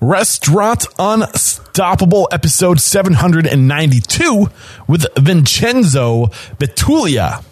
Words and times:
Restaurant 0.00 0.86
Unstoppable, 0.96 2.28
episode 2.30 2.80
792 2.80 4.46
with 4.86 5.06
Vincenzo 5.18 6.26
Betulia. 6.56 7.44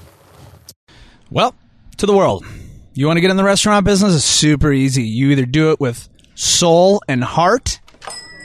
Well, 1.28 1.56
to 1.96 2.06
the 2.06 2.14
world. 2.14 2.46
You 2.94 3.08
want 3.08 3.16
to 3.16 3.20
get 3.20 3.32
in 3.32 3.36
the 3.36 3.42
restaurant 3.42 3.84
business? 3.84 4.14
It's 4.14 4.24
super 4.24 4.72
easy. 4.72 5.02
You 5.02 5.30
either 5.30 5.44
do 5.44 5.72
it 5.72 5.80
with 5.80 6.08
soul 6.36 7.02
and 7.08 7.24
heart, 7.24 7.80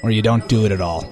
or 0.02 0.10
you 0.10 0.24
don't 0.24 0.48
do 0.50 0.66
it 0.66 0.72
at 0.72 0.82
all. 0.82 1.06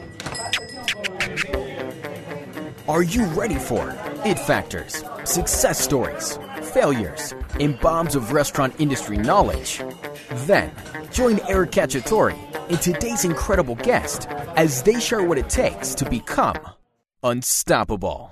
Are 2.87 3.03
you 3.03 3.25
ready 3.27 3.59
for 3.59 3.95
it 4.25 4.39
factors, 4.39 5.03
success 5.25 5.79
stories, 5.79 6.39
failures, 6.73 7.35
and 7.59 7.79
bombs 7.79 8.15
of 8.15 8.31
restaurant 8.31 8.73
industry 8.79 9.17
knowledge? 9.17 9.79
Then 10.31 10.71
join 11.11 11.39
Eric 11.47 11.71
Cacciatore 11.71 12.37
and 12.69 12.81
today's 12.81 13.25
incredible 13.25 13.75
guest 13.75 14.27
as 14.55 14.83
they 14.83 14.99
share 14.99 15.23
what 15.23 15.37
it 15.37 15.49
takes 15.49 15.95
to 15.95 16.09
become 16.09 16.57
unstoppable. 17.23 18.31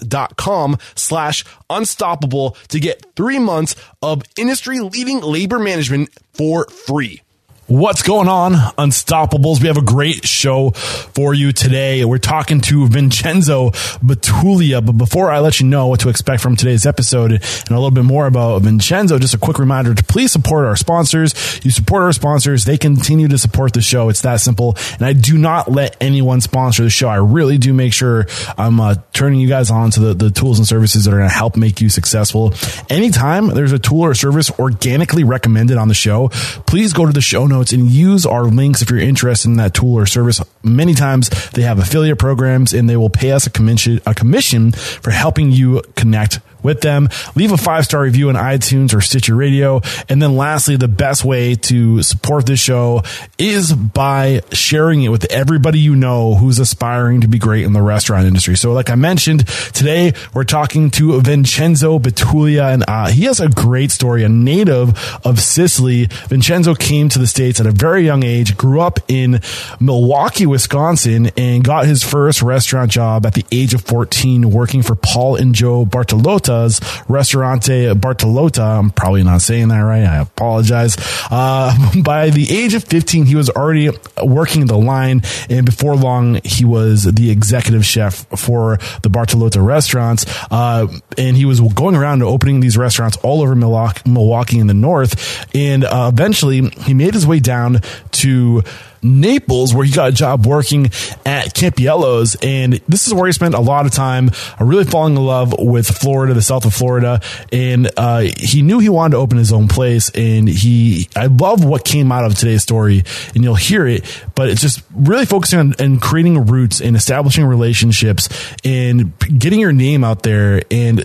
dot 0.01 0.37
com 0.37 0.77
slash 0.95 1.45
unstoppable 1.71 2.57
to 2.69 2.81
get 2.81 3.07
three 3.17 3.39
months 3.39 3.77
of 4.03 4.23
industry 4.37 4.81
leading 4.81 5.21
labor 5.21 5.59
management 5.59 6.11
for 6.33 6.67
free. 6.67 7.23
What's 7.69 8.01
going 8.01 8.29
on, 8.29 8.55
Unstoppables? 8.55 9.61
We 9.61 9.67
have 9.67 9.77
a 9.77 9.83
great 9.83 10.27
show 10.27 10.71
for 10.71 11.35
you 11.35 11.53
today. 11.53 12.03
We're 12.03 12.17
talking 12.17 12.63
to 12.63 12.89
Vincenzo 12.89 13.73
Betulia. 14.01 14.85
But 14.85 14.93
before 14.93 15.31
I 15.31 15.41
let 15.41 15.61
you 15.61 15.67
know 15.67 15.89
what 15.89 16.01
to 16.01 16.09
expect 16.09 16.43
from 16.43 16.57
today's 16.57 16.87
episode 16.87 17.31
and 17.31 17.71
a 17.71 17.75
little 17.75 17.91
bit 17.91 18.05
more 18.05 18.27
about 18.27 18.63
Vincenzo, 18.63 19.19
just 19.19 19.35
a 19.35 19.39
quick 19.39 19.59
reminder 19.59 19.95
to 19.95 20.03
please 20.03 20.33
support 20.33 20.65
our 20.65 20.77
sponsors. 20.77 21.35
You 21.63 21.71
support 21.71 22.05
our 22.05 22.13
sponsors, 22.15 22.65
they 22.65 22.79
continue 22.79 23.29
to 23.29 23.37
support 23.37 23.75
the 23.75 23.83
show. 23.83 24.09
It's 24.09 24.23
that 24.23 24.41
simple. 24.41 24.75
And 24.95 25.03
I 25.03 25.13
do 25.13 25.37
not 25.37 25.71
let 25.71 25.95
anyone 26.01 26.41
sponsor 26.41 26.85
the 26.85 26.91
show. 26.91 27.11
I 27.11 27.17
really 27.17 27.59
do 27.59 27.75
make 27.75 27.93
sure 27.93 28.25
I'm 28.57 28.81
uh, 28.81 28.95
turning 29.13 29.41
you 29.41 29.49
guys 29.49 29.71
on 29.71 29.91
to 29.91 30.01
the, 30.01 30.15
the 30.15 30.31
tools 30.31 30.59
and 30.59 30.67
services 30.67 31.05
that 31.05 31.13
are 31.13 31.19
going 31.19 31.29
to 31.29 31.37
help 31.37 31.55
make 31.55 31.83
you 31.83 31.91
successful. 31.91 32.55
Anytime 32.89 33.49
there's 33.49 33.73
a 33.73 33.79
tool 33.79 34.07
or 34.07 34.15
service 34.15 34.51
organically 34.59 35.25
recommended 35.25 35.77
on 35.77 35.89
the 35.89 35.95
show, 35.95 36.31
please 36.67 36.95
go 36.95 37.05
to 37.05 37.13
the 37.13 37.21
show 37.21 37.47
notes 37.47 37.58
notes 37.59 37.73
and 37.73 37.91
use 37.91 38.25
our 38.25 38.45
links 38.45 38.83
if 38.83 38.91
you're 38.91 39.01
interested 39.01 39.49
in 39.49 39.57
that 39.57 39.75
tool 39.75 39.95
or 39.95 40.07
service. 40.07 40.41
Many 40.63 40.95
times 40.95 41.29
they 41.51 41.63
have 41.63 41.79
affiliate 41.79 42.19
programs 42.19 42.73
and 42.73 42.89
they 42.89 42.97
will 42.97 43.11
pay 43.11 43.33
us 43.33 43.47
a 43.47 43.51
commission, 43.51 44.01
a 44.07 44.15
commission 44.15 44.73
for 44.73 45.11
helping 45.11 45.51
you 45.51 45.83
connect 45.97 46.41
with 46.63 46.81
them. 46.81 47.09
Leave 47.35 47.53
a 47.53 47.57
five 47.57 47.85
star 47.85 48.03
review 48.03 48.29
on 48.29 48.35
iTunes 48.35 48.95
or 48.95 49.01
Stitcher 49.01 49.35
Radio. 49.35 49.81
And 50.09 50.21
then 50.21 50.37
lastly, 50.37 50.77
the 50.77 50.89
best 50.89 51.25
way 51.25 51.55
to 51.55 52.03
support 52.03 52.47
this 52.47 52.61
show 52.61 53.03
is 53.39 53.73
by 53.73 54.43
sharing 54.53 55.03
it 55.03 55.09
with 55.09 55.25
everybody 55.31 55.79
you 55.79 55.95
know 55.95 56.35
who's 56.35 56.59
aspiring 56.59 57.21
to 57.21 57.29
be 57.29 57.39
great 57.39 57.65
in 57.65 57.73
the 57.73 57.83
restaurant 57.83 58.27
industry. 58.27 58.57
So 58.57 58.73
like 58.73 58.91
I 58.91 58.95
mentioned, 58.95 59.47
today 59.73 60.15
we're 60.35 60.45
talking 60.45 60.91
to 60.93 61.21
Vincenzo 61.21 61.99
Betulia 61.99 62.73
and 62.73 62.85
uh, 62.89 63.09
he 63.09 63.25
has 63.25 63.41
a 63.41 63.49
great 63.49 63.91
story, 63.91 64.25
a 64.25 64.29
native 64.29 64.99
of 65.25 65.41
Sicily. 65.41 66.07
Vincenzo 66.29 66.75
came 66.75 67.09
to 67.11 67.19
the 67.19 67.27
States 67.27 67.61
at 67.61 67.67
a 67.67 67.71
very 67.71 68.05
young 68.05 68.25
age, 68.25 68.57
grew 68.57 68.81
up 68.81 68.99
in 69.09 69.41
Milwaukee, 69.81 70.47
Wisconsin, 70.47 71.31
and 71.37 71.63
got 71.63 71.87
his 71.87 72.03
first 72.03 72.43
restaurant 72.43 72.91
job 72.91 73.27
at 73.27 73.35
the 73.35 73.45
age 73.53 73.75
of 73.75 73.83
14 73.83 74.51
working 74.51 74.83
for 74.83 74.95
Paul 74.95 75.37
and 75.37 75.55
Joe 75.55 75.85
Bartolotta 75.85 76.48
Bartolotta's 76.49 76.81
Restaurante 77.09 77.95
Bartolotta. 77.95 78.79
I'm 78.79 78.91
probably 78.91 79.23
not 79.23 79.43
saying 79.43 79.69
that 79.69 79.81
right. 79.81 80.05
I 80.05 80.19
apologize. 80.19 80.97
Uh, 81.31 81.75
by 82.03 82.31
the 82.31 82.51
age 82.51 82.75
of 82.75 82.85
15, 82.85 83.27
he 83.27 83.35
was 83.35 83.51
already 83.51 83.91
working 84.23 84.67
the 84.67 84.79
line, 84.79 85.23
and 85.49 85.67
before 85.67 85.97
long, 85.97 86.41
he 86.45 86.65
was 86.65 87.05
the 87.05 87.31
executive 87.31 87.85
chef 87.85 88.27
for 88.37 88.79
the 89.03 89.11
Bartolotta 89.11 89.65
restaurants. 89.65 90.27
Uh, 90.51 90.87
and 91.17 91.37
he 91.37 91.45
was 91.45 91.61
going 91.61 91.95
around 91.95 92.21
to 92.21 92.27
opening 92.27 92.61
these 92.61 92.77
restaurants 92.77 93.17
all 93.19 93.43
over 93.43 93.55
Milwaukee, 93.55 94.09
Milwaukee 94.09 94.59
in 94.59 94.67
the 94.67 94.75
north. 94.75 95.47
And 95.55 95.85
uh, 95.85 96.11
eventually, 96.13 96.69
he 96.69 96.95
made 96.95 97.15
his 97.15 97.27
way 97.27 97.41
down 97.41 97.81
to 98.13 98.63
Naples, 99.03 99.75
where 99.75 99.85
he 99.85 99.93
got 99.93 100.09
a 100.09 100.13
job 100.13 100.47
working 100.47 100.87
at 101.27 101.55
Campiello's. 101.55 102.37
And 102.43 102.75
this 102.89 103.07
is 103.07 103.15
where 103.15 103.27
he 103.27 103.33
spent 103.33 103.55
a 103.55 103.61
lot 103.61 103.87
of 103.87 103.93
time 103.93 104.31
uh, 104.61 104.65
really 104.65 104.85
falling 104.85 105.17
in 105.17 105.25
love 105.25 105.55
with 105.59 105.87
Florida, 105.87 106.35
the 106.35 106.43
south 106.43 106.65
of 106.65 106.75
Florida. 106.75 107.21
And 107.53 107.91
uh, 107.97 108.25
he 108.37 108.63
knew 108.63 108.79
he 108.79 108.89
wanted 108.89 109.13
to 109.13 109.19
open 109.19 109.39
his 109.39 109.53
own 109.53 109.69
place. 109.69 110.11
And 110.11 110.49
he, 110.49 111.09
I 111.17 111.27
love 111.27 111.65
what 111.65 111.85
came 111.85 112.13
out 112.13 112.25
of 112.25 112.35
today's 112.35 112.63
story, 112.63 113.03
and 113.35 113.45
you'll 113.45 113.55
hear 113.55 113.87
it, 113.87 114.05
but 114.35 114.49
it's 114.49 114.61
just 114.61 114.83
really 114.95 115.27
focusing 115.27 115.59
on 115.59 115.75
and 115.79 116.01
creating 116.01 116.47
roots 116.47 116.81
and 116.81 116.97
establishing 116.97 117.45
relationships 117.45 118.29
and 118.65 119.19
getting 119.39 119.61
your 119.61 119.73
name 119.73 120.05
out 120.05 120.23
there 120.23 120.63
and 120.71 121.05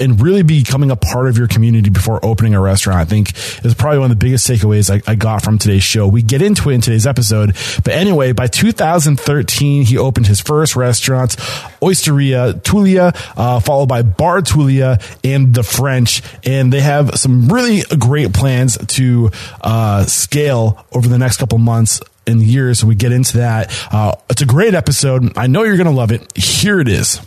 and 0.00 0.20
really 0.20 0.42
becoming 0.42 0.90
a 0.90 0.96
part 0.96 1.28
of 1.28 1.38
your 1.38 1.48
community 1.48 1.90
before 1.90 2.24
opening 2.24 2.54
a 2.54 2.60
restaurant, 2.60 2.98
I 2.98 3.04
think 3.04 3.36
is 3.64 3.74
probably 3.74 3.98
one 3.98 4.10
of 4.10 4.18
the 4.18 4.24
biggest 4.24 4.48
takeaways 4.48 4.90
I, 4.90 5.10
I, 5.10 5.14
got 5.14 5.42
from 5.42 5.58
today's 5.58 5.84
show. 5.84 6.06
We 6.06 6.22
get 6.22 6.42
into 6.42 6.70
it 6.70 6.74
in 6.74 6.80
today's 6.80 7.06
episode. 7.06 7.56
But 7.84 7.94
anyway, 7.94 8.32
by 8.32 8.46
2013, 8.46 9.84
he 9.84 9.98
opened 9.98 10.26
his 10.26 10.40
first 10.40 10.76
restaurant, 10.76 11.36
Osteria 11.82 12.54
Tulia, 12.54 13.16
uh, 13.36 13.60
followed 13.60 13.88
by 13.88 14.02
Bar 14.02 14.42
Tulia 14.42 15.02
and 15.24 15.54
the 15.54 15.62
French. 15.62 16.22
And 16.44 16.72
they 16.72 16.80
have 16.80 17.18
some 17.18 17.48
really 17.48 17.82
great 17.98 18.32
plans 18.32 18.78
to 18.78 19.30
uh, 19.60 20.04
scale 20.04 20.84
over 20.92 21.08
the 21.08 21.18
next 21.18 21.38
couple 21.38 21.58
months 21.58 22.00
and 22.26 22.42
years. 22.42 22.80
So 22.80 22.86
we 22.86 22.94
get 22.94 23.12
into 23.12 23.38
that. 23.38 23.72
Uh, 23.92 24.14
it's 24.30 24.42
a 24.42 24.46
great 24.46 24.74
episode. 24.74 25.36
I 25.36 25.46
know 25.46 25.62
you're 25.62 25.76
going 25.76 25.86
to 25.88 25.92
love 25.92 26.12
it. 26.12 26.36
Here 26.36 26.80
it 26.80 26.88
is. 26.88 27.20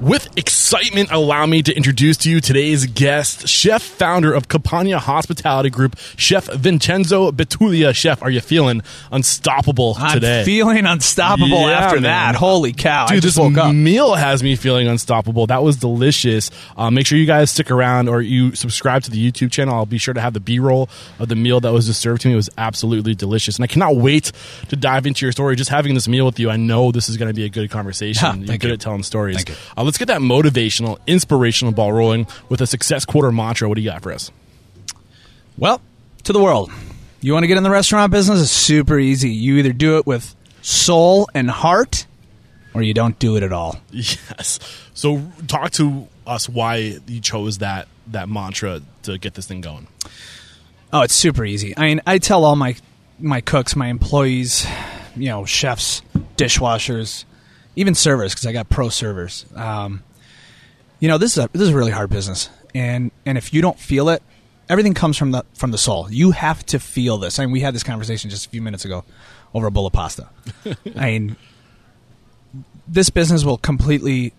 With 0.00 0.34
excitement, 0.38 1.10
allow 1.12 1.44
me 1.44 1.62
to 1.62 1.74
introduce 1.76 2.16
to 2.18 2.30
you 2.30 2.40
today's 2.40 2.86
guest, 2.86 3.46
chef 3.46 3.82
founder 3.82 4.32
of 4.32 4.48
Campania 4.48 4.98
Hospitality 4.98 5.68
Group, 5.68 5.94
Chef 6.16 6.46
Vincenzo 6.46 7.30
Betulia. 7.32 7.94
Chef, 7.94 8.22
are 8.22 8.30
you 8.30 8.40
feeling 8.40 8.80
unstoppable 9.12 9.92
today? 9.92 10.06
I'm 10.06 10.14
today? 10.14 10.44
feeling 10.44 10.86
unstoppable 10.86 11.48
Yeah, 11.68 11.72
after 11.80 11.96
man. 11.96 12.04
that. 12.04 12.34
Holy 12.36 12.72
cow! 12.72 13.04
I 13.10 13.14
Dude, 13.16 13.22
just 13.24 13.36
this 13.36 13.42
woke 13.44 13.58
up. 13.58 13.74
meal 13.74 14.14
has 14.14 14.42
me 14.42 14.56
feeling 14.56 14.88
unstoppable. 14.88 15.46
That 15.48 15.62
was 15.62 15.76
delicious. 15.76 16.50
Uh, 16.78 16.90
make 16.90 17.06
sure 17.06 17.18
you 17.18 17.26
guys 17.26 17.50
stick 17.50 17.70
around 17.70 18.08
or 18.08 18.22
you 18.22 18.54
subscribe 18.54 19.02
to 19.02 19.10
the 19.10 19.30
YouTube 19.30 19.52
channel. 19.52 19.74
I'll 19.74 19.84
be 19.84 19.98
sure 19.98 20.14
to 20.14 20.20
have 20.22 20.32
the 20.32 20.40
B 20.40 20.60
roll 20.60 20.88
of 21.18 21.28
the 21.28 21.36
meal 21.36 21.60
that 21.60 21.74
was 21.74 21.84
just 21.86 22.00
served 22.00 22.22
to 22.22 22.28
me. 22.28 22.32
It 22.32 22.36
was 22.36 22.48
absolutely 22.56 23.14
delicious. 23.14 23.56
And 23.56 23.64
I 23.64 23.66
cannot 23.66 23.96
wait 23.96 24.32
to 24.70 24.76
dive 24.76 25.04
into 25.04 25.26
your 25.26 25.32
story. 25.32 25.56
Just 25.56 25.68
having 25.68 25.92
this 25.92 26.08
meal 26.08 26.24
with 26.24 26.38
you, 26.40 26.48
I 26.48 26.56
know 26.56 26.90
this 26.90 27.10
is 27.10 27.18
going 27.18 27.28
to 27.28 27.34
be 27.34 27.44
a 27.44 27.50
good 27.50 27.68
conversation. 27.70 28.20
Ha, 28.26 28.32
You're 28.38 28.56
good 28.56 28.68
you. 28.68 28.72
at 28.72 28.80
telling 28.80 29.02
stories. 29.02 29.36
Thank 29.36 29.50
you. 29.50 29.54
Uh, 29.76 29.89
let's 29.90 29.98
get 29.98 30.06
that 30.06 30.20
motivational, 30.20 31.00
inspirational 31.08 31.72
ball 31.72 31.92
rolling 31.92 32.24
with 32.48 32.60
a 32.60 32.66
success 32.66 33.04
quarter 33.04 33.32
mantra. 33.32 33.68
What 33.68 33.74
do 33.74 33.80
you 33.80 33.90
got 33.90 34.04
for 34.04 34.12
us? 34.12 34.30
Well, 35.58 35.82
to 36.22 36.32
the 36.32 36.40
world. 36.40 36.70
You 37.20 37.32
want 37.32 37.42
to 37.42 37.48
get 37.48 37.56
in 37.56 37.64
the 37.64 37.70
restaurant 37.70 38.12
business? 38.12 38.40
It's 38.40 38.52
super 38.52 39.00
easy. 39.00 39.30
You 39.30 39.56
either 39.56 39.72
do 39.72 39.98
it 39.98 40.06
with 40.06 40.36
soul 40.62 41.28
and 41.34 41.50
heart, 41.50 42.06
or 42.72 42.82
you 42.82 42.94
don't 42.94 43.18
do 43.18 43.36
it 43.36 43.42
at 43.42 43.52
all. 43.52 43.80
Yes. 43.90 44.60
So 44.94 45.26
talk 45.48 45.72
to 45.72 46.06
us 46.24 46.48
why 46.48 46.98
you 47.08 47.20
chose 47.20 47.58
that 47.58 47.88
that 48.12 48.28
mantra 48.28 48.82
to 49.02 49.18
get 49.18 49.34
this 49.34 49.46
thing 49.46 49.60
going. 49.60 49.88
Oh, 50.92 51.02
it's 51.02 51.14
super 51.14 51.44
easy. 51.44 51.76
I 51.76 51.88
mean, 51.88 52.00
I 52.06 52.18
tell 52.18 52.44
all 52.44 52.54
my 52.54 52.76
my 53.18 53.40
cooks, 53.40 53.74
my 53.74 53.88
employees, 53.88 54.64
you 55.16 55.30
know, 55.30 55.44
chefs, 55.46 56.02
dishwashers, 56.36 57.24
even 57.80 57.94
servers, 57.94 58.34
because 58.34 58.46
I 58.46 58.52
got 58.52 58.68
pro 58.68 58.90
servers. 58.90 59.46
Um, 59.56 60.02
you 60.98 61.08
know, 61.08 61.16
this 61.16 61.32
is 61.32 61.44
a 61.44 61.48
this 61.52 61.62
is 61.62 61.70
a 61.70 61.76
really 61.76 61.90
hard 61.90 62.10
business, 62.10 62.50
and 62.74 63.10
and 63.24 63.38
if 63.38 63.54
you 63.54 63.62
don't 63.62 63.78
feel 63.78 64.10
it, 64.10 64.22
everything 64.68 64.92
comes 64.92 65.16
from 65.16 65.30
the 65.30 65.44
from 65.54 65.70
the 65.70 65.78
soul. 65.78 66.06
You 66.10 66.32
have 66.32 66.64
to 66.66 66.78
feel 66.78 67.16
this. 67.16 67.38
I 67.38 67.46
mean, 67.46 67.52
we 67.52 67.60
had 67.60 67.74
this 67.74 67.82
conversation 67.82 68.28
just 68.28 68.46
a 68.46 68.48
few 68.50 68.60
minutes 68.60 68.84
ago 68.84 69.04
over 69.54 69.66
a 69.66 69.70
bowl 69.70 69.86
of 69.86 69.94
pasta. 69.94 70.28
I 70.96 71.12
mean, 71.12 71.36
this 72.86 73.08
business 73.08 73.44
will 73.44 73.56
completely 73.56 74.34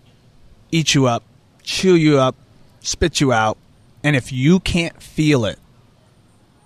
eat 0.70 0.94
you 0.94 1.06
up, 1.06 1.24
chew 1.64 1.96
you 1.96 2.18
up, 2.18 2.36
spit 2.80 3.20
you 3.20 3.32
out, 3.32 3.58
and 4.04 4.14
if 4.14 4.30
you 4.32 4.60
can't 4.60 5.02
feel 5.02 5.44
it, 5.46 5.58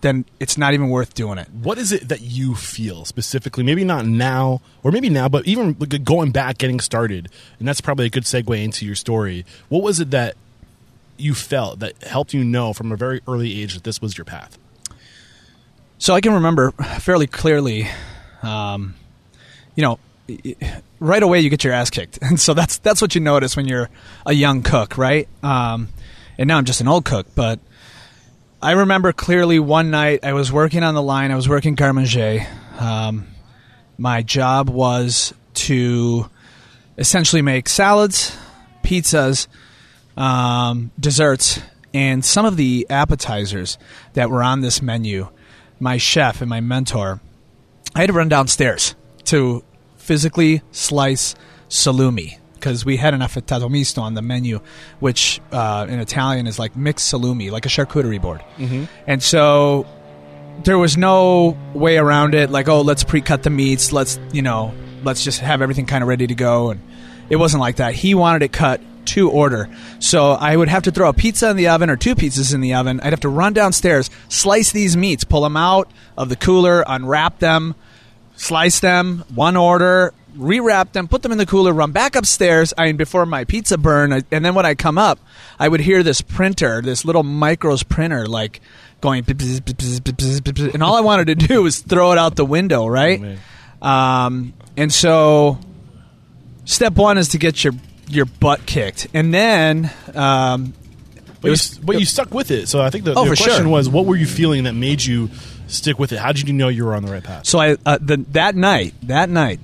then 0.07 0.25
it's 0.39 0.57
not 0.57 0.73
even 0.73 0.89
worth 0.89 1.15
doing 1.15 1.39
it. 1.39 1.49
What 1.51 1.79
is 1.79 1.91
it 1.91 2.09
that 2.09 2.21
you 2.21 2.55
feel 2.55 3.05
specifically? 3.05 3.65
Maybe 3.65 3.85
not 3.85 4.07
now, 4.07 4.61
or 4.83 4.93
maybe 4.93 5.11
now, 5.11 5.29
but 5.29 5.47
even 5.47 5.73
going 5.75 6.31
back, 6.31 6.59
getting 6.59 6.81
started, 6.81 7.29
and 7.59 7.67
that's 7.67 7.81
probably 7.81 8.07
a 8.07 8.11
good 8.11 8.23
segue 8.23 8.63
into 8.63 8.87
your 8.87 8.95
story. 8.95 9.45
What 9.69 9.83
was 9.83 9.99
it 9.99 10.13
that 10.13 10.37
you 11.17 11.35
felt 11.35 11.81
that 11.81 12.01
helped 12.05 12.35
you 12.35 12.45
know 12.45 12.73
from 12.73 12.93
a 12.93 12.97
very 12.97 13.21
early 13.27 13.61
age 13.61 13.75
that 13.75 13.85
this 13.85 14.01
was 14.01 14.17
your 14.17 14.25
path? 14.25 14.59
So 15.99 16.15
I 16.15 16.21
can 16.21 16.35
remember 16.35 16.71
fairly 17.01 17.27
clearly, 17.27 17.89
um, 18.43 18.95
you 19.75 19.83
know, 19.83 19.99
right 21.01 21.23
away 21.23 21.41
you 21.41 21.51
get 21.51 21.65
your 21.65 21.73
ass 21.73 21.91
kicked, 21.91 22.19
and 22.23 22.39
so 22.47 22.55
that's 22.55 22.79
that's 22.79 23.03
what 23.03 23.15
you 23.15 23.21
notice 23.21 23.57
when 23.57 23.67
you're 23.67 23.91
a 24.25 24.33
young 24.33 24.63
cook, 24.63 24.97
right? 24.97 25.29
Um, 25.43 25.89
and 26.39 26.47
now 26.47 26.59
I'm 26.59 26.65
just 26.65 26.81
an 26.81 26.89
old 26.89 27.05
cook, 27.05 27.27
but 27.35 27.59
I 28.67 28.73
remember 28.73 29.13
clearly 29.13 29.61
one 29.61 29.93
night 29.93 30.25
I 30.25 30.33
was 30.33 30.51
working 30.51 30.83
on 30.83 30.97
the 30.97 31.03
line. 31.03 31.31
I 31.31 31.37
was 31.37 31.49
working 31.49 31.77
garde 31.77 31.95
manger. 31.95 32.45
Um, 32.81 33.29
my 33.97 34.23
job 34.23 34.69
was 34.69 35.33
to 35.55 36.29
essentially 36.99 37.43
make 37.43 37.69
salads, 37.69 38.37
pizzas, 38.83 39.47
um, 40.17 40.91
desserts, 40.99 41.61
and 41.95 42.25
some 42.25 42.45
of 42.45 42.57
the 42.57 42.89
appetizers 42.91 43.79
that 44.15 44.31
were 44.31 44.43
on 44.43 44.63
this 44.63 44.83
menu. 44.83 45.29
My 45.79 45.97
chef 45.97 46.41
and 46.41 46.51
my 46.51 46.61
mentor, 46.61 47.21
I 47.95 48.01
had 48.01 48.09
to 48.09 48.15
run 48.15 48.29
downstairs 48.29 48.97
to 49.27 49.63
physically 49.97 50.63
slice 50.73 51.37
salumi 51.69 52.39
because 52.67 52.85
we 52.85 52.97
had 52.97 53.15
an 53.15 53.21
affettato 53.21 53.71
misto 53.71 54.01
on 54.01 54.15
the 54.15 54.23
menu, 54.23 54.59
which 54.99 55.41
uh, 55.53 55.87
in 55.89 56.01
Italian 56.01 56.49
is 56.49 56.59
like 56.59 56.75
mixed 56.75 57.13
salumi, 57.13 57.49
like 57.49 57.65
a 57.65 57.69
charcuterie 57.69 58.21
board. 58.21 58.43
Mm-hmm. 58.57 58.87
And 59.07 59.23
so 59.23 59.87
there 60.65 60.77
was 60.77 60.97
no 60.97 61.57
way 61.75 61.97
around 61.97 62.35
it. 62.35 62.51
Like, 62.51 62.67
oh, 62.69 62.81
let's 62.81 63.05
pre-cut 63.05 63.45
the 63.45 63.51
meats. 63.51 63.93
Let's 63.93 64.19
you 64.33 64.43
know, 64.43 64.75
let's 65.05 65.23
just 65.23 65.39
have 65.39 65.63
everything 65.63 65.87
kind 65.87 66.03
of 66.03 66.09
ready 66.09 66.27
to 66.27 66.35
go. 66.35 66.71
And 66.71 66.81
it 67.31 67.37
wasn't 67.37 67.61
like 67.61 67.77
that. 67.77 67.95
He 67.95 68.17
wanted 68.17 68.43
it 68.43 68.53
cut 68.53 68.81
to 69.15 69.31
order. 69.31 69.69
So 70.01 70.33
I 70.33 70.57
would 70.57 70.69
have 70.69 70.83
to 70.85 70.91
throw 70.91 71.09
a 71.09 71.13
pizza 71.13 71.49
in 71.51 71.57
the 71.57 71.69
oven 71.69 71.89
or 71.89 71.97
two 71.97 72.17
pizzas 72.17 72.53
in 72.53 72.61
the 72.63 72.75
oven. 72.75 72.99
I'd 72.99 73.13
have 73.13 73.21
to 73.21 73.29
run 73.29 73.53
downstairs, 73.53 74.11
slice 74.29 74.73
these 74.73 74.97
meats, 74.97 75.23
pull 75.23 75.43
them 75.43 75.57
out 75.57 75.89
of 76.19 76.31
the 76.31 76.37
cooler, 76.37 76.83
unwrap 76.85 77.39
them, 77.39 77.77
slice 78.35 78.81
them, 78.81 79.23
one 79.33 79.57
order, 79.57 80.13
rewrap 80.37 80.93
them, 80.93 81.09
put 81.09 81.23
them 81.23 81.33
in 81.33 81.39
the 81.39 81.47
cooler, 81.47 81.73
run 81.73 81.93
back 81.93 82.15
upstairs. 82.17 82.73
I 82.79 82.87
mean, 82.87 82.97
before 82.97 83.27
my 83.27 83.45
pizza 83.45 83.77
burn, 83.79 84.13
I- 84.13 84.23
and 84.31 84.45
then 84.45 84.55
when 84.55 84.67
I 84.67 84.75
come 84.75 84.99
up, 84.99 85.19
I 85.59 85.69
would 85.69 85.81
hear 85.81 86.03
this 86.03 86.21
printer, 86.21 86.83
this 86.83 87.05
little 87.05 87.23
micros 87.25 87.87
printer, 87.89 88.27
like 88.27 88.61
going, 89.01 89.25
bzz, 89.25 89.61
bzz, 89.61 90.01
bzz, 90.01 90.75
and 90.75 90.83
all 90.83 90.95
I 90.97 91.01
wanted 91.01 91.27
to 91.27 91.35
do 91.35 91.63
was 91.65 91.81
throw 91.81 92.13
it 92.13 92.19
out 92.19 92.37
the 92.37 92.45
window, 92.45 92.87
right? 92.87 93.21
man. 93.21 93.39
Um, 93.83 94.55
and 94.77 94.93
so, 94.93 95.59
step 96.65 96.95
one 96.95 97.19
is 97.19 97.29
to 97.31 97.39
get 97.39 97.63
your 97.65 97.73
your 98.09 98.25
butt 98.25 98.67
kicked, 98.67 99.09
and 99.15 99.35
then 99.35 99.91
um, 100.15 100.73
But, 101.41 101.51
was- 101.51 101.77
you, 101.79 101.83
but 101.85 101.99
you 102.01 102.07
stuck 102.07 102.33
with 102.33 102.51
it. 102.51 102.69
So 102.69 102.81
I 102.81 102.91
think 102.91 103.05
the, 103.05 103.15
Oh, 103.15 103.25
the 103.29 103.37
question 103.37 103.65
sure. 103.65 103.69
was, 103.69 103.89
what 103.89 104.07
were 104.07 104.17
you 104.17 104.27
feeling 104.27 104.65
that 104.65 104.75
made 104.75 105.05
you 105.05 105.29
stick 105.67 105.99
with 105.99 106.13
it? 106.13 106.19
How 106.19 106.31
did 106.33 106.47
you 106.49 106.55
know 106.55 106.69
you 106.69 106.85
were 106.85 106.95
on 106.95 107.05
the 107.05 107.11
right 107.13 107.23
path? 107.25 107.47
So 107.47 107.59
I 107.59 107.77
uh, 107.85 107.99
the, 108.01 108.19
that 108.31 108.55
night, 108.55 108.95
that 109.03 109.29
night, 109.29 109.59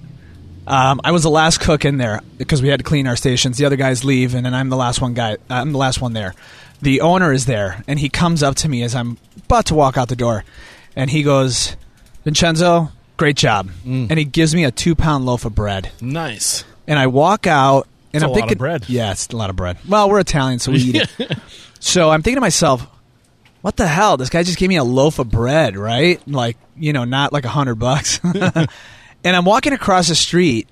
um, 0.66 1.00
I 1.04 1.10
was 1.12 1.22
the 1.22 1.30
last 1.30 1.60
cook 1.60 1.84
in 1.84 1.96
there 1.98 2.20
because 2.38 2.62
we 2.62 2.68
had 2.68 2.80
to 2.80 2.84
clean 2.84 3.06
our 3.06 3.16
stations. 3.16 3.56
The 3.58 3.64
other 3.64 3.76
guys 3.76 4.04
leave, 4.04 4.34
and 4.34 4.44
then 4.46 4.54
I'm 4.54 4.68
the 4.68 4.76
last 4.76 5.00
one 5.00 5.14
guy. 5.14 5.36
I'm 5.50 5.72
the 5.72 5.78
last 5.78 6.00
one 6.00 6.12
there. 6.12 6.34
The 6.80 7.00
owner 7.00 7.32
is 7.32 7.46
there, 7.46 7.82
and 7.86 7.98
he 7.98 8.08
comes 8.08 8.42
up 8.42 8.54
to 8.56 8.68
me 8.68 8.82
as 8.82 8.94
I'm 8.94 9.18
about 9.46 9.66
to 9.66 9.74
walk 9.74 9.96
out 9.96 10.08
the 10.08 10.16
door, 10.16 10.44
and 10.96 11.10
he 11.10 11.22
goes, 11.22 11.76
"Vincenzo, 12.24 12.90
great 13.16 13.36
job," 13.36 13.70
Mm. 13.86 14.08
and 14.10 14.18
he 14.18 14.24
gives 14.24 14.54
me 14.54 14.64
a 14.64 14.70
two 14.70 14.94
pound 14.94 15.24
loaf 15.26 15.44
of 15.44 15.54
bread, 15.54 15.90
Nice. 16.00 16.64
and 16.86 16.98
I 16.98 17.06
walk 17.06 17.46
out, 17.46 17.86
and 18.12 18.22
That's 18.22 18.22
a 18.22 18.26
I'm 18.26 18.30
lot 18.30 18.36
of 18.36 18.40
thinking, 18.42 18.58
bread. 18.58 18.84
yeah, 18.88 19.12
it's 19.12 19.28
a 19.28 19.36
lot 19.36 19.50
of 19.50 19.56
bread. 19.56 19.78
Well, 19.88 20.08
we're 20.10 20.20
Italian, 20.20 20.58
so 20.58 20.72
we 20.72 20.78
eat 20.78 20.96
it. 20.96 21.38
So 21.84 22.10
I'm 22.10 22.22
thinking 22.22 22.36
to 22.36 22.40
myself, 22.40 22.86
what 23.60 23.76
the 23.76 23.88
hell? 23.88 24.16
This 24.16 24.28
guy 24.30 24.44
just 24.44 24.56
gave 24.56 24.68
me 24.68 24.76
a 24.76 24.84
loaf 24.84 25.18
of 25.18 25.28
bread, 25.28 25.76
right? 25.76 26.20
Like, 26.28 26.56
you 26.76 26.92
know, 26.92 27.02
not 27.02 27.32
like 27.32 27.44
a 27.44 27.48
hundred 27.48 27.74
bucks. 27.74 28.20
and 29.24 29.36
I'm 29.36 29.44
walking 29.44 29.72
across 29.72 30.08
the 30.08 30.14
street 30.14 30.68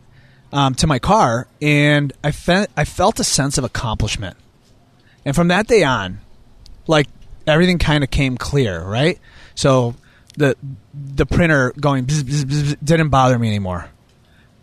um, 0.52 0.74
to 0.76 0.86
my 0.86 0.98
car, 0.98 1.46
and 1.62 2.12
I, 2.24 2.32
fe- 2.32 2.66
I 2.76 2.84
felt 2.84 3.20
a 3.20 3.24
sense 3.24 3.58
of 3.58 3.64
accomplishment. 3.64 4.36
And 5.24 5.36
from 5.36 5.48
that 5.48 5.66
day 5.66 5.84
on, 5.84 6.20
like 6.86 7.06
everything 7.46 7.78
kind 7.78 8.02
of 8.02 8.10
came 8.10 8.36
clear, 8.36 8.82
right? 8.82 9.18
So 9.54 9.94
the 10.36 10.56
the 10.94 11.26
printer 11.26 11.72
going 11.78 12.06
bzz, 12.06 12.22
bzz, 12.22 12.44
bzz, 12.44 12.76
didn't 12.82 13.10
bother 13.10 13.38
me 13.38 13.48
anymore, 13.48 13.90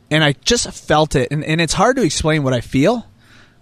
and 0.10 0.24
I 0.24 0.34
just 0.34 0.70
felt 0.72 1.16
it. 1.16 1.32
And, 1.32 1.44
and 1.44 1.62
it's 1.62 1.74
hard 1.74 1.96
to 1.98 2.04
explain 2.04 2.44
what 2.44 2.54
I 2.54 2.62
feel 2.62 3.06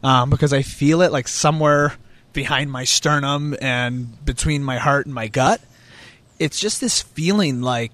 um, 0.04 0.30
because 0.30 0.54
I 0.54 0.62
feel 0.62 1.02
it 1.02 1.12
like 1.12 1.28
somewhere 1.28 1.94
behind 2.34 2.72
my 2.72 2.84
sternum 2.84 3.56
and 3.62 4.24
between 4.24 4.64
my 4.64 4.78
heart 4.78 5.06
and 5.06 5.16
my 5.16 5.28
gut. 5.28 5.62
It's 6.38 6.60
just 6.60 6.82
this 6.82 7.02
feeling 7.02 7.62
like 7.62 7.92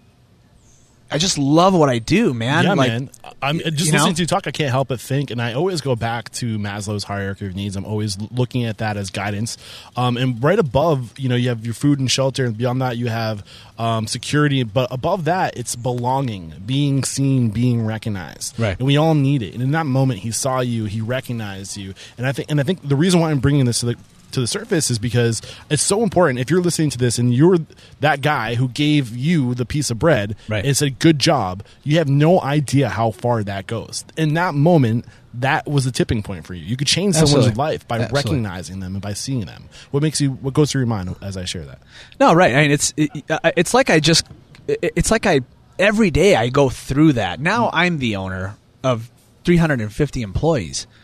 I 1.12 1.18
just 1.18 1.38
love 1.38 1.74
what 1.74 1.89
I 1.89 2.00
do, 2.00 2.34
man. 2.34 2.63
yeah, 2.63 2.74
like, 2.74 2.89
man. 2.89 3.10
I'm 3.41 3.60
just 3.60 3.91
listening 3.91 4.03
know? 4.03 4.13
to 4.13 4.22
you 4.22 4.25
talk. 4.25 4.48
I 4.48 4.51
can't 4.51 4.70
help 4.70 4.88
but 4.88 5.01
think, 5.01 5.30
and 5.30 5.41
I 5.41 5.53
always 5.53 5.82
go 5.82 5.96
back 5.96 6.30
to 6.34 6.58
Maslow's 6.58 7.03
hierarchy 7.03 7.48
of 7.48 7.56
needs. 7.56 7.75
I'm 7.75 7.86
always 7.86 8.18
looking 8.32 8.63
at 8.63 8.77
that 8.77 8.98
as 8.98 9.10
guidance. 9.10 9.58
Um, 9.96 10.15
and 10.15 10.41
right 10.41 10.58
above, 10.58 11.18
you 11.20 11.27
know, 11.27 11.36
you 11.36 11.50
have 11.50 11.65
your 11.65 11.74
food 11.74 12.00
and 12.00 12.10
shelter, 12.10 12.46
and 12.46 12.58
beyond 12.58 12.82
that, 12.82 12.98
you 12.98 13.08
have 13.08 13.46
um, 13.77 14.08
security. 14.08 14.63
But 14.63 14.91
above 14.91 15.25
that, 15.25 15.58
it's 15.58 15.75
belonging, 15.75 16.53
being 16.65 17.03
seen, 17.03 17.50
being 17.50 17.86
recognized. 17.86 18.58
Right. 18.60 18.77
And 18.77 18.86
we 18.88 18.96
all 18.98 19.15
need 19.15 19.41
it. 19.41 19.53
And 19.53 19.62
in 19.62 19.72
that 19.72 19.86
moment, 19.86 20.20
he 20.20 20.32
saw 20.32 20.62
you, 20.62 20.86
he 20.86 21.01
recognized 21.01 21.75
you, 21.77 21.94
and 22.18 22.25
I 22.25 22.32
think, 22.32 22.50
and 22.50 22.60
I 22.60 22.63
think 22.63 22.88
the 22.88 22.96
reason 22.96 23.20
why 23.20 23.32
I'm 23.32 23.39
bringing 23.39 23.65
this 23.65 23.82
to 23.82 23.88
the 23.88 23.96
to 24.34 24.40
the 24.40 24.48
surface 24.48 24.90
is 24.92 25.00
because 25.00 25.42
it's 25.70 25.84
so 25.84 26.04
important. 26.04 26.40
If 26.40 26.50
you're 26.50 26.62
listening 26.62 26.90
to 26.92 26.98
this 26.98 27.18
and 27.20 27.34
you're 27.34 27.58
that 28.00 28.22
guy 28.22 28.56
who 28.56 28.68
gave 28.70 29.16
you 29.16 29.54
the 29.56 29.66
piece 29.66 29.90
of 29.90 30.00
bread 30.00 30.36
Right. 30.50 30.66
and 30.66 30.76
said, 30.76 31.00
good 31.00 31.20
job, 31.20 31.64
you 31.84 31.98
have 31.98 32.10
no 32.10 32.42
idea 32.42 32.90
how 32.90 33.12
far 33.12 33.44
that 33.44 33.68
goes. 33.68 34.04
In 34.18 34.34
that 34.36 34.54
moment, 34.54 35.06
that 35.36 35.66
was 35.68 35.86
a 35.86 35.92
tipping 35.92 36.22
point 36.24 36.46
for 36.46 36.54
you. 36.54 36.64
You 36.66 36.76
could 36.76 36.88
change 36.88 37.16
someone's 37.16 37.34
Absolutely. 37.48 37.58
life 37.58 37.88
by 37.88 38.00
Absolutely. 38.00 38.18
recognizing 38.32 38.80
them 38.82 38.96
and 38.96 39.02
by 39.02 39.14
seeing 39.14 39.46
them. 39.46 39.70
What 39.92 40.04
makes 40.04 40.20
you, 40.20 40.32
what 40.32 40.54
goes 40.54 40.72
through 40.72 40.82
your 40.82 40.88
mind 40.88 41.16
as 41.22 41.38
I 41.38 41.46
share 41.46 41.64
that? 41.66 41.80
No, 42.20 42.34
right. 42.34 42.54
I 42.54 42.62
mean, 42.64 42.72
it's 42.72 42.94
it, 42.98 43.10
it's 43.56 43.74
like 43.74 43.90
I 43.90 44.00
just 44.02 44.26
it's 44.68 45.10
like 45.10 45.26
I 45.26 45.40
every 45.80 46.12
day 46.12 46.36
I 46.36 46.50
go 46.50 46.70
through 46.70 47.14
that. 47.14 47.40
Now 47.40 47.70
I'm 47.72 48.00
the 48.00 48.18
owner 48.18 48.56
of 48.84 49.10
350 49.46 50.22
employees, 50.22 50.86
Uh, 50.86 51.00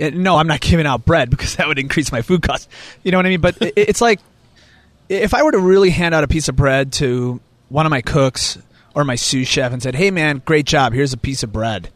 Uh, 0.00 0.10
no, 0.12 0.36
I'm 0.36 0.46
not 0.46 0.60
giving 0.60 0.86
out 0.86 1.04
bread 1.04 1.30
because 1.30 1.56
that 1.56 1.68
would 1.68 1.78
increase 1.78 2.10
my 2.12 2.22
food 2.22 2.42
cost. 2.42 2.68
You 3.02 3.12
know 3.12 3.18
what 3.18 3.26
I 3.26 3.30
mean? 3.30 3.40
But 3.40 3.56
it's 3.60 4.00
like 4.00 4.20
if 5.08 5.34
I 5.34 5.42
were 5.42 5.52
to 5.52 5.58
really 5.58 5.90
hand 5.90 6.14
out 6.14 6.24
a 6.24 6.28
piece 6.28 6.48
of 6.48 6.56
bread 6.56 6.92
to 6.94 7.40
one 7.68 7.86
of 7.86 7.90
my 7.90 8.00
cooks 8.00 8.58
or 8.94 9.04
my 9.04 9.14
sous 9.16 9.46
chef 9.48 9.72
and 9.72 9.82
said, 9.82 9.94
"Hey, 9.94 10.10
man, 10.10 10.42
great 10.44 10.66
job. 10.66 10.92
Here's 10.92 11.12
a 11.12 11.16
piece 11.18 11.42
of 11.42 11.52
bread," 11.52 11.90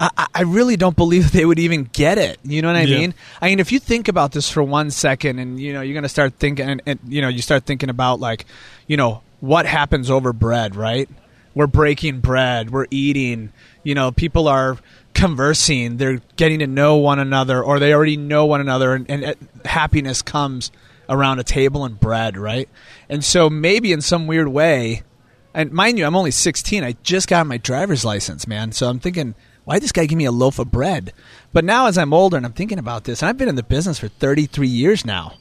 I, 0.00 0.10
I- 0.16 0.26
I 0.34 0.42
really 0.42 0.76
don't 0.76 0.96
believe 0.96 1.30
they 1.32 1.44
would 1.44 1.58
even 1.58 1.84
get 1.92 2.18
it. 2.18 2.38
You 2.44 2.62
know 2.62 2.68
what 2.68 2.76
I 2.76 2.82
Yeah. 2.82 2.98
mean? 3.00 3.14
I 3.40 3.46
mean, 3.48 3.60
if 3.60 3.70
you 3.72 3.78
think 3.78 4.08
about 4.08 4.32
this 4.32 4.48
for 4.50 4.62
one 4.62 4.90
second, 4.90 5.38
and 5.38 5.60
you 5.60 5.72
know, 5.72 5.80
you're 5.82 5.94
going 5.94 6.02
to 6.04 6.08
start 6.08 6.34
thinking, 6.38 6.68
and, 6.68 6.82
and 6.86 6.98
you 7.08 7.20
know, 7.22 7.28
you 7.28 7.42
start 7.42 7.64
thinking 7.64 7.90
about 7.90 8.18
like, 8.20 8.46
you 8.86 8.96
know, 8.96 9.22
what 9.40 9.66
happens 9.66 10.10
over 10.10 10.32
bread, 10.32 10.74
right? 10.76 11.08
We're 11.54 11.66
breaking 11.66 12.20
bread. 12.20 12.70
We're 12.70 12.86
eating. 12.90 13.52
You 13.82 13.94
know, 13.94 14.10
people 14.12 14.48
are 14.48 14.78
conversing. 15.14 15.96
They're 15.96 16.20
getting 16.36 16.60
to 16.60 16.66
know 16.66 16.96
one 16.96 17.18
another, 17.18 17.62
or 17.62 17.78
they 17.78 17.92
already 17.94 18.16
know 18.16 18.46
one 18.46 18.60
another, 18.60 18.94
and, 18.94 19.08
and 19.10 19.36
happiness 19.64 20.22
comes 20.22 20.70
around 21.08 21.38
a 21.38 21.44
table 21.44 21.84
and 21.84 21.98
bread, 21.98 22.36
right? 22.36 22.68
And 23.08 23.24
so 23.24 23.50
maybe 23.50 23.92
in 23.92 24.00
some 24.00 24.26
weird 24.26 24.48
way, 24.48 25.02
and 25.54 25.70
mind 25.72 25.98
you, 25.98 26.06
I'm 26.06 26.16
only 26.16 26.30
16. 26.30 26.82
I 26.82 26.96
just 27.02 27.28
got 27.28 27.46
my 27.46 27.58
driver's 27.58 28.04
license, 28.04 28.46
man. 28.46 28.72
So 28.72 28.88
I'm 28.88 28.98
thinking, 28.98 29.34
why 29.64 29.74
did 29.76 29.82
this 29.82 29.92
guy 29.92 30.06
give 30.06 30.16
me 30.16 30.24
a 30.24 30.32
loaf 30.32 30.58
of 30.58 30.70
bread? 30.70 31.12
But 31.52 31.64
now, 31.64 31.86
as 31.86 31.98
I'm 31.98 32.14
older 32.14 32.36
and 32.36 32.46
I'm 32.46 32.52
thinking 32.54 32.78
about 32.78 33.04
this, 33.04 33.20
and 33.22 33.28
I've 33.28 33.36
been 33.36 33.48
in 33.48 33.56
the 33.56 33.62
business 33.62 33.98
for 33.98 34.08
33 34.08 34.66
years 34.66 35.04
now, 35.04 35.34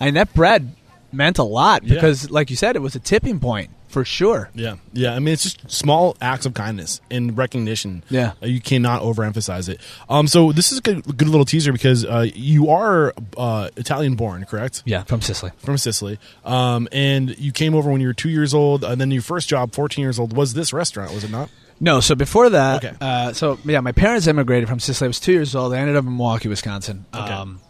and 0.00 0.16
that 0.16 0.32
bread 0.32 0.74
meant 1.12 1.38
a 1.38 1.42
lot 1.42 1.84
Yeah. 1.84 1.94
because, 1.94 2.30
like 2.30 2.48
you 2.50 2.56
said, 2.56 2.76
it 2.76 2.82
was 2.82 2.94
a 2.94 3.00
tipping 3.00 3.40
point 3.40 3.70
for 3.88 4.04
sure. 4.04 4.50
Yeah, 4.54 4.76
yeah. 4.92 5.14
I 5.14 5.18
mean, 5.18 5.32
it's 5.34 5.42
just 5.44 5.70
small 5.70 6.16
acts 6.20 6.46
of 6.46 6.54
kindness 6.54 7.00
and 7.10 7.36
recognition. 7.36 8.04
Yeah. 8.10 8.32
Uh, 8.42 8.46
you 8.46 8.60
cannot 8.60 9.02
overemphasize 9.02 9.68
it. 9.68 9.80
Um, 10.08 10.28
so 10.28 10.52
this 10.52 10.70
is 10.72 10.78
a 10.78 10.80
good, 10.82 11.04
good 11.16 11.28
little 11.28 11.44
teaser 11.44 11.72
because 11.72 12.04
uh, 12.04 12.26
you 12.34 12.70
are 12.70 13.12
uh, 13.36 13.70
Italian 13.76 14.14
born, 14.14 14.44
correct? 14.44 14.82
Yeah, 14.84 15.02
from 15.04 15.20
Sicily. 15.22 15.52
From 15.58 15.78
Sicily, 15.78 16.18
um, 16.44 16.86
and 16.92 17.36
you 17.38 17.50
came 17.52 17.74
over 17.74 17.90
when 17.90 18.00
you 18.00 18.06
were 18.06 18.14
two 18.14 18.30
years 18.30 18.54
old, 18.54 18.84
and 18.84 19.00
then 19.00 19.10
your 19.10 19.22
first 19.22 19.48
job, 19.48 19.72
fourteen 19.72 20.02
years 20.02 20.18
old, 20.18 20.36
was 20.36 20.54
this 20.54 20.72
restaurant, 20.72 21.12
was 21.12 21.24
it 21.24 21.30
not? 21.30 21.50
No, 21.80 22.00
so 22.00 22.14
before 22.14 22.50
that, 22.50 22.84
Okay. 22.84 22.96
uh, 23.00 23.32
so 23.32 23.58
yeah, 23.64 23.80
my 23.80 23.92
parents 23.92 24.26
immigrated 24.26 24.68
from 24.68 24.80
Sicily. 24.80 25.06
I 25.06 25.08
was 25.08 25.20
two 25.20 25.32
years 25.32 25.54
old. 25.54 25.72
I 25.72 25.78
ended 25.78 25.96
up 25.96 26.04
in 26.04 26.16
Milwaukee, 26.16 26.48
Wisconsin. 26.48 27.06
Okay. 27.14 27.32
Um, 27.32 27.60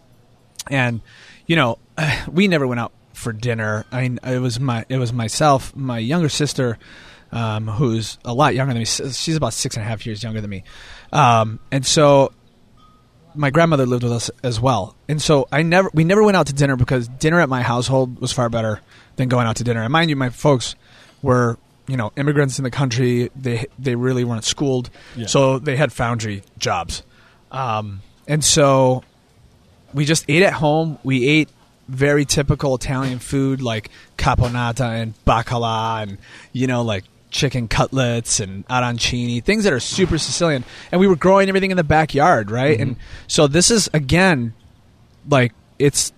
and 0.71 1.01
you 1.47 1.57
know, 1.57 1.79
we 2.33 2.49
never 2.49 2.67
went 2.67 2.81
out 2.81 2.93
for 3.29 3.33
dinner. 3.35 3.85
I 3.93 4.03
mean, 4.03 4.19
it 4.25 4.39
was 4.39 4.59
my 4.59 4.85
it 4.89 4.97
was 4.97 5.13
myself, 5.13 5.75
my 5.77 5.99
younger 5.99 6.29
sister, 6.31 6.79
um, 7.31 7.67
who's 7.69 8.19
a 8.25 8.33
lot 8.33 8.55
younger 8.55 8.73
than 8.73 8.81
me. 8.81 8.87
She's 8.87 9.37
about 9.37 9.53
six 9.53 9.77
and 9.77 9.85
a 9.85 9.89
half 9.89 10.07
years 10.07 10.23
younger 10.23 10.41
than 10.41 10.49
me, 10.51 10.65
um, 11.13 11.59
and 11.71 11.85
so 11.85 12.33
my 13.35 13.51
grandmother 13.51 13.85
lived 13.85 14.03
with 14.03 14.13
us 14.13 14.31
as 14.43 14.59
well. 14.61 14.97
And 15.09 15.21
so 15.21 15.47
I 15.53 15.63
never 15.63 15.91
we 15.93 16.05
never 16.05 16.23
went 16.23 16.37
out 16.39 16.47
to 16.47 16.55
dinner 16.55 16.77
because 16.77 17.07
dinner 17.09 17.39
at 17.41 17.49
my 17.51 17.63
household 17.63 18.19
was 18.21 18.33
far 18.33 18.49
better 18.49 18.81
than 19.17 19.29
going 19.29 19.47
out 19.47 19.57
to 19.57 19.65
dinner. 19.65 19.83
And 19.83 19.93
mind 19.93 20.09
you, 20.09 20.17
my 20.17 20.31
folks 20.31 20.75
were 21.21 21.59
you 21.87 21.97
know 21.99 22.13
immigrants 22.17 22.59
in 22.59 22.65
the 22.65 22.71
country. 22.71 23.31
They 23.37 23.67
they 23.79 23.95
really 23.95 24.25
weren't 24.25 24.45
schooled, 24.45 24.89
Yeah. 25.17 25.27
so 25.27 25.59
they 25.59 25.77
had 25.77 25.93
foundry 25.93 26.43
jobs. 26.57 27.03
Um, 27.53 28.01
and 28.27 28.43
so 28.43 29.03
we 29.93 30.07
just 30.07 30.25
ate 30.29 30.43
at 30.43 30.55
home. 30.55 30.99
We 31.05 31.27
ate 31.29 31.51
very 31.89 32.25
typical 32.25 32.75
Italian 32.75 33.19
food 33.19 33.63
like 33.63 33.91
caponata 34.17 35.01
and 35.01 35.15
bacala 35.25 36.03
and 36.03 36.19
you 36.53 36.67
know 36.67 36.83
like 36.83 37.05
chicken 37.31 37.69
cutlets 37.69 38.41
and 38.41 38.67
arancini, 38.69 39.43
things 39.43 39.65
that 39.65 39.73
are 39.73 39.81
super 39.81 40.19
Sicilian. 40.19 40.65
And 40.91 41.01
we 41.01 41.07
were 41.07 41.17
growing 41.17 41.49
everything 41.49 41.71
in 41.71 41.77
the 41.77 41.85
backyard, 41.85 42.51
right? 42.51 42.79
And 42.79 42.97
so 43.27 43.47
this 43.47 43.71
is 43.71 43.89
again 43.93 44.55
like 45.29 45.53
it's 45.79 46.13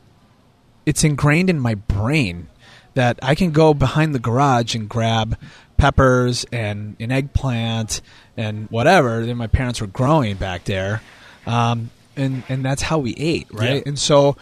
it's 0.87 1.05
ingrained 1.05 1.51
in 1.51 1.59
my 1.59 1.75
brain 1.75 2.49
that 2.95 3.19
I 3.23 3.35
can 3.35 3.51
go 3.51 3.75
behind 3.75 4.15
the 4.15 4.19
garage 4.19 4.75
and 4.75 4.89
grab 4.89 5.39
peppers 5.77 6.45
and 6.53 6.97
an 7.01 7.11
eggplant 7.11 8.01
and 8.37 8.69
whatever 8.71 9.25
that 9.25 9.35
my 9.35 9.47
parents 9.47 9.81
were 9.81 9.87
growing 9.87 10.37
back 10.37 10.65
there, 10.65 11.03
um, 11.47 11.91
and 12.17 12.43
and 12.49 12.65
that's 12.65 12.83
how 12.83 12.99
we 12.99 13.15
ate, 13.15 13.47
right? 13.53 13.77
Yeah. 13.77 13.83
And 13.87 13.99
so, 13.99 14.37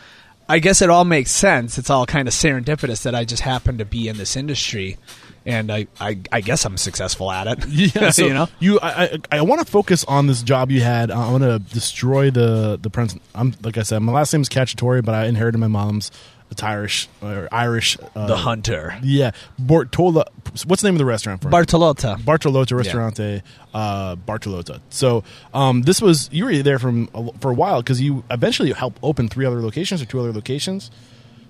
I 0.48 0.58
guess 0.60 0.80
it 0.80 0.88
all 0.88 1.04
makes 1.04 1.30
sense. 1.30 1.76
It's 1.78 1.90
all 1.90 2.06
kind 2.06 2.26
of 2.26 2.34
serendipitous 2.34 3.02
that 3.02 3.14
I 3.14 3.24
just 3.24 3.42
happen 3.42 3.78
to 3.78 3.84
be 3.84 4.08
in 4.08 4.16
this 4.16 4.34
industry, 4.36 4.96
and 5.44 5.70
I 5.70 5.86
I, 6.00 6.18
I 6.32 6.40
guess 6.40 6.64
I'm 6.64 6.76
successful 6.78 7.30
at 7.30 7.46
it. 7.46 7.66
Yeah, 7.68 8.10
so 8.10 8.26
you 8.26 8.34
know. 8.34 8.48
you. 8.58 8.80
I, 8.80 9.04
I, 9.04 9.18
I 9.38 9.42
want 9.42 9.60
to 9.60 9.70
focus 9.70 10.04
on 10.04 10.26
this 10.26 10.42
job 10.42 10.70
you 10.70 10.80
had. 10.80 11.10
Uh, 11.10 11.28
I 11.28 11.30
want 11.30 11.42
to 11.44 11.58
destroy 11.58 12.30
the 12.30 12.78
the 12.80 12.88
prince. 12.90 13.14
I'm 13.34 13.54
like 13.62 13.76
I 13.76 13.82
said, 13.82 13.98
my 14.00 14.12
last 14.12 14.32
name 14.32 14.42
is 14.42 14.48
Cacciatore, 14.48 15.04
but 15.04 15.14
I 15.14 15.26
inherited 15.26 15.58
my 15.58 15.68
mom's. 15.68 16.10
It's 16.50 16.62
Irish 16.62 17.08
or 17.22 17.48
Irish. 17.52 17.96
Uh, 18.16 18.26
The 18.26 18.36
hunter, 18.36 18.96
Yeah, 19.02 19.32
Bortola. 19.60 20.24
What's 20.66 20.82
the 20.82 20.88
name 20.88 20.94
of 20.94 20.98
the 20.98 21.04
restaurant? 21.04 21.42
For 21.42 21.50
Bartolotta. 21.50 22.18
Bartolota 22.20 22.76
Ristorante, 22.76 23.42
uh, 23.74 24.16
Bartolotta. 24.16 24.80
So 24.90 25.24
um, 25.52 25.82
this 25.82 26.00
was 26.00 26.28
you 26.32 26.46
were 26.46 26.62
there 26.62 26.78
from 26.78 27.08
for 27.40 27.50
a 27.50 27.54
while 27.54 27.82
because 27.82 28.00
you 28.00 28.24
eventually 28.30 28.72
helped 28.72 28.98
open 29.02 29.28
three 29.28 29.44
other 29.46 29.60
locations 29.60 30.00
or 30.02 30.06
two 30.06 30.18
other 30.20 30.32
locations. 30.32 30.90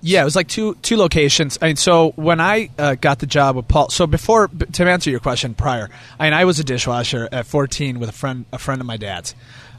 Yeah, 0.00 0.22
it 0.22 0.24
was 0.24 0.36
like 0.36 0.46
two 0.48 0.74
two 0.82 0.96
locations. 0.96 1.58
I 1.60 1.66
mean, 1.68 1.76
so 1.76 2.10
when 2.16 2.40
I 2.40 2.70
uh, 2.78 2.94
got 2.94 3.18
the 3.18 3.26
job 3.26 3.56
with 3.56 3.66
Paul, 3.66 3.90
so 3.90 4.06
before 4.06 4.48
to 4.48 4.84
answer 4.88 5.10
your 5.10 5.20
question 5.20 5.54
prior, 5.54 5.90
I 6.20 6.24
mean, 6.24 6.32
I 6.34 6.44
was 6.44 6.58
a 6.60 6.64
dishwasher 6.64 7.28
at 7.32 7.46
14 7.46 7.98
with 7.98 8.08
a 8.08 8.12
friend 8.12 8.44
a 8.52 8.58
friend 8.58 8.80
of 8.80 8.86
my 8.86 8.96
dad's. 8.96 9.34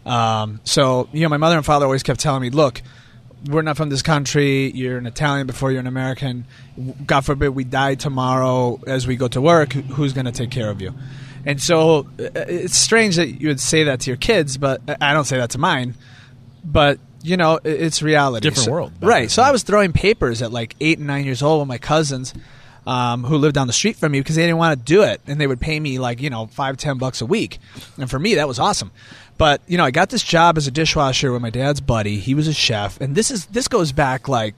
Um, 0.05 0.59
so 0.63 1.07
you 1.13 1.21
know, 1.21 1.29
my 1.29 1.38
mother 1.38 1.55
and 1.55 1.65
father 1.65 1.85
always 1.85 2.03
kept 2.03 2.19
telling 2.19 2.41
me, 2.41 2.49
"Look, 2.49 2.81
we're 3.46 3.62
not 3.62 3.77
from 3.77 3.89
this 3.89 4.01
country. 4.01 4.72
You're 4.72 4.98
an 4.98 5.05
Italian 5.05 5.48
before 5.48 5.72
you're 5.72 5.79
an 5.79 5.88
American. 5.88 6.46
God 7.05 7.22
forbid 7.25 7.50
we 7.50 7.63
die 7.63 7.96
tomorrow 7.96 8.79
as 8.88 9.08
we 9.08 9.15
go 9.15 9.27
to 9.29 9.41
work. 9.41 9.74
Who's 9.74 10.13
going 10.13 10.25
to 10.25 10.31
take 10.31 10.51
care 10.51 10.69
of 10.69 10.81
you?" 10.81 10.93
And 11.46 11.62
so 11.62 12.00
uh, 12.19 12.29
it's 12.36 12.75
strange 12.77 13.15
that 13.15 13.39
you 13.41 13.48
would 13.48 13.60
say 13.62 13.86
that 13.86 14.01
to 14.01 14.10
your 14.10 14.17
kids, 14.17 14.58
but 14.58 14.81
I 15.01 15.13
don't 15.13 15.25
say 15.25 15.38
that 15.38 15.51
to 15.51 15.58
mine 15.58 15.96
but 16.62 17.00
you 17.24 17.38
know 17.38 17.58
it's 17.63 18.01
reality 18.01 18.43
Different 18.50 18.65
So- 18.65 18.72
world 18.72 18.91
right 19.01 19.22
then. 19.22 19.29
so 19.29 19.41
i 19.41 19.50
was 19.50 19.63
throwing 19.63 19.93
papers 19.93 20.41
at 20.41 20.51
like 20.51 20.75
eight 20.81 20.98
and 20.98 21.08
nine 21.08 21.24
years 21.24 21.41
old 21.41 21.62
with 21.62 21.69
my 21.69 21.77
cousins 21.77 22.34
um, 22.86 23.24
who 23.24 23.38
lived 23.38 23.55
down 23.55 23.67
the 23.67 23.74
street 23.74 23.96
from 23.96 24.12
me 24.12 24.19
because 24.19 24.36
they 24.36 24.41
didn't 24.43 24.58
want 24.58 24.77
to 24.77 24.84
do 24.84 25.03
it 25.03 25.22
and 25.25 25.39
they 25.39 25.48
would 25.48 25.62
pay 25.62 25.79
me 25.79 26.00
like 26.00 26.22
you 26.22 26.29
know 26.29 26.48
five 26.48 26.75
ten 26.75 26.98
bucks 26.98 27.22
a 27.22 27.25
week 27.25 27.60
and 27.98 28.10
for 28.10 28.19
me 28.19 28.36
that 28.36 28.46
was 28.48 28.60
awesome 28.60 28.91
but 29.39 29.62
you 29.65 29.75
know 29.75 29.86
i 29.86 29.89
got 29.89 30.10
this 30.10 30.22
job 30.22 30.55
as 30.55 30.67
a 30.67 30.72
dishwasher 30.72 31.31
with 31.31 31.41
my 31.41 31.50
dad's 31.50 31.81
buddy. 31.81 32.19
He 32.19 32.36
was 32.36 32.48
a 32.48 32.53
chef. 32.53 33.01
And 33.01 33.15
this 33.15 33.31
is 33.31 33.48
this 33.48 33.67
goes 33.67 33.91
back 33.91 34.27
like 34.27 34.53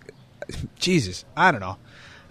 jesus 0.77 1.23
i 1.37 1.49
don't 1.51 1.61
know 1.61 1.77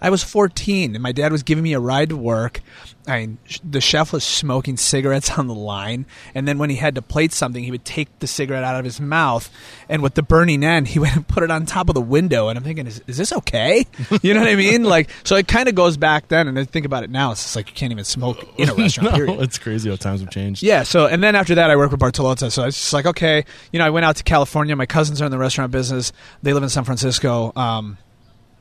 I 0.01 0.09
was 0.09 0.23
14 0.23 0.95
and 0.95 1.03
my 1.03 1.11
dad 1.11 1.31
was 1.31 1.43
giving 1.43 1.63
me 1.63 1.73
a 1.73 1.79
ride 1.79 2.09
to 2.09 2.17
work. 2.17 2.61
I 3.07 3.19
mean, 3.19 3.37
the 3.63 3.81
chef 3.81 4.13
was 4.13 4.23
smoking 4.23 4.77
cigarettes 4.77 5.31
on 5.37 5.47
the 5.47 5.55
line, 5.55 6.05
and 6.35 6.47
then 6.47 6.57
when 6.57 6.69
he 6.69 6.75
had 6.75 6.95
to 6.95 7.01
plate 7.01 7.33
something, 7.33 7.63
he 7.63 7.71
would 7.71 7.85
take 7.85 8.19
the 8.19 8.27
cigarette 8.27 8.63
out 8.63 8.75
of 8.75 8.85
his 8.85 9.01
mouth, 9.01 9.49
and 9.89 10.03
with 10.03 10.13
the 10.13 10.21
burning 10.21 10.63
end, 10.63 10.87
he 10.89 10.99
went 10.99 11.15
and 11.15 11.27
put 11.27 11.43
it 11.43 11.51
on 11.51 11.65
top 11.65 11.89
of 11.89 11.95
the 11.95 12.01
window. 12.01 12.49
And 12.49 12.57
I'm 12.57 12.63
thinking, 12.63 12.87
is, 12.87 13.01
is 13.07 13.17
this 13.17 13.33
okay? 13.33 13.85
You 14.21 14.33
know 14.33 14.41
what 14.41 14.49
I 14.49 14.55
mean? 14.55 14.83
Like, 14.83 15.09
so 15.23 15.35
it 15.35 15.47
kind 15.47 15.67
of 15.67 15.73
goes 15.73 15.97
back 15.97 16.27
then, 16.27 16.47
and 16.47 16.59
I 16.59 16.63
think 16.63 16.85
about 16.85 17.03
it 17.03 17.09
now. 17.09 17.31
It's 17.31 17.41
just 17.41 17.55
like 17.55 17.69
you 17.69 17.73
can't 17.73 17.91
even 17.91 18.03
smoke 18.03 18.37
in 18.57 18.69
a 18.69 18.73
restaurant. 18.73 19.11
No, 19.11 19.17
period. 19.17 19.41
it's 19.41 19.57
crazy 19.57 19.89
how 19.89 19.95
times 19.95 20.21
have 20.21 20.29
changed. 20.29 20.61
Yeah, 20.61 20.83
so 20.83 21.07
and 21.07 21.23
then 21.23 21.35
after 21.35 21.55
that, 21.55 21.71
I 21.71 21.75
worked 21.75 21.91
with 21.91 22.01
Bartolotta. 22.01 22.51
So 22.51 22.63
I 22.63 22.65
was 22.65 22.75
just 22.75 22.93
like, 22.93 23.05
okay, 23.05 23.45
you 23.71 23.79
know, 23.79 23.85
I 23.85 23.89
went 23.89 24.05
out 24.05 24.17
to 24.17 24.23
California. 24.23 24.75
My 24.75 24.85
cousins 24.85 25.21
are 25.21 25.25
in 25.25 25.31
the 25.31 25.37
restaurant 25.37 25.71
business. 25.71 26.11
They 26.43 26.53
live 26.53 26.61
in 26.63 26.69
San 26.69 26.83
Francisco. 26.83 27.51
Um, 27.55 27.97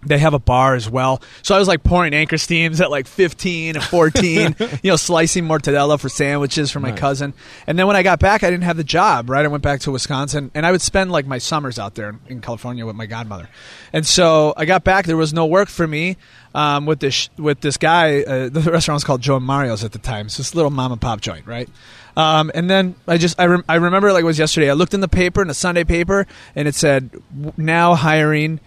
they 0.04 0.18
have 0.18 0.34
a 0.34 0.38
bar 0.38 0.74
as 0.74 0.88
well. 0.88 1.20
So 1.42 1.54
I 1.54 1.58
was 1.58 1.68
like 1.68 1.82
pouring 1.82 2.14
anchor 2.14 2.38
steams 2.38 2.80
at 2.80 2.90
like 2.90 3.06
15 3.06 3.76
and 3.76 3.84
14, 3.84 4.56
you 4.82 4.90
know, 4.90 4.96
slicing 4.96 5.44
mortadella 5.44 6.00
for 6.00 6.08
sandwiches 6.08 6.70
for 6.70 6.80
my 6.80 6.90
Nice. 6.90 6.98
cousin. 7.00 7.34
And 7.66 7.78
then 7.78 7.86
when 7.86 7.96
I 7.96 8.02
got 8.02 8.18
back, 8.18 8.42
I 8.42 8.50
didn't 8.50 8.64
have 8.64 8.76
the 8.76 8.84
job, 8.84 9.28
right? 9.28 9.44
I 9.44 9.48
went 9.48 9.62
back 9.62 9.80
to 9.80 9.90
Wisconsin 9.90 10.50
and 10.54 10.64
I 10.64 10.70
would 10.72 10.82
spend 10.82 11.12
like 11.12 11.26
my 11.26 11.38
summers 11.38 11.78
out 11.78 11.94
there 11.94 12.18
in, 12.28 12.40
California 12.40 12.86
with 12.86 12.96
my 12.96 13.06
godmother. 13.06 13.48
And 13.92 14.06
so 14.06 14.54
I 14.56 14.64
got 14.64 14.84
back, 14.84 15.04
there 15.04 15.16
was 15.16 15.32
no 15.34 15.46
work 15.46 15.68
for 15.68 15.86
me. 15.86 16.16
Um, 16.52 16.84
with 16.84 16.98
this 16.98 17.28
with 17.36 17.60
this 17.60 17.76
guy, 17.76 18.22
uh, 18.22 18.48
the 18.52 18.60
restaurant 18.62 18.96
was 18.96 19.04
called 19.04 19.20
Joe 19.20 19.36
and 19.36 19.44
Mario's 19.46 19.84
at 19.84 19.92
the 19.92 19.98
time. 20.00 20.28
So 20.28 20.40
it's 20.40 20.48
this 20.50 20.54
little 20.56 20.70
mom 20.72 20.90
and 20.90 21.00
pop 21.00 21.20
joint, 21.20 21.46
right? 21.46 21.68
Um, 22.16 22.50
and 22.56 22.68
then 22.68 22.96
I 23.06 23.18
just 23.18 23.38
I, 23.38 23.46
rem- 23.46 23.64
I 23.68 23.76
remember 23.76 24.12
like 24.12 24.22
it 24.22 24.26
was 24.26 24.38
yesterday. 24.38 24.68
I 24.68 24.72
looked 24.72 24.92
in 24.92 25.00
the 25.00 25.06
paper 25.06 25.42
in 25.42 25.46
the 25.48 25.54
Sunday 25.54 25.84
paper, 25.84 26.26
and 26.56 26.66
it 26.66 26.74
said 26.74 27.10
now 27.56 27.94
hiring 27.94 28.58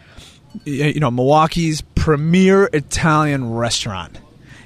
you 0.65 0.99
know 0.99 1.11
Milwaukee's 1.11 1.81
premier 1.81 2.69
Italian 2.71 3.53
restaurant. 3.53 4.19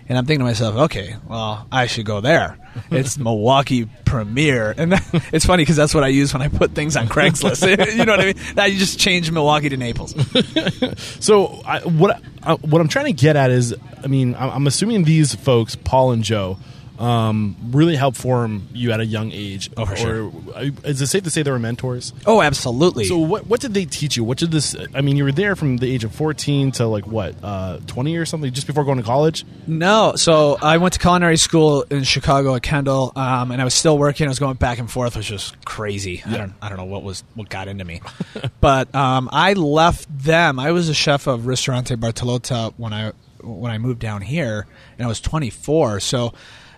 And 0.09 0.17
I'm 0.17 0.25
thinking 0.25 0.39
to 0.39 0.45
myself, 0.45 0.75
okay, 0.75 1.17
well, 1.27 1.67
I 1.69 1.87
should 1.87 2.05
go 2.05 2.21
there. 2.21 2.57
It's 2.91 3.17
Milwaukee 3.17 3.89
Premier, 4.05 4.71
and 4.77 4.91
that, 4.91 5.03
it's 5.33 5.47
funny 5.47 5.63
because 5.63 5.75
that's 5.75 5.95
what 5.95 6.03
I 6.03 6.09
use 6.09 6.31
when 6.31 6.43
I 6.43 6.47
put 6.47 6.73
things 6.75 6.95
on 6.95 7.07
Craigslist. 7.09 7.67
you 7.97 8.05
know 8.05 8.13
what 8.13 8.19
I 8.19 8.25
mean? 8.25 8.35
Now 8.55 8.65
you 8.65 8.77
just 8.77 8.99
change 8.99 9.31
Milwaukee 9.31 9.69
to 9.69 9.77
Naples. 9.77 10.13
So 11.19 11.59
I, 11.65 11.79
what 11.79 12.21
I, 12.43 12.53
what 12.53 12.79
I'm 12.79 12.87
trying 12.87 13.05
to 13.05 13.13
get 13.13 13.35
at 13.35 13.49
is, 13.49 13.75
I 14.03 14.05
mean, 14.05 14.35
I'm 14.35 14.51
I'm 14.51 14.67
assuming 14.67 15.05
these 15.05 15.33
folks, 15.33 15.75
Paul 15.75 16.11
and 16.11 16.23
Joe, 16.23 16.59
um, 16.99 17.55
really 17.71 17.95
helped 17.95 18.17
form 18.17 18.67
you 18.73 18.91
at 18.91 18.99
a 18.99 19.05
young 19.05 19.31
age. 19.31 19.69
Oh, 19.77 19.85
for 19.85 19.95
sure. 19.95 20.25
Or, 20.25 20.31
uh, 20.55 20.69
is 20.83 21.01
it 21.01 21.07
safe 21.07 21.23
to 21.23 21.29
say 21.29 21.43
they 21.43 21.51
were 21.51 21.59
mentors? 21.59 22.13
Oh, 22.25 22.41
absolutely. 22.41 23.05
So 23.05 23.17
what 23.17 23.47
what 23.47 23.59
did 23.59 23.73
they 23.73 23.85
teach 23.85 24.17
you? 24.17 24.23
What 24.23 24.37
did 24.37 24.51
this? 24.51 24.75
I 24.93 25.01
mean, 25.01 25.17
you 25.17 25.23
were 25.23 25.31
there 25.31 25.55
from 25.55 25.77
the 25.77 25.93
age 25.93 26.03
of 26.03 26.13
fourteen 26.13 26.71
to 26.73 26.87
like 26.87 27.05
what, 27.07 27.35
uh, 27.43 27.79
twenty 27.87 28.17
or 28.17 28.25
something, 28.25 28.51
just 28.51 28.67
before 28.67 28.83
going 28.83 28.97
to 28.97 29.03
college. 29.03 29.45
No, 29.67 30.13
so 30.15 30.57
I 30.61 30.77
went 30.77 30.93
to 30.93 30.99
culinary 30.99 31.37
school 31.37 31.83
in 31.83 32.03
Chicago 32.03 32.55
at 32.55 32.63
Kendall, 32.63 33.11
um, 33.15 33.51
and 33.51 33.61
I 33.61 33.63
was 33.63 33.73
still 33.73 33.97
working. 33.97 34.27
I 34.27 34.29
was 34.29 34.39
going 34.39 34.55
back 34.55 34.79
and 34.79 34.89
forth, 34.89 35.15
which 35.15 35.31
was 35.31 35.53
crazy. 35.65 36.23
I 36.25 36.37
don't, 36.37 36.53
I 36.61 36.69
don't 36.69 36.77
know 36.77 36.85
what 36.85 37.03
was 37.03 37.23
what 37.35 37.49
got 37.49 37.67
into 37.67 37.85
me, 37.85 38.01
but 38.61 38.93
um, 38.95 39.29
I 39.31 39.53
left 39.53 40.07
them. 40.17 40.59
I 40.59 40.71
was 40.71 40.89
a 40.89 40.93
chef 40.93 41.27
of 41.27 41.45
Ristorante 41.45 41.95
Bartolotta 41.95 42.73
when 42.77 42.93
I 42.93 43.11
when 43.41 43.71
I 43.71 43.77
moved 43.77 43.99
down 43.99 44.21
here, 44.21 44.65
and 44.97 45.05
I 45.05 45.07
was 45.07 45.21
24. 45.21 45.99
So 45.99 46.33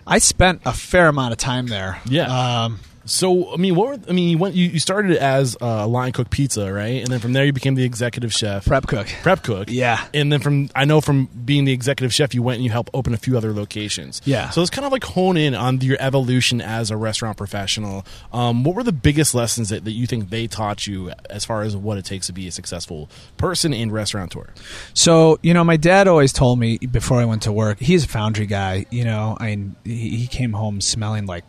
I 0.06 0.18
spent 0.18 0.62
a 0.64 0.72
fair 0.72 1.08
amount 1.08 1.32
of 1.32 1.38
time 1.38 1.66
there. 1.66 2.00
Yeah. 2.06 2.64
Um, 2.64 2.80
So 3.04 3.52
I 3.52 3.56
mean, 3.56 3.74
what 3.74 3.88
were 3.88 3.98
I 4.08 4.12
mean? 4.12 4.28
You 4.28 4.38
went 4.38 4.54
you, 4.54 4.68
you 4.68 4.78
started 4.78 5.16
as 5.16 5.56
a 5.60 5.86
line 5.86 6.12
cook 6.12 6.30
pizza, 6.30 6.72
right? 6.72 7.02
And 7.02 7.08
then 7.08 7.20
from 7.20 7.32
there 7.32 7.44
you 7.44 7.52
became 7.52 7.74
the 7.74 7.84
executive 7.84 8.32
chef, 8.32 8.66
prep 8.66 8.86
cook. 8.86 9.08
prep 9.22 9.42
cook. 9.42 9.68
Yeah. 9.70 10.04
And 10.12 10.32
then 10.32 10.40
from 10.40 10.68
I 10.74 10.84
know 10.84 11.00
from 11.00 11.26
being 11.26 11.64
the 11.64 11.72
executive 11.72 12.12
chef, 12.12 12.34
you 12.34 12.42
went 12.42 12.56
and 12.56 12.64
you 12.64 12.70
helped 12.70 12.90
open 12.94 13.14
a 13.14 13.16
few 13.16 13.36
other 13.36 13.52
locations. 13.52 14.20
Yeah. 14.24 14.50
So 14.50 14.60
let's 14.60 14.70
kind 14.70 14.84
of 14.84 14.92
like 14.92 15.04
hone 15.04 15.36
in 15.36 15.54
on 15.54 15.80
your 15.80 15.96
evolution 16.00 16.60
as 16.60 16.90
a 16.90 16.96
restaurant 16.96 17.36
professional. 17.36 18.04
Um, 18.32 18.64
what 18.64 18.74
were 18.74 18.84
the 18.84 18.92
biggest 18.92 19.34
lessons 19.34 19.70
that, 19.70 19.84
that 19.84 19.92
you 19.92 20.06
think 20.06 20.30
they 20.30 20.46
taught 20.46 20.86
you 20.86 21.12
as 21.28 21.44
far 21.44 21.62
as 21.62 21.76
what 21.76 21.98
it 21.98 22.04
takes 22.04 22.26
to 22.26 22.32
be 22.32 22.48
a 22.48 22.52
successful 22.52 23.08
person 23.36 23.72
and 23.72 23.92
restaurateur? 23.92 24.48
So 24.94 25.38
you 25.42 25.54
know, 25.54 25.64
my 25.64 25.76
dad 25.76 26.06
always 26.06 26.32
told 26.32 26.58
me 26.58 26.78
before 26.78 27.20
I 27.20 27.24
went 27.24 27.42
to 27.42 27.52
work. 27.52 27.78
He's 27.80 28.04
a 28.04 28.08
foundry 28.08 28.46
guy. 28.46 28.86
You 28.90 29.04
know, 29.04 29.36
I 29.40 29.58
he 29.84 30.16
he 30.16 30.26
came 30.26 30.52
home 30.52 30.80
smelling 30.80 31.26
like 31.26 31.44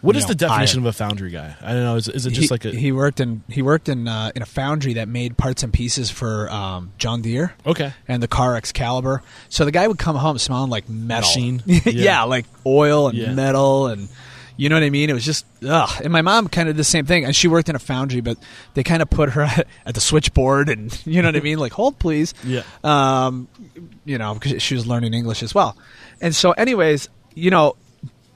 What 0.00 0.14
is 0.16 0.24
know, 0.24 0.28
the 0.28 0.34
definition 0.36 0.78
of 0.80 0.86
a 0.86 0.92
foundry 0.92 1.30
guy? 1.30 1.56
I 1.60 1.72
don't 1.72 1.82
know. 1.82 1.96
Is, 1.96 2.08
is 2.08 2.24
it 2.26 2.30
just 2.30 2.42
he, 2.42 2.48
like 2.48 2.64
a 2.64 2.70
he 2.70 2.92
worked 2.92 3.18
in 3.20 3.42
he 3.48 3.62
worked 3.62 3.88
in 3.88 4.06
uh, 4.06 4.30
in 4.34 4.42
a 4.42 4.46
foundry 4.46 4.94
that 4.94 5.08
made 5.08 5.36
parts 5.36 5.62
and 5.62 5.72
pieces 5.72 6.10
for 6.10 6.50
um, 6.50 6.92
John 6.98 7.20
Deere. 7.22 7.54
okay? 7.66 7.92
And 8.06 8.22
the 8.22 8.28
car 8.28 8.54
Excalibur. 8.56 9.22
So 9.48 9.64
the 9.64 9.72
guy 9.72 9.88
would 9.88 9.98
come 9.98 10.14
home 10.16 10.38
smelling 10.38 10.70
like 10.70 10.88
metal. 10.88 11.28
Machine? 11.28 11.62
yeah. 11.66 11.80
Yeah. 11.84 12.22
like 12.24 12.46
oil 12.64 13.08
and 13.08 13.18
Yeah. 13.18 13.32
metal 13.34 13.88
and 13.88 14.08
you 14.56 14.68
know 14.68 14.74
what 14.74 14.82
I 14.82 14.90
mean? 14.90 15.08
It 15.08 15.12
was 15.12 15.24
just 15.24 15.46
ugh. 15.66 15.88
And 16.02 16.12
my 16.12 16.22
mom 16.22 16.48
kind 16.48 16.68
of 16.68 16.74
did 16.74 16.80
the 16.80 16.84
same 16.84 17.06
thing. 17.06 17.24
And 17.24 17.34
she 17.34 17.46
worked 17.46 17.68
in 17.68 17.76
a 17.76 17.80
foundry, 17.80 18.20
but 18.20 18.38
they 18.74 18.82
kind 18.82 19.02
of 19.02 19.08
put 19.10 19.30
her 19.30 19.42
at 19.86 19.94
the 19.94 20.00
switchboard 20.00 20.68
and 20.68 20.96
you 21.06 21.22
know 21.22 21.28
what 21.28 21.36
I 21.36 21.40
mean? 21.40 21.58
Like, 21.58 21.72
hold 21.72 21.98
please. 21.98 22.34
Yeah. 22.44 22.62
Um, 22.84 23.48
you 24.04 24.18
know, 24.18 24.34
because 24.34 24.62
she 24.62 24.74
was 24.74 24.86
learning 24.86 25.14
English 25.14 25.42
as 25.42 25.54
well. 25.54 25.76
And 26.20 26.34
so 26.34 26.52
anyways, 26.52 27.08
you 27.34 27.50
know, 27.50 27.76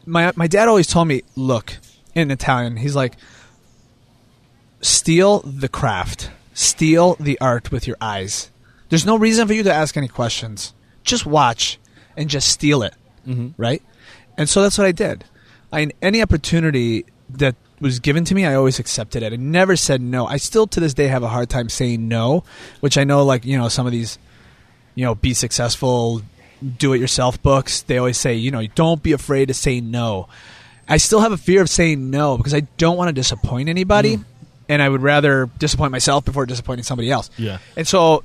my 0.07 0.33
my 0.37 0.47
dad 0.47 0.69
always 0.69 0.87
told 0.87 1.09
me, 1.09 1.23
look, 1.37 1.79
in 2.15 2.31
Italian, 2.31 2.77
he's 2.77 2.97
like, 2.97 3.15
steal 4.81 5.41
the 5.41 5.69
craft, 5.69 6.31
steal 6.55 7.15
the 7.15 7.41
art 7.41 7.71
with 7.71 7.87
your 7.87 7.97
eyes. 8.01 8.51
There's 8.89 9.07
no 9.07 9.17
reason 9.17 9.47
for 9.47 9.55
you 9.55 9.63
to 9.63 9.73
ask 9.73 9.97
any 9.97 10.09
questions. 10.09 10.75
Just 11.03 11.25
watch 11.25 11.79
and 12.17 12.29
just 12.29 12.49
steal 12.49 12.83
it, 12.83 12.95
mm-hmm. 13.27 13.49
right? 13.57 13.83
And 14.37 14.49
so 14.49 14.63
that's 14.63 14.79
what 14.79 14.87
I 14.87 14.93
did. 14.93 15.25
I 15.73 15.91
any 16.03 16.23
opportunity 16.23 17.07
that 17.31 17.57
was 17.81 17.99
given 17.99 18.25
to 18.25 18.35
me, 18.35 18.47
I 18.47 18.55
always 18.55 18.79
accepted 18.79 19.23
it. 19.23 19.33
I 19.33 19.37
never 19.37 19.77
said 19.77 20.01
no. 20.01 20.27
I 20.27 20.37
still 20.37 20.67
to 20.69 20.81
this 20.81 20.95
day 20.95 21.09
have 21.09 21.23
a 21.23 21.29
hard 21.29 21.51
time 21.51 21.69
saying 21.69 22.07
no, 22.07 22.45
which 22.81 22.97
I 22.97 23.05
know, 23.05 23.25
like 23.25 23.45
you 23.45 23.59
know, 23.59 23.69
some 23.69 23.87
of 23.87 23.93
these, 23.93 24.19
you 24.95 25.05
know, 25.05 25.15
be 25.15 25.35
successful, 25.35 26.23
do 26.63 26.93
it 26.93 27.01
yourself 27.01 27.43
books. 27.43 27.83
They 27.83 27.99
always 27.99 28.17
say, 28.17 28.35
you 28.35 28.51
know, 28.51 28.67
don't 28.67 29.03
be 29.03 29.13
afraid 29.13 29.49
to 29.49 29.55
say 29.55 29.81
no. 29.81 30.29
I 30.89 30.97
still 30.97 31.21
have 31.21 31.33
a 31.33 31.37
fear 31.37 31.63
of 31.63 31.71
saying 31.71 32.11
no 32.11 32.37
because 32.37 32.55
I 32.55 32.61
don't 32.61 32.97
want 32.97 33.09
to 33.09 33.13
disappoint 33.13 33.69
anybody, 33.69 34.19
and 34.69 34.83
I 34.83 34.89
would 34.89 35.03
rather 35.03 35.49
disappoint 35.59 35.93
myself 35.93 36.25
before 36.25 36.45
disappointing 36.47 36.85
somebody 36.85 37.11
else. 37.11 37.31
Yeah. 37.37 37.59
And 37.77 37.87
so, 37.87 38.25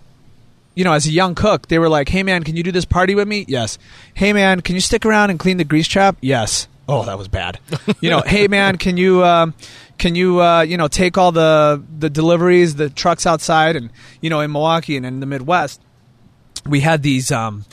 you 0.75 0.84
know, 0.84 0.94
as 0.94 1.06
a 1.06 1.12
young 1.12 1.36
cook, 1.36 1.67
they 1.67 1.79
were 1.79 1.89
like, 1.89 2.10
"Hey 2.10 2.24
man, 2.24 2.44
can 2.44 2.56
you 2.56 2.63
do 2.63 2.72
this 2.72 2.86
party 2.86 3.15
with 3.15 3.27
me?" 3.27 3.46
Yes. 3.48 3.77
Hey 4.13 4.34
man, 4.34 4.62
can 4.62 4.75
you 4.75 4.82
stick 4.82 5.06
around 5.06 5.29
and 5.29 5.39
clean 5.39 5.58
the 5.58 5.63
grease 5.63 5.88
trap? 5.88 6.17
Yes. 6.22 6.67
Oh, 6.89 7.03
that 7.03 7.18
was 7.18 7.27
bad. 7.27 7.59
you 8.01 8.09
know, 8.09 8.22
hey 8.25 8.48
man, 8.48 8.77
can 8.77 8.98
you 8.98 9.24
um, 9.24 9.53
can 9.98 10.16
you 10.16 10.42
uh, 10.42 10.62
you 10.62 10.77
know 10.77 10.88
take 10.88 11.18
all 11.18 11.31
the 11.31 11.83
the 12.00 12.09
deliveries, 12.09 12.75
the 12.75 12.90
trucks 12.90 13.25
outside, 13.25 13.75
and 13.75 13.90
you 14.22 14.29
know 14.29 14.40
in 14.42 14.51
Milwaukee 14.51 14.98
and 14.98 15.05
in 15.05 15.20
the 15.20 15.25
Midwest, 15.25 15.81
we 16.66 16.79
had 16.79 17.03
these 17.03 17.31
um, 17.31 17.66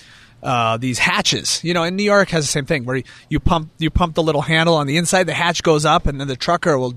uh, 0.45 0.77
these 0.77 0.99
hatches. 0.99 1.63
You 1.65 1.75
know, 1.75 1.83
in 1.83 1.97
New 1.97 2.05
York 2.05 2.29
has 2.29 2.45
the 2.45 2.53
same 2.53 2.67
thing 2.67 2.85
where 2.85 2.97
you, 2.97 3.05
you 3.31 3.41
pump 3.41 3.71
you 3.79 3.91
pump 3.91 4.15
the 4.15 4.23
little 4.23 4.43
handle 4.43 4.75
on 4.75 4.87
the 4.87 4.97
inside, 4.97 5.25
the 5.25 5.35
hatch 5.35 5.63
goes 5.63 5.85
up, 5.85 6.07
and 6.07 6.21
then 6.21 6.29
the 6.29 6.37
trucker 6.37 6.79
will 6.79 6.95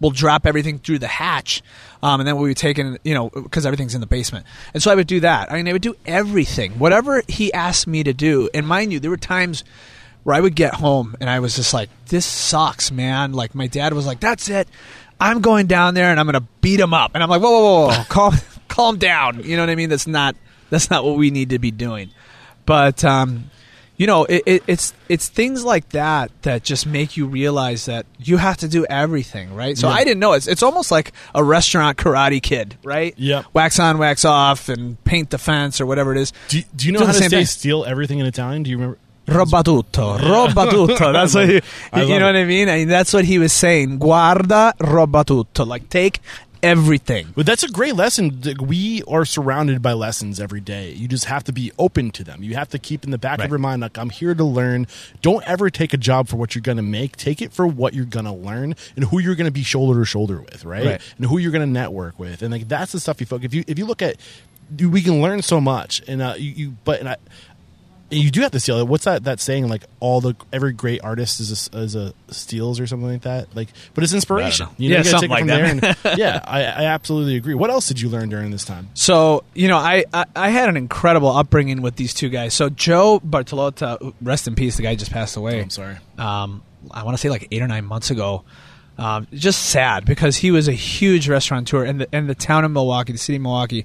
will 0.00 0.10
drop 0.10 0.46
everything 0.46 0.78
through 0.78 0.98
the 0.98 1.08
hatch, 1.08 1.62
um, 2.02 2.20
and 2.20 2.26
then 2.26 2.36
we'll 2.36 2.48
be 2.48 2.54
taking 2.54 2.98
you 3.04 3.14
know 3.14 3.30
because 3.30 3.64
everything's 3.64 3.94
in 3.94 4.00
the 4.00 4.06
basement. 4.06 4.44
And 4.74 4.82
so 4.82 4.90
I 4.90 4.96
would 4.96 5.06
do 5.06 5.20
that. 5.20 5.50
I 5.50 5.56
mean, 5.56 5.68
I 5.68 5.72
would 5.72 5.82
do 5.82 5.94
everything, 6.04 6.72
whatever 6.78 7.22
he 7.28 7.52
asked 7.52 7.86
me 7.86 8.02
to 8.02 8.12
do. 8.12 8.50
And 8.52 8.66
mind 8.66 8.92
you, 8.92 9.00
there 9.00 9.10
were 9.10 9.16
times 9.16 9.62
where 10.24 10.34
I 10.34 10.40
would 10.40 10.56
get 10.56 10.74
home 10.74 11.16
and 11.20 11.30
I 11.30 11.38
was 11.38 11.54
just 11.54 11.72
like, 11.72 11.88
"This 12.08 12.26
sucks, 12.26 12.90
man." 12.90 13.32
Like 13.32 13.54
my 13.54 13.68
dad 13.68 13.94
was 13.94 14.06
like, 14.06 14.20
"That's 14.20 14.48
it." 14.48 14.68
I'm 15.20 15.40
going 15.40 15.66
down 15.66 15.94
there 15.94 16.10
and 16.10 16.20
I'm 16.20 16.26
going 16.26 16.40
to 16.40 16.48
beat 16.60 16.78
him 16.78 16.94
up. 16.94 17.12
And 17.14 17.24
I'm 17.24 17.28
like, 17.28 17.42
whoa, 17.42 17.50
whoa, 17.50 17.60
whoa, 17.60 17.88
whoa. 17.88 18.04
calm, 18.08 18.34
calm 18.68 18.98
down. 18.98 19.42
You 19.42 19.56
know 19.56 19.62
what 19.62 19.70
I 19.70 19.74
mean? 19.74 19.88
That's 19.88 20.06
not, 20.06 20.36
that's 20.70 20.90
not 20.90 21.04
what 21.04 21.16
we 21.16 21.30
need 21.32 21.50
to 21.50 21.58
be 21.58 21.72
doing. 21.72 22.10
But, 22.68 23.02
um, 23.02 23.50
you 23.96 24.06
know, 24.06 24.26
it, 24.26 24.42
it, 24.44 24.62
it's 24.66 24.92
it's 25.08 25.26
things 25.28 25.64
like 25.64 25.88
that 25.88 26.30
that 26.42 26.62
just 26.62 26.86
make 26.86 27.16
you 27.16 27.26
realize 27.26 27.86
that 27.86 28.04
you 28.18 28.36
have 28.36 28.58
to 28.58 28.68
do 28.68 28.84
everything, 28.84 29.54
right? 29.54 29.76
So 29.76 29.88
Yeah. 29.88 29.94
I 29.94 30.04
didn't 30.04 30.20
know 30.20 30.34
it's 30.34 30.46
it's 30.46 30.62
almost 30.62 30.90
like 30.90 31.12
a 31.34 31.42
restaurant 31.42 31.96
karate 31.96 32.42
kid, 32.42 32.76
right? 32.84 33.14
Yep. 33.16 33.46
Wax 33.54 33.80
on, 33.80 33.96
wax 33.96 34.26
off, 34.26 34.68
and 34.68 35.02
paint 35.04 35.30
the 35.30 35.38
fence 35.38 35.80
or 35.80 35.86
whatever 35.86 36.12
it 36.14 36.20
is. 36.20 36.32
Do, 36.48 36.60
do 36.76 36.86
you 36.86 36.92
know 36.92 37.00
how 37.00 37.06
to 37.06 37.14
say 37.14 37.28
thing. 37.28 37.46
steal 37.46 37.86
everything 37.86 38.18
in 38.18 38.26
Italian? 38.26 38.64
Do 38.64 38.70
you 38.70 38.76
remember? 38.76 38.98
Roba 39.26 39.62
tutto, 39.62 40.16
roba 40.30 40.70
tutto. 40.70 41.12
That's 41.12 41.34
what 41.34 41.48
he, 41.48 41.54
you 41.56 42.18
know 42.18 42.28
it. 42.28 42.32
what 42.32 42.36
I 42.36 42.44
mean. 42.44 42.68
I 42.68 42.76
mean, 42.76 42.88
that's 42.88 43.12
what 43.12 43.24
he 43.24 43.38
was 43.38 43.52
saying. 43.52 43.98
Guarda, 43.98 44.72
roba 44.80 45.24
tutto. 45.24 45.64
Like 45.66 45.88
take 45.90 46.20
everything. 46.62 47.28
But 47.36 47.46
that's 47.46 47.62
a 47.62 47.68
great 47.68 47.94
lesson. 47.94 48.40
We 48.60 49.02
are 49.08 49.24
surrounded 49.24 49.82
by 49.82 49.92
lessons 49.92 50.40
every 50.40 50.60
day. 50.60 50.92
You 50.92 51.08
just 51.08 51.26
have 51.26 51.44
to 51.44 51.52
be 51.52 51.72
open 51.78 52.10
to 52.12 52.24
them. 52.24 52.42
You 52.42 52.54
have 52.54 52.68
to 52.70 52.78
keep 52.78 53.04
in 53.04 53.10
the 53.10 53.18
back 53.18 53.38
Right. 53.38 53.44
of 53.46 53.50
your 53.50 53.58
mind, 53.58 53.82
like, 53.82 53.98
I'm 53.98 54.10
here 54.10 54.34
to 54.34 54.44
learn. 54.44 54.86
Don't 55.22 55.44
ever 55.48 55.70
take 55.70 55.92
a 55.92 55.96
job 55.96 56.28
for 56.28 56.36
what 56.36 56.54
you're 56.54 56.62
going 56.62 56.76
to 56.76 56.82
make. 56.82 57.16
Take 57.16 57.40
it 57.42 57.52
for 57.52 57.66
what 57.66 57.94
you're 57.94 58.04
going 58.04 58.26
to 58.26 58.32
learn 58.32 58.74
and 58.96 59.04
who 59.06 59.18
you're 59.18 59.34
going 59.34 59.46
to 59.46 59.50
be 59.52 59.62
shoulder 59.62 60.00
to 60.00 60.04
shoulder 60.06 60.40
with, 60.40 60.64
right? 60.64 60.84
Right. 60.86 61.00
And 61.16 61.26
who 61.26 61.38
you're 61.38 61.52
going 61.52 61.66
to 61.66 61.72
network 61.72 62.18
with. 62.18 62.42
And 62.42 62.50
like 62.52 62.68
that's 62.68 62.92
the 62.92 63.00
stuff 63.00 63.20
you 63.20 63.26
focus. 63.26 63.46
If 63.46 63.54
you 63.54 63.64
if 63.66 63.78
you 63.78 63.86
look 63.86 64.02
at, 64.02 64.16
we 64.78 65.00
can 65.02 65.22
learn 65.22 65.42
so 65.42 65.60
much. 65.60 66.02
And 66.08 66.20
uh, 66.22 66.34
you, 66.36 66.50
you 66.50 66.76
but 66.84 67.00
and 67.00 67.08
I. 67.10 67.16
You 68.10 68.30
do 68.30 68.40
have 68.40 68.52
to 68.52 68.60
steal 68.60 68.78
it. 68.78 68.88
What's 68.88 69.04
that? 69.04 69.24
That 69.24 69.38
saying, 69.38 69.68
like 69.68 69.84
all 70.00 70.20
the 70.22 70.34
every 70.52 70.72
great 70.72 71.02
artist 71.04 71.40
is 71.40 71.68
a, 71.72 71.78
is 71.78 71.94
a 71.94 72.14
steals 72.28 72.80
or 72.80 72.86
something 72.86 73.08
like 73.08 73.22
that. 73.22 73.54
Like, 73.54 73.68
but 73.92 74.02
it's 74.02 74.14
inspiration. 74.14 74.68
You 74.78 74.88
know, 74.90 74.94
Yeah, 74.96 74.98
you 75.02 75.04
something 75.10 75.28
like 75.30 75.46
that. 75.46 75.96
and- 76.06 76.18
yeah, 76.18 76.40
I, 76.44 76.60
I 76.64 76.84
absolutely 76.86 77.36
agree. 77.36 77.54
What 77.54 77.68
else 77.70 77.86
did 77.86 78.00
you 78.00 78.08
learn 78.08 78.30
during 78.30 78.50
this 78.50 78.64
time? 78.64 78.88
So 78.94 79.44
you 79.54 79.68
know, 79.68 79.76
I, 79.76 80.04
I 80.14 80.24
I 80.34 80.48
had 80.50 80.68
an 80.70 80.76
incredible 80.78 81.28
upbringing 81.28 81.82
with 81.82 81.96
these 81.96 82.14
two 82.14 82.30
guys. 82.30 82.54
So 82.54 82.70
Joe 82.70 83.20
Bartolotta, 83.20 84.14
rest 84.22 84.48
in 84.48 84.54
peace. 84.54 84.76
The 84.76 84.84
guy 84.84 84.94
just 84.94 85.10
passed 85.12 85.36
away. 85.36 85.60
I'm 85.60 85.70
sorry. 85.70 85.96
um, 86.16 86.62
I 86.90 87.02
want 87.02 87.14
to 87.16 87.20
say 87.20 87.28
like 87.28 87.48
eight 87.50 87.60
or 87.60 87.68
nine 87.68 87.84
months 87.84 88.10
ago. 88.10 88.44
Um, 88.96 89.28
just 89.32 89.66
sad 89.66 90.04
because 90.06 90.36
he 90.36 90.50
was 90.50 90.66
a 90.66 90.72
huge 90.72 91.28
restaurateur, 91.28 91.84
and 91.84 92.00
the 92.00 92.08
and 92.12 92.28
the 92.28 92.34
town 92.34 92.64
of 92.64 92.70
Milwaukee, 92.72 93.12
the 93.12 93.18
city 93.18 93.36
of 93.36 93.42
Milwaukee, 93.42 93.84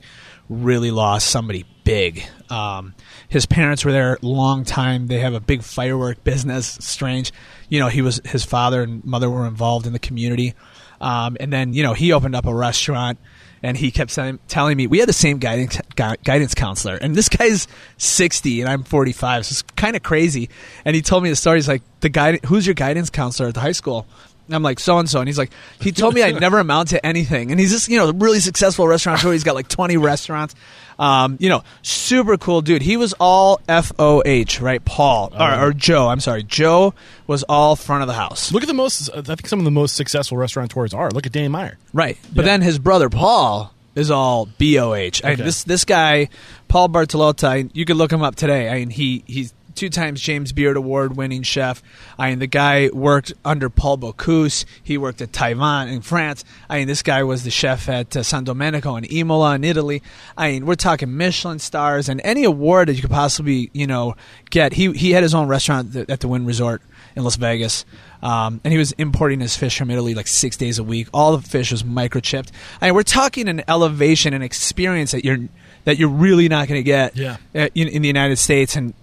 really 0.49 0.89
lost 0.91 1.27
somebody 1.27 1.65
big. 1.83 2.23
Um, 2.49 2.93
his 3.29 3.45
parents 3.45 3.83
were 3.83 3.91
there 3.91 4.15
a 4.15 4.25
long 4.25 4.63
time. 4.63 5.07
They 5.07 5.19
have 5.19 5.33
a 5.33 5.39
big 5.39 5.63
firework 5.63 6.23
business. 6.23 6.77
Strange, 6.81 7.31
you 7.69 7.79
know. 7.79 7.87
He 7.87 8.01
was 8.01 8.21
his 8.25 8.43
father 8.43 8.81
and 8.81 9.03
mother 9.03 9.29
were 9.29 9.47
involved 9.47 9.85
in 9.85 9.93
the 9.93 9.99
community, 9.99 10.53
um, 11.01 11.37
and 11.39 11.51
then 11.51 11.73
you 11.73 11.83
know 11.83 11.93
he 11.93 12.11
opened 12.13 12.35
up 12.35 12.45
a 12.45 12.53
restaurant. 12.53 13.19
And 13.65 13.77
he 13.77 13.91
kept 13.91 14.11
saying, 14.11 14.39
telling 14.49 14.75
me 14.75 14.87
we 14.87 14.99
had 14.99 15.07
the 15.07 15.13
same 15.13 15.37
guidance 15.37 15.79
guidance 15.95 16.53
counselor, 16.53 16.95
and 16.95 17.15
this 17.15 17.29
guy's 17.29 17.65
sixty 17.97 18.59
and 18.59 18.69
I'm 18.69 18.83
forty 18.83 19.13
five, 19.13 19.45
so 19.45 19.53
it's 19.53 19.61
kind 19.77 19.95
of 19.95 20.03
crazy. 20.03 20.49
And 20.83 20.97
he 20.97 21.01
told 21.01 21.23
me 21.23 21.29
the 21.29 21.37
story. 21.37 21.59
He's 21.59 21.69
like, 21.69 21.81
"The 22.01 22.09
guy, 22.09 22.39
who's 22.45 22.67
your 22.67 22.73
guidance 22.73 23.09
counselor 23.09 23.47
at 23.47 23.53
the 23.53 23.61
high 23.61 23.71
school?" 23.71 24.05
And 24.47 24.55
I'm 24.55 24.63
like, 24.63 24.79
"So 24.79 24.97
and 24.99 25.09
so," 25.09 25.19
and 25.19 25.27
he's 25.29 25.37
like, 25.37 25.51
"He 25.79 25.91
told 25.91 26.13
me 26.13 26.21
I'd 26.23 26.39
never 26.39 26.59
amount 26.59 26.89
to 26.89 27.05
anything." 27.05 27.51
And 27.51 27.59
he's 27.59 27.71
just, 27.71 27.87
you 27.87 27.97
know, 27.97 28.11
really 28.11 28.39
successful 28.41 28.87
restaurateur. 28.87 29.31
He's 29.31 29.43
got 29.45 29.55
like 29.55 29.69
20 29.69 29.95
restaurants. 29.97 30.53
Um, 30.99 31.37
you 31.39 31.49
know, 31.49 31.63
super 31.81 32.37
cool 32.37 32.61
dude. 32.61 32.81
He 32.83 32.97
was 32.97 33.13
all 33.19 33.59
F 33.67 33.91
O 33.97 34.21
H, 34.25 34.61
right? 34.61 34.83
Paul 34.83 35.33
or, 35.39 35.67
or 35.69 35.73
Joe. 35.73 36.07
I'm 36.07 36.19
sorry, 36.19 36.43
Joe 36.43 36.93
was 37.25 37.43
all 37.43 37.75
front 37.75 38.01
of 38.03 38.07
the 38.07 38.13
house. 38.13 38.51
Look 38.51 38.63
at 38.63 38.67
the 38.67 38.73
most. 38.73 39.09
I 39.15 39.21
think 39.21 39.47
some 39.47 39.59
of 39.59 39.65
the 39.65 39.71
most 39.71 39.95
successful 39.95 40.37
restaurateurs 40.37 40.93
are. 40.93 41.09
Look 41.09 41.25
at 41.25 41.31
Danny 41.31 41.47
Meyer. 41.47 41.77
Right. 41.93 42.17
But 42.33 42.45
Yeah. 42.45 42.51
then 42.51 42.61
his 42.61 42.77
brother 42.79 43.09
Paul 43.09 43.73
is 43.95 44.11
all 44.11 44.47
B 44.57 44.77
O 44.77 44.93
H. 44.93 45.23
I 45.23 45.29
mean, 45.29 45.33
Okay. 45.35 45.43
This 45.43 45.63
this 45.63 45.85
guy, 45.85 46.29
Paul 46.67 46.89
Bartolotta, 46.89 47.69
you 47.73 47.85
could 47.85 47.95
look 47.97 48.11
him 48.11 48.21
up 48.21 48.35
today. 48.35 48.69
I 48.69 48.75
mean, 48.75 48.89
he 48.91 49.23
he's 49.25 49.53
two 49.75 49.89
times 49.89 50.21
James 50.21 50.51
Beard 50.51 50.77
Award 50.77 51.15
winning 51.15 51.43
chef. 51.43 51.81
I 52.17 52.29
mean, 52.29 52.39
the 52.39 52.47
guy 52.47 52.89
worked 52.93 53.33
under 53.43 53.69
Paul 53.69 53.97
Bocuse. 53.97 54.65
He 54.81 54.97
worked 54.97 55.21
at 55.21 55.31
Taillevent 55.31 55.91
in 55.91 56.01
France. 56.01 56.43
I 56.69 56.79
mean, 56.79 56.87
this 56.87 57.03
guy 57.03 57.23
was 57.23 57.43
the 57.43 57.51
chef 57.51 57.89
at 57.89 58.15
uh, 58.15 58.23
San 58.23 58.43
Domenico 58.43 58.95
in 58.95 59.05
Imola 59.05 59.55
in 59.55 59.63
Italy. 59.63 60.01
I 60.37 60.51
mean, 60.51 60.65
we're 60.65 60.75
talking 60.75 61.15
Michelin 61.15 61.59
stars 61.59 62.09
and 62.09 62.21
any 62.23 62.43
award 62.43 62.87
that 62.87 62.93
you 62.93 63.01
could 63.01 63.11
possibly, 63.11 63.69
you 63.73 63.87
know, 63.87 64.15
get. 64.49 64.73
He 64.73 64.91
he 64.93 65.11
had 65.11 65.23
his 65.23 65.33
own 65.33 65.47
restaurant 65.47 65.95
at 65.95 66.19
the 66.19 66.27
Wynn 66.27 66.45
Resort 66.45 66.81
in 67.15 67.23
Las 67.23 67.35
Vegas. 67.35 67.85
Um, 68.21 68.61
and 68.63 68.71
he 68.71 68.77
was 68.77 68.93
importing 68.93 69.41
his 69.41 69.57
fish 69.57 69.77
from 69.77 69.91
Italy 69.91 70.15
like 70.15 70.27
six 70.27 70.55
days 70.55 70.79
a 70.79 70.83
week. 70.83 71.09
All 71.13 71.35
the 71.35 71.47
fish 71.47 71.71
was 71.71 71.83
microchipped. 71.83 72.51
I 72.79 72.87
mean, 72.87 72.95
we're 72.95 73.03
talking 73.03 73.49
an 73.49 73.63
elevation 73.67 74.33
and 74.33 74.41
experience 74.43 75.11
that 75.11 75.25
you're 75.25 75.49
that 75.85 75.97
you're 75.97 76.09
really 76.09 76.47
not 76.47 76.67
going 76.67 76.79
to 76.79 76.83
get 76.83 77.15
Yeah. 77.17 77.37
uh, 77.53 77.67
in, 77.75 77.87
in 77.89 78.01
the 78.01 78.07
United 78.07 78.37
States. 78.37 78.75
And 78.75 78.93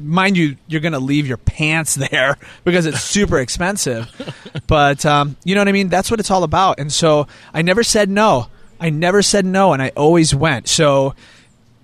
mind 0.00 0.36
you, 0.36 0.56
you're 0.68 0.80
going 0.80 0.92
to 0.92 0.98
leave 1.00 1.26
your 1.26 1.36
pants 1.36 1.94
there 2.10 2.36
because 2.64 2.86
it's 2.86 3.00
super 3.02 3.38
expensive. 3.38 4.08
But 4.66 5.04
um, 5.06 5.36
you 5.44 5.54
know 5.54 5.62
what 5.62 5.68
I 5.68 5.72
mean? 5.72 5.88
That's 5.88 6.10
what 6.10 6.20
it's 6.20 6.30
all 6.30 6.42
about. 6.44 6.78
And 6.78 6.92
so 6.92 7.26
I 7.54 7.62
never 7.62 7.82
said 7.82 8.08
no. 8.10 8.48
I 8.80 8.90
never 8.90 9.22
said 9.22 9.44
no, 9.46 9.72
and 9.72 9.80
I 9.82 9.90
always 9.96 10.34
went. 10.34 10.68
So 10.68 11.14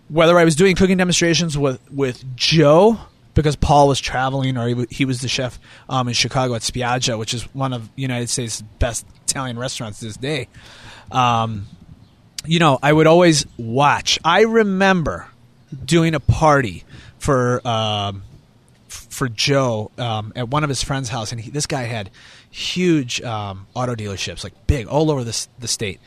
whether 0.08 0.38
I 0.38 0.44
was 0.44 0.54
doing 0.54 0.76
cooking 0.76 0.96
demonstrations 0.98 1.56
with 1.56 1.80
with 1.90 2.22
Joe 2.36 2.98
because 3.32 3.56
Paul 3.56 3.88
was 3.88 4.00
traveling, 4.00 4.56
or 4.58 4.68
he, 4.68 4.86
he 4.90 5.04
was 5.06 5.20
the 5.20 5.28
chef 5.28 5.58
um, 5.88 6.08
in 6.08 6.14
Chicago 6.14 6.54
at 6.54 6.60
Spiaggia, 6.62 7.18
which 7.18 7.32
is 7.34 7.42
one 7.54 7.72
of 7.72 7.92
the 7.96 8.02
United 8.02 8.28
States' 8.28 8.62
best 8.78 9.06
Italian 9.26 9.58
restaurants 9.58 9.98
this 10.00 10.16
day. 10.16 10.46
Um, 11.10 11.66
you 12.46 12.58
know, 12.58 12.78
I 12.82 12.92
would 12.92 13.06
always 13.06 13.46
watch. 13.56 14.18
I 14.24 14.42
remember 14.42 15.28
doing 15.84 16.14
a 16.14 16.20
party 16.20 16.84
for 17.18 17.66
um, 17.66 18.22
for 18.88 19.28
Joe 19.28 19.90
um, 19.98 20.32
at 20.36 20.48
one 20.48 20.62
of 20.64 20.68
his 20.68 20.82
friends' 20.82 21.08
house, 21.08 21.32
and 21.32 21.40
he, 21.40 21.50
this 21.50 21.66
guy 21.66 21.82
had 21.82 22.10
huge 22.50 23.20
um, 23.22 23.66
auto 23.74 23.94
dealerships, 23.94 24.44
like 24.44 24.66
big, 24.66 24.86
all 24.86 25.10
over 25.10 25.24
the 25.24 25.46
the 25.58 25.68
state, 25.68 26.00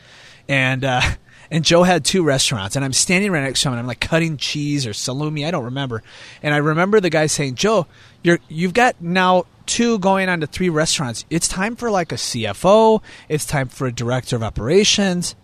and. 0.48 0.84
Uh, 0.84 1.00
and 1.50 1.64
Joe 1.64 1.82
had 1.82 2.04
two 2.04 2.22
restaurants, 2.24 2.76
and 2.76 2.84
I'm 2.84 2.92
standing 2.92 3.32
right 3.32 3.40
next 3.40 3.62
to 3.62 3.68
him, 3.68 3.72
and 3.72 3.80
I'm 3.80 3.86
like 3.86 4.00
cutting 4.00 4.36
cheese 4.36 4.86
or 4.86 4.90
salumi, 4.90 5.46
I 5.46 5.50
don't 5.50 5.64
remember. 5.64 6.02
And 6.42 6.52
I 6.52 6.58
remember 6.58 7.00
the 7.00 7.08
guy 7.08 7.26
saying, 7.26 7.54
"Joe, 7.54 7.86
you're 8.22 8.38
you've 8.48 8.74
got 8.74 9.00
now 9.00 9.46
two 9.64 9.98
going 9.98 10.28
on 10.28 10.40
to 10.40 10.46
three 10.46 10.68
restaurants. 10.68 11.24
It's 11.30 11.48
time 11.48 11.74
for 11.74 11.90
like 11.90 12.12
a 12.12 12.16
CFO. 12.16 13.02
It's 13.30 13.46
time 13.46 13.68
for 13.68 13.86
a 13.86 13.92
director 13.92 14.36
of 14.36 14.42
operations." 14.42 15.36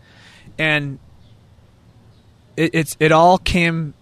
And 0.58 0.98
it, 2.56 2.70
it's 2.74 2.96
it 3.00 3.12
all 3.12 3.38
came 3.38 3.94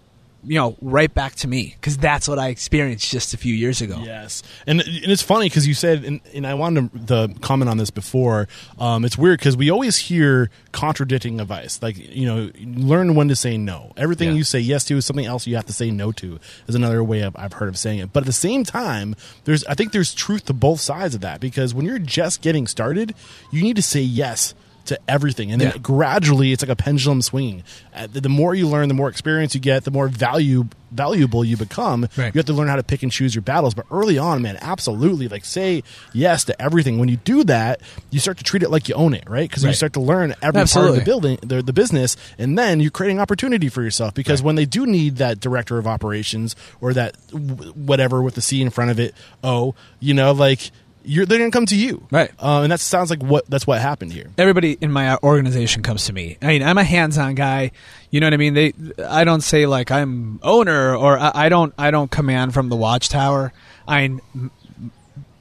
you 0.45 0.55
know 0.55 0.75
right 0.81 1.13
back 1.13 1.33
to 1.35 1.47
me 1.47 1.73
because 1.79 1.97
that's 1.97 2.27
what 2.27 2.37
I 2.37 2.49
experienced 2.49 3.09
just 3.09 3.33
a 3.33 3.37
few 3.37 3.53
years 3.55 3.81
ago. 3.81 4.01
Yes, 4.03 4.43
and 4.67 4.81
and 4.81 5.05
it's 5.11 5.21
funny 5.21 5.47
because 5.47 5.65
you 5.65 5.73
said, 5.73 6.03
and, 6.03 6.19
and 6.33 6.45
I 6.45 6.53
wanted 6.53 7.07
to, 7.07 7.27
to 7.29 7.39
comment 7.39 7.69
on 7.69 7.77
this 7.77 7.89
before. 7.91 8.49
Um, 8.77 9.05
it's 9.05 9.17
weird 9.17 9.39
because 9.39 9.55
we 9.55 9.71
always 9.71 9.95
hear 9.95 10.49
contradicting 10.73 11.39
advice, 11.39 11.81
like 11.81 11.97
you 11.97 12.25
know, 12.25 12.51
learn 12.61 13.15
when 13.15 13.29
to 13.29 13.37
say 13.37 13.57
no. 13.57 13.93
Everything 13.95 14.29
Yeah. 14.29 14.35
you 14.35 14.43
say 14.43 14.59
yes 14.59 14.83
to 14.85 14.97
is 14.97 15.05
something 15.05 15.25
else 15.25 15.47
you 15.47 15.55
have 15.55 15.65
to 15.67 15.73
say 15.73 15.91
no 15.91 16.11
to. 16.11 16.39
Is 16.67 16.75
another 16.75 17.01
way 17.03 17.23
I've, 17.23 17.37
I've 17.37 17.53
heard 17.53 17.69
of 17.69 17.77
saying 17.77 17.99
it. 17.99 18.11
But 18.11 18.23
at 18.23 18.27
the 18.27 18.33
same 18.33 18.65
time, 18.65 19.15
there's 19.45 19.63
I 19.63 19.75
think 19.75 19.93
there's 19.93 20.13
truth 20.13 20.43
to 20.47 20.53
both 20.53 20.81
sides 20.81 21.15
of 21.15 21.21
that 21.21 21.39
because 21.39 21.73
when 21.73 21.85
you're 21.85 21.99
just 21.99 22.41
getting 22.41 22.67
started, 22.67 23.15
you 23.49 23.63
need 23.63 23.77
to 23.77 23.81
say 23.81 24.01
yes 24.01 24.53
to 24.85 24.99
everything. 25.07 25.51
And 25.51 25.61
then 25.61 25.71
Yeah. 25.73 25.77
gradually 25.81 26.51
it's 26.51 26.61
like 26.63 26.69
a 26.69 26.75
pendulum 26.75 27.21
swinging. 27.21 27.63
Uh, 27.95 28.07
the, 28.11 28.27
more 28.29 28.53
you 28.55 28.67
learn 28.67 28.87
the 28.87 28.93
more 28.93 29.09
experience 29.09 29.53
you 29.55 29.61
get 29.61 29.83
the 29.85 29.91
more 29.91 30.07
value 30.07 30.67
valuable 30.91 31.43
you 31.43 31.57
become. 31.57 32.07
Right. 32.17 32.33
you 32.35 32.37
have 32.39 32.45
to 32.45 32.53
learn 32.53 32.67
how 32.67 32.75
to 32.75 32.83
pick 32.83 33.01
and 33.01 33.11
choose 33.11 33.33
your 33.33 33.41
battles. 33.41 33.73
But 33.73 33.85
early 33.91 34.17
on 34.19 34.41
man 34.41 34.57
absolutely 34.61 35.27
like 35.27 35.43
say 35.45 35.83
yes 36.13 36.43
to 36.45 36.61
everything. 36.61 36.99
When 36.99 37.09
you 37.09 37.17
do 37.17 37.43
that 37.45 37.81
you 38.11 38.19
start 38.19 38.37
to 38.37 38.43
treat 38.43 38.61
it 38.61 38.69
like 38.69 38.89
you 38.89 38.95
own 38.95 39.13
it 39.13 39.23
right? 39.29 39.49
Because 39.49 39.63
you 39.63 39.73
start 39.73 39.93
to 39.93 40.01
learn 40.01 40.35
every 40.41 40.65
part 40.65 40.89
of 40.89 40.95
the 40.95 41.01
building 41.03 41.39
the, 41.41 41.61
the 41.63 41.73
business 41.73 42.15
and 42.37 42.57
then 42.57 42.79
you're 42.79 42.91
creating 42.91 43.19
opportunity 43.19 43.69
for 43.69 43.81
yourself. 43.81 44.13
Because 44.13 44.41
when 44.43 44.55
they 44.55 44.65
do 44.65 44.85
need 44.85 45.15
that 45.17 45.39
director 45.39 45.77
of 45.77 45.87
operations 45.87 46.55
or 46.81 46.93
that 46.93 47.15
w- 47.31 47.71
whatever 47.71 48.21
with 48.21 48.35
the 48.35 48.41
c 48.41 48.61
in 48.61 48.69
front 48.69 48.91
of 48.91 48.99
it 48.99 49.15
oh 49.43 49.73
you 49.99 50.13
know 50.13 50.31
like 50.31 50.71
you're 51.05 51.25
they're 51.25 51.37
gonna 51.39 51.51
come 51.51 51.65
to 51.67 51.75
you 51.75 52.05
Right. 52.11 52.31
uh, 52.39 52.61
and 52.63 52.71
that 52.71 52.79
sounds 52.79 53.09
like 53.09 53.21
what 53.21 53.45
that's 53.49 53.67
what 53.67 53.79
happened 53.81 54.13
here 54.13 54.29
Everybody 54.37 54.77
in 54.79 54.91
my 54.91 55.17
organization 55.17 55.83
comes 55.83 56.05
to 56.05 56.13
me. 56.13 56.37
I 56.41 56.47
mean, 56.47 56.63
I'm 56.63 56.77
a 56.77 56.83
hands-on 56.83 57.35
guy. 57.35 57.71
You 58.09 58.19
know 58.19 58.27
what 58.27 58.33
I 58.33 58.37
mean? 58.37 58.53
They, 58.53 58.73
I 59.05 59.23
don't 59.23 59.41
say 59.41 59.65
like 59.65 59.91
I'm 59.91 60.39
owner 60.43 60.95
or 60.95 61.17
I, 61.19 61.31
I 61.33 61.49
don't, 61.49 61.73
I 61.77 61.91
don't 61.91 62.09
command 62.11 62.53
from 62.53 62.69
the 62.69 62.75
watchtower. 62.75 63.51
I, 63.87 64.17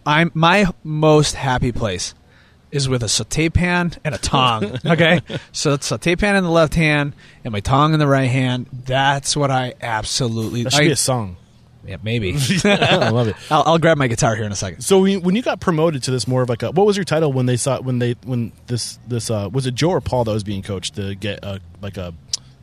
I'm 0.06 0.30
my 0.34 0.66
most 0.82 1.34
happy 1.34 1.70
place 1.72 2.14
is 2.70 2.88
with 2.88 3.02
a 3.02 3.08
saute 3.08 3.48
pan 3.50 3.92
and 4.04 4.14
a 4.14 4.18
tong. 4.18 4.78
Okay, 4.86 5.20
so 5.52 5.74
it's 5.74 5.86
saute 5.86 6.16
pan 6.16 6.36
in 6.36 6.44
the 6.44 6.50
left 6.50 6.74
hand 6.74 7.12
and 7.44 7.52
my 7.52 7.60
tong 7.60 7.92
in 7.92 7.98
the 8.00 8.06
right 8.06 8.30
hand. 8.30 8.66
That's 8.72 9.36
what 9.36 9.50
I 9.50 9.74
absolutely. 9.80 10.64
that 10.64 10.72
should 10.72 10.82
I- 10.82 10.86
be 10.86 10.92
a 10.92 10.96
song 10.96 11.36
yeah, 11.86 11.96
maybe. 12.02 12.34
I 12.64 13.08
love 13.10 13.28
it. 13.28 13.36
I'll, 13.50 13.62
I'll 13.66 13.78
grab 13.78 13.98
my 13.98 14.06
guitar 14.08 14.34
here 14.36 14.44
in 14.44 14.52
a 14.52 14.56
second. 14.56 14.82
So 14.82 15.00
when 15.00 15.22
when 15.22 15.36
you 15.36 15.42
got 15.42 15.60
promoted 15.60 16.02
to 16.04 16.10
this 16.10 16.26
more 16.28 16.42
of 16.42 16.48
like 16.48 16.62
a 16.62 16.70
what 16.70 16.86
was 16.86 16.96
your 16.96 17.04
title 17.04 17.32
when 17.32 17.46
they 17.46 17.56
saw 17.56 17.80
when 17.80 17.98
they 17.98 18.12
when 18.24 18.52
this 18.66 18.98
this 19.08 19.30
uh 19.30 19.48
was 19.52 19.66
it 19.66 19.74
Joe 19.74 19.90
or 19.90 20.00
Paul 20.00 20.24
that 20.24 20.32
was 20.32 20.44
being 20.44 20.62
coached 20.62 20.94
to 20.96 21.14
get 21.14 21.44
a 21.44 21.60
like 21.80 21.96
a 21.96 22.14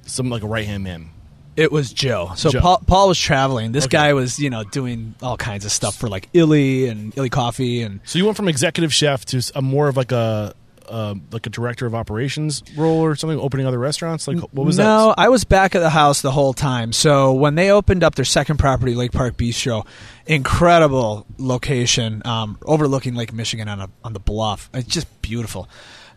some 0.05 0.29
like 0.29 0.43
a 0.43 0.47
right 0.47 0.65
hand 0.65 0.83
man? 0.83 1.09
It 1.57 1.73
was 1.73 1.91
Joe. 1.91 2.31
So 2.37 2.51
Joe. 2.51 2.61
Paul, 2.61 2.83
Paul 2.87 3.07
was 3.09 3.19
traveling. 3.19 3.73
This 3.73 3.83
Okay. 3.83 3.97
guy 3.97 4.13
was, 4.13 4.39
you 4.39 4.49
know, 4.49 4.63
doing 4.63 5.15
all 5.21 5.35
kinds 5.35 5.65
of 5.65 5.73
stuff 5.73 5.93
for 5.97 6.07
like 6.07 6.29
Illy 6.33 6.87
and 6.87 7.11
Illy 7.17 7.29
Coffee 7.29 7.81
and 7.81 7.99
So 8.05 8.17
you 8.17 8.23
went 8.23 8.37
from 8.37 8.47
executive 8.47 8.93
chef 8.93 9.25
to 9.25 9.41
a 9.55 9.61
more 9.61 9.89
of 9.89 9.97
like 9.97 10.13
a 10.13 10.53
uh, 10.89 11.15
like 11.31 11.45
a 11.45 11.49
director 11.49 11.85
of 11.85 11.95
operations 11.95 12.63
role 12.75 12.99
or 12.99 13.15
something, 13.15 13.39
opening 13.39 13.65
other 13.65 13.79
restaurants. 13.79 14.27
Like 14.27 14.39
what 14.39 14.65
was 14.65 14.77
no, 14.77 14.83
that? 14.83 14.89
No, 14.89 15.15
I 15.17 15.29
was 15.29 15.43
back 15.43 15.75
at 15.75 15.79
the 15.79 15.89
house 15.89 16.21
the 16.21 16.31
whole 16.31 16.53
time. 16.53 16.93
So 16.93 17.33
when 17.33 17.55
they 17.55 17.71
opened 17.71 18.03
up 18.03 18.15
their 18.15 18.25
second 18.25 18.57
property, 18.57 18.95
Lake 18.95 19.11
Park 19.11 19.37
Bistro, 19.37 19.85
incredible 20.25 21.25
location, 21.37 22.21
um, 22.25 22.57
overlooking 22.63 23.15
Lake 23.15 23.33
Michigan 23.33 23.67
on 23.67 23.79
a 23.79 23.89
on 24.03 24.13
the 24.13 24.19
bluff. 24.19 24.69
It's 24.73 24.87
just 24.87 25.21
beautiful. 25.21 25.69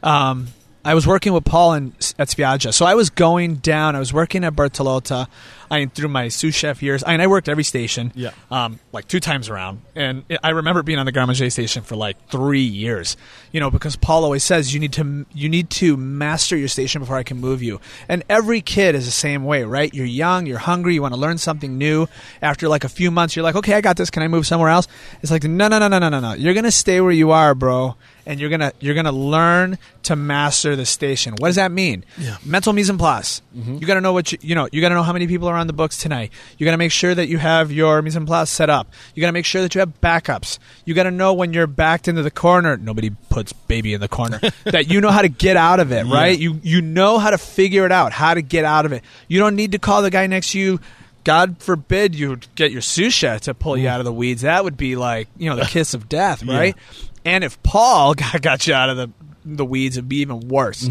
Um, 0.03 0.49
I 0.85 0.95
was 0.95 1.07
working 1.07 1.33
with 1.33 1.45
Paul 1.45 1.75
in, 1.75 1.93
at 2.19 2.29
Spiaggia, 2.29 2.75
so 2.75 2.85
I 2.87 2.95
was 2.95 3.09
going 3.09 3.57
down. 3.57 3.95
I 3.95 4.01
was 4.01 4.13
working 4.13 4.43
at 4.43 4.55
Bartolotta. 4.55 5.29
I 5.73 5.79
mean, 5.81 5.89
through 5.91 6.09
my 6.09 6.29
sous 6.29 6.55
chef 6.55 6.83
years, 6.83 7.03
I 7.05 7.13
mean, 7.13 7.21
I 7.23 7.27
worked 7.27 7.49
every 7.49 7.65
station, 7.65 8.13
Yeah. 8.15 8.31
um, 8.51 8.79
like 8.93 9.09
two 9.09 9.19
times 9.21 9.49
around. 9.49 9.81
And 9.97 10.23
I 10.45 10.51
remember 10.51 10.83
being 10.83 10.99
on 10.99 11.07
the 11.07 11.13
garde 11.13 11.29
manger 11.29 11.49
station 11.51 11.83
for 11.83 11.97
like 11.97 12.29
three 12.29 12.61
years, 12.63 13.17
you 13.53 13.59
know, 13.59 13.71
because 13.71 13.97
Paul 13.97 14.23
always 14.25 14.45
says 14.45 14.73
you 14.75 14.79
need 14.81 14.93
to 14.93 15.27
you 15.33 15.49
need 15.49 15.71
to 15.71 15.97
master 15.97 16.57
your 16.57 16.69
station 16.69 17.01
before 17.01 17.17
I 17.17 17.23
can 17.23 17.39
move 17.39 17.63
you. 17.63 17.81
And 18.09 18.23
every 18.29 18.61
kid 18.61 18.95
is 18.95 19.07
the 19.07 19.11
same 19.13 19.45
way, 19.45 19.65
right? 19.65 19.93
You're 19.95 20.07
young, 20.07 20.45
you're 20.47 20.59
hungry, 20.59 20.95
you 20.95 21.03
want 21.03 21.15
to 21.15 21.21
learn 21.21 21.39
something 21.39 21.79
new. 21.79 22.07
After 22.43 22.69
like 22.69 22.85
a 22.85 22.89
few 22.91 23.11
months, 23.11 23.35
you're 23.35 23.43
like, 23.43 23.57
okay, 23.57 23.73
I 23.75 23.81
got 23.81 23.97
this. 23.97 24.11
Can 24.11 24.23
I 24.23 24.29
move 24.29 24.47
somewhere 24.47 24.69
else? 24.71 24.87
It's 25.23 25.33
like, 25.33 25.45
no, 25.45 25.69
no, 25.69 25.79
no, 25.79 25.89
no, 25.89 25.99
no, 25.99 26.09
no, 26.11 26.21
no. 26.21 26.35
You're 26.35 26.55
gonna 26.55 26.71
stay 26.71 27.01
where 27.01 27.13
you 27.13 27.31
are, 27.31 27.55
bro. 27.55 27.97
And 28.25 28.39
you're 28.39 28.51
gonna 28.51 28.73
you're 28.79 28.95
gonna 28.95 29.11
learn 29.11 29.79
to 30.05 30.15
master 30.15 30.77
the 30.77 30.87
station. 30.87 31.35
What 31.39 31.49
does 31.49 31.57
that 31.57 31.73
mean? 31.73 32.05
Yeah. 32.19 32.37
Mental 32.45 32.73
mise 32.73 32.89
en 32.91 32.99
place. 32.99 33.43
You 33.55 33.81
got 33.87 33.95
to 33.95 34.01
know 34.01 34.13
what 34.13 34.31
you, 34.33 34.39
you 34.43 34.55
know. 34.55 34.69
You 34.71 34.81
got 34.81 34.91
to 34.91 34.95
know 34.95 35.03
how 35.03 35.13
many 35.13 35.27
people 35.27 35.49
are 35.49 35.57
on 35.57 35.62
the 35.67 35.73
books 35.73 35.97
tonight. 35.99 36.33
You 36.59 36.65
got 36.65 36.73
to 36.73 36.79
make 36.79 36.93
sure 36.93 37.15
that 37.15 37.29
you 37.29 37.39
have 37.39 37.73
your 37.73 38.03
mise 38.03 38.17
en 38.17 38.27
place 38.27 38.51
set 38.51 38.71
up. 38.71 38.93
You 39.15 39.21
got 39.21 39.29
to 39.29 39.33
make 39.33 39.45
sure 39.45 39.63
that 39.63 39.75
you 39.75 39.81
have 39.81 40.01
backups. 40.01 40.59
You 40.85 40.95
got 40.95 41.05
to 41.05 41.11
know 41.11 41.33
when 41.35 41.53
you're 41.53 41.67
backed 41.67 42.09
into 42.09 42.23
the 42.23 42.31
corner. 42.31 42.77
Nobody 42.77 43.11
puts 43.31 43.53
baby 43.53 43.95
in 43.95 44.01
the 44.01 44.09
corner. 44.09 44.41
that 44.65 44.91
you 44.91 45.01
know 45.01 45.11
how 45.11 45.23
to 45.23 45.29
get 45.29 45.57
out 45.57 45.81
of 45.81 45.93
it, 45.93 46.05
right? 46.05 46.39
You 46.39 46.61
you 46.63 46.83
know 46.83 47.19
how 47.19 47.31
to 47.31 47.39
figure 47.39 47.87
it 47.87 47.93
out, 47.93 48.13
how 48.13 48.35
to 48.35 48.43
get 48.43 48.65
out 48.65 48.87
of 48.87 48.93
it. 48.93 49.03
You 49.29 49.39
don't 49.39 49.57
need 49.57 49.73
to 49.73 49.79
call 49.79 50.03
the 50.03 50.11
guy 50.11 50.27
next 50.27 50.53
to 50.53 50.59
you. 50.59 50.81
God 51.25 51.59
forbid 51.59 52.15
you 52.15 52.39
get 52.57 52.73
your 52.73 52.83
sous 52.83 53.15
chef 53.15 53.43
to 53.43 53.55
pull 53.55 53.77
you 53.77 53.87
mm. 53.87 53.91
out 53.91 54.01
of 54.01 54.05
the 54.05 54.13
weeds. 54.13 54.43
That 54.43 54.65
would 54.65 54.77
be 54.77 54.97
like 54.97 55.29
you 55.37 55.49
know 55.49 55.57
the 55.57 55.65
kiss 55.67 55.95
of 55.95 56.09
death, 56.09 56.43
Yeah. 56.43 56.57
right? 56.57 56.77
And 57.25 57.45
if 57.45 57.63
Paul 57.63 58.15
got, 58.17 58.43
got 58.43 58.67
you 58.67 58.75
out 58.75 58.91
of 58.91 58.97
the 58.97 59.11
the 59.45 59.65
weeds, 59.65 59.97
it'd 59.97 60.09
be 60.09 60.19
even 60.19 60.49
worse. 60.49 60.89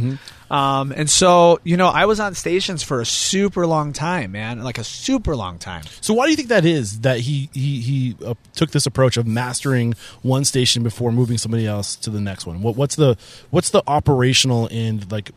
Um, 0.50 0.92
and 0.96 1.10
so, 1.10 1.60
you 1.64 1.78
know, 1.78 1.88
I 1.88 2.06
was 2.06 2.20
on 2.20 2.36
stations 2.36 2.84
for 2.84 3.00
a 3.00 3.06
super 3.06 3.66
long 3.66 3.94
time, 3.94 4.34
man, 4.34 4.62
like 4.62 4.78
a 4.78 4.84
super 4.84 5.36
long 5.36 5.58
time. 5.58 5.84
So 6.02 6.14
why 6.14 6.26
do 6.26 6.32
you 6.32 6.36
think 6.36 6.50
that 6.50 6.66
is 6.66 7.00
that 7.02 7.22
he 7.22 7.50
he 7.54 7.80
he 7.80 8.16
uh, 8.26 8.34
took 8.54 8.72
this 8.72 8.86
approach 8.86 9.16
of 9.16 9.26
mastering 9.26 9.94
one 10.24 10.44
station 10.44 10.84
before 10.84 11.14
moving 11.14 11.38
somebody 11.38 11.66
else 11.66 11.96
to 11.98 12.10
the 12.10 12.20
next 12.20 12.46
one? 12.46 12.62
What 12.62 12.76
what's 12.76 12.96
the 12.96 13.18
what's 13.50 13.70
the 13.70 13.82
operational 13.88 14.68
and 14.72 15.10
like 15.10 15.32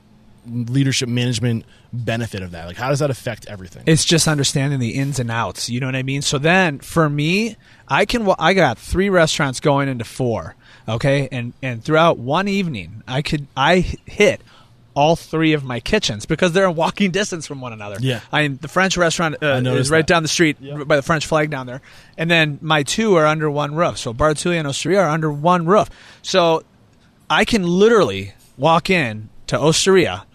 leadership 0.47 1.09
management 1.09 1.65
benefit 1.93 2.43
of 2.43 2.51
that? 2.51 2.67
Like 2.67 2.77
how 2.77 2.89
does 2.89 2.99
that 2.99 3.11
affect 3.11 3.47
everything? 3.47 3.85
It's 3.87 4.05
just 4.05 4.27
understanding 4.27 4.81
the 4.81 4.97
ins 4.97 5.21
and 5.21 5.31
outs. 5.31 5.71
You 5.71 5.79
know 5.79 5.87
what 5.87 5.97
I 5.97 6.03
mean? 6.03 6.23
So 6.23 6.39
then, 6.39 6.81
for 6.81 7.09
me, 7.09 7.57
I 7.87 8.05
can. 8.05 8.29
I 8.39 8.55
got 8.55 8.79
three 8.79 9.11
restaurants 9.11 9.61
going 9.61 9.89
into 9.89 10.05
four. 10.05 10.57
Okay, 10.89 11.29
and 11.33 11.53
and 11.63 11.83
throughout 11.83 12.19
one 12.19 12.47
evening, 12.49 13.03
I 13.09 13.23
could 13.23 13.47
I 13.57 13.79
hit 13.81 14.41
all 14.95 15.17
three 15.17 15.55
of 15.55 15.65
my 15.65 15.81
kitchens 15.81 16.25
because 16.27 16.53
they're 16.53 16.69
in 16.69 16.77
walking 16.77 17.11
distance 17.21 17.47
from 17.47 17.61
one 17.61 17.73
another. 17.73 17.97
Yeah. 18.01 18.21
I 18.31 18.43
mean, 18.43 18.59
the 18.61 18.69
French 18.69 18.97
restaurant 18.97 19.37
uh, 19.43 19.61
is 19.65 19.91
right 19.91 19.99
that. 19.99 20.07
down 20.07 20.23
the 20.23 20.29
street 20.29 20.57
Yep. 20.61 20.87
by 20.87 20.97
the 20.97 21.03
French 21.03 21.27
flag 21.27 21.51
down 21.51 21.67
there, 21.67 21.81
and 22.19 22.31
then 22.31 22.59
my 22.63 22.83
two 22.85 23.15
are 23.17 23.27
under 23.27 23.51
one 23.51 23.75
roof. 23.75 23.99
So 23.99 24.13
Bar 24.13 24.35
Tulia 24.35 24.59
and 24.59 24.69
Osteria 24.69 25.01
are 25.01 25.09
under 25.09 25.33
one 25.33 25.67
roof. 25.67 25.89
So 26.23 26.63
I 27.29 27.45
can 27.45 27.65
literally 27.65 28.35
walk 28.57 28.89
in 28.91 29.31
to 29.49 29.59
Osteria 29.59 30.27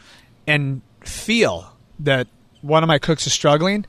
and 0.47 0.81
feel 1.01 1.71
that 1.99 2.27
one 2.61 2.83
of 2.83 2.87
my 2.87 2.97
cooks 2.99 3.25
is 3.27 3.33
struggling 3.33 3.85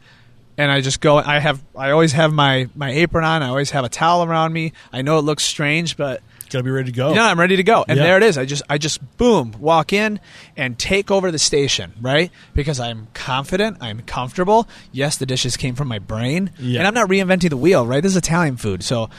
and 0.56 0.70
I 0.70 0.80
just 0.80 1.00
go 1.00 1.16
I 1.16 1.38
have 1.40 1.60
I 1.76 1.90
always 1.90 2.12
have 2.12 2.32
my 2.32 2.68
my 2.76 2.90
apron 2.90 3.24
on 3.24 3.42
I 3.42 3.48
always 3.48 3.70
have 3.72 3.84
a 3.84 3.88
towel 3.88 4.22
around 4.24 4.52
me 4.52 4.72
I 4.92 5.02
know 5.02 5.18
it 5.18 5.22
looks 5.22 5.42
strange 5.42 5.96
but 5.96 6.22
Gotta 6.50 6.64
be 6.64 6.70
ready 6.70 6.90
to 6.90 6.96
go. 6.96 7.14
know, 7.14 7.22
I'm 7.22 7.38
ready 7.40 7.56
to 7.56 7.62
go. 7.62 7.84
And 7.88 7.96
Yeah. 7.96 8.04
there 8.04 8.16
it 8.16 8.22
is. 8.22 8.36
I 8.36 8.44
just 8.44 8.62
I 8.68 8.76
just 8.78 9.00
boom, 9.16 9.54
walk 9.58 9.92
in 9.92 10.20
and 10.56 10.78
take 10.78 11.10
over 11.10 11.30
the 11.30 11.38
station, 11.38 11.92
right? 12.00 12.30
Because 12.54 12.78
I'm 12.80 13.08
confident, 13.14 13.78
I'm 13.80 14.00
comfortable. 14.00 14.68
Yes, 14.92 15.16
the 15.16 15.26
dishes 15.26 15.56
came 15.56 15.74
from 15.74 15.88
my 15.88 15.98
brain. 15.98 16.50
Yeah. 16.58 16.78
And 16.80 16.86
I'm 16.86 16.94
not 16.94 17.08
reinventing 17.08 17.50
the 17.50 17.56
wheel, 17.56 17.86
right? 17.86 18.02
This 18.02 18.12
is 18.12 18.16
Italian 18.16 18.56
food. 18.56 18.82
So 18.82 19.10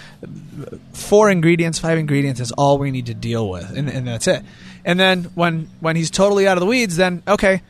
four 0.93 1.29
ingredients, 1.29 1.79
five 1.79 1.97
ingredients 1.97 2.39
is 2.39 2.51
all 2.51 2.77
we 2.77 2.91
need 2.91 3.07
to 3.07 3.13
deal 3.13 3.49
with. 3.49 3.75
And, 3.75 3.89
and 3.89 4.07
that's 4.07 4.27
it. 4.27 4.43
And 4.85 4.99
then 4.99 5.25
when 5.35 5.69
when 5.79 5.95
he's 5.95 6.09
totally 6.11 6.47
out 6.47 6.57
of 6.57 6.61
the 6.61 6.65
weeds, 6.67 6.95
then 6.97 7.23
okay, 7.27 7.61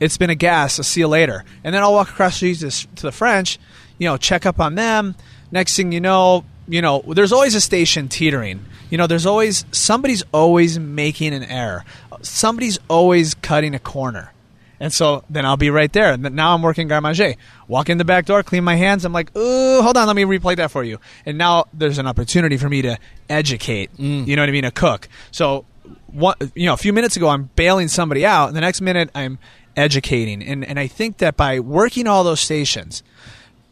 it's 0.00 0.16
been 0.16 0.30
a 0.30 0.34
gas. 0.34 0.78
I'll 0.78 0.84
see 0.84 1.00
you 1.00 1.08
later. 1.08 1.44
And 1.62 1.74
then 1.74 1.82
I'll 1.82 1.92
walk 1.92 2.08
across 2.10 2.40
the 2.40 2.54
to, 2.54 2.70
to 2.70 3.02
the 3.02 3.12
French, 3.12 3.58
you 3.98 4.08
know, 4.08 4.16
check 4.16 4.46
up 4.46 4.60
on 4.60 4.74
them. 4.74 5.14
Next 5.50 5.76
thing 5.76 5.92
you 5.92 6.00
know, 6.00 6.44
you 6.66 6.82
know, 6.82 7.02
there's 7.06 7.32
always 7.32 7.54
a 7.54 7.60
station 7.60 8.08
teetering. 8.08 8.64
You 8.94 8.98
know, 8.98 9.08
there's 9.08 9.26
always 9.26 9.64
somebody's 9.72 10.22
always 10.30 10.78
making 10.78 11.34
an 11.34 11.42
error. 11.42 11.84
Somebody's 12.22 12.78
always 12.88 13.34
cutting 13.34 13.74
a 13.74 13.80
corner. 13.80 14.32
And 14.78 14.92
so 14.92 15.24
then 15.28 15.44
I'll 15.44 15.56
be 15.56 15.68
right 15.68 15.92
there. 15.92 16.12
And 16.12 16.22
now 16.36 16.54
I'm 16.54 16.62
working 16.62 16.86
garde 16.86 17.02
manger. 17.02 17.34
Walk 17.66 17.90
in 17.90 17.98
the 17.98 18.04
back 18.04 18.24
door, 18.24 18.44
clean 18.44 18.62
my 18.62 18.76
hands. 18.76 19.04
I'm 19.04 19.12
like, 19.12 19.36
ooh, 19.36 19.82
hold 19.82 19.96
on, 19.96 20.06
let 20.06 20.14
me 20.14 20.22
replay 20.22 20.54
that 20.58 20.70
for 20.70 20.84
you. 20.84 21.00
And 21.26 21.36
now 21.36 21.64
there's 21.72 21.98
an 21.98 22.06
opportunity 22.06 22.56
for 22.56 22.68
me 22.68 22.82
to 22.82 22.96
educate. 23.28 23.92
Mm. 23.96 24.28
You 24.28 24.36
know 24.36 24.42
what 24.42 24.48
I 24.48 24.52
mean? 24.52 24.64
A 24.64 24.70
cook. 24.70 25.08
So, 25.32 25.64
one, 26.12 26.36
you 26.54 26.66
know, 26.66 26.74
a 26.74 26.76
few 26.76 26.92
minutes 26.92 27.16
ago 27.16 27.28
I'm 27.30 27.50
bailing 27.56 27.88
somebody 27.88 28.24
out, 28.24 28.46
and 28.46 28.56
the 28.56 28.60
next 28.60 28.80
minute 28.80 29.10
I'm 29.12 29.40
educating. 29.74 30.40
And 30.40 30.64
and 30.64 30.78
I 30.78 30.86
think 30.86 31.18
that 31.18 31.36
by 31.36 31.58
working 31.58 32.06
all 32.06 32.22
those 32.22 32.38
stations 32.38 33.02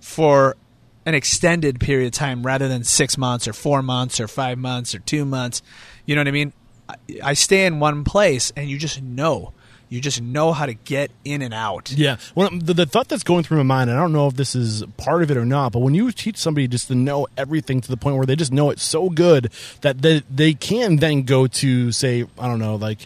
for 0.00 0.56
an 1.04 1.14
extended 1.14 1.80
period 1.80 2.06
of 2.06 2.12
time 2.12 2.42
rather 2.44 2.68
than 2.68 2.84
six 2.84 3.18
months 3.18 3.48
or 3.48 3.52
four 3.52 3.82
months 3.82 4.20
or 4.20 4.28
five 4.28 4.58
months 4.58 4.94
or 4.94 5.00
two 5.00 5.24
months. 5.24 5.62
You 6.06 6.14
know 6.14 6.20
what 6.20 6.28
I 6.28 6.32
mean? 6.32 6.52
I, 6.88 6.94
I 7.22 7.32
stay 7.34 7.66
in 7.66 7.80
one 7.80 8.04
place 8.04 8.52
and 8.56 8.68
you 8.68 8.78
just 8.78 9.02
know. 9.02 9.52
You 9.88 10.00
just 10.00 10.22
know 10.22 10.52
how 10.54 10.64
to 10.64 10.72
get 10.72 11.10
in 11.22 11.42
and 11.42 11.52
out. 11.52 11.92
Yeah. 11.92 12.16
Well, 12.34 12.48
the, 12.50 12.72
the 12.72 12.86
thought 12.86 13.08
that's 13.08 13.24
going 13.24 13.42
through 13.44 13.58
my 13.58 13.62
mind, 13.62 13.90
and 13.90 13.98
I 13.98 14.02
don't 14.02 14.12
know 14.14 14.26
if 14.26 14.36
this 14.36 14.54
is 14.54 14.82
part 14.96 15.22
of 15.22 15.30
it 15.30 15.36
or 15.36 15.44
not, 15.44 15.72
but 15.72 15.80
when 15.80 15.92
you 15.94 16.10
teach 16.12 16.38
somebody 16.38 16.66
just 16.66 16.88
to 16.88 16.94
know 16.94 17.26
everything 17.36 17.82
to 17.82 17.88
the 17.90 17.98
point 17.98 18.16
where 18.16 18.24
they 18.24 18.34
just 18.34 18.52
know 18.52 18.70
it 18.70 18.78
so 18.78 19.10
good 19.10 19.52
that 19.82 20.00
they, 20.00 20.22
they 20.30 20.54
can 20.54 20.96
then 20.96 21.24
go 21.24 21.46
to, 21.46 21.92
say, 21.92 22.24
I 22.38 22.46
don't 22.48 22.58
know, 22.58 22.76
like 22.76 23.00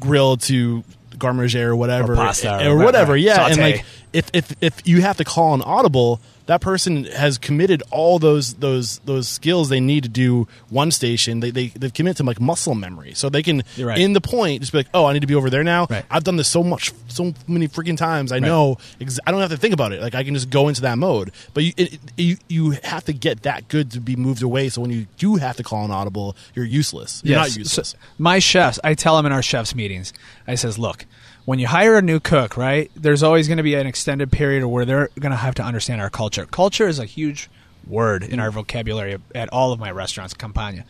grill 0.00 0.36
to 0.38 0.82
garde 1.18 1.36
manger 1.36 1.70
or 1.70 1.76
whatever, 1.76 2.14
Or 2.14 2.16
pasta 2.16 2.48
or 2.48 2.52
or 2.72 2.76
whatever. 2.76 2.84
whatever. 2.84 3.16
Yeah, 3.16 3.46
and 3.48 3.58
like 3.58 3.84
if 4.12 4.30
if 4.32 4.54
if 4.62 4.86
you 4.86 5.02
have 5.02 5.18
to 5.18 5.24
call 5.24 5.54
an 5.54 5.62
audible, 5.62 6.20
that 6.46 6.60
person 6.60 7.04
has 7.04 7.38
committed 7.38 7.82
all 7.90 8.18
those 8.18 8.54
those 8.54 8.98
those 9.00 9.28
skills 9.28 9.68
they 9.70 9.80
need 9.80 10.02
to 10.02 10.08
do 10.10 10.46
one 10.68 10.90
station. 10.90 11.40
They 11.40 11.50
they 11.50 11.68
they've 11.68 11.92
committed 11.92 12.18
to 12.18 12.22
like 12.24 12.40
muscle 12.40 12.74
memory, 12.74 13.14
so 13.14 13.28
they 13.28 13.42
can 13.42 13.62
right. 13.78 13.98
in 13.98 14.12
the 14.12 14.20
point 14.20 14.60
just 14.60 14.72
be 14.72 14.78
like, 14.78 14.88
oh, 14.92 15.06
I 15.06 15.14
need 15.14 15.20
to 15.20 15.26
be 15.26 15.34
over 15.34 15.48
there 15.48 15.64
now. 15.64 15.86
Right. 15.88 16.04
I've 16.10 16.24
done 16.24 16.36
this 16.36 16.48
so 16.48 16.62
much, 16.62 16.92
so 17.08 17.32
many 17.46 17.66
freaking 17.68 17.96
times. 17.96 18.30
I 18.32 18.40
know. 18.40 18.76
Ex- 19.00 19.18
I 19.26 19.30
don't 19.30 19.40
have 19.40 19.50
to 19.50 19.56
think 19.56 19.72
about 19.74 19.92
it. 19.92 20.00
Like 20.02 20.14
I 20.14 20.22
can 20.24 20.34
just 20.34 20.50
go 20.50 20.68
into 20.68 20.82
that 20.82 20.98
mode. 20.98 21.32
But 21.54 21.64
you, 21.64 21.72
it, 21.76 21.94
it- 21.94 22.00
you, 22.16 22.36
you 22.48 22.70
have 22.84 23.04
to 23.06 23.12
get 23.12 23.42
that 23.42 23.68
good 23.68 23.90
to 23.92 24.00
be 24.00 24.14
moved 24.16 24.42
away. 24.42 24.68
So 24.68 24.80
when 24.82 24.90
you 24.90 25.06
do 25.18 25.36
have 25.36 25.56
to 25.56 25.62
call 25.62 25.84
an 25.84 25.90
audible, 25.90 26.36
you're 26.54 26.64
useless. 26.64 27.22
You're 27.24 27.38
Yes. 27.38 27.48
not 27.50 27.56
useless. 27.58 27.88
So 27.88 27.98
my 28.18 28.38
chefs, 28.38 28.78
I 28.84 28.94
tell 28.94 29.16
them 29.16 29.26
in 29.26 29.32
our 29.32 29.42
chefs 29.42 29.74
meetings, 29.74 30.12
I 30.46 30.54
says, 30.56 30.78
look, 30.78 31.06
when 31.44 31.58
you 31.58 31.66
hire 31.66 31.96
a 31.96 32.02
new 32.02 32.20
cook, 32.20 32.56
right, 32.56 32.90
there's 32.96 33.22
always 33.22 33.48
going 33.48 33.58
to 33.58 33.62
be 33.62 33.74
an 33.74 33.86
extended 33.86 34.32
period 34.32 34.64
where 34.66 34.84
they're 34.84 35.10
going 35.18 35.30
to 35.30 35.36
have 35.36 35.54
to 35.56 35.62
understand 35.62 36.00
our 36.00 36.10
culture. 36.10 36.46
Culture 36.46 36.88
is 36.88 36.98
a 36.98 37.04
huge 37.04 37.50
word 37.86 38.24
in 38.24 38.40
our 38.40 38.50
vocabulary 38.50 39.18
at 39.34 39.48
all 39.50 39.72
of 39.72 39.78
my 39.78 39.90
restaurants, 39.90 40.34
Campania. 40.34 40.84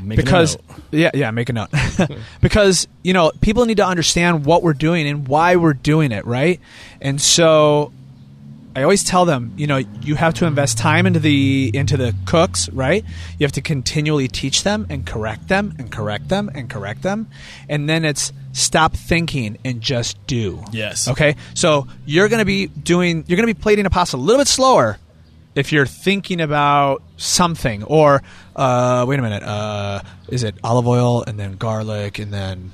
Make 0.00 0.18
a 0.18 0.22
because 0.22 0.56
note. 0.56 0.80
yeah, 0.92 1.10
yeah, 1.14 1.30
make 1.30 1.48
a 1.48 1.52
note. 1.52 1.70
because 2.40 2.86
you 3.02 3.12
know 3.12 3.32
people 3.40 3.64
need 3.64 3.78
to 3.78 3.86
understand 3.86 4.44
what 4.44 4.62
we're 4.62 4.74
doing 4.74 5.08
and 5.08 5.26
why 5.26 5.56
we're 5.56 5.72
doing 5.72 6.12
it, 6.12 6.24
right? 6.26 6.60
And 7.00 7.20
so 7.20 7.92
I 8.76 8.82
always 8.82 9.02
tell 9.02 9.24
them, 9.24 9.54
you 9.56 9.66
know, 9.66 9.78
you 9.78 10.16
have 10.16 10.34
to 10.34 10.44
invest 10.44 10.76
time 10.76 11.06
into 11.06 11.18
the 11.18 11.70
into 11.72 11.96
the 11.96 12.14
cooks, 12.26 12.68
right? 12.68 13.02
You 13.38 13.44
have 13.44 13.52
to 13.52 13.62
continually 13.62 14.28
teach 14.28 14.64
them 14.64 14.86
and 14.90 15.06
correct 15.06 15.48
them 15.48 15.74
and 15.78 15.90
correct 15.90 16.28
them 16.28 16.50
and 16.54 16.68
correct 16.68 17.00
them, 17.00 17.28
and 17.70 17.88
then 17.88 18.04
it's 18.04 18.34
stop 18.52 18.94
thinking 18.94 19.56
and 19.64 19.80
just 19.80 20.24
do. 20.26 20.62
Yes. 20.72 21.08
Okay. 21.08 21.36
So 21.54 21.88
you're 22.04 22.28
going 22.28 22.40
to 22.40 22.44
be 22.44 22.66
doing, 22.66 23.24
you're 23.26 23.36
going 23.36 23.48
to 23.48 23.54
be 23.54 23.58
plating 23.58 23.86
a 23.86 23.90
pasta 23.90 24.16
a 24.16 24.18
little 24.18 24.40
bit 24.40 24.48
slower 24.48 24.98
if 25.54 25.72
you're 25.72 25.86
thinking 25.86 26.42
about 26.42 27.02
something, 27.16 27.82
or 27.84 28.22
uh, 28.54 29.06
wait 29.08 29.18
a 29.18 29.22
minute, 29.22 29.42
uh, 29.42 30.02
is 30.28 30.42
it 30.42 30.54
olive 30.62 30.86
oil 30.86 31.24
and 31.26 31.40
then 31.40 31.56
garlic 31.56 32.18
and 32.18 32.30
then 32.30 32.72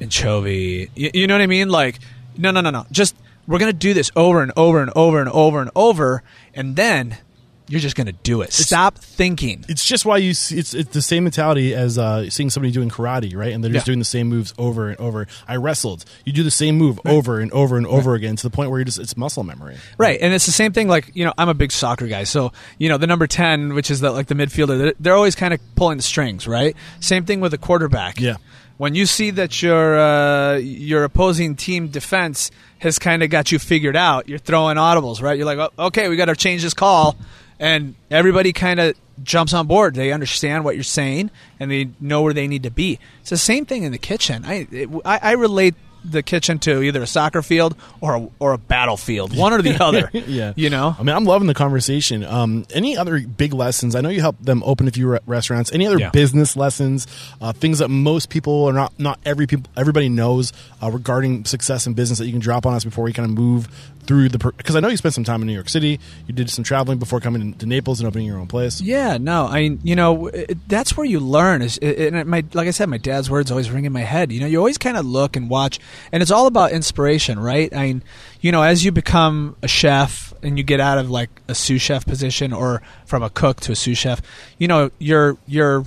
anchovy? 0.00 0.90
You, 0.96 1.10
you 1.14 1.26
know 1.28 1.34
what 1.34 1.42
I 1.42 1.46
mean? 1.46 1.68
Like, 1.68 2.00
no, 2.36 2.50
no, 2.50 2.60
no, 2.60 2.70
no. 2.70 2.86
Just 2.90 3.14
we're 3.46 3.58
gonna 3.58 3.72
do 3.72 3.94
this 3.94 4.10
over 4.16 4.42
and 4.42 4.52
over 4.56 4.80
and 4.80 4.90
over 4.96 5.20
and 5.20 5.28
over 5.30 5.60
and 5.60 5.70
over, 5.74 6.22
and 6.54 6.76
then 6.76 7.18
you're 7.66 7.80
just 7.80 7.96
gonna 7.96 8.12
do 8.12 8.42
it. 8.42 8.52
Stop 8.52 8.98
thinking. 8.98 9.64
It's 9.70 9.86
just 9.86 10.04
why 10.04 10.18
you 10.18 10.34
see 10.34 10.58
it's, 10.58 10.74
it's 10.74 10.90
the 10.92 11.00
same 11.00 11.24
mentality 11.24 11.74
as 11.74 11.96
uh, 11.96 12.28
seeing 12.28 12.50
somebody 12.50 12.70
doing 12.70 12.90
karate, 12.90 13.34
right? 13.34 13.54
And 13.54 13.64
they're 13.64 13.72
just 13.72 13.84
Yeah. 13.86 13.92
doing 13.92 13.98
the 14.00 14.04
same 14.04 14.28
moves 14.28 14.52
over 14.58 14.90
and 14.90 15.00
over. 15.00 15.26
I 15.48 15.56
wrestled. 15.56 16.04
You 16.26 16.34
do 16.34 16.42
the 16.42 16.50
same 16.50 16.76
move 16.76 17.00
over 17.06 17.40
and 17.40 17.50
over 17.52 17.78
and 17.78 17.86
over 17.86 18.14
again 18.14 18.36
to 18.36 18.42
the 18.42 18.50
point 18.50 18.68
where 18.70 18.80
you 18.80 18.84
just 18.84 18.98
it's 18.98 19.16
muscle 19.16 19.44
memory. 19.44 19.76
Right, 19.96 20.18
and 20.20 20.34
it's 20.34 20.44
the 20.44 20.52
same 20.52 20.72
thing. 20.74 20.88
Like 20.88 21.10
you 21.14 21.24
know, 21.24 21.32
I'm 21.38 21.48
a 21.48 21.54
big 21.54 21.72
soccer 21.72 22.06
guy, 22.06 22.24
so 22.24 22.52
you 22.76 22.90
know 22.90 22.98
the 22.98 23.06
number 23.06 23.26
ten, 23.26 23.72
which 23.74 23.90
is 23.90 24.00
the 24.00 24.10
like 24.10 24.26
the 24.26 24.34
midfielder, 24.34 24.76
they're, 24.78 24.94
they're 25.00 25.16
always 25.16 25.34
kind 25.34 25.54
of 25.54 25.60
pulling 25.74 25.96
the 25.96 26.02
strings, 26.02 26.46
right? 26.46 26.76
Same 27.00 27.24
thing 27.24 27.40
with 27.40 27.52
the 27.52 27.58
quarterback. 27.58 28.20
Yeah. 28.20 28.36
When 28.76 28.94
you 28.94 29.06
see 29.06 29.30
that 29.30 29.62
your 29.62 29.98
uh, 29.98 30.56
your 30.56 31.04
opposing 31.04 31.54
team 31.54 31.88
defense 31.88 32.50
has 32.78 32.98
kind 32.98 33.22
of 33.22 33.30
got 33.30 33.52
you 33.52 33.58
figured 33.58 33.96
out, 33.96 34.28
you're 34.28 34.38
throwing 34.38 34.76
audibles, 34.76 35.22
right? 35.22 35.36
You're 35.36 35.46
like, 35.46 35.58
oh, 35.58 35.86
okay, 35.86 36.08
we 36.08 36.16
got 36.16 36.26
to 36.26 36.36
change 36.36 36.62
this 36.62 36.74
call, 36.74 37.16
and 37.60 37.94
everybody 38.10 38.52
kind 38.52 38.80
of 38.80 38.96
jumps 39.22 39.54
on 39.54 39.68
board. 39.68 39.94
They 39.94 40.12
understand 40.12 40.64
what 40.64 40.74
you're 40.74 40.82
saying, 40.82 41.30
and 41.60 41.70
they 41.70 41.90
know 42.00 42.22
where 42.22 42.34
they 42.34 42.48
need 42.48 42.64
to 42.64 42.70
be. 42.70 42.98
It's 43.20 43.30
the 43.30 43.36
same 43.36 43.64
thing 43.64 43.84
in 43.84 43.92
the 43.92 43.98
kitchen. 43.98 44.44
I 44.44 44.66
it, 44.70 44.90
I, 45.04 45.20
I 45.22 45.32
relate 45.32 45.76
the 46.04 46.22
kitchen 46.22 46.58
to 46.60 46.82
either 46.82 47.02
a 47.02 47.06
soccer 47.06 47.42
field 47.42 47.76
or 48.00 48.14
a, 48.16 48.28
or 48.38 48.52
a 48.52 48.58
battlefield, 48.58 49.36
one 49.36 49.52
or 49.52 49.62
the 49.62 49.76
other. 49.82 50.10
yeah. 50.12 50.52
you 50.56 50.70
know. 50.70 50.94
I 50.98 51.02
mean, 51.02 51.16
I'm 51.16 51.24
loving 51.24 51.46
the 51.48 51.54
conversation. 51.54 52.24
Um, 52.24 52.66
any 52.72 52.96
other 52.96 53.20
big 53.20 53.54
lessons? 53.54 53.94
I 53.96 54.00
know 54.00 54.08
you 54.10 54.20
helped 54.20 54.44
them 54.44 54.62
open 54.64 54.86
a 54.88 54.90
few 54.90 55.08
re- 55.08 55.18
restaurants. 55.26 55.72
Any 55.72 55.86
other 55.86 55.98
Yeah. 55.98 56.10
business 56.10 56.56
lessons? 56.56 57.06
Uh, 57.40 57.52
things 57.52 57.78
that 57.78 57.88
most 57.88 58.28
people 58.28 58.52
or 58.52 58.72
not 58.72 58.92
not 58.98 59.18
every 59.24 59.46
people 59.46 59.70
everybody 59.76 60.08
knows 60.08 60.52
uh, 60.82 60.90
regarding 60.90 61.44
success 61.44 61.86
in 61.86 61.94
business 61.94 62.18
that 62.18 62.26
you 62.26 62.32
can 62.32 62.40
drop 62.40 62.66
on 62.66 62.74
us 62.74 62.84
before 62.84 63.04
we 63.04 63.12
kind 63.12 63.28
of 63.28 63.34
move 63.36 63.68
through 64.06 64.28
the 64.28 64.38
because 64.58 64.76
I 64.76 64.80
know 64.80 64.88
you 64.88 64.98
spent 64.98 65.14
some 65.14 65.24
time 65.24 65.40
in 65.40 65.46
New 65.46 65.54
York 65.54 65.70
City. 65.70 65.98
You 66.26 66.34
did 66.34 66.50
some 66.50 66.62
traveling 66.62 66.98
before 66.98 67.20
coming 67.20 67.54
to 67.54 67.64
Naples 67.66 68.00
and 68.00 68.06
opening 68.06 68.26
your 68.26 68.38
own 68.38 68.46
place. 68.46 68.80
Yeah, 68.82 69.16
no, 69.16 69.46
I 69.46 69.60
mean, 69.62 69.80
you 69.82 69.96
know 69.96 70.26
it, 70.26 70.58
that's 70.68 70.94
where 70.94 71.06
you 71.06 71.20
learn. 71.20 71.62
Is 71.62 71.78
and 71.78 72.14
it, 72.16 72.26
my 72.26 72.44
like 72.52 72.68
I 72.68 72.70
said, 72.72 72.90
my 72.90 72.98
dad's 72.98 73.30
words 73.30 73.50
always 73.50 73.70
ring 73.70 73.86
in 73.86 73.92
my 73.92 74.02
head. 74.02 74.30
You 74.30 74.40
know, 74.40 74.46
you 74.46 74.58
always 74.58 74.76
kind 74.76 74.98
of 74.98 75.06
look 75.06 75.36
and 75.36 75.48
watch, 75.48 75.80
and 76.12 76.22
it's 76.22 76.30
all 76.30 76.46
about 76.46 76.72
inspiration, 76.72 77.38
right? 77.38 77.74
I 77.74 77.86
mean, 77.86 78.02
you 78.40 78.52
know, 78.52 78.62
as 78.62 78.84
you 78.84 78.92
become 78.92 79.56
a 79.62 79.68
chef 79.68 80.32
and 80.42 80.58
you 80.58 80.64
get 80.64 80.80
out 80.80 80.98
of 80.98 81.10
like 81.10 81.30
a 81.48 81.54
sous 81.54 81.80
chef 81.80 82.04
position 82.06 82.52
or 82.52 82.82
from 83.06 83.22
a 83.22 83.30
cook 83.30 83.60
to 83.60 83.72
a 83.72 83.76
sous 83.76 83.98
chef, 83.98 84.20
you 84.58 84.68
know, 84.68 84.90
your 84.98 85.38
your 85.46 85.84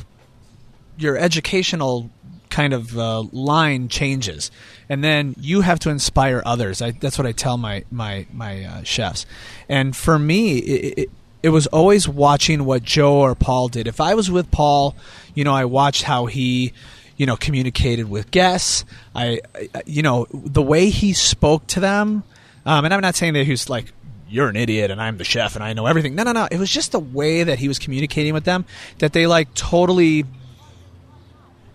your 0.97 1.17
educational 1.17 2.09
kind 2.49 2.73
of 2.73 2.97
uh, 2.97 3.21
line 3.31 3.87
changes, 3.87 4.51
and 4.89 5.03
then 5.03 5.35
you 5.39 5.61
have 5.61 5.79
to 5.79 5.89
inspire 5.89 6.41
others. 6.45 6.81
I, 6.81 6.91
that's 6.91 7.17
what 7.17 7.27
I 7.27 7.31
tell 7.31 7.57
my 7.57 7.83
my 7.91 8.25
my 8.31 8.63
uh, 8.63 8.83
chefs. 8.83 9.25
And 9.69 9.95
for 9.95 10.17
me, 10.17 10.57
it, 10.57 10.97
it, 10.97 11.09
it 11.43 11.49
was 11.49 11.67
always 11.67 12.07
watching 12.07 12.65
what 12.65 12.83
Joe 12.83 13.19
or 13.19 13.35
Paul 13.35 13.67
did. 13.67 13.87
If 13.87 14.01
I 14.01 14.15
was 14.15 14.31
with 14.31 14.49
Paul, 14.51 14.95
you 15.35 15.43
know, 15.43 15.53
I 15.53 15.65
watched 15.65 16.03
how 16.03 16.25
he. 16.25 16.73
You 17.17 17.25
know, 17.25 17.35
communicated 17.35 18.09
with 18.09 18.31
guests. 18.31 18.85
I, 19.13 19.41
I 19.55 19.83
you 19.85 20.01
know, 20.01 20.27
the 20.31 20.61
way 20.61 20.89
he 20.89 21.13
spoke 21.13 21.67
to 21.67 21.79
them, 21.79 22.23
um, 22.65 22.85
and 22.85 22.93
I'm 22.93 23.01
not 23.01 23.15
saying 23.15 23.33
that 23.33 23.45
he 23.45 23.51
was 23.51 23.69
like, 23.69 23.91
you're 24.29 24.49
an 24.49 24.55
idiot 24.55 24.91
and 24.91 25.01
I'm 25.01 25.17
the 25.17 25.23
chef 25.23 25.55
and 25.55 25.63
I 25.63 25.73
know 25.73 25.85
everything. 25.85 26.15
No, 26.15 26.23
no, 26.23 26.31
no. 26.31 26.47
It 26.51 26.57
was 26.57 26.69
just 26.69 26.91
the 26.91 26.99
way 26.99 27.43
that 27.43 27.59
he 27.59 27.67
was 27.67 27.79
communicating 27.79 28.33
with 28.33 28.43
them 28.43 28.65
that 28.99 29.13
they 29.13 29.25
like 29.27 29.53
totally 29.53 30.25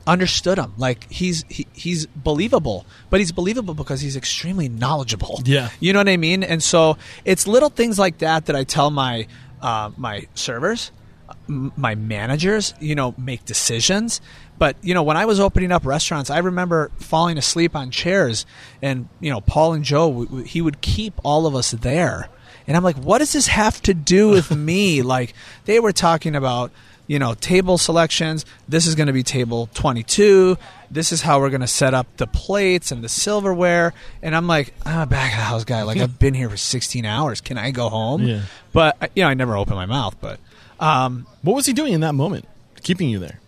understood 0.06 0.58
him. 0.58 0.74
Like 0.76 1.10
he's 1.10 1.44
he, 1.48 1.66
he's 1.72 2.06
believable, 2.06 2.86
but 3.10 3.20
he's 3.20 3.32
believable 3.32 3.74
because 3.74 4.00
he's 4.00 4.16
extremely 4.16 4.68
knowledgeable. 4.68 5.40
Yeah. 5.44 5.70
you 5.80 5.92
know 5.92 6.00
what 6.00 6.08
I 6.08 6.16
mean. 6.16 6.42
And 6.42 6.62
so 6.62 6.96
it's 7.24 7.46
little 7.46 7.70
things 7.70 7.98
like 7.98 8.18
that 8.18 8.46
that 8.46 8.56
I 8.56 8.64
tell 8.64 8.90
my 8.90 9.26
uh, 9.60 9.90
my 9.96 10.26
servers, 10.34 10.90
my 11.46 11.94
managers. 11.94 12.74
You 12.80 12.94
know, 12.94 13.14
make 13.16 13.44
decisions. 13.44 14.20
But 14.62 14.76
you 14.80 14.94
know, 14.94 15.02
when 15.02 15.16
I 15.16 15.24
was 15.24 15.40
opening 15.40 15.72
up 15.72 15.84
restaurants, 15.84 16.30
I 16.30 16.38
remember 16.38 16.92
falling 17.00 17.36
asleep 17.36 17.74
on 17.74 17.90
chairs, 17.90 18.46
and 18.80 19.08
you 19.18 19.28
know, 19.28 19.40
Paul 19.40 19.72
and 19.72 19.82
Joe, 19.82 20.06
w- 20.08 20.26
w- 20.26 20.44
he 20.44 20.60
would 20.62 20.80
keep 20.80 21.14
all 21.24 21.46
of 21.48 21.56
us 21.56 21.72
there. 21.72 22.28
And 22.68 22.76
I'm 22.76 22.84
like, 22.84 22.94
what 22.94 23.18
does 23.18 23.32
this 23.32 23.48
have 23.48 23.82
to 23.82 23.92
do 23.92 24.28
with 24.28 24.54
me? 24.56 25.02
Like, 25.02 25.34
they 25.64 25.80
were 25.80 25.90
talking 25.92 26.36
about, 26.36 26.70
you 27.08 27.18
know, 27.18 27.34
table 27.34 27.76
selections. 27.76 28.46
This 28.68 28.86
is 28.86 28.94
going 28.94 29.08
to 29.08 29.12
be 29.12 29.24
table 29.24 29.68
22. 29.74 30.56
This 30.92 31.10
is 31.10 31.22
how 31.22 31.40
we're 31.40 31.50
going 31.50 31.62
to 31.62 31.66
set 31.66 31.92
up 31.92 32.06
the 32.18 32.28
plates 32.28 32.92
and 32.92 33.02
the 33.02 33.08
silverware. 33.08 33.92
And 34.22 34.36
I'm 34.36 34.46
like, 34.46 34.74
I'm 34.86 35.00
a 35.00 35.06
back 35.06 35.32
of 35.32 35.38
the 35.38 35.44
house 35.44 35.64
guy. 35.64 35.82
Like, 35.82 35.98
I've 35.98 36.20
been 36.20 36.34
here 36.34 36.48
for 36.48 36.56
16 36.56 37.04
hours. 37.04 37.40
Can 37.40 37.58
I 37.58 37.72
go 37.72 37.88
home? 37.88 38.22
Yeah. 38.22 38.42
But, 38.72 39.10
you 39.16 39.24
know, 39.24 39.28
I 39.28 39.34
never 39.34 39.56
open 39.56 39.74
my 39.74 39.86
mouth, 39.86 40.14
but 40.20 40.38
um, 40.78 41.26
What 41.42 41.56
was 41.56 41.66
he 41.66 41.72
doing 41.72 41.94
in 41.94 42.02
that 42.02 42.14
moment, 42.14 42.46
keeping 42.84 43.08
you 43.10 43.18
there? 43.18 43.40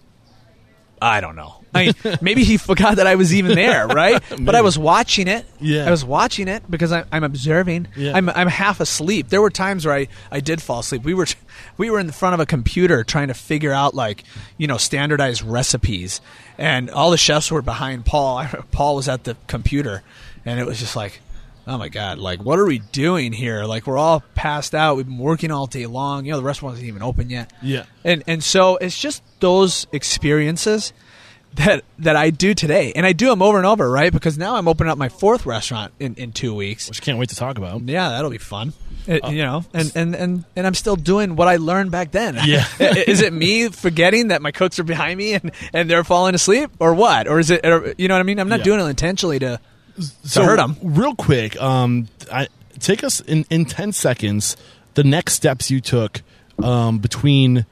I 1.04 1.20
don't 1.20 1.36
know. 1.36 1.56
I 1.74 1.86
mean, 1.86 2.16
maybe 2.22 2.44
he 2.44 2.56
forgot 2.56 2.96
that 2.96 3.06
I 3.06 3.16
was 3.16 3.34
even 3.34 3.54
there, 3.54 3.86
right? 3.88 4.22
But 4.40 4.54
I 4.54 4.62
was 4.62 4.78
watching 4.78 5.28
it. 5.28 5.44
Yeah. 5.60 5.86
I 5.86 5.90
was 5.90 6.02
watching 6.02 6.48
it 6.48 6.68
because 6.70 6.92
I, 6.92 7.04
I'm 7.12 7.24
observing. 7.24 7.88
Yeah. 7.94 8.16
I'm, 8.16 8.30
I'm 8.30 8.48
half 8.48 8.80
asleep. 8.80 9.28
There 9.28 9.42
were 9.42 9.50
times 9.50 9.84
where 9.84 9.94
I, 9.94 10.08
I 10.30 10.40
did 10.40 10.62
fall 10.62 10.80
asleep. 10.80 11.02
We 11.04 11.12
were 11.12 11.26
we 11.76 11.90
were 11.90 12.00
in 12.00 12.10
front 12.10 12.32
of 12.34 12.40
a 12.40 12.46
computer 12.46 13.04
trying 13.04 13.28
to 13.28 13.34
figure 13.34 13.72
out 13.72 13.94
like 13.94 14.24
you 14.56 14.66
know 14.66 14.78
standardized 14.78 15.42
recipes, 15.42 16.22
and 16.56 16.90
all 16.90 17.10
the 17.10 17.18
chefs 17.18 17.50
were 17.50 17.62
behind 17.62 18.06
Paul. 18.06 18.46
Paul 18.72 18.96
was 18.96 19.08
at 19.08 19.24
the 19.24 19.36
computer, 19.46 20.02
and 20.46 20.58
it 20.58 20.66
was 20.66 20.78
just 20.80 20.96
like. 20.96 21.20
Oh 21.66 21.78
my 21.78 21.88
God! 21.88 22.18
Like, 22.18 22.42
what 22.44 22.58
are 22.58 22.66
we 22.66 22.78
doing 22.78 23.32
here? 23.32 23.64
Like, 23.64 23.86
we're 23.86 23.96
all 23.98 24.22
passed 24.34 24.74
out. 24.74 24.96
We've 24.96 25.06
been 25.06 25.18
working 25.18 25.50
all 25.50 25.66
day 25.66 25.86
long. 25.86 26.26
You 26.26 26.32
know, 26.32 26.38
the 26.38 26.44
restaurant 26.44 26.74
isn't 26.76 26.86
even 26.86 27.02
open 27.02 27.30
yet. 27.30 27.52
Yeah. 27.62 27.84
And 28.04 28.22
and 28.26 28.44
so 28.44 28.76
it's 28.76 28.98
just 29.00 29.22
those 29.40 29.86
experiences 29.92 30.92
that 31.54 31.84
that 32.00 32.16
I 32.16 32.30
do 32.30 32.52
today, 32.52 32.92
and 32.96 33.06
I 33.06 33.12
do 33.12 33.28
them 33.28 33.40
over 33.40 33.56
and 33.58 33.66
over, 33.66 33.88
right? 33.90 34.12
Because 34.12 34.36
now 34.36 34.56
I'm 34.56 34.66
opening 34.68 34.90
up 34.90 34.98
my 34.98 35.08
fourth 35.08 35.46
restaurant 35.46 35.92
in, 36.00 36.14
in 36.16 36.32
two 36.32 36.54
weeks. 36.54 36.88
Which 36.88 37.00
I 37.00 37.04
can't 37.04 37.18
wait 37.18 37.28
to 37.30 37.36
talk 37.36 37.56
about. 37.58 37.82
Yeah, 37.82 38.08
that'll 38.10 38.30
be 38.30 38.38
fun. 38.38 38.72
It- 39.06 39.22
uh, 39.24 39.28
you 39.28 39.42
know, 39.44 39.64
and, 39.74 39.92
and, 39.94 40.14
and, 40.16 40.44
and 40.56 40.66
I'm 40.66 40.74
still 40.74 40.96
doing 40.96 41.36
what 41.36 41.46
I 41.46 41.56
learned 41.56 41.90
back 41.90 42.10
then. 42.10 42.36
Yeah. 42.44 42.64
Is 42.80 43.20
it 43.20 43.32
me 43.32 43.68
forgetting 43.68 44.28
that 44.28 44.40
my 44.42 44.50
cooks 44.50 44.78
are 44.78 44.84
behind 44.84 45.18
me 45.18 45.34
and, 45.34 45.52
and 45.72 45.88
they're 45.90 46.04
falling 46.04 46.34
asleep, 46.34 46.70
or 46.80 46.94
what? 46.94 47.28
Or 47.28 47.38
is 47.38 47.50
it? 47.50 47.64
Or, 47.66 47.94
you 47.98 48.08
know 48.08 48.14
what 48.14 48.20
I 48.20 48.24
mean? 48.24 48.40
I'm 48.40 48.48
not 48.48 48.60
Yeah. 48.60 48.64
doing 48.64 48.80
it 48.80 48.84
intentionally 48.84 49.38
to 49.40 49.60
so 49.98 50.44
hurt. 50.44 50.60
Real 50.82 51.14
quick, 51.14 51.60
um, 51.60 52.08
I, 52.32 52.48
take 52.78 53.04
us 53.04 53.20
in, 53.20 53.44
in 53.50 53.64
ten 53.64 53.92
seconds. 53.92 54.56
The 54.94 55.04
next 55.04 55.34
steps 55.34 55.70
you 55.70 55.80
took 55.80 56.22
um, 56.62 56.98
between 56.98 57.66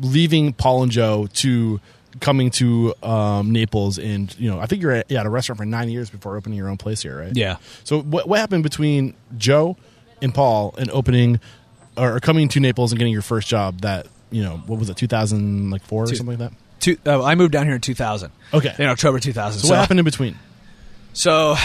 leaving 0.00 0.52
Paul 0.52 0.82
and 0.82 0.92
Joe 0.92 1.28
to 1.34 1.80
coming 2.20 2.50
to 2.52 2.94
um, 3.02 3.52
Naples, 3.52 3.98
and 3.98 4.34
you 4.38 4.50
know, 4.50 4.60
I 4.60 4.66
think 4.66 4.82
you're 4.82 4.92
at, 4.92 5.10
yeah, 5.10 5.20
at 5.20 5.26
a 5.26 5.30
restaurant 5.30 5.58
for 5.58 5.64
nine 5.64 5.88
years 5.88 6.10
before 6.10 6.36
opening 6.36 6.58
your 6.58 6.68
own 6.68 6.76
place 6.76 7.02
here, 7.02 7.18
right? 7.18 7.32
Yeah. 7.34 7.56
So 7.84 8.00
what 8.00 8.28
what 8.28 8.38
happened 8.38 8.62
between 8.62 9.14
Joe 9.36 9.76
and 10.20 10.34
Paul 10.34 10.74
and 10.78 10.90
opening 10.90 11.40
or 11.96 12.20
coming 12.20 12.48
to 12.48 12.60
Naples 12.60 12.92
and 12.92 12.98
getting 12.98 13.12
your 13.12 13.22
first 13.22 13.48
job? 13.48 13.80
That 13.80 14.06
you 14.30 14.42
know, 14.42 14.58
what 14.66 14.78
was 14.78 14.90
it, 14.90 14.96
two 14.96 15.06
thousand 15.08 15.70
like 15.70 15.82
four 15.84 16.04
or 16.04 16.06
something 16.08 16.38
like 16.38 16.38
that? 16.38 16.52
Two, 16.80 16.96
uh, 17.06 17.22
I 17.22 17.36
moved 17.36 17.52
down 17.52 17.66
here 17.66 17.76
in 17.76 17.80
2000. 17.80 18.32
Okay. 18.52 18.74
In 18.76 18.86
October 18.86 19.20
2000. 19.20 19.60
So, 19.60 19.68
what 19.68 19.78
happened 19.78 20.00
in 20.00 20.04
between? 20.04 20.36
So 21.12 21.56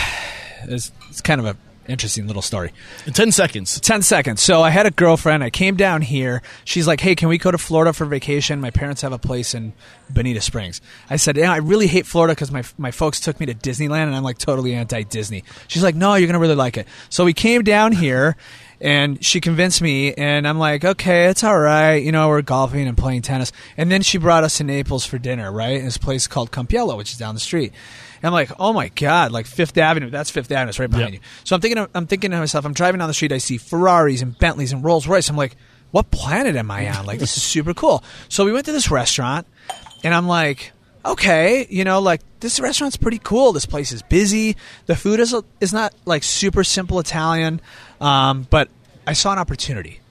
it's, 0.64 0.92
it's 1.10 1.22
kind 1.22 1.40
of 1.40 1.48
a 1.48 1.58
interesting 1.88 2.28
little 2.28 2.42
story. 2.42 2.72
In 3.06 3.14
ten 3.14 3.32
seconds. 3.32 3.80
10 3.80 4.02
seconds. 4.02 4.42
So 4.42 4.62
I 4.62 4.70
had 4.70 4.86
a 4.86 4.92
girlfriend. 4.92 5.44
I 5.44 5.50
came 5.50 5.76
down 5.76 6.02
here. 6.02 6.42
She's 6.66 6.88
like, 6.88 7.00
hey, 7.00 7.16
can 7.16 7.30
we 7.30 7.38
go 7.38 7.52
to 7.52 7.58
Florida 7.58 7.94
for 7.94 8.06
vacation? 8.06 8.62
My 8.62 8.72
parents 8.72 9.02
have 9.02 9.14
a 9.14 9.18
place 9.18 9.54
in 9.54 9.74
Bonita 10.10 10.42
Springs. 10.42 10.82
I 11.10 11.16
said, 11.16 11.38
yeah, 11.38 11.52
I 11.52 11.58
really 11.58 11.88
hate 11.88 12.06
Florida 12.06 12.34
because 12.34 12.52
my, 12.52 12.64
my 12.78 12.92
folks 12.92 13.20
took 13.20 13.40
me 13.40 13.46
to 13.48 13.54
Disneyland 13.54 14.04
and 14.04 14.16
I'm 14.16 14.24
like 14.24 14.38
totally 14.38 14.74
anti 14.74 15.04
Disney. 15.04 15.44
She's 15.68 15.84
like, 15.84 15.96
no, 15.96 16.16
you're 16.16 16.28
going 16.28 16.34
to 16.34 16.40
really 16.40 16.56
like 16.56 16.78
it. 16.78 16.88
So 17.10 17.26
we 17.26 17.34
came 17.34 17.64
down 17.64 17.94
here 17.94 18.36
and 18.80 19.24
she 19.26 19.42
convinced 19.42 19.82
me 19.82 20.14
and 20.14 20.48
I'm 20.48 20.60
like, 20.60 20.86
okay, 20.86 21.26
it's 21.28 21.44
all 21.44 21.58
right. 21.58 21.96
You 21.96 22.12
know, 22.12 22.28
we're 22.28 22.42
golfing 22.42 22.88
and 22.88 22.98
playing 22.98 23.24
tennis. 23.24 23.52
And 23.76 23.92
then 23.92 24.02
she 24.02 24.18
brought 24.18 24.44
us 24.44 24.58
to 24.58 24.64
Naples 24.64 25.06
for 25.06 25.18
dinner, 25.18 25.52
right? 25.52 25.78
In 25.78 25.86
this 25.86 25.98
place 25.98 26.28
called 26.28 26.52
Campiello, 26.52 26.98
which 26.98 27.12
is 27.12 27.18
down 27.18 27.34
the 27.34 27.42
street. 27.42 27.74
And 28.18 28.26
I'm 28.26 28.34
like, 28.34 28.52
oh 28.60 28.74
my 28.74 28.90
god, 28.90 29.32
like 29.32 29.46
Fifth 29.46 29.78
Avenue. 29.78 30.10
That's 30.10 30.30
Fifth 30.30 30.52
Avenue. 30.52 30.70
It's 30.70 30.80
right 30.80 30.90
behind 30.90 31.14
Yep. 31.14 31.22
you. 31.22 31.28
So 31.44 31.56
I'm 31.56 31.62
thinking, 31.62 31.78
of, 31.78 31.90
I'm 31.94 32.08
thinking 32.08 32.32
to 32.32 32.38
myself, 32.38 32.66
I'm 32.66 32.74
driving 32.74 33.00
down 33.00 33.08
the 33.08 33.14
street, 33.14 33.32
I 33.32 33.38
see 33.38 33.58
Ferraris 33.58 34.22
and 34.22 34.38
Bentleys 34.38 34.74
and 34.74 34.84
Rolls 34.84 35.08
Royce. 35.08 35.30
I'm 35.30 35.38
like, 35.38 35.56
what 35.92 36.12
planet 36.12 36.56
am 36.56 36.70
I 36.72 36.90
on? 36.98 37.06
Like, 37.06 37.20
this 37.20 37.38
is 37.38 37.44
super 37.44 37.74
cool. 37.74 38.04
So 38.30 38.44
we 38.46 38.52
went 38.52 38.66
to 38.66 38.72
this 38.74 38.92
restaurant, 38.92 39.48
and 40.04 40.14
I'm 40.14 40.28
like, 40.28 40.74
okay, 41.06 41.66
you 41.70 41.84
know, 41.86 42.00
like 42.02 42.22
this 42.42 42.60
restaurant's 42.60 42.98
pretty 42.98 43.20
cool. 43.20 43.54
This 43.54 43.66
place 43.66 43.92
is 43.94 44.02
busy. 44.02 44.58
The 44.88 44.96
food 44.96 45.20
is 45.22 45.34
is 45.62 45.72
not 45.72 45.94
like 46.06 46.24
super 46.24 46.64
simple 46.66 47.00
Italian, 47.00 47.62
um, 48.02 48.46
but 48.50 48.70
I 49.06 49.14
saw 49.14 49.32
an 49.32 49.40
opportunity. 49.40 50.02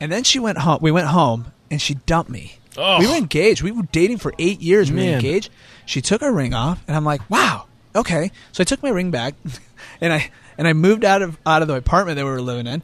And 0.00 0.12
then 0.12 0.22
she 0.24 0.38
went 0.38 0.58
home. 0.58 0.78
We 0.82 0.90
went 0.90 1.06
home, 1.06 1.46
and 1.70 1.80
she 1.80 1.94
dumped 1.94 2.30
me. 2.30 2.58
Oh. 2.76 2.98
We 2.98 3.06
were 3.06 3.14
engaged. 3.14 3.62
We 3.62 3.70
were 3.72 3.84
dating 3.92 4.18
for 4.18 4.34
eight 4.38 4.60
years. 4.60 4.90
We 4.92 4.98
were 4.98 5.14
engaged. 5.14 5.50
She 5.86 6.00
took 6.00 6.20
her 6.20 6.32
ring 6.32 6.54
off, 6.54 6.82
and 6.86 6.96
I'm 6.96 7.04
like, 7.04 7.28
wow, 7.30 7.66
okay. 7.94 8.30
So 8.52 8.62
I 8.62 8.64
took 8.64 8.82
my 8.82 8.90
ring 8.90 9.10
back, 9.10 9.34
and 10.00 10.12
I 10.12 10.30
and 10.56 10.66
I 10.68 10.72
moved 10.72 11.04
out 11.04 11.22
of 11.22 11.38
out 11.46 11.62
of 11.62 11.68
the 11.68 11.74
apartment 11.74 12.16
that 12.16 12.24
we 12.24 12.30
were 12.30 12.40
living 12.40 12.66
in. 12.66 12.82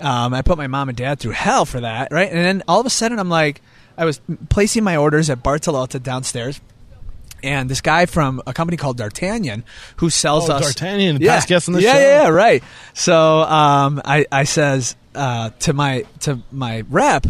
Um, 0.00 0.32
I 0.34 0.42
put 0.42 0.56
my 0.58 0.66
mom 0.66 0.88
and 0.88 0.96
dad 0.96 1.18
through 1.20 1.32
hell 1.32 1.64
for 1.64 1.80
that, 1.80 2.10
right? 2.10 2.28
And 2.30 2.38
then 2.38 2.62
all 2.66 2.80
of 2.80 2.86
a 2.86 2.90
sudden, 2.90 3.18
I'm 3.18 3.28
like, 3.28 3.60
I 3.98 4.04
was 4.04 4.20
placing 4.48 4.82
my 4.82 4.96
orders 4.96 5.28
at 5.28 5.42
Bartolotta 5.42 6.02
downstairs. 6.02 6.60
And 7.42 7.70
this 7.70 7.80
guy 7.80 8.04
from 8.04 8.42
a 8.46 8.52
company 8.52 8.76
called 8.76 8.98
D'Artagnan, 8.98 9.64
who 9.96 10.10
sells 10.10 10.50
Oh, 10.50 10.54
us 10.56 10.62
D'Artagnan, 10.62 11.18
past 11.20 11.48
guest 11.48 11.68
on 11.68 11.74
the 11.74 11.80
yeah, 11.80 11.92
show. 11.92 11.98
Yeah, 11.98 12.22
yeah, 12.24 12.28
right. 12.28 12.62
So 12.92 13.16
um, 13.40 14.02
I, 14.04 14.26
I 14.30 14.44
says 14.44 14.94
uh, 15.14 15.48
to 15.60 15.72
my 15.72 16.04
to 16.20 16.40
my 16.52 16.84
rep, 16.90 17.26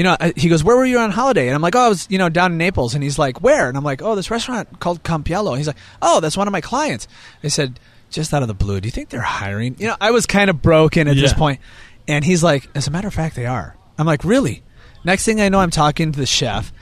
you 0.00 0.04
know, 0.04 0.16
I- 0.18 0.32
he 0.34 0.48
goes, 0.48 0.64
"Where 0.64 0.76
were 0.76 0.86
you 0.86 0.98
on 0.98 1.10
holiday?" 1.10 1.46
And 1.48 1.54
I'm 1.54 1.60
like, 1.60 1.76
"Oh, 1.76 1.80
I 1.84 1.88
was, 1.90 2.06
you 2.08 2.16
know, 2.16 2.30
down 2.30 2.52
in 2.52 2.56
Naples." 2.56 2.94
And 2.94 3.02
he's 3.04 3.18
like, 3.18 3.42
"Where?" 3.42 3.68
And 3.68 3.76
I'm 3.76 3.84
like, 3.84 4.00
"Oh, 4.00 4.14
this 4.14 4.30
restaurant 4.30 4.80
called 4.80 5.02
Campiello." 5.02 5.48
And 5.50 5.58
he's 5.58 5.66
like, 5.66 5.76
"Oh, 6.00 6.20
that's 6.20 6.38
one 6.38 6.48
of 6.48 6.52
my 6.52 6.62
clients." 6.62 7.06
I 7.44 7.48
said, 7.48 7.78
"Just 8.10 8.32
out 8.32 8.40
of 8.40 8.48
the 8.48 8.54
blue, 8.54 8.80
do 8.80 8.86
you 8.86 8.92
think 8.92 9.10
they're 9.10 9.20
hiring?" 9.20 9.76
You 9.78 9.88
know, 9.88 9.96
I 10.00 10.10
was 10.10 10.24
kind 10.24 10.48
of 10.48 10.62
broken 10.62 11.06
at 11.06 11.16
this 11.16 11.32
Yeah. 11.32 11.36
point, 11.36 11.60
and 12.08 12.24
he's 12.24 12.42
like, 12.42 12.70
"As 12.74 12.86
a 12.86 12.90
matter 12.90 13.08
of 13.08 13.12
fact, 13.12 13.36
they 13.36 13.44
are." 13.44 13.76
I'm 13.98 14.06
like, 14.06 14.24
"Really?" 14.24 14.62
Next 15.04 15.26
thing 15.26 15.38
I 15.38 15.50
know, 15.50 15.60
I'm 15.60 15.70
talking 15.70 16.12
to 16.12 16.18
the 16.18 16.24
chef. 16.24 16.72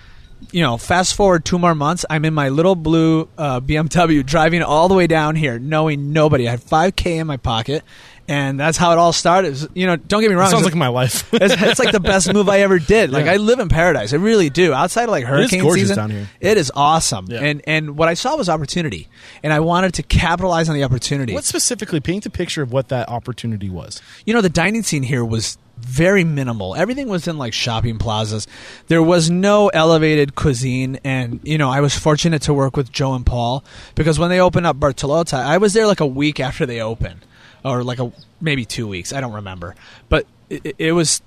You 0.52 0.62
know, 0.62 0.76
fast 0.76 1.16
forward 1.16 1.44
two 1.44 1.58
more 1.58 1.74
months, 1.74 2.04
I'm 2.08 2.24
in 2.24 2.32
my 2.32 2.48
little 2.48 2.76
blue 2.76 3.28
uh, 3.36 3.58
BMW 3.58 4.22
driving 4.24 4.62
all 4.62 4.86
the 4.86 4.94
way 4.94 5.08
down 5.08 5.34
here, 5.34 5.58
knowing 5.58 6.12
nobody. 6.12 6.46
I 6.46 6.52
had 6.52 6.60
5K 6.62 7.18
in 7.18 7.26
my 7.26 7.36
pocket, 7.38 7.82
and 8.28 8.60
that's 8.60 8.76
how 8.76 8.92
it 8.92 8.98
all 8.98 9.12
started. 9.12 9.56
You 9.74 9.86
know, 9.86 9.96
don't 9.96 10.20
get 10.20 10.28
me 10.28 10.36
wrong. 10.36 10.50
Sounds 10.50 10.66
it's, 10.66 10.74
like 10.74 10.78
my 10.78 10.88
life. 10.88 11.28
it's, 11.32 11.54
it's 11.60 11.78
like 11.78 11.92
the 11.92 12.00
best 12.00 12.32
move 12.32 12.48
I 12.48 12.60
ever 12.60 12.78
did. 12.78 13.10
Like 13.10 13.24
Yeah. 13.24 13.32
I 13.32 13.36
live 13.36 13.58
in 13.58 13.68
paradise. 13.68 14.12
I 14.12 14.16
really 14.16 14.50
do. 14.50 14.72
Outside 14.74 15.04
of 15.04 15.10
like 15.10 15.24
hurricane 15.24 15.62
gorgeous 15.62 15.88
season, 15.88 15.96
down 15.96 16.10
here. 16.10 16.28
it 16.40 16.56
is 16.58 16.70
awesome. 16.74 17.26
Yeah. 17.28 17.40
And 17.40 17.62
and 17.66 17.96
what 17.96 18.08
I 18.08 18.14
saw 18.14 18.36
was 18.36 18.48
opportunity, 18.48 19.08
and 19.42 19.52
I 19.52 19.60
wanted 19.60 19.94
to 19.94 20.02
capitalize 20.02 20.68
on 20.68 20.74
the 20.74 20.84
opportunity. 20.84 21.32
what 21.32 21.44
specifically? 21.44 22.00
Paint 22.00 22.26
a 22.26 22.30
picture 22.30 22.62
of 22.62 22.72
what 22.72 22.88
that 22.88 23.08
opportunity 23.08 23.70
was. 23.70 24.02
you 24.26 24.34
know 24.34 24.40
the 24.40 24.48
dining 24.48 24.82
scene 24.82 25.02
here 25.02 25.24
was 25.24 25.58
very 25.78 26.24
minimal 26.24 26.74
everything 26.74 27.08
was 27.08 27.28
in 27.28 27.38
like 27.38 27.52
shopping 27.52 27.98
plazas 27.98 28.46
there 28.88 29.02
was 29.02 29.30
no 29.30 29.68
elevated 29.68 30.34
cuisine 30.34 30.98
and 31.04 31.40
you 31.44 31.56
know 31.56 31.70
i 31.70 31.80
was 31.80 31.96
fortunate 31.96 32.42
to 32.42 32.52
work 32.52 32.76
with 32.76 32.90
joe 32.90 33.14
and 33.14 33.24
paul 33.24 33.64
because 33.94 34.18
when 34.18 34.28
they 34.28 34.40
opened 34.40 34.66
up 34.66 34.76
bartolotta 34.76 35.34
i 35.34 35.56
was 35.56 35.72
there 35.74 35.86
like 35.86 36.00
a 36.00 36.06
week 36.06 36.40
after 36.40 36.66
they 36.66 36.80
opened 36.80 37.24
or 37.68 37.82
like 37.84 37.98
a 37.98 38.10
maybe 38.40 38.64
two 38.64 38.86
weeks 38.88 39.12
i 39.12 39.20
don't 39.20 39.32
remember 39.34 39.74
but 40.08 40.26
it, 40.48 40.74
it 40.78 40.92
was 40.92 41.20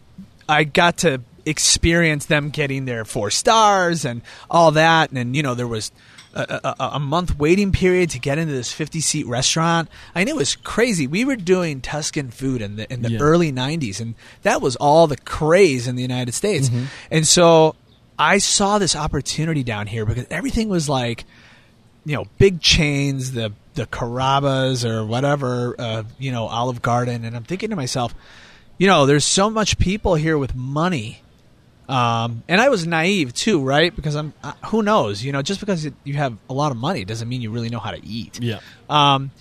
i 0.50 0.64
got 0.64 0.98
to 0.98 1.22
experience 1.46 2.26
them 2.26 2.50
getting 2.50 2.86
their 2.86 3.04
four 3.06 3.30
stars 3.32 4.06
and 4.06 4.22
all 4.50 4.72
that 4.72 5.12
and 5.12 5.36
you 5.36 5.44
know 5.44 5.54
there 5.56 5.68
was 5.68 5.92
a, 6.34 6.76
a, 6.80 6.90
a 6.94 7.00
month 7.00 7.38
waiting 7.38 7.72
period 7.74 8.10
to 8.12 8.20
get 8.20 8.38
into 8.38 8.54
this 8.54 8.72
50 8.72 9.02
seat 9.02 9.28
restaurant. 9.28 9.90
I 10.16 10.20
mean, 10.20 10.30
it 10.30 10.36
was 10.38 10.56
crazy. 10.56 11.06
We 11.06 11.26
were 11.26 11.36
doing 11.36 11.82
Tuscan 11.82 12.32
food 12.32 12.62
in 12.62 12.78
the 12.78 12.90
in 12.94 13.02
the 13.02 13.12
Yeah. 13.12 13.20
early 13.20 13.52
90s, 13.52 14.00
and 14.00 14.16
that 14.44 14.62
was 14.62 14.78
all 14.78 15.08
the 15.08 15.18
craze 15.18 15.90
in 15.90 15.98
the 15.98 16.02
United 16.02 16.34
States. 16.34 16.70
Mm-hmm. 16.70 16.86
And 17.12 17.28
so 17.28 17.76
I 18.18 18.38
saw 18.38 18.78
this 18.80 18.96
opportunity 18.96 19.62
down 19.62 19.88
here 19.88 20.06
because 20.06 20.26
everything 20.32 20.70
was 20.70 20.88
like, 20.88 21.26
you 22.06 22.16
know, 22.16 22.28
big 22.38 22.62
chains, 22.62 23.34
the 23.34 23.52
the 23.76 23.86
Carrabba's 23.86 24.84
or 24.86 25.06
whatever, 25.06 25.76
uh, 25.80 26.04
you 26.20 26.32
know, 26.32 26.46
Olive 26.48 26.82
Garden, 26.82 27.26
and 27.26 27.36
I'm 27.36 27.44
thinking 27.44 27.70
to 27.70 27.76
myself, 27.76 28.14
you 28.78 28.88
know, 28.88 29.06
there's 29.06 29.26
so 29.26 29.50
much 29.50 29.78
people 29.78 30.16
here 30.16 30.38
with 30.38 30.56
money 30.56 31.22
Um, 31.90 32.44
and 32.48 32.62
I 32.62 32.70
was 32.70 32.88
naive 32.88 33.34
too, 33.34 33.62
right? 33.62 33.94
Because 33.94 34.16
I'm 34.16 34.34
uh, 34.44 34.54
who 34.68 34.82
knows, 34.82 35.24
you 35.24 35.34
know, 35.34 35.42
just 35.42 35.60
because 35.60 35.90
you 36.06 36.14
have 36.14 36.38
a 36.50 36.54
lot 36.54 36.72
of 36.72 36.78
money 36.78 37.04
doesn't 37.04 37.28
mean 37.28 37.42
you 37.42 37.52
really 37.52 37.68
know 37.70 37.80
how 37.80 37.92
to 37.92 38.06
eat. 38.06 38.40
Yeah. 38.42 38.60
Um, 38.90 39.32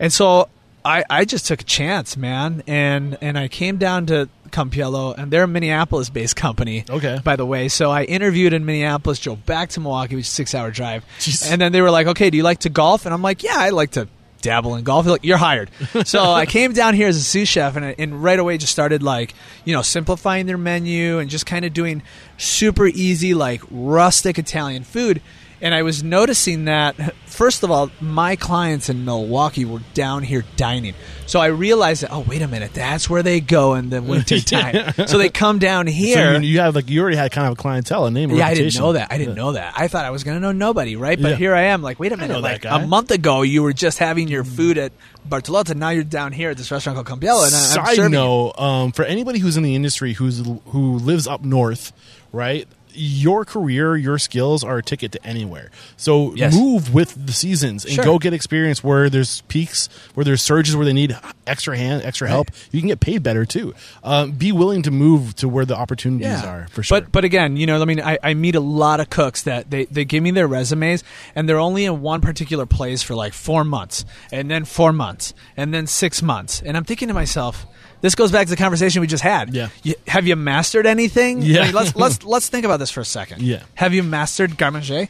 and 0.00 0.12
so 0.12 0.48
I, 0.84 1.04
I 1.10 1.24
just 1.24 1.46
took 1.46 1.60
a 1.60 1.64
chance, 1.64 2.16
man, 2.16 2.62
and 2.66 3.18
and 3.20 3.38
I 3.38 3.48
came 3.48 3.76
down 3.76 4.06
to 4.06 4.28
Campiello, 4.50 5.16
and 5.16 5.30
they're 5.30 5.44
a 5.44 5.48
Minneapolis-based 5.48 6.36
company. 6.36 6.84
Okay. 6.88 7.20
By 7.22 7.36
the 7.36 7.46
way, 7.46 7.68
so 7.68 7.90
I 7.90 8.04
interviewed 8.04 8.52
in 8.52 8.64
Minneapolis, 8.64 9.18
drove 9.18 9.44
back 9.44 9.70
to 9.70 9.80
Milwaukee, 9.80 10.16
which 10.16 10.26
is 10.26 10.32
a 10.32 10.34
six-hour 10.34 10.70
drive, 10.70 11.04
Jeez. 11.18 11.50
and 11.50 11.60
then 11.60 11.72
they 11.72 11.82
were 11.82 11.90
like, 11.90 12.06
"Okay, 12.06 12.30
do 12.30 12.36
you 12.36 12.42
like 12.42 12.60
to 12.60 12.70
golf?" 12.70 13.04
And 13.04 13.14
I'm 13.14 13.22
like, 13.22 13.42
"Yeah, 13.42 13.56
I 13.56 13.70
like 13.70 13.92
to." 13.92 14.08
Dabble 14.42 14.76
in 14.76 14.84
golf. 14.84 15.04
They're 15.04 15.12
like, 15.12 15.24
you're 15.24 15.36
hired. 15.36 15.70
so 16.06 16.22
I 16.22 16.46
came 16.46 16.72
down 16.72 16.94
here 16.94 17.08
as 17.08 17.16
a 17.18 17.22
sous 17.22 17.46
chef, 17.46 17.76
and, 17.76 17.94
and 17.98 18.22
right 18.22 18.38
away 18.38 18.56
just 18.56 18.72
started 18.72 19.02
like, 19.02 19.34
you 19.66 19.74
know, 19.74 19.82
simplifying 19.82 20.46
their 20.46 20.56
menu 20.56 21.18
and 21.18 21.28
just 21.28 21.44
kind 21.44 21.66
of 21.66 21.74
doing 21.74 22.00
super 22.38 22.86
easy, 22.86 23.34
like 23.34 23.60
rustic 23.70 24.38
Italian 24.38 24.84
food. 24.84 25.20
And 25.62 25.74
I 25.74 25.82
was 25.82 26.02
noticing 26.02 26.64
that, 26.64 26.96
first 27.26 27.62
of 27.62 27.70
all, 27.70 27.90
my 28.00 28.34
clients 28.36 28.88
in 28.88 29.04
Milwaukee 29.04 29.66
were 29.66 29.82
down 29.92 30.22
here 30.22 30.42
dining. 30.56 30.94
So 31.26 31.38
I 31.38 31.46
realized 31.48 32.02
that, 32.02 32.10
oh, 32.12 32.20
wait 32.20 32.40
a 32.40 32.48
minute, 32.48 32.72
that's 32.72 33.10
where 33.10 33.22
they 33.22 33.40
go 33.40 33.74
in 33.74 33.90
the 33.90 34.00
winter 34.00 34.40
time. 34.40 34.94
so 35.06 35.18
they 35.18 35.28
come 35.28 35.58
down 35.58 35.86
So 35.86 35.92
here. 35.92 36.40
you, 36.40 36.48
you 36.48 36.60
have 36.60 36.74
like 36.74 36.88
you 36.88 37.02
already 37.02 37.18
had 37.18 37.30
kind 37.30 37.46
of 37.46 37.52
a 37.52 37.56
clientele, 37.56 38.06
a 38.06 38.10
name. 38.10 38.30
yeah, 38.30 38.46
I 38.46 38.54
didn't 38.54 38.74
know 38.80 38.94
that. 38.94 39.12
I 39.12 39.18
didn't 39.18 39.36
Yeah. 39.36 39.42
know 39.42 39.52
that. 39.52 39.74
I 39.76 39.86
thought 39.88 40.06
I 40.06 40.10
was 40.10 40.24
going 40.24 40.36
to 40.36 40.40
know 40.40 40.52
nobody, 40.52 40.96
right? 40.96 41.20
But 41.20 41.32
Yeah. 41.32 41.36
here 41.36 41.54
I 41.54 41.64
am, 41.64 41.82
like, 41.82 42.00
wait 42.00 42.12
a 42.12 42.16
minute, 42.16 42.40
like 42.40 42.64
a 42.64 42.86
month 42.86 43.10
ago 43.10 43.42
you 43.42 43.62
were 43.62 43.74
just 43.74 43.98
having 43.98 44.28
your 44.28 44.44
food 44.44 44.78
at 44.78 44.92
Bartolotta, 45.28 45.74
now 45.76 45.90
you're 45.90 46.04
down 46.04 46.32
here 46.32 46.50
at 46.50 46.56
this 46.56 46.70
restaurant 46.70 46.96
called 46.96 47.20
Campiello, 47.20 47.44
and 47.44 47.54
I- 47.54 47.58
I'm 47.58 47.86
Side 47.86 47.96
serving 47.96 48.12
note, 48.12 48.54
um, 48.58 48.92
for 48.92 49.04
anybody 49.04 49.38
who's 49.40 49.58
in 49.58 49.62
the 49.62 49.74
industry 49.74 50.14
who's 50.14 50.42
who 50.68 50.96
lives 50.98 51.26
up 51.26 51.44
north, 51.44 51.92
right? 52.32 52.66
Your 52.94 53.44
career, 53.44 53.96
your 53.96 54.18
skills 54.18 54.62
are 54.64 54.78
a 54.78 54.82
ticket 54.82 55.12
to 55.12 55.26
anywhere. 55.26 55.70
So 55.96 56.34
Yes. 56.34 56.54
move 56.54 56.92
with 56.94 57.26
the 57.26 57.32
seasons 57.32 57.84
and 57.84 57.94
Sure. 57.94 58.04
go 58.04 58.18
get 58.18 58.32
experience 58.32 58.82
where 58.84 59.08
there's 59.10 59.42
peaks, 59.48 59.88
where 60.14 60.24
there's 60.24 60.42
surges, 60.42 60.76
where 60.76 60.84
they 60.84 60.92
need 60.92 61.16
extra 61.46 61.76
hand, 61.76 62.02
extra 62.04 62.28
help. 62.28 62.50
You 62.70 62.80
can 62.80 62.88
get 62.88 63.00
paid 63.00 63.22
better 63.22 63.44
too. 63.44 63.74
Um, 64.04 64.32
be 64.32 64.52
willing 64.52 64.82
to 64.82 64.90
move 64.90 65.34
to 65.36 65.48
where 65.48 65.64
the 65.64 65.76
opportunities 65.76 66.42
are 66.42 66.66
for 66.70 66.82
sure. 66.82 67.00
But 67.00 67.12
but 67.12 67.24
again, 67.24 67.56
you 67.56 67.66
know, 67.66 67.80
I 67.80 67.84
mean, 67.84 68.00
I, 68.00 68.18
I 68.22 68.34
meet 68.34 68.54
a 68.54 68.60
lot 68.60 69.00
of 69.00 69.10
cooks 69.10 69.42
that 69.42 69.70
they, 69.70 69.84
they 69.86 70.04
give 70.04 70.22
me 70.22 70.30
their 70.30 70.46
resumes 70.48 71.04
and 71.34 71.48
they're 71.48 71.58
only 71.58 71.84
in 71.84 72.00
one 72.00 72.20
particular 72.20 72.66
place 72.66 73.02
for 73.02 73.14
like 73.14 73.32
four 73.32 73.64
months, 73.64 74.04
and 74.32 74.50
then 74.50 74.64
four 74.64 74.92
months, 74.92 75.34
and 75.56 75.72
then 75.74 75.86
six 75.86 76.22
months, 76.22 76.62
and 76.64 76.76
I'm 76.76 76.84
thinking 76.84 77.08
to 77.08 77.14
myself. 77.14 77.66
This 78.00 78.14
goes 78.14 78.32
back 78.32 78.46
to 78.46 78.50
the 78.50 78.56
conversation 78.56 79.00
we 79.00 79.06
just 79.06 79.22
had. 79.22 79.54
Yeah. 79.54 79.68
You, 79.82 79.94
have 80.06 80.26
you 80.26 80.36
mastered 80.36 80.86
anything? 80.86 81.42
Yeah. 81.42 81.60
I 81.60 81.64
mean, 81.66 81.74
let's 81.74 81.94
let's 81.96 82.22
let's 82.24 82.48
think 82.48 82.64
about 82.64 82.78
this 82.78 82.90
for 82.90 83.00
a 83.00 83.04
second. 83.04 83.42
Yeah. 83.42 83.62
Have 83.74 83.94
you 83.94 84.02
mastered 84.02 84.56
garde 84.56 84.74
manger? 84.74 85.08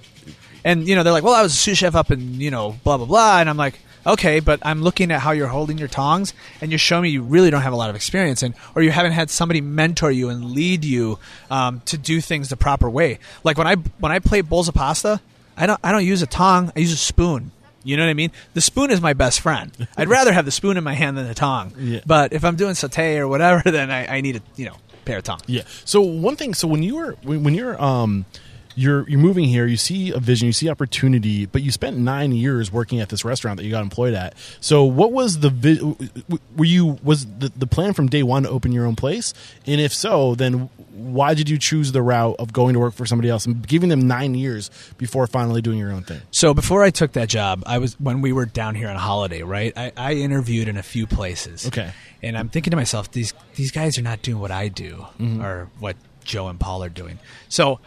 And 0.64 0.86
you 0.86 0.94
know, 0.94 1.02
they're 1.02 1.12
like, 1.12 1.24
"Well, 1.24 1.34
I 1.34 1.42
was 1.42 1.52
a 1.52 1.56
sous 1.56 1.78
chef 1.78 1.94
up 1.94 2.10
in 2.10 2.40
you 2.40 2.50
know, 2.50 2.76
blah 2.84 2.96
blah 2.96 3.06
blah," 3.06 3.40
and 3.40 3.48
I'm 3.48 3.56
like, 3.56 3.78
"Okay, 4.06 4.40
but 4.40 4.60
I'm 4.62 4.82
looking 4.82 5.10
at 5.10 5.20
how 5.20 5.30
you're 5.30 5.48
holding 5.48 5.78
your 5.78 5.88
tongs, 5.88 6.34
and 6.60 6.70
you're 6.70 6.78
showing 6.78 7.04
me 7.04 7.08
you 7.10 7.22
really 7.22 7.50
don't 7.50 7.62
have 7.62 7.72
a 7.72 7.76
lot 7.76 7.90
of 7.90 7.96
experience, 7.96 8.42
and 8.42 8.54
or 8.74 8.82
you 8.82 8.90
haven't 8.90 9.12
had 9.12 9.30
somebody 9.30 9.60
mentor 9.60 10.10
you 10.10 10.28
and 10.28 10.52
lead 10.52 10.84
you 10.84 11.18
um, 11.50 11.80
to 11.86 11.96
do 11.96 12.20
things 12.20 12.48
the 12.50 12.56
proper 12.56 12.90
way. 12.90 13.18
Like 13.42 13.56
when 13.56 13.66
I 13.66 13.76
when 13.76 14.12
I 14.12 14.18
play 14.18 14.42
bowls 14.42 14.68
of 14.68 14.74
pasta, 14.74 15.20
I 15.56 15.66
don't 15.66 15.80
I 15.82 15.92
don't 15.92 16.04
use 16.04 16.22
a 16.22 16.26
tong, 16.26 16.72
I 16.76 16.80
use 16.80 16.92
a 16.92 16.96
spoon." 16.96 17.52
You 17.82 17.96
know 17.96 18.04
what 18.04 18.10
I 18.10 18.14
mean? 18.14 18.32
The 18.54 18.60
spoon 18.60 18.90
is 18.90 19.00
my 19.00 19.12
best 19.12 19.40
friend. 19.40 19.88
I'd 19.96 20.08
rather 20.18 20.32
have 20.32 20.44
the 20.44 20.50
spoon 20.50 20.76
in 20.76 20.84
my 20.84 20.94
hand 20.94 21.16
than 21.16 21.26
the 21.26 21.34
tong. 21.34 21.72
Yeah. 21.78 22.00
But 22.06 22.32
if 22.32 22.44
I'm 22.44 22.56
doing 22.56 22.74
saute 22.74 23.16
or 23.18 23.28
whatever, 23.28 23.62
then 23.70 23.90
I, 23.90 24.16
I 24.16 24.20
need 24.20 24.36
a 24.36 24.40
you 24.56 24.66
know 24.66 24.76
pair 25.04 25.18
of 25.18 25.24
tongs. 25.24 25.42
Yeah. 25.46 25.62
So 25.84 26.00
one 26.00 26.36
thing. 26.36 26.54
So 26.54 26.68
when 26.68 26.82
you 26.82 26.96
were 26.96 27.16
when, 27.22 27.42
when 27.44 27.54
you're 27.54 27.80
um 27.82 28.26
you're 28.76 29.08
you're 29.08 29.20
moving 29.20 29.44
here, 29.44 29.66
you 29.66 29.76
see 29.76 30.12
a 30.12 30.18
vision, 30.18 30.46
you 30.46 30.52
see 30.52 30.68
opportunity, 30.68 31.46
but 31.46 31.62
you 31.62 31.70
spent 31.70 31.96
nine 31.96 32.32
years 32.32 32.72
working 32.72 33.00
at 33.00 33.08
this 33.08 33.24
restaurant 33.24 33.58
that 33.58 33.64
you 33.64 33.70
got 33.70 33.82
employed 33.82 34.14
at. 34.14 34.34
So 34.60 34.84
what 34.84 35.12
was 35.12 35.40
the 35.40 35.50
vi- 35.50 35.80
were 36.56 36.64
you 36.64 36.98
was 37.02 37.26
the, 37.26 37.50
the 37.56 37.66
plan 37.66 37.92
from 37.94 38.08
day 38.08 38.22
one 38.22 38.44
to 38.44 38.50
open 38.50 38.72
your 38.72 38.86
own 38.86 38.96
place? 38.96 39.34
And 39.66 39.80
if 39.80 39.92
so, 39.92 40.34
then 40.34 40.70
why 41.00 41.34
did 41.34 41.48
you 41.48 41.58
choose 41.58 41.92
the 41.92 42.02
route 42.02 42.36
of 42.38 42.52
going 42.52 42.74
to 42.74 42.80
work 42.80 42.94
for 42.94 43.06
somebody 43.06 43.28
else 43.28 43.46
and 43.46 43.66
giving 43.66 43.88
them 43.88 44.06
nine 44.06 44.34
years 44.34 44.70
before 44.98 45.26
finally 45.26 45.62
doing 45.62 45.78
your 45.78 45.92
own 45.92 46.02
thing? 46.02 46.20
So 46.30 46.54
before 46.54 46.82
I 46.82 46.90
took 46.90 47.12
that 47.12 47.28
job, 47.28 47.62
I 47.66 47.78
was 47.78 47.98
when 47.98 48.20
we 48.20 48.32
were 48.32 48.46
down 48.46 48.74
here 48.74 48.88
on 48.88 48.96
holiday, 48.96 49.42
right? 49.42 49.72
I, 49.76 49.92
I 49.96 50.12
interviewed 50.14 50.68
in 50.68 50.76
a 50.76 50.82
few 50.82 51.06
places. 51.06 51.66
Okay. 51.66 51.92
And 52.22 52.36
I'm 52.36 52.48
thinking 52.48 52.70
to 52.72 52.76
myself, 52.76 53.10
these 53.12 53.32
these 53.54 53.70
guys 53.70 53.98
are 53.98 54.02
not 54.02 54.22
doing 54.22 54.38
what 54.40 54.50
I 54.50 54.68
do 54.68 55.06
Mm-hmm. 55.18 55.42
or 55.42 55.68
what 55.78 55.96
Joe 56.24 56.48
and 56.48 56.60
Paul 56.60 56.84
are 56.84 56.88
doing. 56.90 57.18
So 57.48 57.80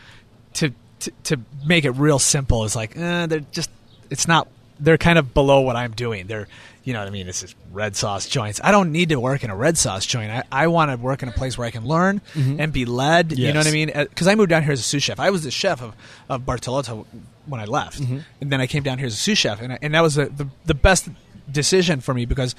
to 0.55 0.72
to, 1.01 1.11
to 1.26 1.39
make 1.66 1.86
it 1.86 1.91
real 1.91 2.20
simple 2.20 2.64
is 2.64 2.76
like, 2.76 2.97
eh, 2.97 3.26
they're 3.28 3.39
just 3.51 3.70
it's 4.09 4.28
not 4.28 4.47
they're 4.84 4.98
kind 4.98 5.18
of 5.18 5.34
below 5.34 5.62
what 5.62 5.76
I'm 5.76 5.92
doing. 5.94 6.28
They're 6.28 6.48
you 6.86 6.92
know 6.92 7.00
what 7.00 7.08
I 7.08 7.12
mean? 7.12 7.26
This 7.26 7.44
is 7.44 7.56
red 7.72 7.96
sauce 7.96 8.28
joints. 8.28 8.60
I 8.62 8.72
don't 8.72 8.92
need 8.92 9.08
to 9.10 9.20
work 9.20 9.46
in 9.46 9.50
a 9.50 9.56
red 9.56 9.78
sauce 9.78 10.06
joint. 10.06 10.30
I, 10.32 10.44
I 10.52 10.68
want 10.68 10.92
to 10.92 10.98
work 10.98 11.24
in 11.24 11.30
a 11.30 11.32
place 11.32 11.58
where 11.58 11.66
I 11.66 11.72
can 11.72 11.86
learn 11.86 12.20
and 12.36 12.74
be 12.74 12.84
led. 12.84 13.32
You 13.38 13.54
know 13.54 13.60
what 13.62 13.68
I 13.68 13.70
Mm-hmm. 13.72 13.98
Mean? 14.00 14.08
Because 14.10 14.28
I 14.28 14.36
moved 14.36 14.50
down 14.50 14.64
here 14.64 14.74
as 14.74 14.82
a 14.82 14.84
sous 14.84 15.02
chef. 15.02 15.18
I 15.18 15.30
was 15.30 15.44
the 15.46 15.52
chef 15.52 15.82
of, 15.82 15.96
of 16.28 16.42
Bartolotta 16.42 17.06
when 17.46 17.62
I 17.62 17.66
left, 17.66 18.02
Mm-hmm. 18.02 18.18
and 18.42 18.52
then 18.52 18.60
I 18.60 18.68
came 18.68 18.84
down 18.84 18.98
here 18.98 19.08
as 19.08 19.14
a 19.14 19.18
sous 19.18 19.38
chef, 19.38 19.62
and, 19.62 19.72
I, 19.74 19.80
and 19.82 19.94
that 19.94 20.02
was 20.02 20.16
the, 20.16 20.26
the 20.26 20.48
the 20.66 20.74
best 20.74 21.08
decision 21.50 22.02
for 22.02 22.14
me 22.14 22.26
because. 22.26 22.54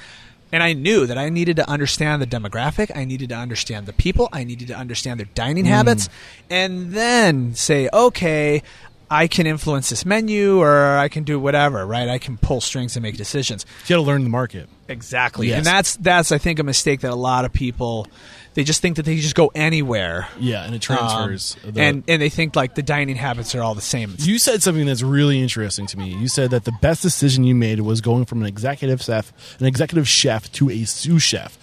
And 0.53 0.63
I 0.63 0.73
knew 0.73 1.05
that 1.07 1.19
I 1.19 1.31
needed 1.31 1.57
to 1.57 1.69
understand 1.69 2.23
the 2.23 2.27
demographic. 2.29 2.93
I 2.95 3.05
needed 3.05 3.31
to 3.31 3.35
understand 3.35 3.87
the 3.87 3.93
people. 3.93 4.29
I 4.33 4.45
needed 4.45 4.69
to 4.69 4.75
understand 4.77 5.19
their 5.19 5.27
dining 5.35 5.65
habits, 5.65 6.09
and 6.49 6.93
then 6.93 7.55
say, 7.57 7.89
okay, 7.93 8.63
I 9.11 9.27
can 9.29 9.47
influence 9.47 9.91
this 9.91 10.05
menu, 10.05 10.61
or 10.61 10.97
I 10.97 11.09
can 11.09 11.25
do 11.25 11.39
whatever. 11.39 11.87
Right? 11.87 12.09
I 12.09 12.19
can 12.19 12.37
pull 12.39 12.61
strings 12.61 12.97
and 12.97 13.03
make 13.03 13.17
decisions. 13.17 13.67
You 13.85 13.89
got 13.91 13.97
to 13.97 14.03
learn 14.03 14.25
the 14.25 14.31
market. 14.31 14.69
Exactly. 14.89 15.49
Yes. 15.49 15.59
And 15.59 15.67
that's 15.67 15.97
that's 15.97 16.33
I 16.33 16.39
think 16.39 16.59
a 16.59 16.63
mistake 16.65 17.01
that 17.01 17.11
a 17.11 17.17
lot 17.17 17.45
of 17.45 17.53
people 17.53 18.07
they 18.55 18.63
just 18.63 18.81
think 18.83 18.97
that 18.97 19.05
they 19.05 19.17
just 19.17 19.35
go 19.35 19.51
anywhere. 19.55 20.29
Yeah, 20.39 20.65
and 20.65 20.75
it 20.75 20.81
transfers. 20.83 21.57
Um, 21.65 21.73
the- 21.73 21.81
and 21.83 22.05
and 22.07 22.23
they 22.23 22.29
think 22.29 22.55
like 22.55 22.75
the 22.77 22.83
dining 22.83 23.17
habits 23.17 23.55
are 23.55 23.63
all 23.63 23.75
the 23.75 23.81
same. 23.81 24.15
You 24.19 24.39
said 24.39 24.63
something 24.63 24.87
that's 24.87 25.03
really 25.03 25.41
interesting 25.41 25.87
to 25.89 25.99
me. 25.99 26.15
You 26.15 26.29
said 26.29 26.51
that 26.51 26.65
the 26.65 26.73
best 26.81 27.03
decision 27.03 27.45
you 27.45 27.55
made 27.55 27.81
was 27.81 28.01
going 28.01 28.25
from 28.27 28.41
an 28.43 28.47
executive 28.47 29.03
chef, 29.03 29.33
an 29.59 29.67
executive 29.67 30.07
chef 30.09 30.51
to 30.53 30.71
a 30.71 30.85
sous 30.85 31.23
chef. 31.23 31.59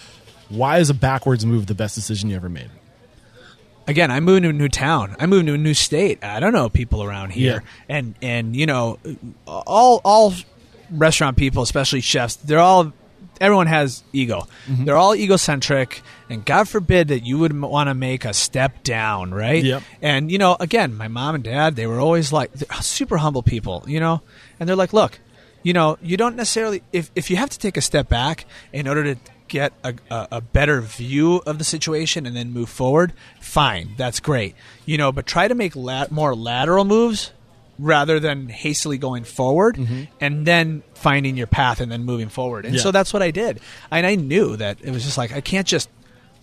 Why 0.49 0.79
is 0.79 0.89
a 0.89 0.93
backwards 0.93 1.45
move 1.45 1.67
the 1.67 1.75
best 1.75 1.95
decision 1.95 2.29
you 2.29 2.35
ever 2.35 2.49
made? 2.49 2.69
Again, 3.87 4.11
I 4.11 4.19
moved 4.19 4.43
to 4.43 4.49
a 4.49 4.53
new 4.53 4.69
town. 4.69 5.15
I 5.19 5.25
moved 5.25 5.47
to 5.47 5.53
a 5.53 5.57
new 5.57 5.73
state. 5.73 6.23
I 6.23 6.39
don't 6.39 6.53
know 6.53 6.69
people 6.69 7.03
around 7.03 7.31
here. 7.31 7.63
Yeah. 7.63 7.95
And 7.97 8.15
and 8.21 8.55
you 8.55 8.65
know, 8.65 8.99
all 9.45 10.01
all 10.03 10.33
restaurant 10.91 11.37
people, 11.37 11.63
especially 11.63 12.01
chefs, 12.01 12.35
they're 12.35 12.59
all 12.59 12.93
everyone 13.41 13.67
has 13.67 14.03
ego. 14.13 14.47
Mm-hmm. 14.67 14.85
They're 14.85 14.95
all 14.95 15.15
egocentric, 15.15 16.01
and 16.29 16.45
God 16.45 16.69
forbid 16.69 17.09
that 17.09 17.25
you 17.25 17.39
would 17.39 17.59
want 17.59 17.89
to 17.89 17.93
make 17.93 18.23
a 18.23 18.33
step 18.33 18.83
down, 18.83 19.33
right? 19.33 19.63
Yep. 19.63 19.83
And 20.01 20.31
you 20.31 20.37
know, 20.37 20.55
again, 20.59 20.95
my 20.95 21.07
mom 21.07 21.35
and 21.35 21.43
dad, 21.43 21.75
they 21.75 21.87
were 21.87 21.99
always 21.99 22.31
like 22.31 22.51
super 22.81 23.17
humble 23.17 23.43
people, 23.43 23.83
you 23.87 23.99
know, 23.99 24.21
and 24.59 24.69
they're 24.69 24.75
like, 24.75 24.93
look, 24.93 25.19
you 25.63 25.73
know, 25.73 25.97
you 26.01 26.15
don't 26.15 26.35
necessarily 26.35 26.83
if 26.93 27.11
if 27.15 27.29
you 27.29 27.35
have 27.35 27.49
to 27.49 27.59
take 27.59 27.75
a 27.75 27.81
step 27.81 28.07
back 28.07 28.45
in 28.71 28.87
order 28.87 29.15
to 29.15 29.19
get 29.51 29.73
a, 29.83 29.93
a, 30.09 30.27
a 30.31 30.41
better 30.41 30.81
view 30.81 31.41
of 31.45 31.57
the 31.59 31.63
situation 31.63 32.25
and 32.25 32.35
then 32.35 32.51
move 32.51 32.69
forward, 32.69 33.13
fine, 33.39 33.93
that's 33.97 34.19
great, 34.19 34.55
you 34.85 34.97
know, 34.97 35.11
but 35.11 35.25
try 35.25 35.47
to 35.47 35.53
make 35.53 35.75
lat- 35.75 36.11
more 36.11 36.33
lateral 36.33 36.85
moves 36.85 37.31
rather 37.77 38.19
than 38.19 38.47
hastily 38.47 38.97
going 38.97 39.23
forward 39.23 39.75
mm-hmm. 39.75 40.03
and 40.19 40.45
then 40.45 40.83
finding 40.93 41.35
your 41.35 41.47
path 41.47 41.81
and 41.81 41.91
then 41.91 42.03
moving 42.03 42.29
forward. 42.29 42.65
And 42.65 42.75
Yeah. 42.75 42.81
so 42.81 42.91
that's 42.91 43.11
what 43.11 43.21
I 43.21 43.31
did. 43.31 43.59
And 43.89 44.05
I 44.05 44.15
knew 44.15 44.55
that 44.57 44.77
it 44.81 44.91
was 44.91 45.03
just 45.03 45.17
like 45.17 45.31
I 45.33 45.41
can't 45.41 45.67
just 45.67 45.89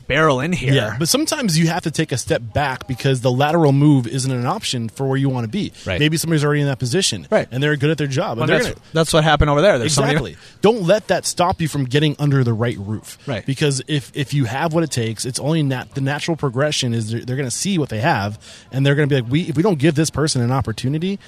barrel 0.09 0.41
in 0.41 0.53
here. 0.53 0.73
Yeah, 0.73 0.97
but 0.99 1.09
sometimes 1.09 1.57
you 1.57 1.69
have 1.69 1.85
to 1.85 1.91
take 1.93 2.11
a 2.11 2.17
step 2.19 2.43
back 2.53 2.89
because 2.89 3.21
the 3.21 3.31
lateral 3.31 3.73
move 3.73 4.07
isn't 4.09 4.31
an 4.33 4.47
option 4.47 4.89
for 4.89 5.07
where 5.07 5.17
you 5.17 5.29
want 5.29 5.45
to 5.45 5.49
be. 5.49 5.73
Right. 5.87 6.01
Maybe 6.01 6.17
somebody's 6.17 6.45
already 6.45 6.63
in 6.63 6.67
that 6.67 6.79
position, 6.81 7.29
Right. 7.31 7.47
And 7.53 7.63
they're 7.63 7.77
good 7.77 7.91
at 7.91 7.99
their 7.99 8.07
job. 8.09 8.39
Well, 8.39 8.45
and 8.45 8.53
that's, 8.53 8.69
gonna, 8.75 8.81
that's 8.93 9.13
what 9.13 9.23
happened 9.23 9.51
over 9.51 9.61
there. 9.61 9.79
There's 9.79 9.93
somebody- 9.95 10.17
exactly. 10.33 10.37
Don't 10.63 10.83
let 10.83 11.07
that 11.09 11.27
stop 11.27 11.61
you 11.61 11.69
from 11.69 11.85
getting 11.85 12.17
under 12.19 12.43
the 12.43 12.53
right 12.53 12.77
roof. 12.79 13.19
Right. 13.29 13.47
Because 13.47 13.83
if 13.87 14.11
if 14.15 14.35
you 14.35 14.47
have 14.47 14.73
what 14.75 14.83
it 14.83 14.91
takes, 14.91 15.25
it's 15.25 15.39
only 15.39 15.63
nat- 15.63 15.95
the 15.95 16.01
natural 16.01 16.37
progression 16.37 16.95
is 16.95 17.11
they're, 17.13 17.21
they're 17.21 17.37
going 17.37 17.49
to 17.49 17.57
see 17.57 17.79
what 17.79 17.91
they 17.91 18.01
have, 18.01 18.39
and 18.73 18.85
they're 18.85 18.95
going 18.95 19.09
to 19.09 19.15
be 19.15 19.21
like, 19.21 19.31
we 19.31 19.43
if 19.43 19.57
we 19.57 19.63
don't 19.63 19.79
give 19.79 19.95
this 19.95 20.11
person 20.11 20.41
an 20.43 20.51
opportunity, 20.51 21.19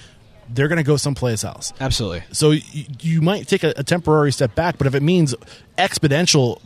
they're 0.49 0.69
going 0.69 0.79
to 0.79 0.83
go 0.83 0.97
someplace 0.97 1.45
else. 1.45 1.73
Absolutely. 1.81 2.23
So 2.33 2.51
you, 2.51 2.85
you 3.01 3.21
might 3.21 3.47
take 3.47 3.63
a, 3.63 3.73
a 3.77 3.85
temporary 3.85 4.33
step 4.33 4.55
back, 4.55 4.79
but 4.79 4.87
if 4.87 4.95
it 4.95 5.03
means 5.03 5.35
exponential 5.79 6.61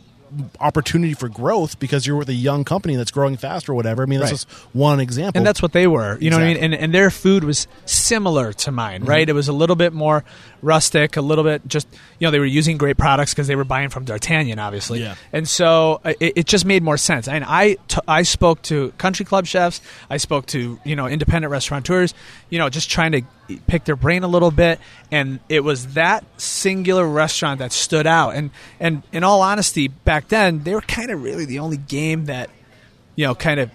opportunity 0.59 1.13
for 1.13 1.29
growth 1.29 1.79
because 1.79 2.05
you're 2.05 2.15
with 2.17 2.29
a 2.29 2.33
young 2.33 2.63
company 2.63 2.95
that's 2.95 3.11
growing 3.11 3.37
fast 3.37 3.69
or 3.69 3.73
whatever. 3.73 4.03
I 4.03 4.05
mean, 4.05 4.19
that's 4.19 4.31
Right. 4.31 4.37
just 4.47 4.49
one 4.75 4.99
example. 4.99 5.37
and 5.39 5.45
that's 5.47 5.61
what 5.61 5.71
they 5.73 5.87
were. 5.87 6.17
You 6.19 6.29
know 6.29 6.37
what 6.37 6.43
I 6.45 6.53
mean? 6.53 6.57
And 6.63 6.73
and 6.75 6.93
their 6.93 7.09
food 7.09 7.43
was 7.43 7.67
similar 7.85 8.53
to 8.53 8.71
mine, 8.71 9.01
Mm-hmm. 9.01 9.09
right? 9.09 9.29
It 9.29 9.33
was 9.33 9.47
a 9.47 9.53
little 9.53 9.75
bit 9.75 9.93
more 9.93 10.23
rustic, 10.61 11.15
a 11.17 11.21
little 11.21 11.43
bit 11.43 11.61
just 11.67 11.87
you 12.19 12.25
know 12.27 12.31
they 12.31 12.39
were 12.39 12.45
using 12.45 12.77
great 12.77 12.97
products 12.97 13.33
because 13.33 13.47
they 13.47 13.55
were 13.55 13.63
buying 13.63 13.89
from 13.89 14.03
D'Artagnan, 14.05 14.59
obviously. 14.59 15.01
Yeah. 15.01 15.15
And 15.31 15.47
so 15.47 16.01
uh, 16.03 16.13
it, 16.19 16.33
it 16.37 16.45
just 16.47 16.65
made 16.65 16.81
more 16.83 16.97
sense. 16.97 17.27
And 17.27 17.43
I 17.45 17.77
t- 17.87 18.01
I 18.07 18.23
spoke 18.23 18.61
to 18.63 18.91
country 18.97 19.25
club 19.25 19.45
chefs, 19.45 19.81
I 20.09 20.17
spoke 20.17 20.45
to 20.47 20.79
you 20.83 20.95
know 20.95 21.07
independent 21.07 21.51
restaurateurs, 21.51 22.13
you 22.49 22.57
know, 22.59 22.69
just 22.69 22.89
trying 22.89 23.11
to 23.13 23.21
pick 23.67 23.85
their 23.85 23.95
brain 23.95 24.23
a 24.23 24.27
little 24.27 24.51
bit, 24.51 24.79
and 25.11 25.39
it 25.49 25.63
was 25.63 25.93
that 25.93 26.23
singular 26.39 27.07
restaurant 27.07 27.59
that 27.59 27.71
stood 27.71 28.07
out. 28.07 28.35
And 28.35 28.51
and 28.79 29.03
in 29.11 29.23
all 29.23 29.41
honesty, 29.41 29.87
back 29.87 30.27
then 30.27 30.63
they 30.63 30.73
were 30.73 30.81
kind 30.81 31.11
of 31.11 31.21
really 31.23 31.45
the 31.45 31.59
only 31.59 31.77
game 31.77 32.25
that 32.25 32.49
you 33.15 33.25
know 33.25 33.35
kind 33.35 33.59
of 33.59 33.69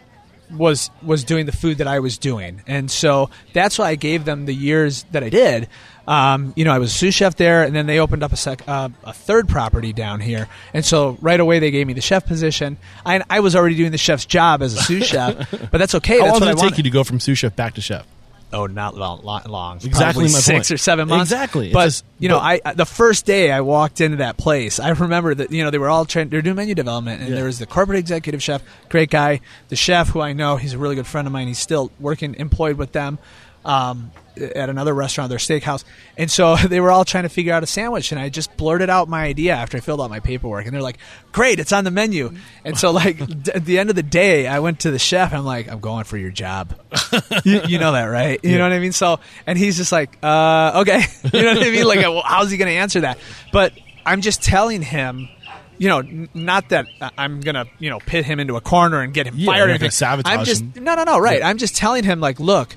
was 0.51 0.91
was 1.03 1.25
doing 1.25 1.47
the 1.47 1.53
food 1.53 1.79
that 1.79 1.87
I 1.87 2.01
was 2.01 2.19
doing, 2.19 2.63
and 2.67 2.91
so 2.91 3.31
that's 3.53 3.79
why 3.79 3.91
I 3.91 3.95
gave 3.95 4.25
them 4.25 4.47
the 4.47 4.55
years 4.55 5.05
that 5.13 5.23
I 5.23 5.29
did. 5.29 5.69
Um, 6.09 6.53
you 6.57 6.65
know, 6.65 6.73
I 6.73 6.79
was 6.79 6.93
a 6.93 6.95
sous 6.95 7.15
chef 7.15 7.37
there, 7.37 7.63
and 7.63 7.77
then 7.77 7.87
they 7.87 8.01
opened 8.01 8.25
up 8.25 8.33
a 8.33 8.37
sec, 8.37 8.67
uh, 8.67 8.89
a 9.05 9.13
third 9.13 9.49
property 9.49 9.93
down 9.93 10.19
here, 10.19 10.49
and 10.75 10.85
so 10.85 11.17
right 11.21 11.39
away 11.39 11.61
they 11.61 11.71
gave 11.71 11.87
me 11.87 11.93
the 11.93 12.01
chef 12.01 12.27
position. 12.27 12.79
I, 13.07 13.23
I 13.31 13.41
was 13.41 13.55
already 13.55 13.77
doing 13.77 13.93
the 13.93 13.99
chef's 13.99 14.27
job 14.27 14.61
as 14.61 14.75
a 14.75 14.79
sous 14.79 15.07
chef, 15.07 15.51
but 15.71 15.79
that's 15.79 15.95
okay. 15.97 16.19
How 16.19 16.25
that's 16.27 16.41
long 16.41 16.41
what 16.41 16.47
did 16.47 16.51
it 16.51 16.55
take 16.57 16.63
wanted. 16.63 16.77
you 16.79 16.83
to 16.85 16.91
go 16.91 17.05
from 17.05 17.21
sous 17.21 17.39
chef 17.39 17.55
back 17.55 17.75
to 17.75 17.81
chef? 17.81 18.07
Oh, 18.53 18.67
not 18.67 18.97
long. 18.97 19.23
long. 19.23 19.77
Exactly 19.83 20.25
my 20.25 20.29
six 20.31 20.49
point. 20.69 20.71
or 20.73 20.77
seven 20.77 21.09
months. 21.09 21.31
Exactly. 21.31 21.73
But 21.73 21.85
just- 21.87 22.05
you 22.19 22.29
know, 22.29 22.39
but- 22.41 22.61
I 22.67 22.73
the 22.75 22.85
first 22.87 23.25
day 23.27 23.51
I 23.53 23.61
walked 23.61 24.01
into 24.01 24.19
that 24.19 24.37
place, 24.37 24.81
I 24.81 24.89
remember 24.91 25.35
that 25.35 25.53
you 25.53 25.63
know 25.65 25.71
they 25.71 25.79
were 25.79 25.89
all 25.89 26.05
trying. 26.05 26.29
They're 26.31 26.43
doing 26.43 26.57
menu 26.57 26.75
development, 26.75 27.21
and 27.21 27.31
Yeah. 27.31 27.37
there 27.37 27.45
was 27.45 27.59
the 27.59 27.67
corporate 27.67 27.99
executive 27.99 28.43
chef, 28.43 28.63
great 28.89 29.11
guy, 29.11 29.41
the 29.69 29.77
chef 29.77 30.09
who 30.09 30.21
I 30.21 30.33
know, 30.33 30.57
he's 30.57 30.73
a 30.73 30.79
really 30.79 30.97
good 30.97 31.07
friend 31.07 31.27
of 31.27 31.33
mine. 31.33 31.47
He's 31.49 31.59
still 31.59 31.91
working 32.01 32.35
employed 32.39 32.77
with 32.77 32.93
them. 32.93 33.19
Um, 33.65 34.11
at 34.41 34.71
another 34.71 34.95
restaurant, 34.95 35.29
their 35.29 35.39
steakhouse, 35.39 35.85
and 36.17 36.31
so 36.31 36.57
they 36.69 36.81
were 36.81 36.91
all 36.91 37.05
trying 37.05 37.25
to 37.25 37.29
figure 37.29 37.53
out 37.53 37.63
a 37.63 37.67
sandwich, 37.67 38.11
and 38.11 38.19
I 38.19 38.31
just 38.31 38.57
blurted 38.57 38.89
out 38.89 39.07
my 39.07 39.25
idea 39.25 39.53
after 39.55 39.77
I 39.77 39.81
filled 39.81 40.01
out 40.01 40.09
my 40.09 40.21
paperwork, 40.21 40.65
and 40.65 40.73
they're 40.75 40.81
like, 40.81 40.97
"Great, 41.33 41.59
it's 41.61 41.73
on 41.73 41.85
the 41.85 41.91
menu." 41.91 42.33
And 42.65 42.79
so, 42.79 42.91
like 42.91 43.19
d- 43.43 43.53
at 43.55 43.67
the 43.67 43.79
end 43.79 43.91
of 43.91 43.97
the 43.97 44.03
day, 44.03 44.47
I 44.47 44.61
went 44.61 44.81
to 44.81 44.91
the 44.91 44.99
chef. 44.99 45.35
I'm 45.35 45.45
like, 45.45 45.69
"I'm 45.71 45.81
going 45.81 46.05
for 46.05 46.17
your 46.17 46.31
job." 46.31 46.75
you, 47.45 47.61
you 47.69 47.79
know 47.79 47.93
that, 47.93 48.05
right? 48.07 48.41
You 48.43 48.57
know 48.57 48.65
what 48.65 48.73
I 48.73 48.79
mean? 48.79 48.93
So, 48.93 49.21
and 49.47 49.59
he's 49.59 49.77
just 49.77 49.93
like, 49.93 50.17
uh, 50.23 50.81
okay. 50.87 51.03
You 51.35 51.43
know 51.43 51.55
what 51.55 51.67
I 51.67 51.71
mean? 51.71 51.85
Like, 51.87 51.99
well, 52.01 52.23
how's 52.25 52.51
he 52.51 52.57
going 52.57 52.69
to 52.69 52.77
answer 52.77 53.03
that? 53.03 53.19
But 53.53 53.75
I'm 54.07 54.23
just 54.23 54.43
telling 54.43 54.81
him, 54.81 55.29
you 55.77 55.89
know, 55.89 55.99
n- 55.99 56.31
not 56.33 56.71
that 56.71 56.87
I'm 57.19 57.41
going 57.41 57.57
to, 57.57 57.67
you 57.79 57.91
know, 57.91 57.99
pit 57.99 58.25
him 58.25 58.41
into 58.41 58.57
a 58.57 58.63
corner 58.63 59.01
and 59.03 59.13
get 59.13 59.27
him 59.27 59.35
Yeah, 59.37 59.47
fired 59.53 59.67
or 59.67 59.71
anything. 59.71 59.91
sabotage 59.91 60.33
I'm 60.39 60.45
just, 60.47 60.63
him. 60.63 60.85
no, 60.85 60.95
no, 60.95 61.05
no, 61.05 61.19
right. 61.19 61.43
I'm 61.45 61.59
just 61.59 61.77
telling 61.77 62.05
him, 62.05 62.21
like, 62.21 62.41
look, 62.41 62.75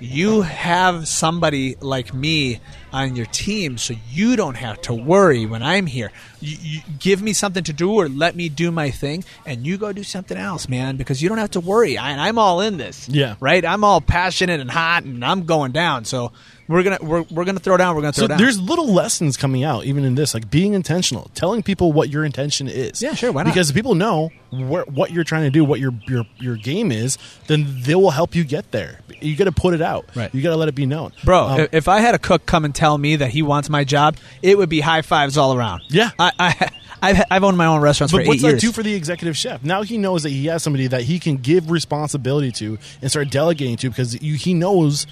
you 0.00 0.42
have 0.42 1.08
somebody 1.08 1.76
like 1.80 2.14
me 2.14 2.60
on 2.92 3.16
your 3.16 3.26
team 3.26 3.78
so 3.78 3.94
you 4.10 4.36
don't 4.36 4.56
have 4.56 4.80
to 4.82 4.94
worry 4.94 5.46
when 5.46 5.62
I'm 5.62 5.86
here. 5.86 6.10
You, 6.40 6.56
you 6.60 6.80
give 6.98 7.22
me 7.22 7.32
something 7.32 7.64
to 7.64 7.72
do 7.72 7.92
or 7.92 8.08
let 8.08 8.34
me 8.34 8.48
do 8.48 8.70
my 8.70 8.90
thing 8.90 9.24
and 9.44 9.66
you 9.66 9.76
go 9.76 9.92
do 9.92 10.02
something 10.02 10.36
else, 10.36 10.68
man, 10.68 10.96
because 10.96 11.22
you 11.22 11.28
don't 11.28 11.38
have 11.38 11.50
to 11.52 11.60
worry. 11.60 11.98
I, 11.98 12.10
and 12.10 12.20
I'm 12.20 12.38
all 12.38 12.60
in 12.60 12.76
this. 12.76 13.08
Yeah. 13.08 13.36
Right? 13.40 13.64
I'm 13.64 13.84
all 13.84 14.00
passionate 14.00 14.60
and 14.60 14.70
hot 14.70 15.04
and 15.04 15.24
I'm 15.24 15.44
going 15.44 15.72
down. 15.72 16.04
So 16.04 16.32
we're 16.68 16.82
going 16.82 16.98
to 16.98 17.04
we're, 17.04 17.22
we're 17.30 17.44
to 17.44 17.58
throw 17.58 17.76
down, 17.76 17.96
we're 17.96 18.02
going 18.02 18.12
to 18.12 18.20
So 18.20 18.26
throw 18.26 18.36
down. 18.36 18.38
there's 18.44 18.60
little 18.60 18.92
lessons 18.92 19.36
coming 19.36 19.64
out 19.64 19.84
even 19.86 20.04
in 20.04 20.14
this, 20.14 20.34
like 20.34 20.50
being 20.50 20.74
intentional, 20.74 21.30
telling 21.34 21.62
people 21.62 21.92
what 21.92 22.10
your 22.10 22.24
intention 22.24 22.68
is. 22.68 23.00
Yeah, 23.02 23.14
sure, 23.14 23.32
why 23.32 23.42
not? 23.42 23.54
Because 23.54 23.70
if 23.70 23.74
people 23.76 23.94
know 23.94 24.30
what 24.50 25.10
you're 25.10 25.24
trying 25.24 25.44
to 25.44 25.50
do, 25.50 25.64
what 25.64 25.80
your 25.80 25.92
your 26.06 26.24
your 26.38 26.56
game 26.56 26.92
is, 26.92 27.18
then 27.46 27.66
they 27.82 27.94
will 27.94 28.10
help 28.10 28.34
you 28.34 28.44
get 28.44 28.70
there. 28.70 29.00
You 29.20 29.34
got 29.34 29.44
to 29.44 29.52
put 29.52 29.74
it 29.74 29.82
out. 29.82 30.06
Right. 30.14 30.32
You 30.34 30.42
got 30.42 30.50
to 30.50 30.56
let 30.56 30.68
it 30.68 30.74
be 30.74 30.86
known, 30.86 31.12
Bro, 31.24 31.46
Um, 31.48 31.68
if- 31.72 31.88
I 31.88 32.00
had 32.00 32.14
a 32.14 32.18
cook 32.18 32.46
come 32.46 32.64
and 32.64 32.74
tell 32.74 32.96
me 32.98 33.16
that 33.16 33.30
he 33.30 33.42
wants 33.42 33.68
my 33.70 33.82
job, 33.84 34.16
it 34.42 34.56
would 34.58 34.68
be 34.68 34.80
high 34.80 35.02
fives 35.02 35.36
all 35.38 35.54
around. 35.56 35.82
Yeah. 35.88 36.10
I, 36.18 36.30
I, 36.38 36.70
I've, 37.02 37.22
I've 37.30 37.44
owned 37.44 37.56
my 37.56 37.66
own 37.66 37.80
restaurants 37.80 38.12
But 38.12 38.22
for 38.24 38.28
what's 38.28 38.40
eight 38.40 38.46
that 38.46 38.48
years. 38.54 38.60
do 38.60 38.72
for 38.72 38.82
the 38.82 38.92
executive 38.94 39.36
chef? 39.36 39.64
Now 39.64 39.82
he 39.82 39.98
knows 39.98 40.22
that 40.24 40.30
he 40.30 40.46
has 40.46 40.62
somebody 40.62 40.86
that 40.88 41.02
he 41.02 41.18
can 41.18 41.36
give 41.38 41.70
responsibility 41.70 42.50
to 42.52 42.78
and 43.00 43.10
start 43.10 43.30
delegating 43.30 43.76
to 43.78 43.88
because 43.88 44.20
you, 44.22 44.34
he 44.34 44.52
knows 44.54 45.06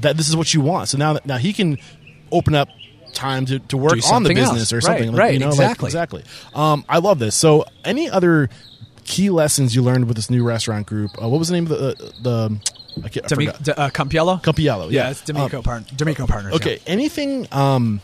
that 0.00 0.16
this 0.16 0.28
is 0.28 0.36
what 0.36 0.52
you 0.54 0.60
want. 0.60 0.88
So 0.88 0.98
now 0.98 1.18
now 1.24 1.36
he 1.38 1.52
can 1.52 1.78
open 2.32 2.54
up 2.54 2.68
time 3.12 3.46
to, 3.46 3.58
to 3.60 3.76
work 3.76 3.94
on 4.12 4.22
the 4.24 4.34
business 4.34 4.70
else. 4.70 4.72
or 4.72 4.76
Right, 4.76 4.82
something. 4.82 5.12
like, 5.12 5.18
right, 5.18 5.32
you 5.34 5.38
know, 5.40 5.46
like- 5.46 5.54
exactly. 5.54 5.86
exactly. 5.86 6.22
Um, 6.54 6.84
I 6.88 6.98
love 6.98 7.18
this. 7.18 7.34
So 7.34 7.64
any 7.84 8.10
other 8.10 8.50
key 9.04 9.30
lessons 9.30 9.74
you 9.74 9.82
learned 9.82 10.06
with 10.08 10.16
this 10.16 10.28
new 10.28 10.44
restaurant 10.44 10.86
group? 10.86 11.12
Uh, 11.22 11.28
what 11.28 11.38
was 11.38 11.48
the 11.48 11.54
name 11.54 11.64
of 11.64 11.70
the 11.70 11.88
uh, 11.88 12.10
the 12.22 12.60
I, 13.04 13.08
can't, 13.08 13.24
I 13.26 13.28
Demi-. 13.28 13.46
D- 13.62 13.72
uh, 13.72 13.90
Campiello? 13.90 14.42
Campiello. 14.42 14.90
Yeah, 14.90 15.04
Yeah, 15.04 15.10
it's 15.10 15.22
D'Amico, 15.22 15.58
Um, 15.58 15.62
part- 15.62 15.96
D'Amico 15.96 16.26
Partners. 16.26 16.52
yeah. 16.52 16.56
Okay. 16.56 16.78
Anything 16.86 17.46
um, 17.52 18.00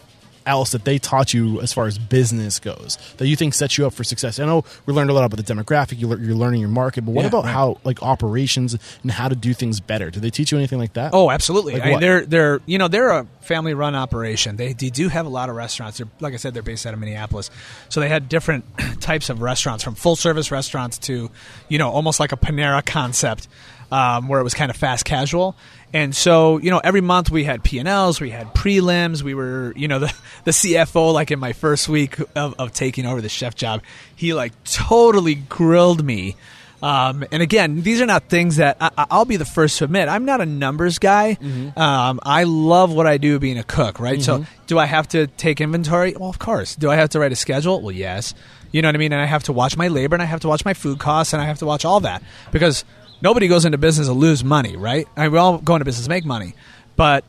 else 0.46 0.72
that 0.72 0.84
they 0.84 0.98
taught 0.98 1.32
you 1.34 1.60
as 1.60 1.72
far 1.72 1.86
as 1.86 1.98
business 1.98 2.58
goes 2.58 2.98
that 3.18 3.26
you 3.26 3.36
think 3.36 3.54
sets 3.54 3.78
you 3.78 3.86
up 3.86 3.92
for 3.94 4.04
success? 4.04 4.38
I 4.38 4.46
know 4.46 4.64
we 4.86 4.94
learned 4.94 5.10
a 5.10 5.12
lot 5.12 5.24
about 5.24 5.44
the 5.44 5.54
demographic. 5.54 5.98
You 5.98 6.08
you're 6.16 6.34
learning 6.34 6.60
your 6.60 6.68
market, 6.68 7.04
but 7.04 7.12
what 7.12 7.22
Yeah, 7.22 7.28
about 7.28 7.44
right. 7.44 7.52
how 7.52 7.78
like 7.84 8.02
operations 8.02 8.76
and 9.02 9.10
how 9.10 9.28
to 9.28 9.34
do 9.36 9.54
things 9.54 9.80
better? 9.80 10.10
Did 10.10 10.22
they 10.22 10.30
teach 10.30 10.52
you 10.52 10.58
anything 10.58 10.78
like 10.78 10.94
that? 10.94 11.10
Oh, 11.14 11.30
absolutely. 11.30 11.74
Like 11.74 11.82
I 11.82 11.86
mean, 11.90 12.00
they're 12.00 12.26
they're 12.26 12.60
you 12.66 12.78
know 12.78 12.88
they're 12.88 13.10
a 13.10 13.26
family 13.40 13.74
run 13.74 13.94
operation. 13.94 14.56
They, 14.56 14.72
they 14.72 14.90
do 14.90 15.08
have 15.08 15.26
a 15.26 15.28
lot 15.28 15.48
of 15.48 15.56
restaurants. 15.56 15.98
They're 15.98 16.08
like 16.20 16.34
I 16.34 16.36
said, 16.36 16.54
they're 16.54 16.62
based 16.62 16.86
out 16.86 16.94
of 16.94 17.00
Minneapolis, 17.00 17.50
so 17.88 18.00
they 18.00 18.08
had 18.08 18.28
different 18.28 18.64
types 19.00 19.30
of 19.30 19.42
restaurants, 19.42 19.82
from 19.84 19.94
full 19.94 20.16
service 20.16 20.50
restaurants 20.50 20.98
to 20.98 21.30
you 21.68 21.78
know 21.78 21.90
almost 21.90 22.20
like 22.20 22.32
a 22.32 22.36
Panera 22.36 22.84
concept, 22.84 23.48
um, 23.90 24.28
where 24.28 24.40
it 24.40 24.44
was 24.44 24.54
kind 24.54 24.70
of 24.70 24.76
fast 24.76 25.04
casual. 25.04 25.56
And 25.94 26.14
so 26.16 26.58
you 26.58 26.70
know 26.70 26.80
every 26.82 27.00
month 27.00 27.30
we 27.30 27.44
had 27.44 27.62
P 27.62 27.78
and 27.78 27.88
Ls, 27.88 28.20
we 28.20 28.30
had 28.30 28.54
prelims. 28.54 29.22
We 29.22 29.34
were 29.34 29.72
you 29.76 29.88
know 29.88 29.98
the 30.00 30.14
the 30.44 30.50
CFO 30.52 31.12
like 31.12 31.30
in 31.30 31.38
my 31.38 31.52
first 31.52 31.88
week 31.88 32.18
of, 32.34 32.54
of 32.58 32.72
taking 32.72 33.06
over 33.06 33.20
the 33.20 33.28
chef 33.28 33.54
job, 33.54 33.82
he 34.16 34.34
like 34.34 34.52
totally 34.64 35.34
grilled 35.34 36.04
me. 36.04 36.36
Um, 36.82 37.24
and 37.30 37.44
again, 37.44 37.82
these 37.82 38.00
are 38.00 38.06
not 38.06 38.24
things 38.24 38.56
that 38.56 38.76
I, 38.80 38.90
I'll 39.08 39.24
be 39.24 39.36
the 39.36 39.44
first 39.44 39.78
to 39.78 39.84
admit. 39.84 40.08
I'm 40.08 40.24
not 40.24 40.40
a 40.40 40.46
numbers 40.46 40.98
guy. 40.98 41.38
Um, 41.76 42.18
I 42.24 42.42
love 42.42 42.92
what 42.92 43.06
I 43.06 43.18
do 43.18 43.38
being 43.38 43.56
a 43.56 43.62
cook, 43.62 44.00
right? 44.00 44.20
So, 44.20 44.44
do 44.66 44.80
I 44.80 44.86
have 44.86 45.06
to 45.08 45.28
take 45.28 45.60
inventory? 45.60 46.16
Well, 46.18 46.28
of 46.28 46.40
course. 46.40 46.74
Do 46.74 46.90
I 46.90 46.96
have 46.96 47.10
to 47.10 47.20
write 47.20 47.30
a 47.30 47.36
schedule? 47.36 47.80
Well, 47.80 47.92
yes. 47.94 48.34
You 48.72 48.82
know 48.82 48.88
what 48.88 48.96
I 48.96 48.98
mean? 48.98 49.12
And 49.12 49.22
I 49.22 49.26
have 49.26 49.44
to 49.44 49.52
watch 49.52 49.76
my 49.76 49.86
labor 49.86 50.16
and 50.16 50.22
I 50.22 50.26
have 50.26 50.40
to 50.40 50.48
watch 50.48 50.64
my 50.64 50.74
food 50.74 50.98
costs 50.98 51.32
and 51.32 51.40
I 51.40 51.44
have 51.44 51.58
to 51.60 51.66
watch 51.66 51.84
all 51.84 52.00
that 52.00 52.20
because 52.50 52.84
nobody 53.22 53.48
goes 53.48 53.64
into 53.64 53.78
business 53.78 54.08
to 54.08 54.12
lose 54.12 54.44
money, 54.44 54.76
right? 54.76 55.06
I 55.16 55.22
mean, 55.22 55.32
we 55.32 55.38
all 55.38 55.58
go 55.58 55.74
into 55.76 55.84
business 55.84 56.04
to 56.06 56.10
make 56.10 56.24
money. 56.24 56.54
But 56.96 57.24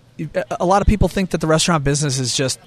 a- 0.59 0.65
lot 0.65 0.81
of 0.81 0.87
people 0.87 1.07
think 1.07 1.29
that 1.31 1.41
the 1.41 1.47
restaurant 1.47 1.83
business 1.83 2.19
is 2.19 2.35
just 2.35 2.59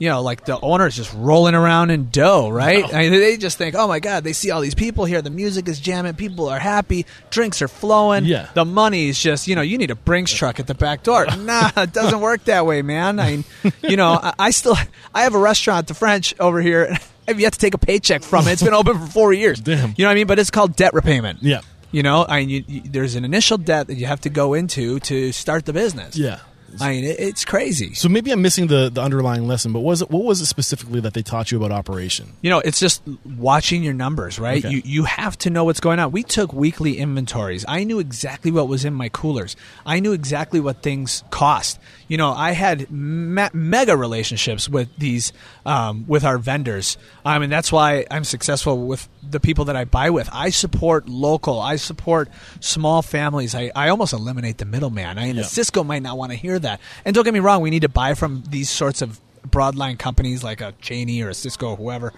you 0.00 0.08
know, 0.08 0.22
like 0.22 0.46
the 0.46 0.58
owner 0.58 0.86
is 0.86 0.96
just 0.96 1.12
rolling 1.12 1.54
around 1.54 1.90
in 1.90 2.08
dough, 2.08 2.48
right? 2.48 2.86
I 2.92 3.02
mean, 3.10 3.12
they 3.12 3.36
just 3.36 3.58
think, 3.58 3.74
oh 3.74 3.86
my 3.86 4.00
God, 4.00 4.24
they 4.24 4.32
see 4.32 4.50
all 4.50 4.62
these 4.62 4.74
people 4.74 5.04
here. 5.04 5.20
The 5.20 5.28
music 5.28 5.68
is 5.68 5.78
jamming. 5.78 6.14
People 6.14 6.48
are 6.48 6.58
happy. 6.58 7.04
Drinks 7.28 7.60
are 7.60 7.68
flowing. 7.68 8.24
Yeah. 8.24 8.48
The 8.54 8.64
money 8.64 9.10
is 9.10 9.20
just, 9.20 9.46
you 9.46 9.54
know, 9.54 9.60
you 9.60 9.76
need 9.76 9.90
a 9.90 9.94
Brinks 9.94 10.32
truck 10.32 10.58
at 10.58 10.66
the 10.66 10.74
back 10.74 11.02
door. 11.02 11.26
nah, 11.36 11.70
it 11.76 11.92
doesn't 11.92 12.20
work 12.22 12.44
that 12.44 12.64
way, 12.64 12.80
man. 12.80 13.20
I 13.20 13.30
mean, 13.30 13.44
you 13.82 13.96
know, 13.98 14.12
I, 14.12 14.32
I 14.38 14.50
still, 14.52 14.74
I 15.14 15.24
have 15.24 15.34
a 15.34 15.38
restaurant, 15.38 15.86
the 15.88 15.92
French, 15.94 16.34
over 16.40 16.62
here. 16.62 16.84
and 16.84 16.98
I've 17.28 17.38
yet 17.38 17.52
to 17.52 17.58
take 17.58 17.74
a 17.74 17.78
paycheck 17.78 18.22
from 18.22 18.48
it. 18.48 18.52
It's 18.52 18.62
been 18.62 18.72
open 18.72 18.98
for 18.98 19.06
four 19.06 19.32
years. 19.34 19.60
Damn. 19.60 19.90
You 19.98 20.04
know 20.04 20.08
what 20.08 20.12
I 20.12 20.14
mean? 20.14 20.26
But 20.26 20.38
it's 20.38 20.50
called 20.50 20.76
debt 20.76 20.94
repayment. 20.94 21.42
Yeah. 21.42 21.60
You 21.92 22.02
know, 22.02 22.24
I 22.28 22.40
mean, 22.40 22.48
you, 22.48 22.64
you, 22.66 22.80
there's 22.84 23.14
an 23.16 23.24
initial 23.24 23.58
debt 23.58 23.88
that 23.88 23.94
you 23.94 24.06
have 24.06 24.20
to 24.22 24.30
go 24.30 24.54
into 24.54 25.00
to 25.00 25.32
start 25.32 25.66
the 25.66 25.72
business. 25.72 26.16
Yeah. 26.16 26.40
I 26.78 26.90
mean, 26.90 27.04
it, 27.04 27.18
it's 27.18 27.44
crazy. 27.44 27.94
So 27.94 28.08
maybe 28.08 28.30
I'm 28.30 28.42
missing 28.42 28.68
the, 28.68 28.90
the 28.90 29.00
underlying 29.00 29.48
lesson, 29.48 29.72
but 29.72 29.80
was 29.80 30.02
it 30.02 30.10
what 30.10 30.24
was 30.24 30.40
it 30.40 30.46
specifically 30.46 31.00
that 31.00 31.14
they 31.14 31.22
taught 31.22 31.50
you 31.50 31.58
about 31.58 31.72
operation? 31.72 32.34
You 32.42 32.50
know, 32.50 32.60
it's 32.60 32.78
just 32.78 33.02
watching 33.24 33.82
your 33.82 33.94
numbers, 33.94 34.38
right? 34.38 34.64
Okay. 34.64 34.74
You 34.74 34.82
you 34.84 35.04
have 35.04 35.36
to 35.38 35.50
know 35.50 35.64
what's 35.64 35.80
going 35.80 35.98
on. 35.98 36.12
We 36.12 36.22
took 36.22 36.52
weekly 36.52 36.98
inventories. 36.98 37.64
I 37.66 37.84
knew 37.84 37.98
exactly 37.98 38.50
what 38.50 38.68
was 38.68 38.84
in 38.84 38.94
my 38.94 39.08
coolers. 39.08 39.56
I 39.84 40.00
knew 40.00 40.12
exactly 40.12 40.60
what 40.60 40.82
things 40.82 41.24
cost. 41.30 41.80
You 42.10 42.16
know, 42.16 42.32
I 42.32 42.50
had 42.52 42.90
me- 42.90 43.48
mega 43.52 43.96
relationships 43.96 44.68
with 44.68 44.88
these 44.98 45.32
um, 45.64 46.04
with 46.08 46.24
our 46.24 46.38
vendors. 46.38 46.98
I 47.24 47.38
mean, 47.38 47.50
that's 47.50 47.70
why 47.70 48.04
I'm 48.10 48.24
successful 48.24 48.84
with 48.88 49.08
the 49.22 49.38
people 49.38 49.66
that 49.66 49.76
I 49.76 49.84
buy 49.84 50.10
with. 50.10 50.28
I 50.32 50.50
support 50.50 51.08
local. 51.08 51.60
I 51.60 51.76
support 51.76 52.28
small 52.58 53.00
families. 53.02 53.54
I, 53.54 53.70
I 53.76 53.90
almost 53.90 54.12
eliminate 54.12 54.58
the 54.58 54.64
middleman. 54.64 55.18
I 55.18 55.26
mean, 55.26 55.36
Yeah. 55.36 55.42
Sysco 55.42 55.86
might 55.86 56.02
not 56.02 56.18
want 56.18 56.32
to 56.32 56.36
hear 56.36 56.58
that. 56.58 56.80
And 57.04 57.14
don't 57.14 57.22
get 57.22 57.32
me 57.32 57.38
wrong, 57.38 57.62
we 57.62 57.70
need 57.70 57.82
to 57.82 57.88
buy 57.88 58.14
from 58.14 58.42
these 58.48 58.68
sorts 58.68 59.02
of 59.02 59.20
broadline 59.48 59.96
companies 59.96 60.42
like 60.42 60.60
a 60.60 60.74
Cheney 60.80 61.22
or 61.22 61.28
a 61.28 61.32
Sysco 61.32 61.70
or 61.70 61.76
whoever. 61.76 62.12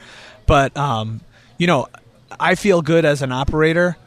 But 0.46 0.74
um, 0.74 1.20
you 1.58 1.66
know, 1.66 1.88
I 2.40 2.54
feel 2.54 2.80
good 2.80 3.04
as 3.04 3.20
an 3.20 3.30
operator. 3.30 3.98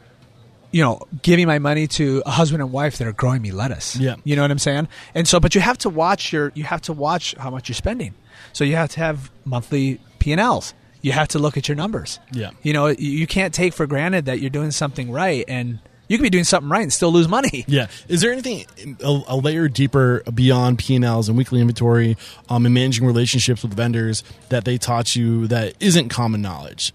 You 0.76 0.82
know, 0.82 1.00
giving 1.22 1.46
my 1.46 1.58
money 1.58 1.86
to 1.98 2.22
a 2.26 2.30
husband 2.30 2.60
and 2.62 2.70
wife 2.70 2.98
that 2.98 3.06
are 3.08 3.12
growing 3.14 3.40
me 3.40 3.50
lettuce. 3.50 3.96
Yeah. 3.96 4.16
you 4.24 4.36
know 4.36 4.42
what 4.42 4.50
I'm 4.50 4.58
saying. 4.58 4.88
And 5.14 5.26
so, 5.26 5.40
but 5.40 5.54
you 5.54 5.62
have 5.62 5.78
to 5.78 5.88
watch 5.88 6.32
your, 6.34 6.52
you 6.54 6.64
have 6.64 6.82
to 6.82 6.92
watch 6.92 7.34
how 7.38 7.48
much 7.48 7.70
you're 7.70 7.74
spending. 7.86 8.12
So 8.52 8.62
you 8.62 8.76
have 8.76 8.90
to 8.90 9.00
have 9.00 9.30
monthly 9.46 10.00
P 10.18 10.32
and 10.32 10.40
Ls. 10.40 10.74
you 11.00 11.12
have 11.12 11.28
to 11.28 11.38
look 11.38 11.56
at 11.56 11.66
your 11.68 11.76
numbers. 11.76 12.18
Yeah. 12.30 12.50
You 12.62 12.74
know, 12.74 12.88
you- 12.88 13.26
can't 13.26 13.54
take 13.54 13.72
for 13.72 13.86
granted 13.86 14.26
that 14.26 14.40
you're 14.40 14.50
doing 14.50 14.70
something 14.70 15.10
right 15.10 15.46
and 15.48 15.78
you 16.08 16.18
could 16.18 16.24
be 16.24 16.30
doing 16.30 16.44
something 16.44 16.68
right 16.68 16.82
and 16.82 16.92
still 16.92 17.10
lose 17.10 17.26
money. 17.28 17.64
Yeah. 17.66 17.86
Is 18.08 18.20
there 18.20 18.30
anything 18.32 18.66
a, 19.02 19.20
a 19.28 19.36
layer 19.36 19.68
deeper 19.68 20.22
beyond 20.34 20.78
P 20.78 20.94
and 20.94 21.04
Ls 21.06 21.28
and 21.30 21.38
weekly 21.38 21.60
inventory, 21.62 22.18
um, 22.50 22.66
and 22.66 22.74
managing 22.74 23.06
relationships 23.06 23.62
with 23.62 23.72
vendors 23.74 24.22
that 24.50 24.64
they 24.66 24.76
taught 24.78 25.16
you 25.16 25.46
that 25.46 25.72
isn't 25.80 26.10
common 26.10 26.42
knowledge? 26.42 26.92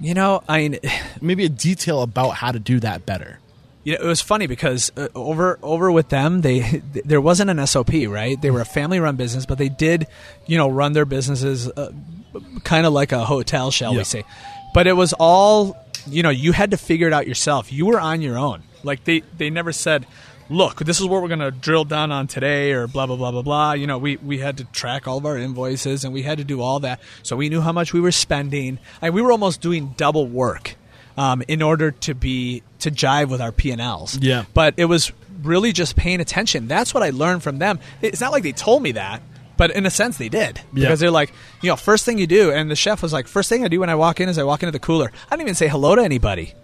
You 0.00 0.14
know, 0.14 0.42
I 0.48 0.58
mean, 0.68 0.78
Maybe 1.20 1.44
a 1.44 1.48
detail 1.48 2.02
about 2.02 2.30
how 2.30 2.52
to 2.52 2.58
do 2.58 2.80
that 2.80 3.04
better. 3.06 3.38
you 3.84 3.94
know, 3.94 4.04
it 4.04 4.06
was 4.06 4.20
funny 4.20 4.46
because 4.46 4.92
uh, 4.96 5.08
over 5.14 5.58
over 5.62 5.90
with 5.90 6.08
them, 6.08 6.40
they 6.42 6.82
there 7.04 7.20
wasn't 7.20 7.50
an 7.50 7.66
SOP, 7.66 7.90
right? 8.08 8.40
They 8.40 8.50
were 8.50 8.60
a 8.60 8.64
family 8.66 9.00
run 9.00 9.16
business, 9.16 9.46
but 9.46 9.58
they 9.58 9.68
did, 9.68 10.06
you 10.46 10.56
know, 10.58 10.68
run 10.68 10.92
their 10.92 11.04
businesses 11.06 11.68
uh, 11.68 11.90
kind 12.64 12.86
of 12.86 12.92
like 12.92 13.12
a 13.12 13.24
hotel, 13.24 13.70
shall 13.70 13.92
Yeah. 13.92 13.98
we 13.98 14.04
say? 14.04 14.24
But 14.74 14.86
it 14.86 14.92
was 14.92 15.14
all, 15.18 15.76
you 16.06 16.22
know, 16.22 16.30
you 16.30 16.52
had 16.52 16.70
to 16.72 16.76
figure 16.76 17.06
it 17.08 17.12
out 17.12 17.26
yourself. 17.26 17.72
You 17.72 17.86
were 17.86 17.98
on 18.00 18.20
your 18.20 18.38
own. 18.38 18.62
Like 18.84 19.04
they 19.04 19.20
they 19.36 19.50
never 19.50 19.72
said, 19.72 20.06
"Look, 20.50 20.78
this 20.84 21.00
is 21.00 21.06
what 21.06 21.22
we're 21.22 21.28
going 21.28 21.40
to 21.40 21.50
drill 21.50 21.84
down 21.84 22.10
on 22.12 22.26
today," 22.26 22.72
or 22.72 22.86
blah 22.86 23.06
blah 23.06 23.16
blah 23.16 23.30
blah 23.30 23.42
blah. 23.42 23.72
You 23.72 23.86
know, 23.86 23.98
we 23.98 24.16
we 24.16 24.38
had 24.38 24.56
to 24.58 24.64
track 24.64 25.06
all 25.06 25.18
of 25.18 25.26
our 25.26 25.36
invoices 25.36 26.04
and 26.04 26.12
we 26.12 26.22
had 26.22 26.38
to 26.38 26.44
do 26.44 26.60
all 26.60 26.80
that, 26.80 27.00
so 27.22 27.36
we 27.36 27.48
knew 27.48 27.60
how 27.60 27.72
much 27.72 27.92
we 27.92 28.00
were 28.00 28.12
spending. 28.12 28.78
I, 29.02 29.10
we 29.10 29.22
were 29.22 29.32
almost 29.32 29.60
doing 29.60 29.94
double 29.96 30.26
work 30.26 30.76
um, 31.16 31.42
in 31.48 31.62
order 31.62 31.90
to 31.90 32.14
be 32.14 32.62
to 32.80 32.90
jive 32.90 33.28
with 33.28 33.40
our 33.40 33.52
P 33.52 33.70
and 33.70 33.80
Ls. 33.80 34.18
Yeah. 34.18 34.44
but 34.54 34.74
it 34.76 34.84
was 34.86 35.12
really 35.42 35.72
just 35.72 35.94
paying 35.96 36.20
attention. 36.20 36.66
That's 36.66 36.92
what 36.92 37.02
I 37.02 37.10
learned 37.10 37.42
from 37.42 37.58
them. 37.58 37.78
It's 38.02 38.20
not 38.20 38.32
like 38.32 38.42
they 38.42 38.52
told 38.52 38.82
me 38.82 38.92
that. 38.92 39.22
But 39.56 39.72
in 39.72 39.86
a 39.86 39.90
sense, 39.90 40.18
they 40.18 40.28
did 40.28 40.58
Yeah. 40.72 40.84
because 40.84 41.00
they're 41.00 41.10
like, 41.10 41.32
you 41.62 41.68
know, 41.68 41.74
first 41.74 42.04
thing 42.04 42.18
you 42.18 42.28
do, 42.28 42.52
and 42.52 42.70
the 42.70 42.76
chef 42.76 43.02
was 43.02 43.12
like, 43.12 43.26
first 43.26 43.48
thing 43.48 43.64
I 43.64 43.68
do 43.68 43.80
when 43.80 43.90
I 43.90 43.96
walk 43.96 44.20
in 44.20 44.28
is 44.28 44.38
I 44.38 44.44
walk 44.44 44.62
into 44.62 44.70
the 44.70 44.78
cooler. 44.78 45.10
I 45.28 45.34
don't 45.34 45.40
even 45.40 45.56
say 45.56 45.66
hello 45.66 45.96
to 45.96 46.02
anybody, 46.02 46.54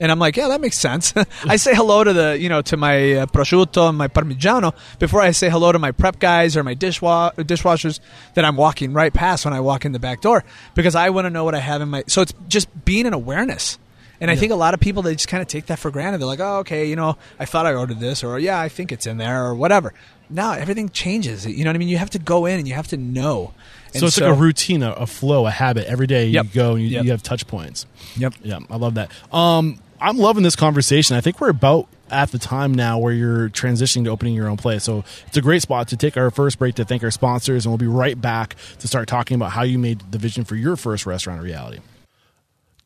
and 0.00 0.10
I'm 0.10 0.18
like, 0.18 0.36
yeah, 0.36 0.48
that 0.48 0.60
makes 0.60 0.78
sense. 0.78 1.14
I 1.44 1.56
say 1.56 1.74
hello 1.74 2.02
to 2.02 2.12
the, 2.12 2.38
you 2.38 2.48
know, 2.48 2.62
to 2.62 2.76
my 2.76 3.12
uh, 3.12 3.26
prosciutto 3.26 3.88
and 3.88 3.98
my 3.98 4.08
parmigiano 4.08 4.74
before 4.98 5.20
I 5.20 5.30
say 5.30 5.48
hello 5.48 5.72
to 5.72 5.78
my 5.78 5.92
prep 5.92 6.18
guys 6.18 6.56
or 6.56 6.64
my 6.64 6.74
dishwa- 6.74 7.32
dishwashers 7.34 8.00
that 8.34 8.44
I'm 8.44 8.56
walking 8.56 8.92
right 8.92 9.12
past 9.12 9.44
when 9.44 9.54
I 9.54 9.60
walk 9.60 9.84
in 9.84 9.92
the 9.92 9.98
back 9.98 10.20
door 10.20 10.44
because 10.74 10.94
I 10.94 11.10
want 11.10 11.26
to 11.26 11.30
know 11.30 11.44
what 11.44 11.54
I 11.54 11.60
have 11.60 11.80
in 11.80 11.90
my. 11.90 12.04
So 12.06 12.22
it's 12.22 12.34
just 12.48 12.84
being 12.84 13.06
an 13.06 13.14
awareness. 13.14 13.78
And 14.20 14.30
I 14.30 14.36
think 14.36 14.52
a 14.52 14.56
lot 14.56 14.74
of 14.74 14.80
people 14.80 15.02
they 15.02 15.14
just 15.14 15.28
kind 15.28 15.42
of 15.42 15.48
take 15.48 15.66
that 15.66 15.78
for 15.78 15.90
granted. 15.90 16.18
They're 16.18 16.26
like, 16.26 16.40
"Oh, 16.40 16.58
okay, 16.58 16.88
you 16.88 16.96
know, 16.96 17.18
I 17.38 17.44
thought 17.44 17.66
I 17.66 17.74
ordered 17.74 18.00
this, 18.00 18.24
or 18.24 18.38
yeah, 18.38 18.58
I 18.58 18.68
think 18.70 18.90
it's 18.92 19.06
in 19.06 19.18
there, 19.18 19.44
or 19.44 19.54
whatever." 19.54 19.92
Now 20.30 20.52
everything 20.52 20.88
changes. 20.88 21.44
You 21.44 21.64
know 21.64 21.70
what 21.70 21.76
I 21.76 21.78
mean? 21.78 21.88
You 21.88 21.98
have 21.98 22.10
to 22.10 22.18
go 22.18 22.46
in 22.46 22.58
and 22.58 22.66
you 22.66 22.74
have 22.74 22.88
to 22.88 22.96
know. 22.96 23.52
And 23.94 24.00
so 24.00 24.06
it's 24.06 24.20
like 24.20 24.30
a 24.30 24.34
routine, 24.34 24.82
a, 24.82 24.92
a 24.92 25.06
flow, 25.06 25.46
a 25.46 25.50
habit. 25.50 25.86
Every 25.86 26.06
day 26.06 26.26
you 26.26 26.32
Yep. 26.34 26.46
go 26.52 26.74
and 26.74 26.82
you, 26.82 26.88
Yep. 26.90 27.04
you 27.04 27.10
have 27.12 27.22
touch 27.22 27.46
points. 27.46 27.86
Yep. 28.16 28.34
Yeah, 28.42 28.58
I 28.70 28.76
love 28.76 28.94
that. 28.94 29.10
Um, 29.32 29.78
I'm 30.00 30.18
loving 30.18 30.42
this 30.42 30.56
conversation. 30.56 31.16
I 31.16 31.20
think 31.20 31.40
we're 31.40 31.48
about 31.50 31.86
at 32.10 32.30
the 32.32 32.38
time 32.38 32.74
now 32.74 32.98
where 32.98 33.12
you're 33.12 33.48
transitioning 33.48 34.04
to 34.04 34.10
opening 34.10 34.34
your 34.34 34.48
own 34.48 34.56
place. 34.58 34.84
So 34.84 35.04
it's 35.26 35.36
a 35.36 35.40
great 35.40 35.62
spot 35.62 35.88
to 35.88 35.96
take 35.96 36.16
our 36.16 36.30
first 36.30 36.58
break 36.58 36.74
to 36.74 36.84
thank 36.84 37.02
our 37.02 37.10
sponsors, 37.10 37.64
and 37.64 37.70
we'll 37.72 37.78
be 37.78 37.86
right 37.86 38.20
back 38.20 38.56
to 38.80 38.86
start 38.88 39.08
talking 39.08 39.36
about 39.36 39.52
how 39.52 39.62
you 39.62 39.78
made 39.78 40.02
the 40.10 40.18
vision 40.18 40.44
for 40.44 40.56
your 40.56 40.76
first 40.76 41.06
restaurant 41.06 41.40
a 41.40 41.42
reality. 41.42 41.78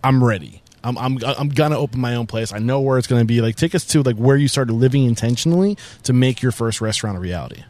I'm 0.04 0.24
ready. 0.24 0.57
I'm 0.84 0.98
I'm 0.98 1.18
I'm 1.24 1.50
gonna 1.50 1.78
open 1.78 2.00
my 2.00 2.16
own 2.16 2.28
place. 2.28 2.54
I 2.54 2.60
know 2.60 2.82
where 2.82 2.98
it's 2.98 3.08
gonna 3.08 3.26
be. 3.26 3.42
Like, 3.42 3.56
take 3.56 3.76
us 3.76 3.86
to 3.86 4.04
like 4.04 4.16
where 4.16 4.38
you 4.38 4.48
started 4.48 4.74
living 4.74 5.04
intentionally 5.06 5.78
to 6.04 6.14
make 6.14 6.42
your 6.42 6.52
first 6.52 6.82
restaurant 6.82 7.18
a 7.18 7.20
reality. 7.20 7.64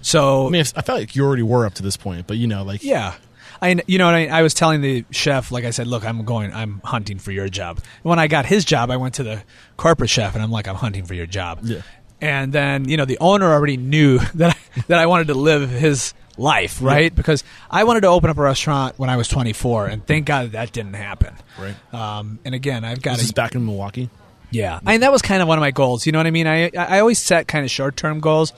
So 0.00 0.46
I 0.46 0.50
mean, 0.50 0.60
I 0.76 0.82
felt 0.82 0.98
like 0.98 1.16
you 1.16 1.24
already 1.24 1.42
were 1.42 1.64
up 1.66 1.74
to 1.74 1.82
this 1.82 1.96
point, 1.96 2.26
but 2.26 2.36
you 2.36 2.46
know, 2.46 2.62
like, 2.62 2.82
Yeah. 2.82 3.14
I, 3.60 3.80
you 3.86 3.96
know, 3.96 4.08
I, 4.08 4.26
I 4.26 4.42
was 4.42 4.54
telling 4.54 4.80
the 4.80 5.04
chef, 5.12 5.52
like 5.52 5.64
I 5.64 5.70
said, 5.70 5.86
look, 5.86 6.04
I'm 6.04 6.24
going, 6.24 6.52
I'm 6.52 6.80
hunting 6.82 7.20
for 7.20 7.30
your 7.30 7.48
job. 7.48 7.78
When 8.02 8.18
I 8.18 8.26
got 8.26 8.44
his 8.44 8.64
job, 8.64 8.90
I 8.90 8.96
went 8.96 9.14
to 9.14 9.22
the 9.22 9.44
corporate 9.76 10.10
chef, 10.10 10.34
and 10.34 10.42
I'm 10.42 10.50
like, 10.50 10.66
I'm 10.66 10.74
hunting 10.74 11.04
for 11.04 11.14
your 11.14 11.26
job. 11.26 11.60
Yeah. 11.62 11.82
And 12.20 12.52
then, 12.52 12.88
you 12.88 12.96
know, 12.96 13.04
the 13.04 13.18
owner 13.20 13.52
already 13.52 13.76
knew 13.76 14.18
that 14.34 14.56
I, 14.56 14.80
that 14.88 14.98
I 14.98 15.06
wanted 15.06 15.28
to 15.28 15.34
live 15.34 15.70
his 15.70 16.12
life, 16.38 16.80
right? 16.82 17.14
Because 17.14 17.44
I 17.70 17.84
wanted 17.84 18.02
to 18.02 18.08
open 18.08 18.30
up 18.30 18.38
a 18.38 18.42
restaurant 18.42 18.98
when 18.98 19.10
I 19.10 19.16
was 19.16 19.28
24, 19.28 19.86
and 19.86 20.06
thank 20.06 20.26
God 20.26 20.52
that 20.52 20.72
didn't 20.72 20.94
happen. 20.94 21.34
Right. 21.58 21.94
Um, 21.94 22.38
and 22.44 22.54
again, 22.54 22.84
I've 22.84 23.02
got 23.02 23.16
this 23.16 23.26
is 23.26 23.32
back 23.32 23.54
in 23.54 23.64
Milwaukee. 23.64 24.10
yeah, 24.50 24.80
I 24.84 24.92
mean 24.92 25.00
that 25.00 25.12
was 25.12 25.22
kind 25.22 25.42
of 25.42 25.48
one 25.48 25.58
of 25.58 25.62
my 25.62 25.70
goals. 25.70 26.06
You 26.06 26.12
know 26.12 26.18
what 26.18 26.26
I 26.26 26.30
mean? 26.30 26.46
I 26.46 26.70
I 26.76 27.00
always 27.00 27.18
set 27.18 27.48
kind 27.48 27.64
of 27.64 27.70
short 27.70 27.96
term 27.96 28.20
goals. 28.20 28.52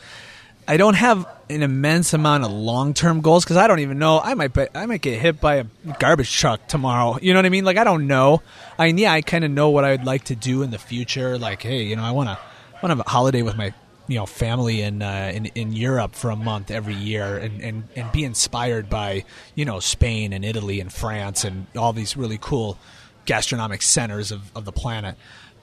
I 0.67 0.79
don't 0.79 0.95
have 0.95 1.27
an 1.51 1.63
immense 1.63 2.15
amount 2.15 2.45
of 2.45 2.51
long 2.51 2.95
term 2.95 3.21
goals 3.21 3.45
because 3.45 3.59
I 3.59 3.67
don't 3.67 3.81
even 3.81 3.99
know. 3.99 4.19
I 4.19 4.33
might 4.33 4.55
be, 4.55 4.67
I 4.75 4.87
might 4.87 5.03
get 5.03 5.21
hit 5.21 5.39
by 5.41 5.57
a 5.57 5.65
garbage 5.99 6.35
truck 6.35 6.67
tomorrow. 6.69 7.19
You 7.21 7.35
know 7.35 7.39
what 7.39 7.47
I 7.47 7.51
mean? 7.51 7.65
Like 7.67 7.77
I 7.77 7.85
don't 7.85 8.07
know. 8.07 8.41
I 8.79 8.87
mean, 8.87 8.99
yeah, 8.99 9.13
I 9.13 9.21
kind 9.21 9.45
of 9.45 9.51
know 9.51 9.69
what 9.71 9.85
I 9.85 9.91
would 9.91 10.05
like 10.07 10.25
to 10.25 10.35
do 10.35 10.63
in 10.63 10.71
the 10.71 10.79
future. 10.79 11.37
Like, 11.37 11.63
hey, 11.63 11.83
you 11.83 11.97
know, 11.97 12.03
I 12.03 12.13
want 12.13 12.31
to 12.31 12.39
want 12.83 12.85
to 12.85 12.89
have 12.89 13.01
a 13.01 13.11
holiday 13.11 13.43
with 13.43 13.57
my 13.57 13.75
you 14.07 14.19
know 14.19 14.27
family 14.27 14.83
in 14.83 15.03
uh, 15.03 15.31
in 15.35 15.47
in 15.47 15.73
Europe 15.73 16.15
for 16.15 16.31
a 16.31 16.37
month 16.37 16.71
every 16.71 16.95
year 16.95 17.37
and, 17.37 17.61
and 17.63 17.89
and 17.97 18.13
be 18.13 18.25
inspired 18.25 18.91
by 18.91 19.25
you 19.55 19.65
know 19.65 19.81
Spain 19.81 20.33
and 20.33 20.45
Italy 20.45 20.81
and 20.81 20.93
France 20.93 21.45
and 21.45 21.67
all 21.77 21.93
these 21.93 22.17
really 22.17 22.39
cool 22.41 22.79
gastronomic 23.25 23.83
centers 23.83 24.31
of, 24.31 24.51
of 24.55 24.65
the 24.65 24.73
planet. 24.73 25.17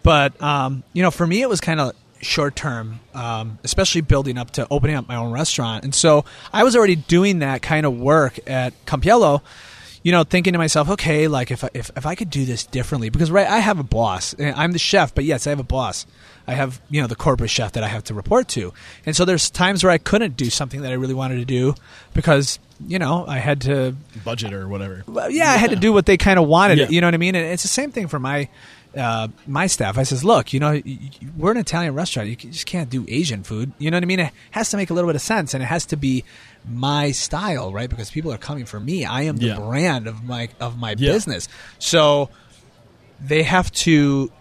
But 0.03 0.41
um, 0.41 0.83
you 0.93 1.03
know, 1.03 1.11
for 1.11 1.27
me, 1.27 1.41
it 1.41 1.49
was 1.49 1.61
kind 1.61 1.79
of 1.79 1.93
short 2.21 2.55
term, 2.55 2.99
um, 3.13 3.59
especially 3.63 4.01
building 4.01 4.37
up 4.37 4.51
to 4.51 4.67
opening 4.69 4.95
up 4.95 5.07
my 5.07 5.15
own 5.15 5.31
restaurant. 5.31 5.83
And 5.83 5.93
so 5.93 6.25
I 6.53 6.63
was 6.63 6.75
already 6.75 6.95
doing 6.95 7.39
that 7.39 7.61
kind 7.61 7.85
of 7.85 7.99
work 7.99 8.39
at 8.47 8.73
Campiello. 8.85 9.41
You 10.03 10.11
know, 10.11 10.23
thinking 10.23 10.53
to 10.53 10.59
myself, 10.59 10.89
okay, 10.89 11.27
like 11.27 11.51
if 11.51 11.63
I, 11.63 11.69
if 11.73 11.91
if 11.95 12.05
I 12.05 12.15
could 12.15 12.29
do 12.29 12.45
this 12.45 12.65
differently, 12.65 13.09
because 13.09 13.29
right, 13.29 13.47
I 13.47 13.59
have 13.59 13.79
a 13.79 13.83
boss. 13.83 14.33
and 14.33 14.55
I'm 14.55 14.71
the 14.71 14.79
chef, 14.79 15.13
but 15.13 15.25
yes, 15.25 15.45
I 15.45 15.51
have 15.51 15.59
a 15.59 15.63
boss. 15.63 16.05
I 16.47 16.53
have 16.53 16.81
you 16.89 17.01
know 17.01 17.07
the 17.07 17.15
corporate 17.15 17.51
chef 17.51 17.73
that 17.73 17.83
I 17.83 17.87
have 17.87 18.03
to 18.05 18.13
report 18.13 18.47
to, 18.49 18.73
and 19.05 19.15
so 19.15 19.25
there's 19.25 19.49
times 19.49 19.83
where 19.83 19.91
I 19.91 19.99
couldn't 19.99 20.37
do 20.37 20.49
something 20.49 20.81
that 20.81 20.91
I 20.91 20.95
really 20.95 21.13
wanted 21.13 21.35
to 21.35 21.45
do 21.45 21.75
because 22.13 22.57
you 22.87 22.97
know 22.97 23.25
I 23.27 23.37
had 23.37 23.61
to 23.61 23.95
budget 24.25 24.53
or 24.53 24.67
whatever. 24.67 25.03
well, 25.07 25.29
yeah, 25.29 25.51
I 25.51 25.57
had 25.57 25.69
to 25.69 25.75
do 25.75 25.93
what 25.93 26.07
they 26.07 26.17
kind 26.17 26.39
of 26.39 26.47
wanted. 26.47 26.79
Yeah. 26.79 26.89
You 26.89 27.01
know 27.01 27.07
what 27.07 27.13
I 27.13 27.17
mean? 27.17 27.35
And 27.35 27.45
it's 27.45 27.63
the 27.63 27.69
same 27.69 27.91
thing 27.91 28.07
for 28.07 28.19
my 28.19 28.49
uh, 28.97 29.27
my 29.47 29.67
staff. 29.67 29.97
I 29.97 30.03
says, 30.03 30.23
look, 30.23 30.53
you 30.53 30.59
know, 30.59 30.81
we're 31.37 31.51
an 31.51 31.57
Italian 31.57 31.93
restaurant. 31.93 32.29
You 32.29 32.35
just 32.35 32.65
can't 32.65 32.89
do 32.89 33.05
Asian 33.07 33.43
food. 33.43 33.71
You 33.77 33.91
know 33.91 33.97
what 33.97 34.03
I 34.03 34.07
mean? 34.07 34.19
It 34.19 34.33
has 34.51 34.69
to 34.71 34.77
make 34.77 34.89
a 34.89 34.93
little 34.93 35.07
bit 35.07 35.15
of 35.15 35.21
sense, 35.21 35.53
and 35.53 35.63
it 35.63 35.67
has 35.67 35.85
to 35.87 35.95
be 35.95 36.23
my 36.68 37.12
style, 37.12 37.72
right? 37.74 37.89
Because 37.89 38.12
people 38.12 38.32
are 38.32 38.38
coming 38.38 38.66
for 38.66 38.80
me. 38.80 39.03
I 39.05 39.24
am 39.24 39.38
the 39.38 39.47
Yeah. 39.47 39.59
brand 39.59 40.07
of 40.07 40.24
my 40.24 40.49
of 40.59 40.78
my 40.78 40.91
Yeah. 40.97 41.12
business. 41.14 41.47
So 41.80 42.30
they 43.20 43.43
have 43.43 43.72
to 43.72 44.32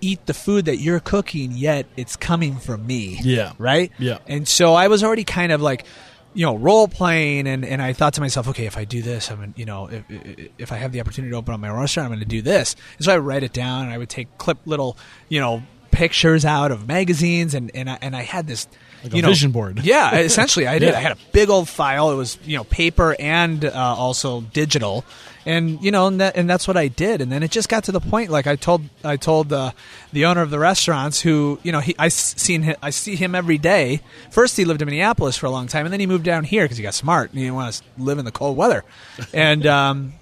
eat 0.00 0.26
the 0.26 0.34
food 0.34 0.64
that 0.64 0.78
you're 0.78 1.00
cooking, 1.00 1.52
yet 1.52 1.86
it's 1.96 2.16
coming 2.16 2.56
from 2.56 2.86
me. 2.86 3.18
Yeah. 3.22 3.52
Right? 3.58 3.92
Yeah. 3.98 4.18
And 4.26 4.48
so 4.48 4.74
I 4.74 4.88
was 4.88 5.04
already 5.04 5.24
kind 5.24 5.52
of 5.52 5.62
like, 5.62 5.84
you 6.34 6.44
know, 6.44 6.56
role 6.56 6.88
playing, 6.88 7.46
and, 7.46 7.64
and 7.64 7.80
I 7.80 7.92
thought 7.92 8.14
to 8.14 8.20
myself, 8.20 8.48
okay, 8.48 8.64
if 8.66 8.76
I 8.76 8.84
do 8.84 9.00
this, 9.02 9.30
I'm, 9.30 9.38
gonna, 9.38 9.52
you 9.54 9.64
know, 9.66 9.88
if, 9.88 10.02
if 10.58 10.72
I 10.72 10.76
have 10.76 10.90
the 10.90 11.00
opportunity 11.00 11.30
to 11.30 11.36
open 11.36 11.52
up 11.54 11.60
my 11.60 11.68
restaurant, 11.70 12.06
I'm 12.06 12.10
going 12.10 12.20
to 12.20 12.24
do 12.26 12.42
this. 12.42 12.74
And 12.96 13.04
so 13.04 13.12
I 13.12 13.18
write 13.18 13.42
it 13.44 13.52
down, 13.52 13.84
and 13.84 13.92
I 13.92 13.98
would 13.98 14.08
take 14.08 14.38
clip 14.38 14.58
little, 14.64 14.96
you 15.28 15.38
know, 15.40 15.62
pictures 15.90 16.44
out 16.46 16.72
of 16.72 16.88
magazines, 16.88 17.54
and 17.54 17.70
and 17.74 17.88
I, 17.90 17.98
and 18.00 18.16
I 18.16 18.22
had 18.22 18.46
this. 18.46 18.66
Like 19.02 19.12
a 19.12 19.16
you 19.16 19.22
know, 19.22 19.28
vision 19.28 19.50
board. 19.50 19.80
Yeah, 19.84 20.16
essentially, 20.16 20.66
I 20.66 20.78
did. 20.78 20.90
Yeah. 20.90 20.98
I 20.98 21.00
had 21.00 21.12
a 21.12 21.18
big 21.32 21.50
old 21.50 21.68
file. 21.68 22.10
It 22.10 22.16
was 22.16 22.38
you 22.44 22.56
know 22.56 22.64
paper 22.64 23.16
and 23.18 23.64
uh, 23.64 23.70
also 23.74 24.42
digital, 24.42 25.04
and 25.44 25.82
you 25.82 25.90
know, 25.90 26.06
and, 26.06 26.20
that, 26.20 26.36
and 26.36 26.48
that's 26.48 26.68
what 26.68 26.76
I 26.76 26.88
did. 26.88 27.20
And 27.20 27.32
then 27.32 27.42
it 27.42 27.50
just 27.50 27.68
got 27.68 27.84
to 27.84 27.92
the 27.92 28.00
point. 28.00 28.30
Like 28.30 28.46
I 28.46 28.56
told, 28.56 28.82
I 29.02 29.16
told 29.16 29.52
uh, 29.52 29.72
the 30.12 30.26
owner 30.26 30.42
of 30.42 30.50
the 30.50 30.58
restaurants, 30.58 31.20
who 31.20 31.58
you 31.62 31.72
know, 31.72 31.80
he 31.80 31.94
I 31.98 32.08
seen 32.08 32.62
him, 32.62 32.76
I 32.82 32.90
see 32.90 33.16
him 33.16 33.34
every 33.34 33.58
day. 33.58 34.00
First, 34.30 34.56
he 34.56 34.64
lived 34.64 34.82
in 34.82 34.86
Minneapolis 34.86 35.36
for 35.36 35.46
a 35.46 35.50
long 35.50 35.66
time, 35.66 35.84
and 35.84 35.92
then 35.92 36.00
he 36.00 36.06
moved 36.06 36.24
down 36.24 36.44
here 36.44 36.64
because 36.64 36.76
he 36.76 36.82
got 36.82 36.94
smart 36.94 37.30
and 37.30 37.38
he 37.38 37.44
didn't 37.44 37.56
want 37.56 37.74
to 37.74 37.82
live 37.98 38.18
in 38.18 38.24
the 38.24 38.32
cold 38.32 38.56
weather. 38.56 38.84
And 39.32 39.66
um, 39.66 40.12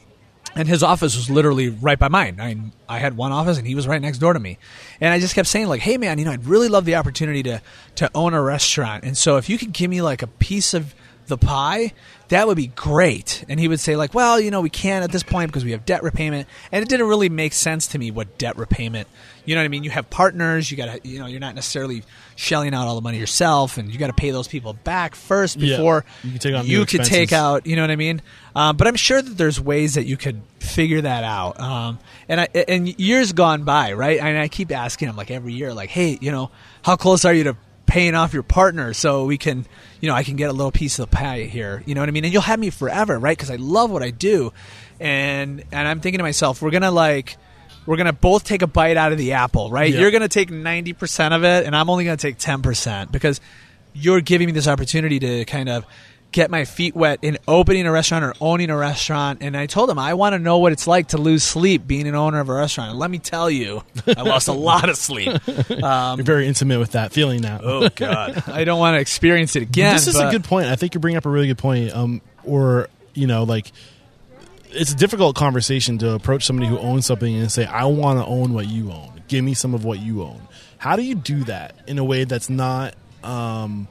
and 0.54 0.68
his 0.68 0.82
office 0.82 1.16
was 1.16 1.30
literally 1.30 1.68
right 1.68 1.98
by 1.98 2.08
mine. 2.08 2.38
I 2.40 2.56
I 2.88 2.98
had 2.98 3.16
one 3.16 3.32
office, 3.32 3.58
and 3.58 3.66
he 3.66 3.74
was 3.74 3.86
right 3.86 4.00
next 4.00 4.18
door 4.18 4.32
to 4.32 4.40
me. 4.40 4.58
And 5.00 5.12
I 5.12 5.20
just 5.20 5.34
kept 5.34 5.48
saying, 5.48 5.68
like, 5.68 5.80
"Hey, 5.80 5.96
man, 5.96 6.18
you 6.18 6.24
know, 6.24 6.32
I'd 6.32 6.46
really 6.46 6.68
love 6.68 6.84
the 6.84 6.96
opportunity 6.96 7.42
to 7.44 7.62
to 7.96 8.10
own 8.14 8.34
a 8.34 8.42
restaurant. 8.42 9.04
And 9.04 9.16
so, 9.16 9.36
if 9.36 9.48
you 9.48 9.58
could 9.58 9.72
give 9.72 9.90
me 9.90 10.02
like 10.02 10.22
a 10.22 10.26
piece 10.26 10.74
of 10.74 10.94
the 11.26 11.38
pie, 11.38 11.92
that 12.28 12.46
would 12.46 12.56
be 12.56 12.68
great." 12.68 13.44
And 13.48 13.60
he 13.60 13.68
would 13.68 13.80
say, 13.80 13.96
like, 13.96 14.14
"Well, 14.14 14.40
you 14.40 14.50
know, 14.50 14.60
we 14.60 14.70
can't 14.70 15.04
at 15.04 15.12
this 15.12 15.22
point 15.22 15.50
because 15.50 15.64
we 15.64 15.70
have 15.72 15.86
debt 15.86 16.02
repayment." 16.02 16.48
And 16.72 16.82
it 16.82 16.88
didn't 16.88 17.06
really 17.06 17.28
make 17.28 17.52
sense 17.52 17.86
to 17.88 17.98
me 17.98 18.10
what 18.10 18.38
debt 18.38 18.56
repayment. 18.56 19.08
You 19.50 19.56
know 19.56 19.62
what 19.62 19.64
I 19.64 19.68
mean? 19.68 19.82
You 19.82 19.90
have 19.90 20.08
partners. 20.10 20.70
You 20.70 20.76
got 20.76 21.02
to, 21.02 21.08
you 21.08 21.18
know, 21.18 21.26
you're 21.26 21.40
not 21.40 21.56
necessarily 21.56 22.04
shelling 22.36 22.72
out 22.72 22.86
all 22.86 22.94
the 22.94 23.00
money 23.00 23.18
yourself, 23.18 23.78
and 23.78 23.90
you 23.90 23.98
got 23.98 24.06
to 24.06 24.12
pay 24.12 24.30
those 24.30 24.46
people 24.46 24.74
back 24.74 25.16
first 25.16 25.56
Yeah. 25.56 25.76
before 25.76 26.04
You 26.22 26.30
can 26.30 26.38
take 26.38 26.54
on 26.54 26.66
you 26.66 26.86
could 26.86 27.02
take 27.02 27.32
out 27.32 27.40
out, 27.56 27.66
you 27.66 27.74
know 27.74 27.82
what 27.82 27.90
I 27.90 27.96
mean? 27.96 28.22
Um, 28.54 28.76
but 28.76 28.86
I'm 28.86 28.94
sure 28.94 29.20
that 29.20 29.36
there's 29.36 29.60
ways 29.60 29.94
that 29.94 30.04
you 30.04 30.16
could 30.16 30.40
figure 30.60 31.00
that 31.00 31.24
out. 31.24 31.58
Um, 31.58 31.98
and 32.28 32.42
I, 32.42 32.44
and 32.68 32.96
years 32.96 33.32
gone 33.32 33.64
by, 33.64 33.92
right? 33.94 34.20
And 34.20 34.38
I 34.38 34.46
keep 34.46 34.70
asking 34.70 35.08
him 35.08 35.16
like 35.16 35.32
every 35.32 35.52
year, 35.52 35.74
like, 35.74 35.90
hey, 35.90 36.16
you 36.20 36.30
know, 36.30 36.52
how 36.84 36.94
close 36.94 37.24
are 37.24 37.34
you 37.34 37.42
to 37.42 37.56
paying 37.86 38.14
off 38.14 38.32
your 38.32 38.44
partner 38.44 38.94
so 38.94 39.24
we 39.24 39.36
can, 39.36 39.66
you 40.00 40.08
know, 40.08 40.14
I 40.14 40.22
can 40.22 40.36
get 40.36 40.48
a 40.48 40.52
little 40.52 40.70
piece 40.70 41.00
of 41.00 41.10
the 41.10 41.16
pie 41.16 41.42
here. 41.42 41.82
You 41.86 41.96
know 41.96 42.02
what 42.02 42.08
I 42.08 42.12
mean? 42.12 42.22
And 42.24 42.32
you'll 42.32 42.42
have 42.42 42.60
me 42.60 42.70
forever, 42.70 43.18
right? 43.18 43.36
Because 43.36 43.50
I 43.50 43.56
love 43.56 43.90
what 43.90 44.04
I 44.04 44.12
do. 44.12 44.52
And 45.00 45.64
and 45.72 45.88
I'm 45.88 45.98
thinking 46.00 46.18
to 46.18 46.22
myself, 46.24 46.62
we're 46.62 46.70
gonna 46.70 46.92
like. 46.92 47.36
We're 47.86 47.96
gonna 47.96 48.12
both 48.12 48.44
take 48.44 48.62
a 48.62 48.66
bite 48.66 48.96
out 48.96 49.12
of 49.12 49.18
the 49.18 49.32
apple, 49.32 49.70
right? 49.70 49.92
Yeah. 49.92 50.00
You're 50.00 50.10
gonna 50.10 50.28
take 50.28 50.50
ninety 50.50 50.92
percent 50.92 51.34
of 51.34 51.44
it, 51.44 51.66
and 51.66 51.74
I'm 51.74 51.90
only 51.90 52.04
gonna 52.04 52.16
take 52.16 52.38
ten 52.38 52.62
percent 52.62 53.10
because 53.12 53.40
you're 53.92 54.20
giving 54.20 54.46
me 54.46 54.52
this 54.52 54.68
opportunity 54.68 55.18
to 55.18 55.44
kind 55.46 55.68
of 55.68 55.84
get 56.32 56.48
my 56.48 56.64
feet 56.64 56.94
wet 56.94 57.18
in 57.22 57.36
opening 57.48 57.86
a 57.86 57.90
restaurant 57.90 58.24
or 58.24 58.34
owning 58.40 58.70
a 58.70 58.76
restaurant. 58.76 59.38
And 59.42 59.56
I 59.56 59.66
told 59.66 59.90
him 59.90 59.98
I 59.98 60.14
want 60.14 60.34
to 60.34 60.38
know 60.38 60.58
what 60.58 60.70
it's 60.70 60.86
like 60.86 61.08
to 61.08 61.18
lose 61.18 61.42
sleep 61.42 61.86
being 61.88 62.06
an 62.06 62.14
owner 62.14 62.38
of 62.38 62.48
a 62.48 62.54
restaurant. 62.54 62.90
And 62.90 62.98
let 63.00 63.10
me 63.10 63.18
tell 63.18 63.50
you, 63.50 63.82
I 64.06 64.22
lost 64.22 64.46
a 64.46 64.52
lot 64.52 64.88
of 64.88 64.96
sleep. 64.96 65.36
Um, 65.82 66.18
You're 66.18 66.24
very 66.24 66.46
intimate 66.46 66.78
with 66.78 66.92
that 66.92 67.10
feeling 67.12 67.40
now. 67.40 67.58
oh 67.62 67.88
God, 67.88 68.44
I 68.48 68.64
don't 68.64 68.78
want 68.78 68.96
to 68.96 69.00
experience 69.00 69.56
it 69.56 69.62
again. 69.62 69.94
this 69.94 70.06
is 70.06 70.16
a 70.16 70.30
good 70.30 70.44
point. 70.44 70.66
I 70.68 70.76
think 70.76 70.94
you're 70.94 71.00
bringing 71.00 71.16
up 71.16 71.26
a 71.26 71.30
really 71.30 71.46
good 71.46 71.58
point. 71.58 71.94
Um, 71.94 72.20
or 72.44 72.88
you 73.14 73.26
know, 73.26 73.44
like 73.44 73.72
it's 74.72 74.92
a 74.92 74.96
difficult 74.96 75.36
conversation 75.36 75.98
to 75.98 76.12
approach 76.12 76.44
somebody 76.44 76.68
who 76.68 76.78
owns 76.78 77.06
something 77.06 77.34
and 77.34 77.50
say, 77.50 77.64
"I 77.66 77.84
want 77.86 78.18
to 78.18 78.24
own 78.26 78.52
what 78.54 78.68
you 78.68 78.90
own. 78.92 79.20
Give 79.28 79.44
me 79.44 79.54
some 79.54 79.74
of 79.74 79.84
what 79.84 80.00
you 80.00 80.22
own." 80.22 80.40
How 80.78 80.96
do 80.96 81.02
you 81.02 81.14
do 81.14 81.44
that 81.44 81.74
in 81.86 81.98
a 81.98 82.04
way 82.04 82.24
that's 82.24 82.48
not 82.48 82.94
um, 83.22 83.86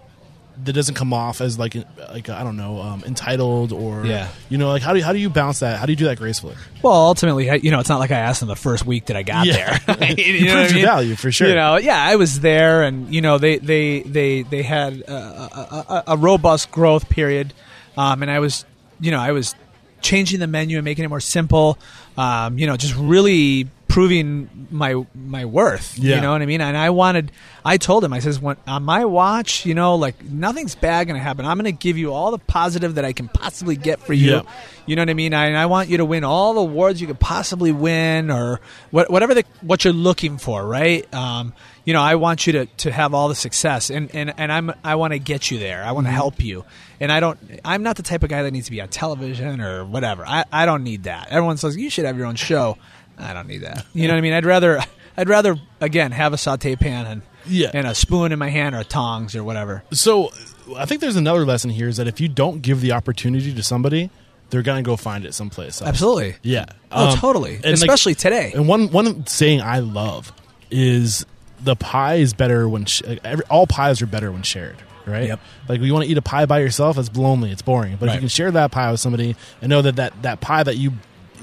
that 0.66 0.74
doesn't 0.74 0.96
come 0.96 1.14
off 1.14 1.40
as 1.40 1.58
like 1.60 1.76
like 2.12 2.28
I 2.30 2.44
don't 2.44 2.58
know 2.58 2.82
um, 2.82 3.04
entitled 3.06 3.72
or 3.72 4.06
Yeah. 4.06 4.28
you 4.50 4.58
know 4.58 4.68
like 4.70 4.82
how 4.82 4.92
do 4.94 5.00
you, 5.00 5.06
how 5.06 5.14
do 5.14 5.20
you 5.20 5.30
balance 5.30 5.60
that? 5.60 5.80
How 5.80 5.86
do 5.86 5.92
you 5.92 5.96
do 5.96 6.06
that 6.06 6.18
gracefully? 6.18 6.56
Well, 6.82 6.94
ultimately, 6.94 7.50
I- 7.50 7.56
you 7.56 7.72
know, 7.72 7.80
it's 7.80 7.90
not 7.90 8.00
like 8.00 8.12
I 8.12 8.18
asked 8.20 8.40
them 8.42 8.50
the 8.50 8.56
first 8.56 8.86
week 8.86 9.06
that 9.06 9.16
I 9.16 9.24
got 9.24 9.46
Yeah. 9.46 9.78
there. 9.86 10.10
you 10.18 10.24
You 10.34 10.50
I 10.52 10.54
proved 10.54 10.70
your 10.72 10.76
mean? 10.78 10.86
value, 10.86 11.16
for 11.16 11.32
sure. 11.32 11.48
You 11.50 11.56
know, 11.56 11.78
yeah, 11.78 12.02
I 12.04 12.16
was 12.18 12.40
there, 12.42 12.84
and 12.84 13.14
you 13.14 13.22
know, 13.22 13.38
they 13.38 13.58
they 13.60 14.02
they 14.02 14.42
they 14.42 14.64
had 14.64 15.02
a, 15.02 15.14
a, 15.14 15.86
a, 15.90 16.04
a 16.08 16.18
robust 16.18 16.72
growth 16.72 17.08
period, 17.10 17.54
um, 17.98 18.22
and 18.24 18.30
I 18.32 18.40
was, 18.40 18.66
you 19.00 19.12
know, 19.12 19.20
I 19.20 19.32
was 19.32 19.56
changing 20.02 20.40
the 20.40 20.48
menu 20.48 20.78
and 20.78 20.86
making 20.86 21.06
it 21.06 21.10
more 21.10 21.20
simple. 21.20 21.78
Um, 22.18 22.58
you 22.58 22.68
know, 22.68 22.78
just 22.78 22.96
really 22.96 23.70
proving 23.88 24.68
my 24.70 25.04
my 25.16 25.46
worth. 25.46 25.98
Yeah. 25.98 26.16
You 26.16 26.22
know 26.22 26.32
what 26.32 26.44
I 26.44 26.46
mean? 26.46 26.62
And 26.62 26.78
I 26.78 26.92
wanted, 26.92 27.32
I 27.66 27.78
told 27.78 28.04
him, 28.04 28.14
I 28.14 28.20
says, 28.20 28.40
when 28.40 28.56
on 28.68 28.84
my 28.84 29.06
watch, 29.06 29.66
you 29.66 29.74
know, 29.74 29.96
like 29.96 30.24
nothing's 30.24 30.76
bad 30.76 31.08
going 31.08 31.20
to 31.20 31.24
happen. 31.24 31.46
I'm 31.46 31.58
going 31.58 31.76
to 31.76 31.80
give 31.80 31.98
you 31.98 32.14
all 32.14 32.30
the 32.30 32.38
positive 32.38 32.96
that 32.96 33.06
I 33.06 33.14
can 33.14 33.30
possibly 33.30 33.76
get 33.76 34.00
for 34.00 34.14
you. 34.14 34.32
Yeah. 34.32 34.42
You 34.86 34.96
know 34.96 35.02
what 35.02 35.10
I 35.10 35.16
mean? 35.16 35.34
I, 35.34 35.48
and 35.48 35.58
I 35.58 35.66
want 35.66 35.90
you 35.90 35.98
to 35.98 36.06
win 36.06 36.24
all 36.24 36.54
the 36.54 36.62
awards 36.62 37.02
you 37.02 37.08
could 37.08 37.20
possibly 37.20 37.72
win, 37.72 38.30
or 38.32 38.60
what, 38.92 39.10
whatever 39.10 39.34
the, 39.34 39.44
what 39.62 39.84
you're 39.84 39.94
looking 39.94 40.38
for, 40.38 40.66
right? 40.66 41.12
Um, 41.14 41.54
you 41.90 41.94
know, 41.94 42.02
I 42.04 42.16
want 42.16 42.46
you 42.46 42.54
to, 42.54 42.66
to 42.68 42.92
have 42.92 43.16
all 43.16 43.30
the 43.30 43.34
success, 43.36 43.90
and, 43.90 44.14
and, 44.14 44.32
and 44.38 44.52
I'm 44.52 44.72
I 44.84 44.94
want 44.94 45.14
to 45.14 45.18
get 45.20 45.50
you 45.50 45.58
there. 45.58 45.84
I 45.84 45.92
want 45.94 46.06
to 46.06 46.12
help 46.12 46.40
you, 46.40 46.64
and 47.00 47.12
I 47.12 47.20
don't. 47.20 47.40
I'm 47.66 47.82
not 47.82 47.96
the 47.96 48.04
type 48.04 48.22
of 48.22 48.30
guy 48.30 48.44
that 48.44 48.52
needs 48.52 48.66
to 48.68 48.72
be 48.72 48.80
on 48.80 48.90
television 48.90 49.60
or 49.60 49.84
whatever. 49.86 50.24
I, 50.24 50.46
I 50.52 50.68
don't 50.68 50.84
need 50.84 51.06
that. 51.06 51.30
Everyone 51.32 51.58
says 51.58 51.76
you 51.76 51.90
should 51.90 52.06
have 52.06 52.16
your 52.16 52.28
own 52.28 52.36
show. 52.36 52.78
I 53.18 53.34
don't 53.34 53.48
need 53.48 53.64
that. 53.64 53.88
You 53.96 54.08
know 54.08 54.14
what 54.14 54.20
I 54.20 54.22
mean? 54.22 54.34
I'd 54.34 54.46
rather 54.46 54.80
I'd 55.18 55.30
rather 55.30 55.56
again 55.82 56.12
have 56.12 56.32
a 56.32 56.38
saute 56.38 56.76
pan 56.76 57.08
and 57.08 57.22
Yeah. 57.48 57.72
and 57.74 57.88
a 57.88 57.96
spoon 57.96 58.32
in 58.32 58.38
my 58.38 58.50
hand 58.50 58.76
or 58.76 58.84
tongs 58.84 59.36
or 59.36 59.44
whatever. 59.44 59.82
So 59.92 60.30
I 60.78 60.86
think 60.86 61.02
there's 61.02 61.16
another 61.16 61.44
lesson 61.44 61.72
here 61.72 61.88
is 61.88 61.98
that 61.98 62.08
if 62.08 62.22
you 62.22 62.28
don't 62.28 62.62
give 62.62 62.82
the 62.82 62.92
opportunity 62.92 63.52
to 63.56 63.64
somebody, 63.64 64.12
they're 64.52 64.62
gonna 64.62 64.84
go 64.84 64.96
find 64.96 65.26
it 65.26 65.34
someplace. 65.34 65.82
Else. 65.82 65.90
Absolutely. 65.90 66.36
Yeah. 66.44 66.66
Oh, 66.92 67.10
Um, 67.14 67.18
totally. 67.18 67.56
and, 67.56 67.64
like, 67.66 67.74
Especially 67.74 68.14
today. 68.14 68.52
And 68.54 68.68
one 68.68 68.92
one 68.92 69.26
saying 69.26 69.62
I 69.62 69.80
love 69.80 70.32
is 70.72 71.26
the 71.64 71.76
pie 71.76 72.16
is 72.16 72.34
better 72.34 72.68
when 72.70 72.86
sh- 72.86 73.02
like, 73.06 73.20
every, 73.24 73.46
all 73.46 73.68
pies 73.68 74.02
are 74.02 74.06
better 74.08 74.32
when 74.32 74.44
shared. 74.44 74.78
Right. 75.06 75.28
Yep. 75.28 75.40
Like 75.68 75.82
you 75.82 75.92
want 75.94 76.06
to 76.06 76.12
eat 76.12 76.18
a 76.18 76.22
pie 76.22 76.46
by 76.46 76.60
yourself, 76.60 76.98
it's 76.98 77.16
lonely, 77.16 77.52
it's 77.52 77.64
boring. 77.64 77.98
But 78.00 78.10
if 78.10 78.16
you 78.16 78.20
can 78.22 78.30
share 78.30 78.52
that 78.52 78.72
pie 78.72 78.92
with 78.92 79.00
somebody 79.00 79.36
and 79.62 79.70
know 79.70 79.82
that 79.82 79.96
that, 79.96 80.22
that 80.22 80.40
pie 80.42 80.62
that 80.64 80.78
you 80.78 80.94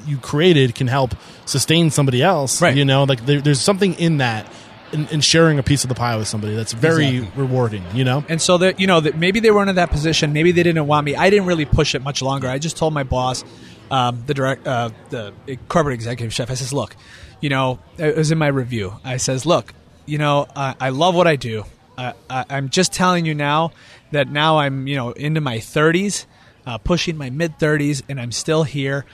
you 0.07 0.19
created 0.19 0.77
can 0.77 0.87
help 0.87 1.15
sustain 1.47 1.91
somebody 1.91 2.23
else, 2.23 2.63
Right. 2.63 2.77
you 2.77 2.85
know, 2.85 3.03
like 3.05 3.27
there, 3.27 3.41
there's 3.41 3.61
something 3.61 3.95
in 3.95 4.19
that. 4.19 4.47
In, 4.93 5.09
in 5.09 5.21
sharing 5.21 5.59
a 5.59 5.65
piece 5.65 5.83
of 5.83 5.89
the 5.89 5.97
pie 5.97 6.17
with 6.17 6.29
somebody, 6.29 6.55
that's 6.55 6.73
very 6.73 7.17
Exactly. 7.17 7.43
rewarding. 7.43 7.83
You 7.93 8.05
know, 8.05 8.25
And 8.29 8.41
so 8.41 8.57
that 8.59 8.79
you 8.79 8.87
know 8.87 9.01
that 9.01 9.17
maybe 9.19 9.41
they 9.41 9.51
weren't 9.51 9.69
in 9.69 9.75
that 9.77 9.91
position. 9.91 10.33
Maybe 10.33 10.53
they 10.53 10.63
didn't 10.63 10.87
want 10.87 11.05
me. 11.05 11.17
I 11.17 11.29
didn't 11.29 11.47
really 11.47 11.65
push 11.65 11.97
it 11.97 12.03
much 12.03 12.23
longer. 12.23 12.47
I 12.49 12.59
just 12.61 12.77
told 12.77 12.95
my 12.95 13.03
boss, 13.03 13.45
um, 13.91 14.23
the 14.29 14.33
direct, 14.33 14.65
uh, 14.65 14.91
the 15.11 15.33
corporate 15.67 15.95
executive 15.95 16.33
chef. 16.33 16.53
I 16.53 16.55
says, 16.55 16.73
look, 16.73 16.95
you 17.41 17.49
know, 17.49 17.81
it 17.99 18.17
was 18.17 18.31
in 18.31 18.39
my 18.39 18.47
review. 18.47 18.95
I 19.03 19.17
says, 19.17 19.45
look, 19.45 19.75
you 20.07 20.19
know, 20.19 20.47
I, 20.55 20.75
I 20.81 20.89
love 20.91 21.15
what 21.15 21.27
I 21.27 21.37
do. 21.37 21.65
I, 21.99 22.15
I, 22.29 22.45
I'm 22.51 22.69
just 22.69 22.93
telling 22.93 23.27
you 23.27 23.35
now 23.35 23.73
that 24.13 24.29
now 24.29 24.59
I'm 24.59 24.87
you 24.87 24.97
know 24.97 25.11
into 25.13 25.41
my 25.41 25.59
30s, 25.59 26.27
uh, 26.67 26.79
pushing 26.79 27.17
my 27.17 27.31
mid 27.31 27.59
30s, 27.59 28.03
and 28.09 28.21
I'm 28.21 28.33
still 28.33 28.63
here. 28.63 29.05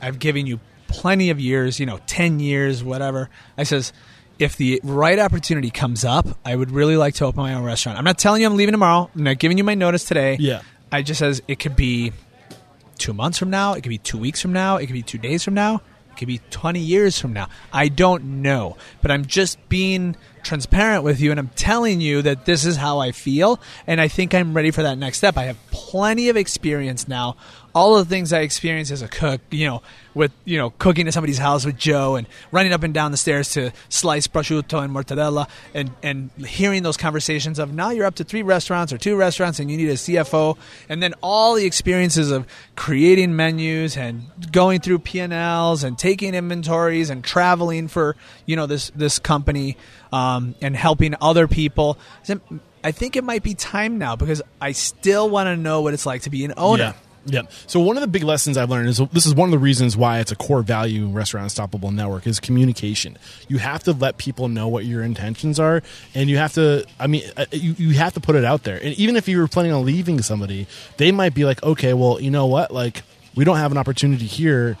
I've 0.00 0.18
given 0.18 0.46
you 0.46 0.60
plenty 0.88 1.30
of 1.30 1.40
years, 1.40 1.80
you 1.80 1.86
know, 1.86 1.98
10 2.06 2.40
years, 2.40 2.84
whatever. 2.84 3.30
I 3.56 3.62
says, 3.62 3.92
if 4.38 4.56
the 4.56 4.80
right 4.82 5.18
opportunity 5.18 5.70
comes 5.70 6.04
up, 6.04 6.26
I 6.44 6.54
would 6.56 6.70
really 6.70 6.96
like 6.96 7.14
to 7.14 7.24
open 7.24 7.42
my 7.42 7.54
own 7.54 7.64
restaurant. 7.64 7.98
I'm 7.98 8.04
not 8.04 8.18
telling 8.18 8.42
you 8.42 8.48
I'm 8.48 8.56
leaving 8.56 8.72
tomorrow. 8.72 9.10
I'm 9.14 9.22
not 9.22 9.38
giving 9.38 9.58
you 9.58 9.64
my 9.64 9.74
notice 9.74 10.04
today. 10.04 10.36
Yeah. 10.38 10.62
I 10.90 11.02
just 11.02 11.20
says 11.20 11.40
it 11.48 11.58
could 11.58 11.76
be 11.76 12.12
two 12.98 13.12
months 13.12 13.38
from 13.38 13.50
now. 13.50 13.74
It 13.74 13.82
could 13.82 13.90
be 13.90 13.98
two 13.98 14.18
weeks 14.18 14.42
from 14.42 14.52
now. 14.52 14.76
It 14.76 14.86
could 14.86 14.92
be 14.92 15.02
two 15.02 15.18
days 15.18 15.42
from 15.42 15.54
now. 15.54 15.80
Could 16.16 16.28
be 16.28 16.40
20 16.50 16.78
years 16.78 17.18
from 17.18 17.32
now. 17.32 17.48
I 17.72 17.88
don't 17.88 18.42
know. 18.42 18.76
But 19.00 19.10
I'm 19.10 19.26
just 19.26 19.58
being 19.68 20.16
transparent 20.42 21.04
with 21.04 21.20
you 21.20 21.30
and 21.30 21.38
I'm 21.38 21.50
telling 21.54 22.00
you 22.00 22.22
that 22.22 22.44
this 22.46 22.64
is 22.64 22.76
how 22.76 22.98
I 22.98 23.12
feel. 23.12 23.60
And 23.86 24.00
I 24.00 24.08
think 24.08 24.34
I'm 24.34 24.54
ready 24.54 24.70
for 24.70 24.82
that 24.82 24.98
next 24.98 25.18
step. 25.18 25.36
I 25.36 25.44
have 25.44 25.58
plenty 25.70 26.28
of 26.28 26.36
experience 26.36 27.08
now. 27.08 27.36
All 27.74 27.96
of 27.96 28.08
the 28.08 28.14
things 28.14 28.32
I 28.32 28.40
experienced 28.40 28.90
as 28.90 29.02
a 29.02 29.08
cook, 29.08 29.40
you 29.50 29.66
know, 29.66 29.82
with, 30.14 30.32
you 30.44 30.58
know, 30.58 30.70
cooking 30.70 31.06
at 31.08 31.14
somebody's 31.14 31.38
house 31.38 31.64
with 31.64 31.78
Joe 31.78 32.16
and 32.16 32.26
running 32.50 32.72
up 32.72 32.82
and 32.82 32.92
down 32.92 33.10
the 33.10 33.16
stairs 33.16 33.52
to 33.52 33.72
slice 33.88 34.26
prosciutto 34.26 34.82
and 34.84 34.94
mortadella 34.94 35.48
and, 35.72 35.90
and 36.02 36.30
hearing 36.38 36.82
those 36.82 36.96
conversations 36.96 37.58
of 37.58 37.72
now 37.72 37.90
you're 37.90 38.04
up 38.04 38.16
to 38.16 38.24
three 38.24 38.42
restaurants 38.42 38.92
or 38.92 38.98
two 38.98 39.16
restaurants 39.16 39.58
and 39.58 39.70
you 39.70 39.76
need 39.76 39.88
a 39.88 39.94
CFO. 39.94 40.58
And 40.88 41.02
then 41.02 41.14
all 41.22 41.54
the 41.54 41.64
experiences 41.64 42.30
of 42.30 42.46
creating 42.76 43.34
menus 43.36 43.96
and 43.96 44.24
going 44.52 44.80
through 44.80 44.98
P&Ls 44.98 45.82
and 45.82 45.98
taking 45.98 46.34
inventories 46.34 47.08
and 47.10 47.24
traveling 47.24 47.88
for, 47.88 48.16
you 48.44 48.56
know, 48.56 48.66
this, 48.66 48.90
this 48.94 49.18
company 49.18 49.76
um, 50.12 50.54
and 50.60 50.76
helping 50.76 51.14
other 51.20 51.48
people. 51.48 51.98
I 52.84 52.92
think 52.92 53.16
it 53.16 53.24
might 53.24 53.42
be 53.42 53.54
time 53.54 53.98
now 53.98 54.16
because 54.16 54.42
I 54.60 54.72
still 54.72 55.30
want 55.30 55.46
to 55.46 55.56
know 55.56 55.82
what 55.82 55.94
it's 55.94 56.06
like 56.06 56.22
to 56.22 56.30
be 56.30 56.44
an 56.44 56.54
owner. 56.56 56.82
Yeah. 56.82 56.92
Yep. 57.26 57.52
So 57.66 57.80
one 57.80 57.96
of 57.96 58.00
the 58.00 58.08
big 58.08 58.24
lessons 58.24 58.56
I've 58.56 58.70
learned 58.70 58.88
is 58.88 58.98
this 59.12 59.26
is 59.26 59.34
one 59.34 59.48
of 59.48 59.52
the 59.52 59.58
reasons 59.58 59.96
why 59.96 60.18
it's 60.18 60.32
a 60.32 60.36
core 60.36 60.62
value 60.62 61.04
in 61.04 61.12
Restaurant 61.12 61.44
Unstoppable 61.44 61.90
Network 61.90 62.26
is 62.26 62.40
communication. 62.40 63.16
You 63.48 63.58
have 63.58 63.84
to 63.84 63.92
let 63.92 64.18
people 64.18 64.48
know 64.48 64.66
what 64.68 64.84
your 64.84 65.02
intentions 65.02 65.60
are, 65.60 65.82
and 66.14 66.28
you 66.28 66.38
have 66.38 66.54
to. 66.54 66.84
I 66.98 67.06
mean, 67.06 67.22
uh, 67.36 67.46
you 67.52 67.74
you 67.78 67.90
have 67.94 68.14
to 68.14 68.20
put 68.20 68.34
it 68.34 68.44
out 68.44 68.64
there. 68.64 68.76
And 68.76 68.94
even 68.94 69.16
if 69.16 69.28
you 69.28 69.38
were 69.38 69.48
planning 69.48 69.72
on 69.72 69.84
leaving 69.84 70.20
somebody, 70.22 70.66
they 70.96 71.12
might 71.12 71.34
be 71.34 71.44
like, 71.44 71.62
okay, 71.62 71.94
well, 71.94 72.20
you 72.20 72.30
know 72.30 72.46
what, 72.46 72.72
like 72.72 73.02
we 73.34 73.44
don't 73.44 73.56
have 73.56 73.72
an 73.72 73.78
opportunity 73.78 74.26
here, 74.26 74.76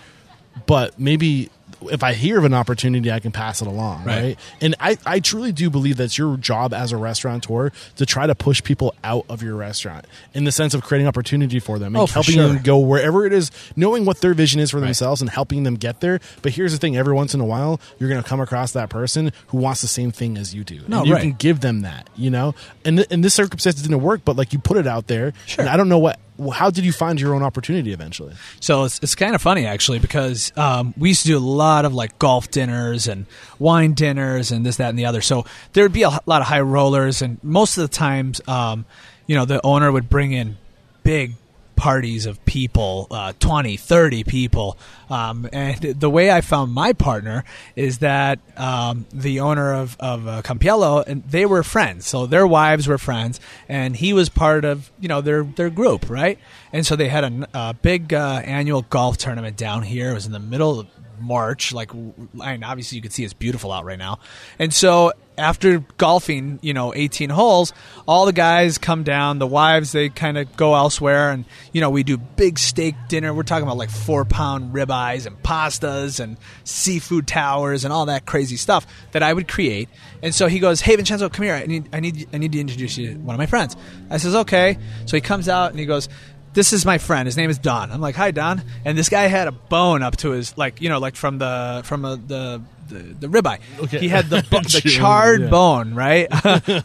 but 0.66 0.98
maybe 0.98 1.50
if 1.90 2.02
I 2.02 2.12
hear 2.14 2.38
of 2.38 2.44
an 2.44 2.54
opportunity, 2.54 3.10
I 3.10 3.20
can 3.20 3.32
pass 3.32 3.60
it 3.62 3.66
along, 3.68 4.04
right? 4.04 4.22
Right. 4.22 4.38
And 4.60 4.74
I, 4.80 4.98
I 5.06 5.20
truly 5.20 5.52
do 5.52 5.70
believe 5.70 5.96
that's 5.96 6.16
your 6.18 6.36
job 6.36 6.72
as 6.74 6.92
a 6.92 6.96
restaurateur 6.96 7.70
to 7.96 8.06
try 8.06 8.26
to 8.26 8.34
push 8.34 8.62
people 8.62 8.94
out 9.02 9.24
of 9.28 9.42
your 9.42 9.56
restaurant 9.56 10.06
in 10.34 10.44
the 10.44 10.52
sense 10.52 10.74
of 10.74 10.82
creating 10.82 11.06
opportunity 11.08 11.58
for 11.58 11.78
them 11.78 11.94
and 11.96 12.02
Oh, 12.02 12.06
helping 12.06 12.34
sure. 12.34 12.48
them 12.48 12.62
go 12.62 12.78
wherever 12.78 13.26
it 13.26 13.32
is, 13.32 13.50
knowing 13.76 14.04
what 14.04 14.20
their 14.20 14.34
vision 14.34 14.60
is 14.60 14.70
for 14.70 14.80
themselves 14.80 15.20
and 15.20 15.30
helping 15.30 15.62
them 15.62 15.74
get 15.76 16.00
there. 16.00 16.20
But 16.42 16.52
here's 16.52 16.72
the 16.72 16.78
thing: 16.78 16.96
every 16.96 17.14
once 17.14 17.34
in 17.34 17.40
a 17.40 17.44
while, 17.44 17.80
you're 17.98 18.08
going 18.08 18.22
to 18.22 18.28
come 18.28 18.40
across 18.40 18.72
that 18.72 18.90
person 18.90 19.32
who 19.48 19.58
wants 19.58 19.80
the 19.80 19.88
same 19.88 20.10
thing 20.12 20.36
as 20.36 20.54
you 20.54 20.64
do, 20.64 20.80
No, 20.88 20.98
and 21.00 21.06
you 21.08 21.14
right. 21.14 21.20
can 21.22 21.32
give 21.32 21.60
them 21.60 21.82
that, 21.82 22.08
you 22.16 22.30
know. 22.30 22.54
And 22.84 22.98
th- 22.98 23.08
in 23.10 23.20
this 23.20 23.34
circumstance, 23.34 23.78
it 23.78 23.82
didn't 23.82 24.02
work, 24.02 24.22
but 24.24 24.36
like 24.36 24.52
you 24.52 24.58
put 24.58 24.76
it 24.76 24.86
out 24.86 25.06
there. 25.06 25.32
Sure. 25.46 25.62
And 25.62 25.68
I 25.70 25.76
don't 25.76 25.88
know 25.88 25.98
what. 25.98 26.18
How 26.50 26.70
did 26.70 26.84
you 26.84 26.92
find 26.92 27.20
your 27.20 27.34
own 27.34 27.42
opportunity 27.42 27.92
eventually? 27.92 28.34
So 28.60 28.84
it's, 28.84 28.98
it's 29.02 29.14
kind 29.14 29.34
of 29.34 29.42
funny 29.42 29.66
actually 29.66 29.98
because 29.98 30.52
um, 30.56 30.94
we 30.96 31.10
used 31.10 31.22
to 31.22 31.28
do 31.28 31.38
a 31.38 31.40
lot 31.40 31.84
of 31.84 31.94
like 31.94 32.18
golf 32.18 32.50
dinners 32.50 33.08
and 33.08 33.26
wine 33.58 33.94
dinners 33.94 34.50
and 34.52 34.64
this, 34.66 34.76
that, 34.76 34.90
and 34.90 34.98
the 34.98 35.06
other. 35.06 35.20
So 35.20 35.44
there 35.72 35.84
would 35.84 35.92
be 35.92 36.02
a 36.02 36.10
lot 36.10 36.40
of 36.40 36.46
high 36.46 36.60
rollers, 36.60 37.22
and 37.22 37.42
most 37.42 37.78
of 37.78 37.82
the 37.82 37.94
times, 37.94 38.40
um, 38.48 38.84
you 39.26 39.36
know, 39.36 39.44
the 39.44 39.64
owner 39.64 39.90
would 39.90 40.08
bring 40.08 40.32
in 40.32 40.56
big 41.02 41.34
parties 41.82 42.26
of 42.26 42.44
people 42.44 43.08
uh, 43.10 43.32
20 43.40 43.76
30 43.76 44.22
people. 44.22 44.78
Um, 45.10 45.48
and 45.52 45.80
the 45.80 46.08
way 46.08 46.30
i 46.30 46.40
found 46.40 46.72
my 46.72 46.92
partner 46.92 47.42
is 47.74 47.98
that 47.98 48.38
um, 48.56 49.04
the 49.12 49.40
owner 49.40 49.74
of, 49.74 49.96
of 49.98 50.28
uh, 50.28 50.42
campiello 50.42 51.02
and 51.04 51.24
they 51.24 51.44
were 51.44 51.64
friends. 51.64 52.06
So 52.06 52.26
their 52.26 52.46
wives 52.46 52.86
were 52.86 52.98
friends 52.98 53.40
and 53.68 53.96
he 53.96 54.12
was 54.12 54.28
part 54.28 54.64
of 54.64 54.92
you 55.00 55.08
know 55.08 55.20
their 55.20 55.42
their 55.42 55.70
group 55.70 56.08
right? 56.08 56.38
And 56.72 56.86
so 56.86 56.94
they 56.94 57.08
had 57.08 57.24
a 57.52 57.74
big 57.74 58.14
uh, 58.14 58.42
annual 58.44 58.82
golf 58.82 59.18
tournament 59.18 59.56
down 59.56 59.82
here. 59.82 60.12
It 60.12 60.14
was 60.14 60.26
in 60.26 60.32
the 60.32 60.38
middle 60.38 60.78
of 60.78 60.86
March. 61.22 61.72
Like, 61.72 61.92
I 61.92 62.52
mean, 62.52 62.64
obviously 62.64 62.96
you 62.96 63.02
can 63.02 63.10
see 63.10 63.24
it's 63.24 63.32
beautiful 63.32 63.72
out 63.72 63.84
right 63.84 63.98
now. 63.98 64.18
And 64.58 64.72
so 64.72 65.12
after 65.38 65.78
golfing, 65.96 66.58
you 66.62 66.74
know, 66.74 66.94
18 66.94 67.30
holes, 67.30 67.72
all 68.06 68.26
the 68.26 68.32
guys 68.32 68.78
come 68.78 69.02
down. 69.02 69.38
The 69.38 69.46
wives 69.46 69.92
they 69.92 70.08
kind 70.08 70.36
of 70.36 70.56
go 70.56 70.74
elsewhere, 70.74 71.30
and 71.30 71.44
you 71.72 71.80
know, 71.80 71.90
we 71.90 72.02
do 72.02 72.16
big 72.16 72.58
steak 72.58 72.94
dinner. 73.08 73.32
We're 73.32 73.42
talking 73.42 73.64
about 73.64 73.76
like 73.76 73.90
four 73.90 74.24
pound 74.24 74.74
ribeyes 74.74 75.26
and 75.26 75.42
pastas 75.42 76.20
and 76.20 76.36
seafood 76.64 77.26
towers 77.26 77.84
and 77.84 77.92
all 77.92 78.06
that 78.06 78.26
crazy 78.26 78.56
stuff 78.56 78.86
that 79.12 79.22
I 79.22 79.32
would 79.32 79.48
create. 79.48 79.88
And 80.22 80.34
so 80.34 80.48
he 80.48 80.58
goes, 80.58 80.80
"Hey, 80.80 80.96
Vincenzo, 80.96 81.28
come 81.28 81.44
here. 81.44 81.54
I 81.54 81.66
need, 81.66 81.88
I 81.92 82.00
need, 82.00 82.28
I 82.32 82.38
need 82.38 82.52
to 82.52 82.60
introduce 82.60 82.98
you 82.98 83.14
to 83.14 83.18
one 83.18 83.34
of 83.34 83.38
my 83.38 83.46
friends." 83.46 83.76
I 84.10 84.18
says, 84.18 84.34
"Okay." 84.34 84.78
So 85.06 85.16
he 85.16 85.20
comes 85.20 85.48
out 85.48 85.70
and 85.70 85.80
he 85.80 85.86
goes 85.86 86.08
this 86.54 86.72
is 86.72 86.84
my 86.84 86.98
friend. 86.98 87.26
His 87.26 87.36
name 87.36 87.50
is 87.50 87.58
Don. 87.58 87.90
I'm 87.90 88.00
like, 88.00 88.14
hi, 88.14 88.30
Don. 88.30 88.62
And 88.84 88.96
this 88.96 89.08
guy 89.08 89.22
had 89.22 89.48
a 89.48 89.52
bone 89.52 90.02
up 90.02 90.16
to 90.18 90.30
his, 90.30 90.56
like, 90.58 90.80
you 90.80 90.88
know, 90.88 90.98
like 90.98 91.16
from 91.16 91.38
the 91.38 91.82
from 91.84 92.04
a, 92.04 92.16
the, 92.16 92.62
the 92.88 92.98
the 92.98 93.26
ribeye. 93.28 93.60
Okay. 93.80 93.98
He 94.00 94.08
had 94.08 94.26
the 94.26 94.46
bo- 94.50 94.60
the 94.60 94.80
charred 94.80 95.42
yeah. 95.42 95.48
bone 95.48 95.94
right 95.94 96.28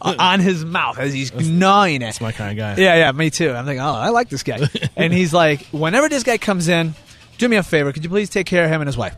on 0.20 0.40
his 0.40 0.64
mouth 0.64 0.98
as 0.98 1.12
he's 1.12 1.32
gnawing 1.34 1.96
it. 1.96 2.06
That's 2.06 2.20
my 2.20 2.32
kind 2.32 2.50
of 2.52 2.56
guy. 2.56 2.82
Yeah, 2.82 2.96
yeah, 2.96 3.12
me 3.12 3.30
too. 3.30 3.50
I'm 3.52 3.66
like, 3.66 3.78
oh, 3.78 3.82
I 3.82 4.08
like 4.08 4.28
this 4.30 4.42
guy. 4.42 4.60
and 4.96 5.12
he's 5.12 5.32
like, 5.34 5.62
whenever 5.66 6.08
this 6.08 6.22
guy 6.22 6.38
comes 6.38 6.68
in, 6.68 6.94
do 7.36 7.48
me 7.48 7.56
a 7.56 7.62
favor. 7.62 7.92
Could 7.92 8.04
you 8.04 8.10
please 8.10 8.30
take 8.30 8.46
care 8.46 8.64
of 8.64 8.70
him 8.70 8.80
and 8.80 8.88
his 8.88 8.96
wife? 8.96 9.16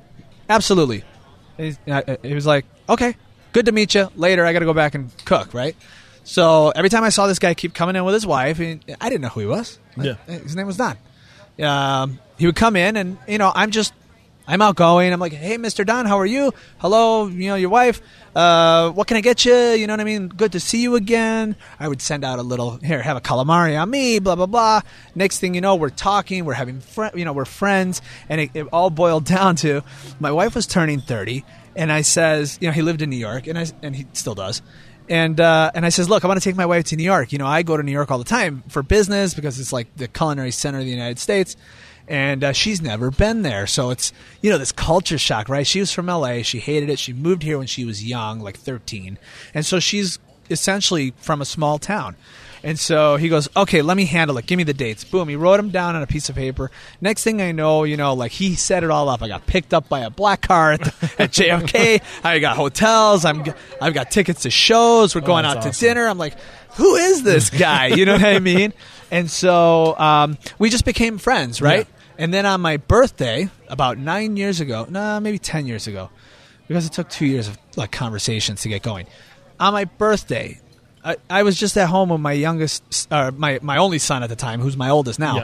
Absolutely. 0.48 1.05
And 1.59 1.66
he's- 1.66 1.78
uh, 2.09 2.16
he 2.22 2.34
was 2.34 2.46
like, 2.46 2.66
okay, 2.88 3.14
good 3.53 3.66
to 3.66 3.72
meet 3.72 3.94
you. 3.94 4.09
Later, 4.16 4.44
I 4.44 4.53
got 4.53 4.61
to 4.61 4.64
go 4.64 4.74
back 4.74 4.94
and 4.96 5.11
cook, 5.24 5.55
right? 5.55 5.76
So 6.24 6.70
every 6.70 6.90
time 6.90 7.02
I 7.02 7.08
saw 7.08 7.26
this 7.26 7.38
guy 7.38 7.54
keep 7.54 7.74
coming 7.74 7.96
in 7.96 8.04
with 8.04 8.14
his 8.14 8.26
wife, 8.26 8.60
and 8.60 8.84
I 9.00 9.08
didn't 9.08 9.22
know 9.22 9.28
who 9.28 9.40
he 9.40 9.46
was. 9.46 9.78
Yeah. 9.96 10.14
His 10.26 10.54
name 10.54 10.66
was 10.66 10.76
Don. 10.76 10.96
Um, 11.60 12.18
he 12.38 12.46
would 12.46 12.56
come 12.56 12.76
in, 12.76 12.96
and, 12.96 13.18
you 13.26 13.38
know, 13.38 13.52
I'm 13.54 13.70
just 13.70 13.92
I'm 14.50 14.62
outgoing. 14.62 15.12
I'm 15.12 15.20
like, 15.20 15.32
hey, 15.32 15.58
Mr. 15.58 15.86
Don, 15.86 16.06
how 16.06 16.18
are 16.18 16.26
you? 16.26 16.52
Hello, 16.78 17.28
you 17.28 17.50
know, 17.50 17.54
your 17.54 17.70
wife. 17.70 18.02
Uh, 18.34 18.90
what 18.90 19.06
can 19.06 19.16
I 19.16 19.20
get 19.20 19.44
you? 19.44 19.54
You 19.54 19.86
know 19.86 19.92
what 19.92 20.00
I 20.00 20.04
mean? 20.04 20.26
Good 20.26 20.52
to 20.52 20.60
see 20.60 20.82
you 20.82 20.96
again. 20.96 21.54
I 21.78 21.86
would 21.86 22.02
send 22.02 22.24
out 22.24 22.40
a 22.40 22.42
little 22.42 22.78
here, 22.78 23.00
have 23.00 23.16
a 23.16 23.20
calamari 23.20 23.80
on 23.80 23.88
me, 23.88 24.18
blah 24.18 24.34
blah 24.34 24.46
blah. 24.46 24.80
Next 25.14 25.38
thing 25.38 25.54
you 25.54 25.60
know, 25.60 25.76
we're 25.76 25.90
talking, 25.90 26.44
we're 26.44 26.54
having, 26.54 26.80
fri 26.80 27.10
you 27.14 27.24
know, 27.24 27.32
we're 27.32 27.44
friends, 27.44 28.02
and 28.28 28.40
it, 28.40 28.50
it 28.54 28.66
all 28.72 28.90
boiled 28.90 29.24
down 29.36 29.54
to 29.56 29.84
my 30.18 30.32
wife 30.32 30.56
was 30.56 30.66
turning 30.66 31.00
thirty, 31.00 31.44
and 31.76 31.92
I 31.92 32.00
says, 32.00 32.58
you 32.60 32.66
know, 32.66 32.72
he 32.72 32.82
lived 32.82 33.02
in 33.02 33.10
New 33.10 33.16
York, 33.16 33.46
and 33.46 33.56
I 33.56 33.66
and 33.82 33.94
he 33.94 34.08
still 34.14 34.34
does. 34.34 34.62
And 35.11 35.38
uh, 35.40 35.72
and 35.74 35.84
I 35.84 35.90
says, 35.90 36.08
look, 36.08 36.24
I 36.24 36.28
want 36.28 36.40
to 36.40 36.48
take 36.48 36.56
my 36.56 36.64
wife 36.64 36.84
to 36.86 36.96
New 36.96 37.02
York. 37.02 37.32
You 37.32 37.38
know, 37.38 37.46
I 37.46 37.62
go 37.62 37.76
to 37.76 37.82
New 37.82 37.92
York 37.92 38.11
all 38.11 38.18
the 38.18 38.24
time 38.24 38.62
for 38.68 38.82
business 38.82 39.34
because 39.34 39.61
it's 39.61 39.72
like 39.72 39.94
the 39.96 40.08
culinary 40.08 40.52
center 40.52 40.78
of 40.78 40.84
the 40.84 40.90
United 40.90 41.18
States 41.18 41.56
and 42.11 42.42
uh, 42.42 42.52
she's 42.52 42.82
never 42.82 43.11
been 43.11 43.42
there. 43.42 43.66
So 43.66 43.90
it's 43.90 44.12
you 44.42 44.50
know 44.50 44.58
this 44.58 44.72
culture 44.72 45.16
shock, 45.16 45.48
right? 45.48 45.66
She 45.66 45.80
was 45.80 45.92
from 45.92 46.06
LA. 46.06 46.42
She 46.42 46.58
hated 46.58 46.90
it. 46.90 46.98
She 46.98 47.12
moved 47.12 47.42
here 47.42 47.56
when 47.56 47.68
she 47.68 47.84
was 47.84 48.04
young, 48.04 48.40
like 48.40 48.58
13, 48.58 49.16
and 49.54 49.64
so 49.64 49.78
she's 49.78 50.18
essentially 50.50 51.14
from 51.16 51.40
a 51.40 51.44
small 51.44 51.78
town. 51.78 52.16
And 52.62 52.78
so 52.78 53.16
he 53.16 53.28
goes, 53.28 53.48
okay, 53.56 53.80
let 53.80 53.96
me 53.96 54.04
handle 54.04 54.36
it. 54.38 54.46
Give 54.46 54.56
me 54.56 54.64
the 54.64 54.74
dates. 54.74 55.04
Boom. 55.04 55.28
He 55.28 55.36
wrote 55.36 55.56
them 55.56 55.70
down 55.70 55.96
on 55.96 56.02
a 56.02 56.06
piece 56.06 56.28
of 56.28 56.34
paper. 56.34 56.70
Next 57.00 57.24
thing 57.24 57.40
I 57.40 57.52
know, 57.52 57.84
you 57.84 57.96
know, 57.96 58.14
like 58.14 58.32
he 58.32 58.54
set 58.54 58.84
it 58.84 58.90
all 58.90 59.08
up. 59.08 59.22
I 59.22 59.28
got 59.28 59.46
picked 59.46 59.72
up 59.72 59.88
by 59.88 60.00
a 60.00 60.11
black 60.11 60.42
car 60.42 60.72
at, 60.72 60.80
at 61.18 61.30
JFK. 61.30 62.02
I 62.24 62.38
got 62.38 62.56
hotels. 62.56 63.24
I'm, 63.24 63.44
I've 63.80 63.94
got 63.94 64.11
tickets 64.11 64.42
to 64.42 64.50
shows. 64.50 65.14
We're 65.14 65.22
going 65.22 65.44
that's 65.44 65.66
out 65.66 65.72
to 65.72 65.78
dinner. 65.78 66.06
I'm 66.06 66.18
like, 66.18 66.36
who 66.74 66.96
is 66.96 67.22
this 67.22 67.50
guy? 67.50 67.86
You 67.86 68.04
know 68.04 68.12
what 68.12 68.24
I 68.24 68.38
mean? 68.38 68.72
And 69.12 69.28
so 69.28 69.98
um, 69.98 70.38
we 70.61 70.70
just 70.70 70.84
became 70.84 71.18
friends, 71.18 71.61
right? 71.61 71.84
Yeah. 71.88 72.24
And 72.24 72.32
then 72.32 72.46
on 72.46 72.61
my 72.61 72.76
birthday, 72.76 73.50
about 73.66 73.98
nine 73.98 74.36
years 74.36 74.61
ago, 74.61 74.86
nah, 74.88 75.18
maybe 75.18 75.36
ten 75.36 75.66
years 75.66 75.88
ago, 75.88 76.11
because 76.68 76.86
it 76.86 76.92
took 76.92 77.08
two 77.08 77.26
years 77.26 77.48
of 77.48 77.58
like 77.74 77.90
conversations 77.90 78.61
to 78.62 78.68
get 78.68 78.82
going. 78.82 79.08
On 79.58 79.72
my 79.72 79.84
birthday, 79.84 80.61
I, 81.05 81.16
I 81.30 81.42
was 81.42 81.59
just 81.59 81.76
at 81.78 81.88
home 81.88 82.11
with 82.11 82.20
my 82.20 82.32
youngest, 82.32 83.09
uh, 83.11 83.30
my 83.34 83.59
my 83.62 83.78
only 83.78 83.98
son 83.98 84.22
at 84.22 84.28
the 84.28 84.36
time, 84.36 84.61
who's 84.61 84.76
my 84.76 84.90
oldest 84.90 85.18
now. 85.18 85.36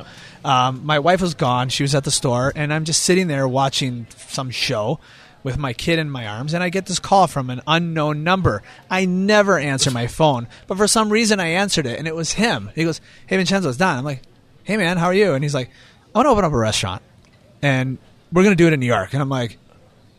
Um, 0.45 0.85
my 0.85 0.99
wife 0.99 1.21
was 1.21 1.35
gone; 1.35 1.69
she 1.71 1.83
was 1.83 1.95
at 1.95 2.05
the 2.05 2.11
store, 2.11 2.53
and 2.55 2.73
I'm 2.73 2.85
just 2.85 3.03
sitting 3.03 3.27
there 3.27 3.49
watching 3.49 4.07
some 4.17 4.51
show 4.51 5.01
with 5.43 5.57
my 5.57 5.73
kid 5.73 5.99
in 5.99 6.11
my 6.11 6.27
arms, 6.27 6.53
and 6.55 6.63
I 6.63 6.69
get 6.69 6.87
this 6.87 6.99
call 6.99 7.27
from 7.27 7.51
an 7.51 7.63
unknown 7.67 8.25
number. 8.25 8.63
I 8.91 9.05
never 9.07 9.59
answer 9.59 9.91
my 9.91 10.09
phone, 10.09 10.49
but 10.67 10.77
for 10.77 10.89
some 10.89 11.09
reason 11.11 11.41
I 11.41 11.47
answered 11.49 11.87
it, 11.87 11.99
and 11.99 12.07
it 12.07 12.15
was 12.15 12.33
him. 12.33 12.71
He 12.75 12.85
goes, 12.85 13.01
"Hey, 13.27 13.37
Vincenzo, 13.37 13.69
it's 13.69 13.79
Don." 13.79 13.97
I'm 13.99 14.05
like, 14.05 14.23
"Hey, 14.65 14.77
man, 14.77 14.99
how 14.99 15.07
are 15.07 15.15
you?" 15.15 15.33
And 15.35 15.43
he's 15.43 15.55
like, 15.55 15.71
"I 16.15 16.19
want 16.19 16.27
to 16.27 16.31
open 16.31 16.45
up 16.45 16.53
a 16.53 16.59
restaurant, 16.59 17.01
and 17.63 17.97
we're 18.31 18.43
gonna 18.43 18.57
do 18.57 18.67
it 18.67 18.73
in 18.75 18.81
New 18.81 18.87
York." 18.87 19.15
And 19.15 19.23
I'm 19.23 19.29
like, 19.31 19.57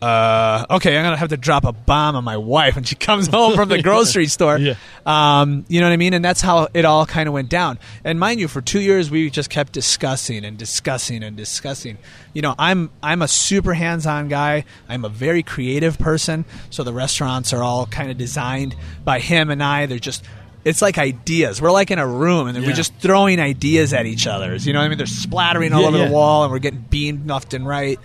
uh, 0.01 0.65
okay, 0.69 0.95
I'm 0.97 1.03
gonna 1.03 1.17
have 1.17 1.29
to 1.29 1.37
drop 1.37 1.65
a 1.65 1.71
bomb 1.71 2.15
on 2.15 2.23
my 2.23 2.37
wife 2.37 2.75
when 2.75 2.83
she 2.83 2.95
comes 3.09 3.27
home 3.27 3.55
from 3.55 3.69
the 3.69 3.81
grocery 3.83 4.27
store. 4.27 4.57
Yeah. 4.57 4.75
Um, 5.05 5.65
you 5.67 5.79
know 5.79 5.87
what 5.87 5.93
I 5.93 5.97
mean? 5.97 6.13
And 6.13 6.23
that's 6.23 6.41
how 6.41 6.67
it 6.73 6.85
all 6.85 7.05
kind 7.05 7.27
of 7.27 7.33
went 7.33 7.49
down. 7.49 7.79
And 8.03 8.19
mind 8.19 8.39
you, 8.39 8.47
for 8.47 8.61
two 8.61 8.79
years 8.81 9.09
we 9.09 9.29
just 9.29 9.49
kept 9.49 9.73
discussing 9.73 10.45
and 10.45 10.57
discussing 10.57 11.23
and 11.23 11.35
discussing. 11.35 11.97
You 12.33 12.43
know, 12.43 12.53
I'm 12.59 12.91
I'm 13.01 13.21
a 13.23 13.27
super 13.27 13.73
hands-on 13.73 14.27
guy. 14.27 14.65
I'm 14.87 15.03
a 15.03 15.09
very 15.09 15.41
creative 15.41 15.97
person. 15.97 16.45
So 16.69 16.83
the 16.83 16.93
restaurants 16.93 17.51
are 17.51 17.63
all 17.63 17.87
kind 17.87 18.11
of 18.11 18.17
designed 18.17 18.75
by 19.03 19.19
him 19.19 19.49
and 19.49 19.63
I. 19.63 19.87
They're 19.87 19.97
just 19.99 20.23
it's 20.63 20.81
like 20.81 20.97
ideas. 20.97 21.61
We're 21.61 21.71
like 21.71 21.91
in 21.91 21.97
a 21.99 22.05
room, 22.07 22.47
and 22.47 22.55
then 22.55 22.63
Yeah. 22.63 22.69
we're 22.69 22.75
just 22.75 22.93
throwing 22.95 23.39
ideas 23.39 23.93
at 23.93 24.05
each 24.05 24.27
other. 24.27 24.53
You 24.57 24.73
know 24.73 24.79
what 24.79 24.85
I 24.85 24.89
mean? 24.89 24.97
They're 24.97 25.07
splattering 25.07 25.71
all 25.71 25.81
Yeah, 25.83 25.87
over 25.87 25.97
yeah. 25.97 26.07
the 26.07 26.11
wall, 26.11 26.43
and 26.43 26.51
we're 26.51 26.59
getting 26.59 26.81
beamed 26.89 27.25
left 27.27 27.53
and 27.53 27.65
right. 27.65 27.97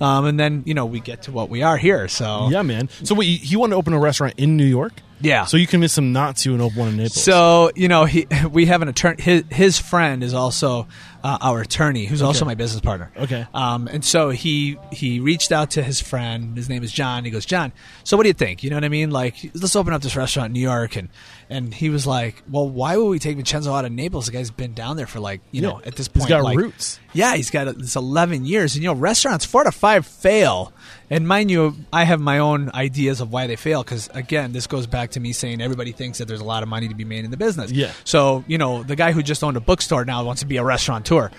Um, 0.00 0.24
and 0.24 0.40
then 0.40 0.62
you 0.66 0.74
know 0.74 0.86
we 0.86 1.00
get 1.00 1.22
to 1.22 1.32
what 1.32 1.50
we 1.50 1.62
are 1.62 1.76
here. 1.76 2.08
So 2.08 2.48
Yeah, 2.50 2.62
man. 2.62 2.88
So 3.04 3.14
wait, 3.14 3.40
he 3.40 3.56
wanted 3.56 3.72
to 3.72 3.76
open 3.76 3.92
a 3.92 4.00
restaurant 4.00 4.34
in 4.36 4.56
New 4.56 4.64
York. 4.64 4.94
Yeah. 5.22 5.44
So 5.44 5.56
you 5.56 5.66
convinced 5.66 5.98
him 5.98 6.12
not 6.12 6.36
to 6.38 6.52
and 6.52 6.62
open 6.62 6.78
one 6.78 6.88
in 6.88 6.96
Naples. 6.96 7.22
So 7.22 7.70
you 7.76 7.88
know, 7.88 8.04
he 8.04 8.26
we 8.50 8.66
have 8.66 8.82
an 8.82 8.88
attorney. 8.88 9.22
His, 9.22 9.44
his 9.50 9.78
friend 9.78 10.24
is 10.24 10.34
also 10.34 10.88
uh, 11.22 11.38
our 11.40 11.60
attorney, 11.60 12.06
who's 12.06 12.22
also 12.22 12.44
my 12.44 12.54
business 12.54 12.80
partner. 12.80 13.12
Okay. 13.16 13.46
Um, 13.52 13.88
and 13.88 14.04
so 14.04 14.30
he 14.30 14.78
he 14.90 15.20
reached 15.20 15.52
out 15.52 15.72
to 15.72 15.82
his 15.82 16.00
friend. 16.00 16.56
His 16.56 16.68
name 16.68 16.82
is 16.82 16.92
John. 16.92 17.24
He 17.24 17.30
goes, 17.30 17.44
John. 17.44 17.72
So 18.04 18.16
what 18.16 18.22
do 18.24 18.28
you 18.28 18.34
think? 18.34 18.62
You 18.62 18.70
know 18.70 18.76
what 18.76 18.84
I 18.84 18.88
mean? 18.88 19.10
Like, 19.10 19.36
let's 19.54 19.76
open 19.76 19.92
up 19.92 20.02
this 20.02 20.16
restaurant 20.16 20.46
in 20.46 20.52
New 20.54 20.60
York. 20.60 20.96
And 20.96 21.08
and 21.50 21.74
he 21.74 21.90
was 21.90 22.06
like, 22.06 22.42
Well, 22.48 22.68
why 22.68 22.96
would 22.96 23.08
we 23.08 23.18
take 23.18 23.36
Vincenzo 23.36 23.72
out 23.74 23.84
of 23.84 23.92
Naples? 23.92 24.26
The 24.26 24.32
guy's 24.32 24.50
been 24.50 24.72
down 24.72 24.96
there 24.96 25.06
for 25.06 25.20
like 25.20 25.40
you 25.50 25.60
know 25.62 25.80
at 25.84 25.96
this 25.96 26.08
point. 26.08 26.22
He's 26.22 26.28
got 26.28 26.44
like- 26.44 26.56
roots. 26.56 26.98
Yeah, 27.12 27.34
he's 27.34 27.50
got 27.50 27.76
this 27.76 27.96
11 27.96 28.44
years, 28.44 28.76
and 28.76 28.84
you 28.84 28.88
know, 28.88 28.94
restaurants 28.94 29.44
four 29.44 29.64
to 29.64 29.72
five 29.72 30.06
fail. 30.06 30.72
And 31.10 31.26
mind 31.26 31.50
you, 31.50 31.74
I 31.92 32.04
have 32.04 32.20
my 32.20 32.38
own 32.38 32.70
ideas 32.72 33.20
of 33.20 33.32
why 33.32 33.48
they 33.48 33.56
fail 33.56 33.82
because 33.82 34.08
again, 34.14 34.52
this 34.52 34.68
goes 34.68 34.86
back 34.86 35.10
to 35.12 35.20
me 35.20 35.32
saying 35.32 35.60
everybody 35.60 35.90
thinks 35.90 36.18
that 36.18 36.28
there's 36.28 36.40
a 36.40 36.44
lot 36.44 36.62
of 36.62 36.68
money 36.68 36.86
to 36.86 36.94
be 36.94 37.04
made 37.04 37.24
in 37.24 37.32
the 37.32 37.36
business. 37.36 37.72
Yeah. 37.72 37.92
So 38.04 38.44
you 38.46 38.58
know, 38.58 38.84
the 38.84 38.94
guy 38.96 39.10
who 39.10 39.22
just 39.22 39.42
owned 39.42 39.56
a 39.56 39.60
bookstore 39.60 40.04
now 40.04 40.22
wants 40.24 40.42
to 40.42 40.46
be 40.46 40.56
a 40.56 40.64
restaurateur. 40.64 41.32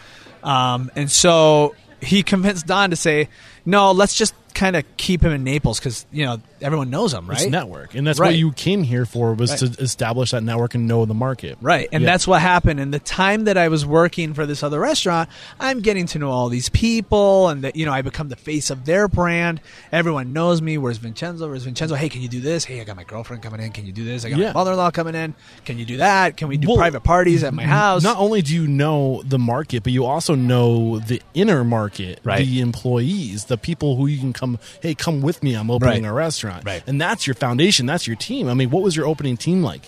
Um, 0.43 0.91
and 0.95 1.09
so 1.09 1.73
he 2.01 2.23
convinced 2.23 2.67
Don 2.67 2.89
to 2.89 2.95
say, 2.95 3.29
no, 3.65 3.91
let's 3.91 4.15
just 4.15 4.33
kind 4.61 4.75
of 4.75 4.83
keep 4.97 5.23
him 5.23 5.31
in 5.31 5.43
Naples 5.43 5.79
because 5.79 6.05
you 6.11 6.23
know 6.23 6.39
everyone 6.61 6.91
knows 6.91 7.11
him, 7.13 7.27
right? 7.27 7.41
It's 7.41 7.49
network, 7.49 7.95
and 7.95 8.05
that's 8.05 8.19
Right. 8.19 8.27
what 8.27 8.37
you 8.37 8.51
came 8.51 8.83
here 8.83 9.05
for 9.07 9.33
was 9.33 9.49
Right. 9.49 9.73
to 9.73 9.81
establish 9.81 10.29
that 10.31 10.43
network 10.43 10.75
and 10.75 10.87
know 10.87 11.05
the 11.05 11.15
market. 11.15 11.57
Right. 11.61 11.89
And 11.91 12.03
Yeah. 12.03 12.11
that's 12.11 12.27
what 12.27 12.39
happened. 12.41 12.79
And 12.79 12.93
the 12.93 12.99
time 12.99 13.45
that 13.45 13.57
I 13.57 13.67
was 13.69 13.83
working 13.87 14.35
for 14.35 14.45
this 14.45 14.61
other 14.61 14.79
restaurant, 14.79 15.27
I'm 15.59 15.79
getting 15.79 16.05
to 16.07 16.19
know 16.19 16.29
all 16.29 16.49
these 16.49 16.69
people 16.69 17.49
and 17.49 17.63
that, 17.63 17.75
you 17.75 17.87
know, 17.87 17.91
I 17.91 18.03
become 18.03 18.29
the 18.29 18.35
face 18.35 18.69
of 18.69 18.85
their 18.85 19.07
brand. 19.07 19.59
Everyone 19.91 20.33
knows 20.33 20.61
me. 20.61 20.77
Where's 20.77 20.97
Vincenzo? 20.97 21.47
Where's 21.49 21.63
Vincenzo? 21.63 21.95
Hey, 21.95 22.09
can 22.09 22.21
you 22.21 22.27
do 22.29 22.39
this? 22.41 22.63
Hey, 22.65 22.79
I 22.79 22.83
got 22.83 22.95
my 22.95 23.03
girlfriend 23.05 23.41
coming 23.41 23.59
in. 23.59 23.71
Can 23.71 23.87
you 23.87 23.91
do 23.91 24.05
this? 24.05 24.23
I 24.23 24.29
got 24.29 24.37
Yeah. 24.37 24.47
my 24.49 24.53
mother 24.53 24.71
in 24.73 24.77
law 24.77 24.91
coming 24.91 25.15
in. 25.15 25.33
Can 25.65 25.79
you 25.79 25.85
do 25.85 25.97
that? 25.97 26.37
Can 26.37 26.47
we 26.47 26.57
do 26.57 26.67
Well, 26.67 26.77
private 26.77 27.01
parties 27.03 27.43
at 27.43 27.55
my 27.55 27.63
house? 27.65 28.03
Not 28.03 28.17
only 28.17 28.43
do 28.43 28.53
you 28.53 28.67
know 28.67 29.23
the 29.27 29.39
market, 29.39 29.81
but 29.81 29.93
you 29.93 30.05
also 30.05 30.35
know 30.35 30.99
the 30.99 31.21
inner 31.33 31.63
market, 31.63 32.19
Right. 32.23 32.45
the 32.45 32.59
employees, 32.61 33.45
the 33.45 33.57
people 33.57 33.95
who 33.95 34.05
you 34.05 34.19
can 34.19 34.31
come. 34.33 34.50
Hey, 34.81 34.95
come 34.95 35.21
with 35.21 35.41
me. 35.43 35.53
I'm 35.55 35.69
opening 35.71 36.03
Right. 36.03 36.09
a 36.09 36.13
restaurant, 36.13 36.63
Right. 36.65 36.83
and 36.87 36.99
that's 36.99 37.25
your 37.27 37.33
foundation. 37.35 37.85
That's 37.85 38.07
your 38.07 38.15
team. 38.15 38.47
I 38.49 38.53
mean, 38.53 38.69
what 38.69 38.83
was 38.83 38.95
your 38.95 39.05
opening 39.07 39.37
team 39.37 39.63
like? 39.63 39.81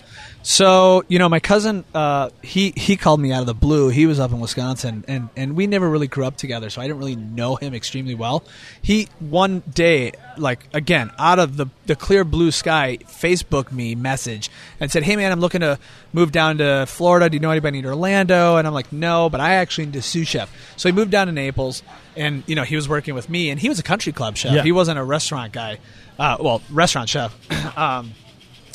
So 0.46 1.04
you 1.08 1.18
know, 1.18 1.30
my 1.30 1.40
cousin, 1.40 1.84
uh, 1.94 2.28
he 2.42 2.74
he 2.76 2.98
called 2.98 3.18
me 3.18 3.32
out 3.32 3.40
of 3.40 3.46
the 3.46 3.54
blue. 3.54 3.88
He 3.88 4.04
was 4.04 4.20
up 4.20 4.30
in 4.30 4.40
Wisconsin, 4.40 5.02
and 5.08 5.30
and 5.36 5.56
we 5.56 5.66
never 5.66 5.88
really 5.88 6.06
grew 6.06 6.26
up 6.26 6.36
together, 6.36 6.68
so 6.68 6.82
I 6.82 6.86
didn't 6.86 6.98
really 6.98 7.16
know 7.16 7.56
him 7.56 7.74
extremely 7.74 8.14
well. 8.14 8.44
He 8.82 9.08
one 9.20 9.60
day, 9.60 10.12
like 10.36 10.68
again, 10.74 11.10
out 11.18 11.38
of 11.38 11.56
the 11.56 11.68
the 11.86 11.96
clear 11.96 12.24
blue 12.24 12.50
sky, 12.50 12.98
Facebook 13.06 13.72
me 13.72 13.94
message 13.94 14.50
and 14.80 14.92
said, 14.92 15.02
"Hey 15.02 15.16
man, 15.16 15.32
I'm 15.32 15.40
looking 15.40 15.62
to 15.62 15.78
move 16.12 16.30
down 16.30 16.58
to 16.58 16.84
Florida. 16.86 17.30
Do 17.30 17.36
you 17.36 17.40
know 17.40 17.50
anybody 17.50 17.78
in 17.78 17.86
Orlando?" 17.86 18.56
And 18.56 18.66
I'm 18.66 18.74
like, 18.74 18.92
"No, 18.92 19.30
but 19.30 19.40
I 19.40 19.54
actually 19.54 19.86
need 19.86 19.96
a 19.96 20.02
sous 20.02 20.28
chef." 20.28 20.52
So 20.76 20.90
he 20.90 20.92
moved 20.92 21.10
down 21.10 21.28
to 21.28 21.32
Naples, 21.32 21.82
and 22.18 22.42
you 22.46 22.54
know 22.54 22.64
he 22.64 22.76
was 22.76 22.86
working 22.86 23.14
with 23.14 23.30
me, 23.30 23.48
and 23.48 23.58
he 23.58 23.70
was 23.70 23.78
a 23.78 23.82
country 23.82 24.12
club 24.12 24.36
chef. 24.36 24.52
Yeah. 24.52 24.62
He 24.62 24.72
wasn't 24.72 24.98
a 24.98 25.04
restaurant 25.04 25.54
guy. 25.54 25.78
Uh, 26.18 26.36
well, 26.38 26.60
restaurant 26.70 27.08
chef. 27.08 27.34
um, 27.78 28.12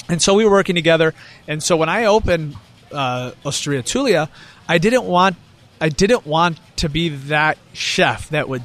and 0.10 0.22
so 0.22 0.34
we 0.34 0.44
were 0.44 0.52
working 0.52 0.76
together. 0.76 1.14
And 1.48 1.62
so 1.64 1.78
when 1.78 1.90
I 1.90 2.06
opened 2.06 2.56
uh, 2.92 3.32
Osteria 3.46 3.84
Tulia, 3.84 4.30
I 4.68 4.78
didn't 4.78 5.06
want 5.06 5.38
I 5.82 5.90
didn't 5.90 6.26
want 6.26 6.60
to 6.78 6.90
be 6.90 7.10
that 7.10 7.58
chef 7.72 8.30
that 8.30 8.50
would 8.50 8.64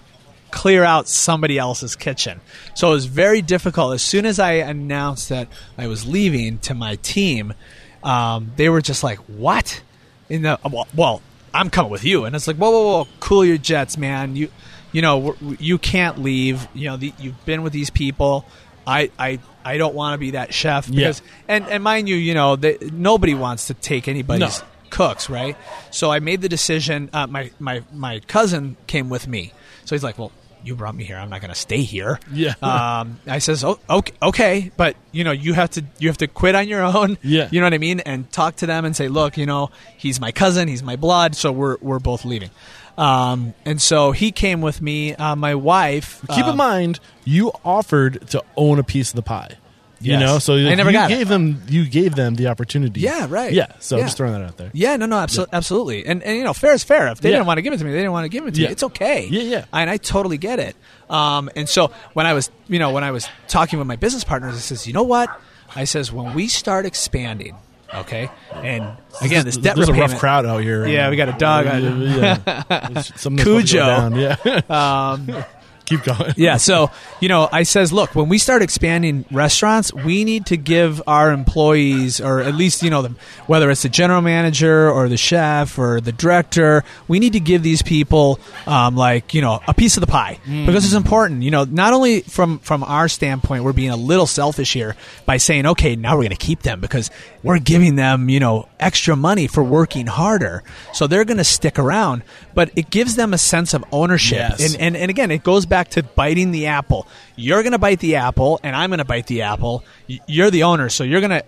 clear 0.51 0.83
out 0.85 1.09
somebody 1.09 1.59
else's 1.59 1.95
kitchen. 1.97 2.41
So 2.75 2.89
it 2.89 2.95
was 2.95 3.07
very 3.07 3.43
difficult. 3.43 3.95
As 3.95 4.03
soon 4.03 4.27
as 4.27 4.39
I 4.39 4.53
announced 4.53 5.29
that 5.29 5.49
I 5.79 5.87
was 5.87 6.07
leaving 6.07 6.59
to 6.59 6.75
my 6.75 6.97
team, 6.97 7.55
um, 8.03 8.53
they 8.57 8.69
were 8.69 8.81
just 8.81 9.03
like, 9.05 9.19
"What?" 9.21 9.83
In 10.29 10.43
the 10.43 10.59
well, 10.69 10.89
well, 10.95 11.23
I'm 11.53 11.71
coming 11.71 11.91
with 11.91 12.05
you, 12.05 12.25
and 12.25 12.35
it's 12.35 12.47
like, 12.47 12.57
"Whoa, 12.57 12.71
whoa, 12.71 12.83
whoa! 12.83 13.09
Cool 13.21 13.45
your 13.45 13.59
jets, 13.59 13.97
man. 13.97 14.37
You, 14.37 14.49
you 14.93 15.03
know, 15.03 15.37
you 15.59 15.79
can't 15.79 16.19
leave. 16.21 16.67
You 16.75 16.91
know, 16.91 16.97
the, 16.97 17.13
you've 17.19 17.45
been 17.45 17.63
with 17.63 17.73
these 17.73 17.91
people. 17.91 18.45
I, 18.87 19.11
I, 19.19 19.39
I 19.65 19.79
don't 19.79 19.95
want 19.95 20.15
to 20.15 20.19
be 20.19 20.33
that 20.33 20.53
chef 20.55 20.89
Yeah. 20.89 20.97
because, 20.97 21.23
and, 21.49 21.67
and 21.69 21.83
mind 21.83 22.09
you, 22.09 22.17
you 22.17 22.35
know, 22.35 22.57
they, 22.57 22.79
nobody 22.93 23.35
wants 23.35 23.69
to 23.69 23.75
take 23.75 24.09
anybody's 24.09 24.61
No. 24.61 24.67
cooks, 24.91 25.29
right? 25.31 25.57
So 25.91 26.11
I 26.11 26.21
made 26.21 26.41
the 26.43 26.49
decision. 26.49 27.11
Uh, 27.13 27.27
my, 27.27 27.51
my, 27.59 27.83
my 27.93 28.21
cousin 28.21 28.77
came 28.87 29.09
with 29.09 29.27
me, 29.27 29.53
so 29.85 29.95
he's 29.95 30.05
like, 30.05 30.19
"Well, 30.19 30.33
you 30.65 30.75
brought 30.75 30.95
me 30.95 31.05
here. 31.05 31.17
I'm 31.17 31.29
not 31.31 31.41
going 31.41 31.53
to 31.53 31.59
stay 31.59 31.83
here." 31.83 32.19
Yeah. 32.33 32.55
Um, 32.63 33.21
I 33.27 33.39
says, 33.39 33.65
"Oh, 33.65 33.79
okay, 33.89 34.13
okay, 34.23 34.71
but 34.77 34.97
you 35.13 35.25
know, 35.25 35.33
you 35.33 35.53
have 35.55 35.71
to, 35.71 35.85
you 35.99 36.09
have 36.09 36.19
to 36.19 36.27
quit 36.27 36.55
on 36.55 36.69
your 36.69 36.83
own. 36.97 37.19
Yeah. 37.23 37.49
You 37.51 37.61
know 37.61 37.67
what 37.67 37.75
I 37.75 37.79
mean? 37.79 38.01
And 38.01 38.31
talk 38.33 38.57
to 38.57 38.67
them 38.67 38.85
and 38.85 38.95
say, 38.97 39.09
look, 39.09 39.37
you 39.37 39.47
know, 39.47 39.71
he's 39.97 40.21
my 40.21 40.33
cousin, 40.33 40.69
he's 40.69 40.83
my 40.83 40.97
blood, 40.97 41.35
so 41.37 41.53
we're 41.53 41.77
we're 41.81 41.99
both 42.01 42.25
leaving." 42.25 42.51
Um, 42.97 43.55
and 43.65 43.81
so 43.83 44.13
he 44.13 44.31
came 44.33 44.61
with 44.61 44.81
me. 44.81 45.15
Uh, 45.15 45.35
my 45.37 45.55
wife. 45.55 46.21
Keep 46.29 46.45
in 46.45 46.51
um, 46.51 46.57
mind, 46.57 47.01
you 47.25 47.53
offered 47.65 48.29
to 48.31 48.43
own 48.57 48.79
a 48.79 48.85
piece 48.85 49.11
of 49.11 49.17
the 49.17 49.23
pie. 49.23 49.57
You 50.01 50.13
Yes. 50.13 50.21
know, 50.21 50.39
so 50.39 50.55
I 50.55 50.75
never 50.75 50.91
you 50.91 50.97
got 50.99 51.11
it. 51.11 51.15
gave 51.17 51.29
them 51.29 51.63
you 51.69 51.87
gave 51.87 52.15
them 52.15 52.35
the 52.35 52.49
opportunity. 52.49 53.01
Yeah, 53.01 53.27
right. 53.31 53.53
Yeah, 53.53 53.69
so 53.79 53.97
Yeah. 53.97 54.03
just 54.05 54.19
throwing 54.19 54.35
that 54.35 54.43
out 54.43 54.59
there. 54.59 54.71
Yeah, 54.75 54.97
no, 54.97 55.07
no, 55.07 55.17
abso- 55.17 55.47
absolutely. 55.51 56.05
And, 56.05 56.23
and, 56.23 56.37
you 56.37 56.45
know, 56.45 56.53
fair 56.53 56.75
is 56.75 56.85
fair. 56.85 57.09
If 57.09 57.21
they 57.23 57.31
Yeah. 57.31 57.37
didn't 57.37 57.47
want 57.47 57.57
to 57.59 57.63
give 57.63 57.73
it 57.73 57.79
to 57.79 57.85
me, 57.85 57.91
they 57.93 57.99
didn't 57.99 58.13
want 58.13 58.25
to 58.27 58.29
give 58.29 58.47
it 58.47 58.53
to 58.55 58.61
Yeah. 58.61 58.67
me. 58.69 58.73
It's 58.73 58.83
okay. 58.83 59.27
Yeah, 59.31 59.43
yeah. 59.43 59.65
And 59.73 59.89
I 59.89 59.97
totally 59.97 60.37
get 60.37 60.59
it. 60.59 60.77
Um, 61.09 61.49
and 61.57 61.67
so 61.69 61.91
when 62.13 62.27
I 62.27 62.35
was, 62.35 62.51
you 62.69 62.79
know, 62.79 62.91
when 62.91 63.03
I 63.03 63.13
was 63.13 63.29
talking 63.49 63.79
with 63.79 63.89
my 63.89 63.97
business 63.97 64.25
partners, 64.25 64.55
I 64.55 64.59
says, 64.59 64.87
you 64.87 64.93
know 64.93 65.05
what? 65.05 65.31
I 65.75 65.85
says, 65.85 66.13
when 66.13 66.35
we 66.35 66.49
start 66.49 66.85
expanding, 66.85 67.57
okay, 67.95 68.29
and 68.55 68.85
again, 69.23 69.45
this 69.45 69.57
debt 69.57 69.77
There's 69.77 69.89
a 69.89 69.93
rough 69.93 70.19
crowd 70.19 70.47
out 70.47 70.63
here. 70.63 70.87
Yeah, 70.87 71.11
we 71.11 71.17
got 71.17 71.29
a 71.29 71.33
dog. 71.33 71.67
Yeah, 71.67 71.79
yeah. 71.79 73.01
Something's 73.03 73.07
supposed 73.17 73.39
to 73.39 73.45
go 73.45 73.61
Cujo. 73.61 73.87
down. 73.87 74.17
Yeah, 74.17 74.61
Um, 74.69 75.45
keep 75.85 76.03
going. 76.03 76.33
yeah 76.37 76.57
so 76.57 76.91
you 77.21 77.29
know 77.29 77.49
i 77.53 77.63
says 77.63 77.93
look 77.93 78.15
when 78.15 78.29
we 78.29 78.39
start 78.39 78.63
expanding 78.63 79.25
restaurants 79.31 79.93
we 79.93 80.25
need 80.25 80.47
to 80.47 80.57
give 80.57 81.03
our 81.07 81.31
employees 81.33 82.21
or 82.21 82.41
at 82.41 82.55
least 82.55 82.83
you 82.83 82.91
know 82.91 83.03
them 83.03 83.17
whether 83.47 83.71
it's 83.71 83.83
the 83.83 83.89
general 83.89 84.21
manager 84.21 84.91
or 84.91 85.09
the 85.09 85.17
chef 85.17 85.79
or 85.79 86.01
the 86.01 86.13
director 86.13 86.85
we 87.09 87.19
need 87.19 87.33
to 87.35 87.41
give 87.41 87.63
these 87.63 87.83
people 87.83 88.39
um, 88.67 88.97
like 88.97 89.35
you 89.35 89.41
know 89.41 89.61
a 89.67 89.75
piece 89.75 89.97
of 89.97 90.01
the 90.01 90.07
pie. 90.07 90.39
Because 90.67 90.85
it's 90.85 90.95
important 90.95 91.43
you 91.43 91.51
know 91.51 91.65
not 91.65 91.93
only 91.93 92.21
from 92.23 92.59
from 92.61 92.83
our 92.83 93.09
standpoint 93.09 93.65
we're 93.65 93.73
being 93.73 93.91
a 93.91 93.97
little 93.97 94.27
selfish 94.27 94.73
here 94.73 94.97
by 95.27 95.37
saying 95.37 95.67
okay 95.67 95.97
now 95.97 96.13
we're 96.13 96.23
going 96.23 96.31
to 96.31 96.37
keep 96.37 96.63
them 96.63 96.81
because 96.81 97.11
we're 97.43 97.59
giving 97.59 97.97
them 97.97 98.29
you 98.29 98.41
know 98.41 98.69
extra 98.81 99.17
money 99.17 99.47
for 99.47 99.63
working 99.63 100.07
harder. 100.07 100.63
So 100.93 101.07
they're 101.07 101.25
going 101.25 101.39
to 101.39 101.45
stick 101.45 101.79
around 101.79 102.23
but 102.55 102.71
it 102.77 102.91
gives 102.91 103.17
them 103.17 103.35
a 103.35 103.39
sense 103.39 103.75
of 103.75 103.85
ownership 103.93 104.39
Yes. 104.39 104.75
and, 104.75 104.81
and 104.81 104.97
and 104.97 105.11
again, 105.11 105.31
it 105.31 105.43
goes 105.43 105.67
back 105.67 105.89
to 105.91 106.03
biting 106.03 106.51
the 106.53 106.67
apple. 106.67 107.07
You're 107.37 107.63
going 107.63 107.73
to 107.73 107.79
bite 107.79 107.99
the 108.01 108.17
apple, 108.17 108.61
and 108.63 108.77
I'm 108.77 108.91
going 108.91 108.99
to 108.99 109.05
bite 109.05 109.27
the 109.27 109.43
apple. 109.43 109.85
You're 110.29 110.51
the 110.51 110.63
owner, 110.63 110.89
so 110.89 111.03
you're 111.03 111.21
going 111.21 111.31
to 111.31 111.45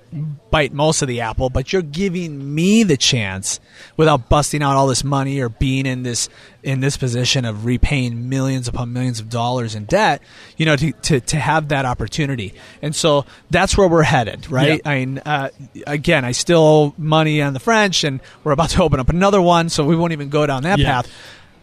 bite 0.51 0.73
most 0.73 1.03
of 1.03 1.09
the 1.09 1.21
apple, 1.21 1.49
but 1.49 1.73
you're 1.73 1.83
giving 1.83 2.55
me 2.55 2.83
the 2.83 2.97
chance 2.97 3.61
without 3.97 4.29
busting 4.29 4.63
out 4.63 4.75
all 4.77 4.89
this 4.89 5.05
money 5.05 5.41
or 5.41 5.49
being 5.49 5.87
in 5.87 6.03
this 6.03 6.29
in 6.67 6.81
this 6.81 6.97
position 6.97 7.45
of 7.45 7.65
repaying 7.65 8.29
millions 8.29 8.67
upon 8.67 8.93
millions 8.93 9.21
of 9.21 9.31
dollars 9.31 9.75
in 9.77 9.85
debt. 9.85 10.21
You 10.57 10.67
know, 10.67 10.77
to 10.77 10.93
to, 10.93 11.21
to 11.21 11.37
have 11.37 11.69
that 11.69 11.85
opportunity, 11.87 12.55
and 12.83 12.95
so 12.95 13.25
that's 13.51 13.79
where 13.79 13.89
we're 13.89 14.03
headed, 14.03 14.51
right? 14.51 14.81
Yeah. 14.85 14.91
I 14.91 14.99
mean, 14.99 15.19
uh, 15.25 15.49
again, 15.87 16.25
I 16.25 16.33
still 16.33 16.61
owe 16.61 16.95
money 16.99 17.41
on 17.41 17.53
the 17.55 17.61
French, 17.61 18.05
and 18.05 18.21
we're 18.45 18.53
about 18.53 18.71
to 18.71 18.83
open 18.87 19.01
up 19.01 19.09
another 19.09 19.41
one, 19.41 19.69
so 19.69 19.85
we 19.85 19.97
won't 19.97 20.13
even 20.13 20.29
go 20.29 20.45
down 20.47 20.65
that 20.65 20.79
Yeah. 20.79 20.87
path. 21.03 21.11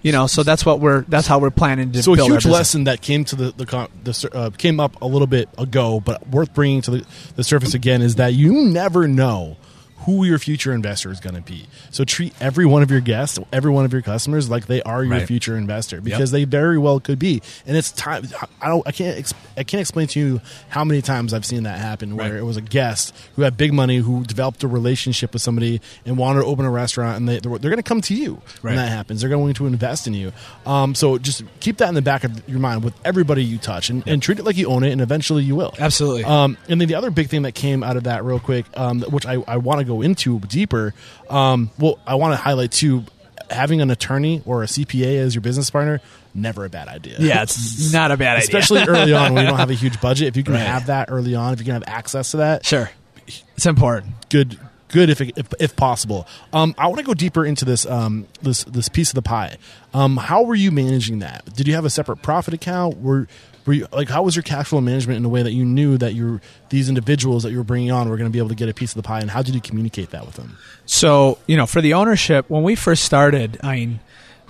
You 0.02 0.12
know, 0.12 0.28
so 0.28 0.44
that's 0.44 0.66
what 0.66 0.82
we're 0.82 1.02
that's 1.04 1.28
how 1.28 1.40
we're 1.40 1.50
planning 1.50 1.92
to 1.94 2.04
So 2.04 2.14
a 2.14 2.18
huge 2.18 2.46
lesson 2.46 2.86
that 2.86 3.02
came 3.02 3.24
to 3.26 3.36
the 3.38 3.52
the, 3.52 3.90
the 4.04 4.30
uh, 4.34 4.50
came 4.52 4.80
up 4.82 5.02
a 5.02 5.08
little 5.08 5.28
bit 5.28 5.48
ago, 5.58 6.00
but 6.02 6.28
worth 6.28 6.54
bringing 6.54 6.82
to 6.82 6.92
the, 6.92 7.06
the 7.38 7.44
surface 7.44 7.74
again 7.74 8.02
is 8.02 8.16
that 8.16 8.34
you 8.34 8.54
never 8.66 9.08
know 9.08 9.56
who 10.06 10.24
your 10.26 10.40
future 10.40 10.74
investor 10.74 11.12
is 11.12 11.20
going 11.20 11.36
to 11.36 11.42
be. 11.42 11.68
So 11.92 12.04
treat 12.04 12.34
every 12.42 12.66
one 12.66 12.84
of 12.84 12.92
your 12.92 13.00
guests, 13.02 13.40
every 13.52 13.72
one 13.72 13.86
of 13.86 13.94
your 13.94 14.02
customers 14.02 14.50
like 14.50 14.68
they 14.68 14.82
are 14.84 15.04
your 15.04 15.14
Right. 15.14 15.28
future 15.28 15.56
investor 15.58 16.02
because 16.02 16.32
they 16.32 16.44
very 16.46 16.78
well 16.78 17.00
could 17.00 17.20
be. 17.20 17.42
And 17.66 17.78
it's 17.78 17.92
time. 17.92 18.28
I 18.62 18.68
don't. 18.68 18.86
I 18.88 18.92
can't. 18.92 19.34
I 19.58 19.64
can't 19.64 19.82
explain 19.82 20.08
to 20.08 20.20
you 20.20 20.42
how 20.70 20.84
many 20.84 21.02
times 21.02 21.34
I've 21.34 21.46
seen 21.46 21.64
that 21.64 21.80
happen 21.80 22.16
where 22.16 22.32
Right. 22.32 22.40
it 22.40 22.44
was 22.44 22.58
a 22.58 22.62
guest 22.62 23.14
who 23.36 23.42
had 23.44 23.56
big 23.58 23.74
money 23.74 23.98
who 23.98 24.24
developed 24.24 24.64
a 24.64 24.68
relationship 24.68 25.34
with 25.34 25.42
somebody 25.42 25.82
and 26.06 26.18
wanted 26.18 26.40
to 26.42 26.46
open 26.46 26.66
a 26.66 26.72
restaurant, 26.72 27.18
and 27.18 27.30
they 27.30 27.40
they're, 27.40 27.58
they're 27.58 27.70
going 27.72 27.78
to 27.78 27.84
come 27.84 28.02
to 28.02 28.16
you 28.16 28.42
when 28.62 28.76
that 28.76 28.90
happens. 28.90 29.22
They're 29.22 29.30
going 29.30 29.54
to 29.56 29.68
invest 29.68 30.08
in 30.08 30.14
you. 30.14 30.32
Um, 30.66 30.96
so 30.96 31.18
just 31.18 31.44
keep 31.60 31.78
that 31.78 31.90
in 31.90 31.96
the 31.96 32.02
back 32.02 32.24
of 32.24 32.48
your 32.50 32.60
mind 32.60 32.84
with 32.84 32.94
everybody 33.06 33.44
you 33.44 33.58
touch, 33.58 33.90
and, 33.90 34.06
and 34.08 34.22
treat 34.22 34.40
it 34.40 34.44
like 34.46 34.58
you 34.58 34.68
own 34.68 34.84
it, 34.84 34.92
and 34.92 35.02
eventually 35.02 35.44
you 35.44 35.56
will. 35.56 35.74
Absolutely. 35.80 36.24
Um, 36.24 36.58
and 36.70 36.82
then 36.82 36.88
the 36.88 36.96
other 36.96 37.12
big 37.12 37.30
thing 37.30 37.44
that 37.44 37.54
came 37.54 37.84
out 37.84 37.98
of 37.98 38.04
that, 38.06 38.24
real 38.24 38.40
quick, 38.40 38.66
um, 38.76 39.02
which 39.04 39.26
I, 39.26 39.36
I 39.48 39.58
want 39.58 39.80
to 39.80 39.86
go 39.86 39.93
into 40.02 40.40
deeper. 40.42 40.94
Um, 41.30 41.70
well, 41.78 42.00
I 42.08 42.16
want 42.16 42.34
to 42.34 42.38
highlight 42.42 42.72
too. 42.72 43.04
Having 43.50 43.82
an 43.82 43.92
attorney 43.92 44.42
or 44.46 44.64
a 44.64 44.66
CPA 44.66 45.18
as 45.20 45.36
your 45.36 45.42
business 45.42 45.70
partner, 45.70 46.02
never 46.34 46.66
a 46.66 46.70
bad 46.70 46.88
idea. 46.88 47.18
yeah, 47.20 47.44
it's 47.44 47.94
not 47.94 48.10
a 48.10 48.18
bad 48.18 48.38
idea. 48.38 48.44
Especially 48.46 48.82
early 48.88 49.14
on 49.14 49.34
when 49.34 49.44
you 49.44 49.50
don't 49.50 49.60
have 49.60 49.70
a 49.70 49.74
huge 49.76 50.02
budget. 50.02 50.30
If 50.30 50.38
you 50.38 50.44
can 50.44 50.54
Right. 50.56 50.64
have 50.64 50.88
that 50.88 51.10
early 51.12 51.36
on, 51.36 51.54
if 51.54 51.60
you 51.60 51.66
can 51.66 51.74
have 51.76 51.84
access 51.86 52.32
to 52.32 52.38
that, 52.38 52.66
sure, 52.66 52.90
it's 53.28 53.66
important. 53.66 54.14
good 54.30 54.58
good 54.90 55.10
if 55.10 55.22
if, 55.22 55.52
if 55.60 55.76
possible 55.76 56.28
um, 56.54 56.76
i 56.78 56.86
want 56.86 57.00
to 57.00 57.04
go 57.04 57.16
deeper 57.16 57.44
into 57.44 57.66
this 57.66 57.84
um, 57.88 58.28
this 58.44 58.64
this 58.66 58.90
piece 58.90 59.10
of 59.10 59.16
the 59.16 59.24
pie 59.24 59.58
um, 59.96 60.18
how 60.18 60.44
were 60.44 60.54
you 60.54 60.70
managing 60.72 61.18
that 61.18 61.44
did 61.56 61.68
you 61.68 61.74
have 61.74 61.84
a 61.84 61.90
separate 61.90 62.18
profit 62.22 62.54
account 62.54 63.02
were 63.02 63.28
were 63.66 63.74
you, 63.74 63.88
like 63.92 64.10
how 64.10 64.24
was 64.24 64.36
your 64.36 64.44
cash 64.44 64.68
flow 64.68 64.82
management 64.82 65.18
in 65.18 65.26
a 65.26 65.30
way 65.30 65.42
that 65.44 65.54
you 65.54 65.64
knew 65.66 65.98
that 65.98 66.14
you 66.14 66.42
these 66.70 66.90
individuals 66.90 67.44
that 67.44 67.52
you 67.52 67.58
were 67.58 67.64
bringing 67.64 67.92
on 67.92 68.10
were 68.10 68.18
going 68.18 68.30
to 68.30 68.34
be 68.34 68.40
able 68.40 68.50
to 68.50 68.56
get 68.56 68.70
a 68.70 68.74
piece 68.74 68.92
of 68.92 68.96
the 68.98 69.04
pie 69.08 69.20
and 69.20 69.32
how 69.32 69.42
did 69.42 69.56
you 69.56 69.62
communicate 69.62 70.10
that 70.12 70.26
with 70.26 70.36
them 70.36 70.58
So 70.86 71.38
you 71.48 71.56
know, 71.58 71.66
for 71.66 71.82
the 71.82 71.94
ownership, 71.94 72.50
when 72.50 72.64
we 72.64 72.76
first 72.76 73.04
started, 73.04 73.60
I 73.64 73.76
mean, 73.76 74.00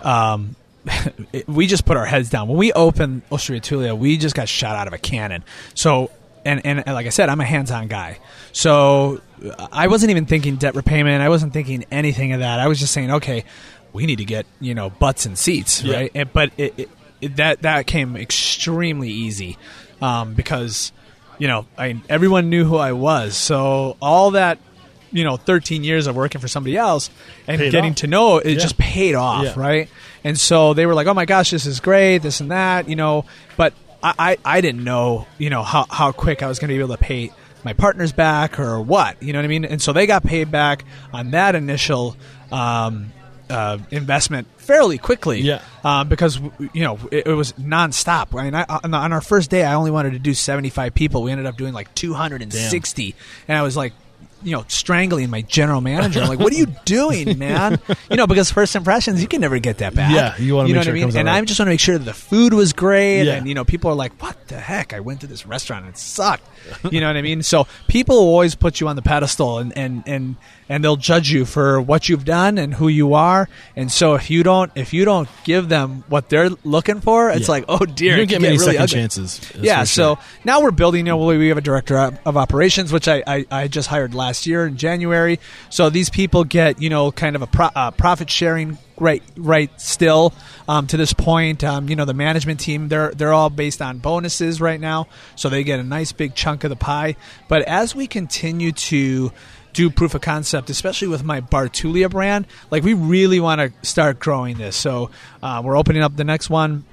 um, 0.02 0.56
we 1.48 1.68
just 1.68 1.86
put 1.86 1.96
our 1.98 2.06
heads 2.06 2.30
down. 2.30 2.48
When 2.48 2.58
we 2.58 2.74
opened 2.74 3.22
Osteria 3.32 3.62
Tulia, 3.62 3.98
we 3.98 4.18
just 4.18 4.36
got 4.36 4.50
shot 4.50 4.76
out 4.76 4.88
of 4.88 4.94
a 4.94 4.98
cannon. 4.98 5.44
So. 5.76 6.12
And, 6.46 6.66
and, 6.66 6.80
and 6.86 6.94
like 6.94 7.06
I 7.06 7.10
said, 7.10 7.30
I'm 7.30 7.40
a 7.40 7.46
hands-on 7.46 7.88
guy, 7.88 8.20
so 8.52 9.22
I 9.72 9.88
wasn't 9.88 10.12
even 10.12 10.26
thinking 10.26 10.58
debt 10.58 10.76
repayment. 10.76 11.22
I 11.22 11.30
wasn't 11.30 11.54
thinking 11.54 11.86
anything 11.90 12.34
of 12.34 12.42
that. 12.42 12.60
I 12.60 12.68
was 12.68 12.80
just 12.82 12.92
saying, 12.92 13.12
okay, 13.12 13.46
we 13.94 14.06
need 14.06 14.18
to 14.18 14.26
get 14.26 14.46
you 14.60 14.76
know 14.76 14.90
butts 14.90 15.26
and 15.26 15.38
seats, 15.38 15.82
Yeah. 15.84 15.96
right? 15.96 16.12
And, 16.14 16.34
but 16.34 16.52
it, 16.58 16.74
it, 16.78 16.90
it, 17.24 17.36
that 17.38 17.62
that 17.64 17.88
came 17.88 18.16
extremely 18.16 19.10
easy 19.10 19.58
um, 20.02 20.34
because 20.34 20.92
you 21.40 21.48
know 21.48 21.66
I 21.78 22.02
everyone 22.10 22.50
knew 22.50 22.66
who 22.66 22.78
I 22.78 22.92
was, 22.94 23.36
so 23.36 23.98
all 24.02 24.32
that 24.32 24.60
you 25.12 25.24
know 25.24 25.38
13 25.38 25.84
years 25.84 26.08
of 26.08 26.16
working 26.16 26.42
for 26.42 26.48
somebody 26.48 26.76
else 26.78 27.10
and 27.48 27.60
Paid 27.60 27.72
getting 27.72 27.92
off. 27.92 27.98
to 27.98 28.08
know 28.08 28.38
it 28.40 28.54
Yeah. 28.54 28.60
just 28.60 28.78
paid 28.78 29.16
off, 29.16 29.44
Yeah. 29.46 29.54
right? 29.56 29.90
And 30.24 30.40
so 30.40 30.74
they 30.74 30.86
were 30.86 30.94
like, 30.94 31.08
"Oh 31.08 31.14
my 31.14 31.26
gosh, 31.26 31.52
this 31.52 31.66
is 31.66 31.80
great, 31.80 32.20
this 32.20 32.40
and 32.42 32.52
that," 32.52 32.88
you 32.90 32.96
know. 32.96 33.26
But 33.58 33.74
I, 34.02 34.14
I, 34.18 34.38
I 34.58 34.62
didn't 34.62 34.84
know, 34.84 35.28
you 35.38 35.50
know, 35.50 35.64
how 35.64 35.86
how 35.90 36.12
quick 36.12 36.42
I 36.44 36.48
was 36.48 36.60
going 36.60 36.70
to 36.70 36.74
be 36.76 36.80
able 36.80 36.96
to 36.96 37.02
pay 37.02 37.32
my 37.66 37.74
partners 37.74 38.12
back 38.12 38.60
or 38.60 38.82
what, 38.82 39.22
you 39.24 39.32
know 39.32 39.40
what 39.40 39.46
I 39.46 39.48
mean? 39.48 39.64
And 39.64 39.82
so 39.82 39.94
they 39.94 40.06
got 40.06 40.22
paid 40.24 40.52
back 40.52 40.84
on 41.14 41.32
that 41.32 41.56
initial 41.56 42.18
um, 42.52 43.12
uh, 43.50 43.78
investment 43.92 44.48
fairly 44.58 44.98
quickly, 44.98 45.42
Yeah. 45.42 45.62
um, 45.84 46.08
because 46.10 46.40
you 46.74 46.84
know 46.84 46.98
it, 47.12 47.28
it 47.28 47.34
was 47.34 47.54
nonstop. 47.54 48.38
I 48.40 48.44
mean, 48.46 48.56
I, 48.56 48.64
on, 48.84 48.92
the- 48.92 48.98
on 48.98 49.14
our 49.14 49.22
first 49.22 49.50
day, 49.50 49.64
I 49.64 49.74
only 49.76 49.92
wanted 49.92 50.14
to 50.14 50.20
do 50.20 50.34
seventy 50.34 50.70
five 50.70 50.94
people. 50.94 51.24
We 51.24 51.32
ended 51.32 51.46
up 51.46 51.58
doing 51.58 51.74
like 51.74 51.94
two 51.96 52.14
hundred 52.14 52.42
and 52.42 52.54
sixty, 52.54 53.16
and 53.48 53.58
I 53.58 53.62
was 53.64 53.76
like, 53.78 53.94
you 54.44 54.52
know, 54.52 54.66
strangling 54.68 55.30
my 55.30 55.42
general 55.42 55.80
manager. 55.82 56.20
I'm 56.22 56.28
like, 56.28 56.40
what 56.40 56.52
are 56.52 56.58
you 56.58 56.68
doing, 56.86 57.38
man? 57.38 57.80
You 58.10 58.18
know, 58.18 58.28
because 58.28 58.52
first 58.52 58.76
impressions, 58.76 59.22
you 59.22 59.28
can 59.28 59.42
never 59.42 59.58
get 59.60 59.80
that 59.80 59.96
back. 59.96 60.14
Yeah, 60.14 60.38
you 60.38 60.56
wanna 60.56 60.68
know 60.70 60.74
make 60.74 60.78
what 60.80 60.84
sure 60.86 60.94
I 60.94 60.98
it 60.98 61.06
mean. 61.08 61.18
and 61.18 61.28
right. 61.28 61.38
I 61.38 61.46
just 61.46 61.60
want 61.60 61.68
to 61.68 61.72
make 61.72 61.80
sure 61.80 61.98
that 61.98 62.04
the 62.04 62.14
food 62.14 62.54
was 62.54 62.74
great, 62.74 63.24
Yeah. 63.24 63.36
and 63.36 63.48
you 63.48 63.56
know, 63.56 63.64
people 63.66 63.90
are 63.90 63.96
like, 63.96 64.22
what 64.22 64.48
the 64.50 64.60
heck? 64.60 64.94
I 64.94 65.00
went 65.00 65.22
to 65.22 65.28
this 65.28 65.46
restaurant 65.48 65.86
and 65.86 65.94
it 65.96 65.98
sucked. 65.98 66.48
You 66.92 67.02
know 67.02 67.08
what 67.08 67.18
I 67.18 67.22
mean? 67.24 67.42
So 67.44 67.66
people 67.88 68.16
always 68.18 68.54
put 68.56 68.80
you 68.80 68.88
on 68.88 68.96
the 68.96 69.02
pedestal, 69.02 69.58
and 69.60 69.76
and 69.78 70.04
and 70.06 70.36
and 70.74 70.84
they'll 70.84 70.96
judge 70.96 71.30
you 71.30 71.46
for 71.46 71.80
what 71.80 72.10
you've 72.10 72.26
done 72.26 72.58
and 72.58 72.74
who 72.74 72.88
you 72.88 73.14
are. 73.14 73.48
And 73.76 73.92
so 73.92 74.16
if 74.16 74.32
you 74.32 74.42
don't 74.42 74.72
if 74.74 74.92
you 74.92 75.06
don't 75.06 75.30
give 75.44 75.70
them 75.70 76.04
what 76.10 76.30
they're 76.30 76.50
looking 76.64 77.00
for, 77.00 77.30
it's 77.30 77.42
Yeah. 77.48 77.52
like, 77.52 77.66
oh 77.70 77.86
dear, 77.86 78.16
You 78.18 78.24
it 78.24 78.26
don't 78.26 78.30
get 78.30 78.42
many 78.42 78.54
really 78.58 78.66
second 78.66 78.82
ugly. 78.82 78.96
chances. 78.96 79.42
Yeah, 79.62 79.82
for 79.82 79.86
so 79.86 80.20
now 80.44 80.62
we're 80.62 80.72
building. 80.72 81.06
You 81.06 81.12
know, 81.12 81.18
we 81.18 81.48
have 81.50 81.60
a 81.60 81.62
director 81.62 81.96
of 82.00 82.18
of 82.26 82.38
operations, 82.38 82.92
which 82.92 83.08
I, 83.08 83.22
I, 83.28 83.46
I 83.52 83.68
just 83.68 83.88
hired 83.88 84.16
last 84.16 84.48
year 84.48 84.66
in 84.66 84.78
January. 84.78 85.40
So 85.70 85.92
these 85.92 86.10
people 86.10 86.44
get 86.44 86.82
you 86.82 86.90
know 86.90 87.12
kind 87.12 87.36
of 87.36 87.44
a 87.44 87.48
pro, 87.48 87.68
uh, 87.76 87.92
profit 87.92 88.30
sharing 88.32 88.80
right 89.00 89.24
right 89.36 89.70
still 89.82 90.34
um, 90.68 90.88
to 90.88 90.98
this 90.98 91.14
point. 91.14 91.64
Um, 91.64 91.88
you 91.90 91.96
know, 91.96 92.06
the 92.06 92.14
management 92.14 92.60
team 92.60 92.88
they're 92.90 93.12
they're 93.12 93.34
all 93.34 93.50
based 93.52 93.82
on 93.82 94.00
bonuses 94.00 94.60
right 94.60 94.80
now, 94.80 95.08
so 95.36 95.50
they 95.50 95.64
get 95.64 95.80
a 95.80 95.84
nice 95.84 96.12
big 96.12 96.34
chunk 96.36 96.64
of 96.64 96.70
the 96.72 96.76
pie. 96.76 97.16
But 97.48 97.62
as 97.64 97.94
we 97.96 98.08
continue 98.08 98.72
to 98.72 99.32
do 99.74 99.90
proof 99.90 100.16
of 100.16 100.22
concept, 100.22 100.70
especially 100.70 101.08
with 101.08 101.24
my 101.24 101.42
Bar 101.42 101.68
Tulia 101.68 102.10
brand, 102.10 102.48
like 102.72 102.84
we 102.84 102.94
really 102.94 103.40
want 103.40 103.60
to 103.60 103.88
start 103.88 104.20
growing 104.20 104.58
this. 104.58 104.76
So 104.76 105.10
uh, 105.42 105.62
we're 105.64 105.78
opening 105.78 106.04
up 106.04 106.16
the 106.16 106.24
next 106.24 106.50
one 106.50 106.86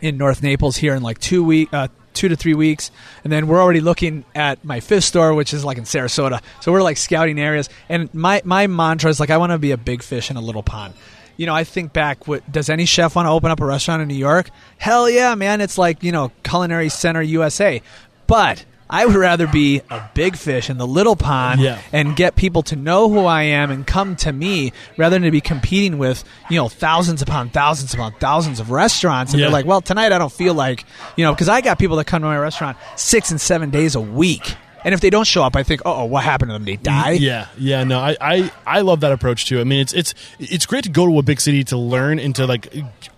in 0.00 0.16
North 0.16 0.42
Naples 0.42 0.76
here 0.76 0.94
in 0.94 1.02
like 1.02 1.18
two 1.18 1.44
week, 1.44 1.68
uh, 1.72 1.88
two 2.14 2.28
to 2.28 2.36
three 2.36 2.54
weeks, 2.54 2.90
and 3.24 3.32
then 3.32 3.46
we're 3.46 3.60
already 3.60 3.80
looking 3.80 4.24
at 4.34 4.64
my 4.64 4.80
fifth 4.80 5.04
store, 5.04 5.34
which 5.34 5.52
is 5.52 5.64
like 5.64 5.78
in 5.78 5.84
Sarasota. 5.84 6.40
So 6.60 6.72
we're 6.72 6.82
like 6.82 6.96
scouting 6.96 7.38
areas, 7.38 7.68
and 7.88 8.12
my 8.14 8.40
my 8.44 8.66
mantra 8.66 9.10
is 9.10 9.20
like 9.20 9.30
I 9.30 9.36
want 9.36 9.52
to 9.52 9.58
be 9.58 9.72
a 9.72 9.76
big 9.76 10.02
fish 10.02 10.30
in 10.30 10.36
a 10.36 10.40
little 10.40 10.62
pond. 10.62 10.94
You 11.36 11.46
know, 11.46 11.54
I 11.54 11.64
think 11.64 11.92
back. 11.92 12.28
What 12.28 12.50
does 12.50 12.70
any 12.70 12.86
chef 12.86 13.16
want 13.16 13.26
to 13.26 13.30
open 13.30 13.50
up 13.50 13.60
a 13.60 13.66
restaurant 13.66 14.02
in 14.02 14.08
New 14.08 14.14
York? 14.14 14.50
Hell 14.78 15.10
yeah, 15.10 15.34
man! 15.34 15.60
It's 15.60 15.76
like 15.76 16.02
you 16.02 16.12
know, 16.12 16.30
Culinary 16.42 16.88
Center 16.88 17.22
USA, 17.22 17.82
but. 18.26 18.64
I 18.94 19.06
would 19.06 19.16
rather 19.16 19.46
be 19.48 19.80
a 19.90 20.08
big 20.14 20.36
fish 20.36 20.70
in 20.70 20.78
the 20.78 20.86
little 20.86 21.16
pond 21.16 21.60
Yeah. 21.60 21.78
and 21.92 22.14
get 22.14 22.36
people 22.36 22.62
to 22.64 22.76
know 22.76 23.08
who 23.08 23.24
I 23.26 23.42
am 23.42 23.70
and 23.72 23.84
come 23.84 24.14
to 24.16 24.32
me 24.32 24.72
rather 24.96 25.16
than 25.16 25.22
to 25.24 25.30
be 25.32 25.40
competing 25.40 25.98
with, 25.98 26.22
you 26.48 26.56
know, 26.56 26.68
thousands 26.68 27.20
upon 27.20 27.50
thousands 27.50 27.92
upon 27.92 28.12
thousands 28.20 28.60
of 28.60 28.70
restaurants. 28.70 29.32
And 29.32 29.40
Yeah. 29.40 29.46
they're 29.46 29.52
like, 29.52 29.66
well, 29.66 29.80
tonight 29.80 30.12
I 30.12 30.18
don't 30.18 30.32
feel 30.32 30.54
like, 30.54 30.84
you 31.16 31.24
know, 31.24 31.32
because 31.32 31.48
I 31.48 31.60
got 31.60 31.78
people 31.78 31.96
that 31.96 32.04
come 32.06 32.22
to 32.22 32.28
my 32.28 32.38
restaurant 32.38 32.76
six 32.94 33.32
and 33.32 33.40
seven 33.40 33.70
days 33.70 33.96
a 33.96 34.00
week. 34.00 34.54
And 34.84 34.92
if 34.94 35.00
they 35.00 35.08
don't 35.10 35.26
show 35.26 35.42
up, 35.42 35.56
I 35.56 35.62
think, 35.62 35.80
oh, 35.86 36.04
what 36.04 36.22
happened 36.24 36.50
to 36.50 36.52
them? 36.52 36.64
They 36.66 36.76
die? 36.76 37.12
Yeah, 37.12 37.46
yeah, 37.58 37.84
no, 37.84 37.98
I, 37.98 38.16
I, 38.20 38.50
I 38.66 38.80
love 38.82 39.00
that 39.00 39.12
approach 39.12 39.46
too. 39.46 39.58
I 39.58 39.64
mean, 39.64 39.80
it's 39.80 39.94
it's 39.94 40.12
it's 40.38 40.66
great 40.66 40.84
to 40.84 40.90
go 40.90 41.06
to 41.06 41.18
a 41.18 41.22
big 41.22 41.40
city 41.40 41.64
to 41.64 41.76
learn 41.78 42.18
and 42.18 42.34
to 42.36 42.46
like 42.46 42.68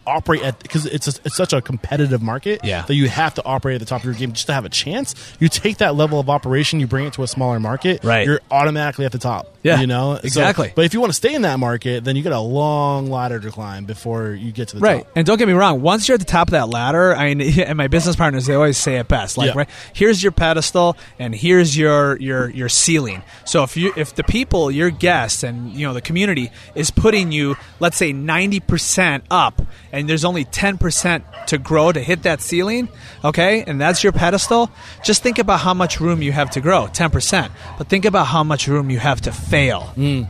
operate 0.07 0.43
at 0.43 0.59
because 0.61 0.87
it's 0.87 1.09
a, 1.09 1.21
it's 1.25 1.37
such 1.37 1.53
a 1.53 1.61
competitive 1.61 2.23
market 2.23 2.61
Yeah. 2.65 2.83
that 2.83 2.95
you 2.95 3.09
have 3.09 3.35
to 3.35 3.45
operate 3.45 3.75
at 3.77 3.81
the 3.81 3.87
top 3.87 4.01
of 4.01 4.05
your 4.05 4.15
game 4.15 4.33
just 4.33 4.47
to 4.47 4.53
have 4.55 4.65
a 4.65 4.69
chance. 4.69 5.15
You 5.41 5.49
take 5.49 5.79
that 5.79 5.95
level 5.95 6.21
of 6.21 6.31
operation, 6.31 6.81
you 6.81 6.87
bring 6.87 7.07
it 7.07 7.13
to 7.15 7.23
a 7.23 7.27
smaller 7.27 7.59
market, 7.61 8.05
Right. 8.05 8.27
You're 8.27 8.41
automatically 8.51 9.05
at 9.05 9.13
the 9.13 9.19
top. 9.19 9.53
Yeah, 9.63 9.81
you 9.81 9.87
know 9.89 10.15
So- 10.15 10.21
exactly. 10.25 10.73
but 10.75 10.85
if 10.85 10.95
you 10.95 11.01
want 11.01 11.11
to 11.11 11.17
stay 11.17 11.35
in 11.35 11.43
that 11.43 11.59
market, 11.59 12.05
then 12.05 12.15
you 12.15 12.23
got 12.23 12.33
a 12.33 12.39
long 12.41 13.11
ladder 13.11 13.41
to 13.41 13.51
climb 13.51 13.85
before 13.85 14.31
you 14.31 14.53
get 14.53 14.69
to 14.69 14.77
the 14.77 14.81
top 14.81 14.89
Right. 14.89 14.99
top. 15.03 15.13
And 15.17 15.27
don't 15.27 15.39
get 15.39 15.49
me 15.49 15.55
wrong, 15.55 15.83
once 15.83 16.07
you're 16.09 16.15
at 16.15 16.21
the 16.21 16.25
top 16.27 16.49
of 16.49 16.53
that 16.53 16.69
ladder, 16.69 17.15
I 17.17 17.35
mean, 17.35 17.61
and 17.67 17.77
my 17.77 17.89
business 17.89 18.15
partners, 18.17 18.47
they 18.47 18.55
always 18.55 18.79
say 18.79 18.97
it 18.97 19.09
best. 19.09 19.37
Like, 19.37 19.49
Yeah. 19.49 19.53
right, 19.57 19.69
here's 19.93 20.23
your 20.23 20.31
pedestal 20.33 20.97
and 21.19 21.35
here's 21.35 21.77
your, 21.77 22.17
your, 22.21 22.49
your 22.51 22.69
ceiling. 22.69 23.23
So 23.45 23.65
if 23.65 23.77
you, 23.77 23.93
if 23.97 24.15
the 24.15 24.23
people, 24.25 24.71
your 24.71 24.91
guests 24.91 25.43
and, 25.43 25.73
you 25.73 25.87
know, 25.87 25.95
the 25.95 26.01
community 26.01 26.51
is 26.77 26.91
putting 26.93 27.33
you, 27.33 27.57
let's 27.81 27.97
say 27.97 28.13
90% 28.13 29.23
up 29.31 29.63
and 29.97 30.07
there's 30.07 30.27
only 30.27 30.45
10% 30.45 31.47
to 31.47 31.57
grow 31.57 31.91
to 31.91 32.01
hit 32.01 32.25
that 32.25 32.43
ceiling, 32.43 32.89
okay, 33.25 33.65
and 33.67 33.81
that's 33.81 34.05
your 34.05 34.13
pedestal, 34.13 34.71
just 35.03 35.23
think 35.23 35.39
about 35.39 35.61
how 35.61 35.73
much 35.73 36.01
room 36.01 36.21
you 36.21 36.33
have 36.33 36.51
to 36.51 36.61
grow, 36.61 36.87
10%. 36.87 37.51
But 37.79 37.89
think 37.89 38.05
about 38.05 38.27
how 38.27 38.45
much 38.45 38.69
room 38.69 38.91
you 38.91 38.99
have 38.99 39.23
to 39.23 39.33
fail. 39.33 39.81
Hmm. 39.95 40.25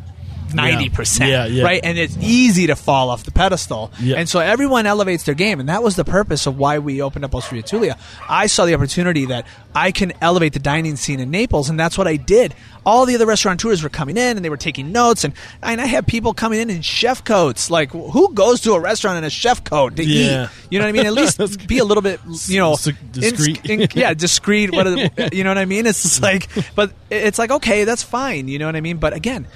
90%. 0.53 1.28
Yeah, 1.28 1.47
yeah. 1.47 1.64
Right? 1.64 1.80
And 1.82 1.99
it's 1.99 2.16
easy 2.20 2.66
to 2.68 2.76
fall 2.76 3.11
off 3.11 3.24
the 3.24 3.30
pedestal. 3.30 3.92
Yeah. 4.01 4.16
And 4.16 4.28
so 4.28 4.40
everyone 4.40 4.86
elevates 4.86 5.24
their 5.24 5.34
game. 5.34 5.61
And 5.61 5.68
that 5.68 5.82
was 5.82 5.97
the 5.97 6.05
purpose 6.05 6.47
of 6.47 6.59
why 6.59 6.78
we 6.78 7.03
opened 7.03 7.24
up 7.24 7.34
Osteria 7.34 7.62
Tulia. 7.62 7.99
I 8.28 8.47
saw 8.47 8.64
the 8.64 8.74
opportunity 8.74 9.26
that 9.26 9.47
I 9.74 9.92
can 9.92 10.12
elevate 10.20 10.53
the 10.53 10.59
dining 10.59 10.97
scene 10.97 11.20
in 11.20 11.30
Naples. 11.30 11.68
And 11.70 11.78
that's 11.78 11.99
what 11.99 12.07
I 12.07 12.16
did. 12.16 12.55
All 12.84 13.05
the 13.05 13.16
other 13.16 13.26
restaurateurs 13.26 13.82
were 13.82 13.88
coming 13.88 14.16
in 14.16 14.36
and 14.36 14.44
they 14.44 14.49
were 14.51 14.57
taking 14.57 14.92
notes. 14.92 15.24
And, 15.24 15.34
and 15.62 15.80
I 15.80 15.86
had 15.86 16.07
people 16.07 16.34
coming 16.34 16.61
in 16.61 16.70
in 16.70 16.82
chef 16.82 17.24
coats. 17.24 17.68
Like, 17.70 17.90
who 17.90 18.32
goes 18.32 18.61
to 18.62 18.72
a 18.74 18.80
restaurant 18.80 19.18
in 19.18 19.24
a 19.24 19.30
chef 19.30 19.64
coat 19.64 19.97
to 19.97 20.05
Yeah. 20.05 20.44
eat? 20.44 20.51
You 20.70 20.78
know 20.78 20.84
what 20.84 20.90
I 20.90 20.92
mean? 20.92 21.07
At 21.07 21.12
least 21.12 21.66
be 21.68 21.78
a 21.78 21.84
little 21.84 22.03
bit, 22.03 22.20
you 22.47 22.59
know, 22.61 22.76
discreet. 23.12 23.64
in- 23.64 23.80
in- 23.82 23.88
yeah, 23.94 24.14
discreet. 24.14 24.72
What 24.72 24.86
are 24.86 24.90
the- 24.90 25.30
you 25.32 25.42
know 25.44 25.51
what 25.51 25.59
I 25.59 25.64
mean? 25.64 25.86
It's 25.86 26.20
like, 26.22 26.49
but 26.74 26.92
it's 27.11 27.38
like 27.38 27.51
okay, 27.51 27.84
that's 27.84 28.03
fine. 28.03 28.49
You 28.49 28.59
know 28.59 28.66
what 28.66 28.76
I 28.76 28.80
mean? 28.80 28.99
But 28.99 29.12
again, 29.12 29.47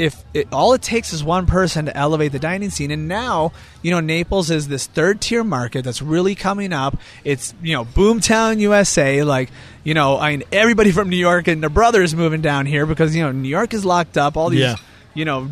if 0.00 0.24
it, 0.34 0.48
all 0.52 0.72
it 0.72 0.82
takes 0.82 1.12
is 1.12 1.22
one 1.22 1.46
person 1.46 1.84
to 1.86 1.96
elevate 1.96 2.32
the 2.32 2.38
dining 2.38 2.70
scene, 2.70 2.90
and 2.90 3.06
now 3.06 3.52
you 3.82 3.90
know 3.90 4.00
Naples 4.00 4.50
is 4.50 4.66
this 4.66 4.86
third 4.86 5.20
tier 5.20 5.44
market 5.44 5.84
that's 5.84 6.00
really 6.02 6.34
coming 6.34 6.72
up. 6.72 6.96
It's 7.22 7.54
you 7.62 7.74
know 7.74 7.84
Boomtown, 7.84 8.58
USA. 8.60 9.22
Like 9.22 9.50
you 9.84 9.94
know, 9.94 10.18
I 10.18 10.30
mean 10.30 10.42
everybody 10.50 10.90
from 10.90 11.08
New 11.10 11.16
York 11.16 11.46
and 11.46 11.62
their 11.62 11.70
brothers 11.70 12.14
moving 12.14 12.40
down 12.40 12.66
here 12.66 12.86
because 12.86 13.14
you 13.14 13.22
know 13.22 13.30
New 13.32 13.48
York 13.48 13.74
is 13.74 13.84
locked 13.84 14.16
up. 14.16 14.36
All 14.36 14.48
these 14.50 14.60
Yeah. 14.60 14.76
you 15.14 15.24
know 15.24 15.48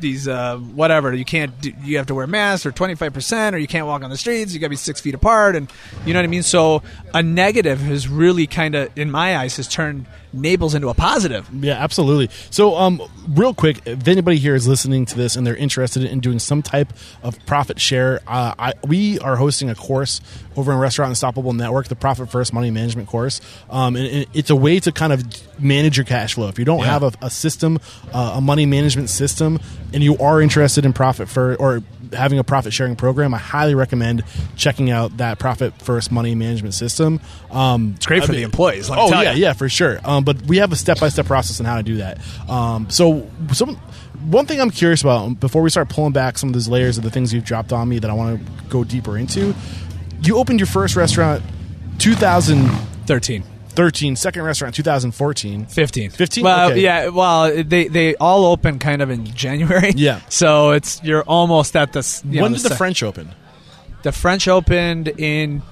these 0.00 0.28
uh, 0.28 0.56
whatever. 0.58 1.12
You 1.12 1.24
can't 1.24 1.58
do, 1.60 1.72
you 1.82 1.96
have 1.98 2.06
to 2.06 2.14
wear 2.14 2.26
masks 2.26 2.66
or 2.66 2.72
25% 2.72 3.52
or 3.52 3.58
you 3.58 3.66
can't 3.66 3.86
walk 3.86 4.02
on 4.02 4.10
the 4.10 4.16
streets. 4.16 4.52
You 4.52 4.60
got 4.60 4.66
to 4.66 4.70
be 4.70 4.76
six 4.76 5.00
feet 5.00 5.14
apart 5.14 5.56
and 5.56 5.70
you 6.04 6.12
know 6.12 6.18
what 6.18 6.24
i 6.24 6.28
mean? 6.28 6.42
So 6.42 6.82
a 7.14 7.22
negative 7.22 7.80
has 7.80 8.08
really 8.08 8.46
kind 8.46 8.74
of 8.74 8.96
in 8.96 9.10
my 9.10 9.36
eyes 9.36 9.56
has 9.56 9.68
turned 9.68 10.06
naples 10.32 10.74
into 10.74 10.88
a 10.88 10.94
positive. 10.94 11.48
Yeah, 11.52 11.74
absolutely. 11.74 12.30
So, 12.50 12.76
um, 12.76 13.02
real 13.28 13.54
quick, 13.54 13.80
if 13.86 14.06
anybody 14.08 14.38
here 14.38 14.54
is 14.54 14.68
listening 14.68 15.06
to 15.06 15.16
this 15.16 15.36
and 15.36 15.46
they're 15.46 15.56
interested 15.56 16.04
in 16.04 16.20
doing 16.20 16.38
some 16.38 16.62
type 16.62 16.92
of 17.22 17.44
profit 17.46 17.80
share, 17.80 18.20
uh, 18.26 18.54
I, 18.58 18.74
we 18.86 19.18
are 19.20 19.36
hosting 19.36 19.70
a 19.70 19.74
course 19.74 20.20
over 20.58 20.72
in 20.72 20.78
Restaurant 20.78 21.10
Unstoppable 21.10 21.52
Network, 21.52 21.86
the 21.88 21.94
Profit 21.96 22.30
First 22.30 22.52
Money 22.52 22.70
Management 22.70 23.08
course. 23.08 23.40
Um, 23.70 23.94
and, 23.96 24.06
and 24.06 24.26
it's 24.34 24.50
a 24.50 24.56
way 24.56 24.80
to 24.80 24.90
kind 24.92 25.12
of 25.12 25.22
manage 25.60 25.96
your 25.96 26.04
cash 26.04 26.34
flow. 26.34 26.48
If 26.48 26.58
you 26.58 26.64
don't 26.64 26.80
Yeah. 26.80 26.86
have 26.86 27.02
a, 27.04 27.12
a 27.22 27.30
system, 27.30 27.78
uh, 28.12 28.34
a 28.36 28.40
money 28.40 28.66
management 28.66 29.08
system, 29.08 29.60
and 29.92 30.02
you 30.02 30.18
are 30.18 30.42
interested 30.42 30.84
in 30.84 30.92
profit 30.92 31.28
for 31.28 31.54
or 31.56 31.82
having 32.12 32.38
a 32.38 32.44
profit 32.44 32.72
sharing 32.72 32.96
program, 32.96 33.34
I 33.34 33.38
highly 33.38 33.74
recommend 33.74 34.24
checking 34.56 34.90
out 34.90 35.18
that 35.18 35.38
Profit 35.38 35.74
First 35.80 36.10
Money 36.10 36.34
Management 36.34 36.74
system. 36.74 37.20
Um, 37.50 37.92
it's 37.96 38.06
great 38.06 38.22
I 38.22 38.26
for 38.26 38.32
mean- 38.32 38.40
the 38.40 38.44
employees 38.44 38.88
oh 38.90 39.10
yeah, 39.10 39.22
ya. 39.22 39.32
yeah, 39.32 39.52
for 39.52 39.68
sure. 39.68 40.00
Um, 40.04 40.24
but 40.24 40.42
we 40.42 40.56
have 40.56 40.72
a 40.72 40.76
step 40.76 40.98
by 41.00 41.08
step 41.10 41.26
process 41.26 41.60
on 41.60 41.66
how 41.66 41.76
to 41.76 41.82
do 41.82 41.96
that. 41.98 42.18
Um, 42.48 42.90
so 42.90 43.30
some 43.52 43.76
one 44.30 44.46
thing 44.46 44.60
I'm 44.60 44.70
curious 44.70 45.02
about 45.02 45.38
before 45.38 45.62
we 45.62 45.70
start 45.70 45.88
pulling 45.90 46.12
back 46.12 46.38
some 46.38 46.48
of 46.48 46.52
those 46.54 46.66
layers 46.66 46.98
of 46.98 47.04
the 47.04 47.10
things 47.10 47.32
you've 47.32 47.44
dropped 47.44 47.72
on 47.72 47.88
me 47.88 47.98
that 48.00 48.10
I 48.10 48.14
want 48.14 48.40
to 48.44 48.68
go 48.68 48.82
deeper 48.84 49.16
into. 49.16 49.54
You 50.20 50.38
opened 50.38 50.60
your 50.60 50.66
first 50.66 50.96
restaurant 50.96 51.42
2013, 51.98 53.42
13 53.70 54.16
second 54.16 54.42
restaurant 54.42 54.74
2014. 54.74 55.66
15 55.66 56.10
15? 56.10 56.44
well 56.44 56.70
Okay. 56.70 56.80
yeah 56.80 57.08
well 57.08 57.62
they 57.64 57.88
they 57.88 58.14
all 58.16 58.46
open 58.46 58.78
kind 58.78 59.02
of 59.02 59.10
in 59.10 59.24
january 59.26 59.92
Yeah. 59.96 60.20
so 60.28 60.70
it's 60.72 61.02
you're 61.04 61.22
almost 61.22 61.76
at 61.76 61.92
the 61.92 62.22
you 62.28 62.36
know, 62.36 62.42
when 62.42 62.52
did 62.52 62.62
the 62.62 62.70
se- 62.70 62.76
French 62.76 63.02
open? 63.02 63.30
the 64.02 64.12
french 64.12 64.46
opened 64.48 65.08
in 65.08 65.62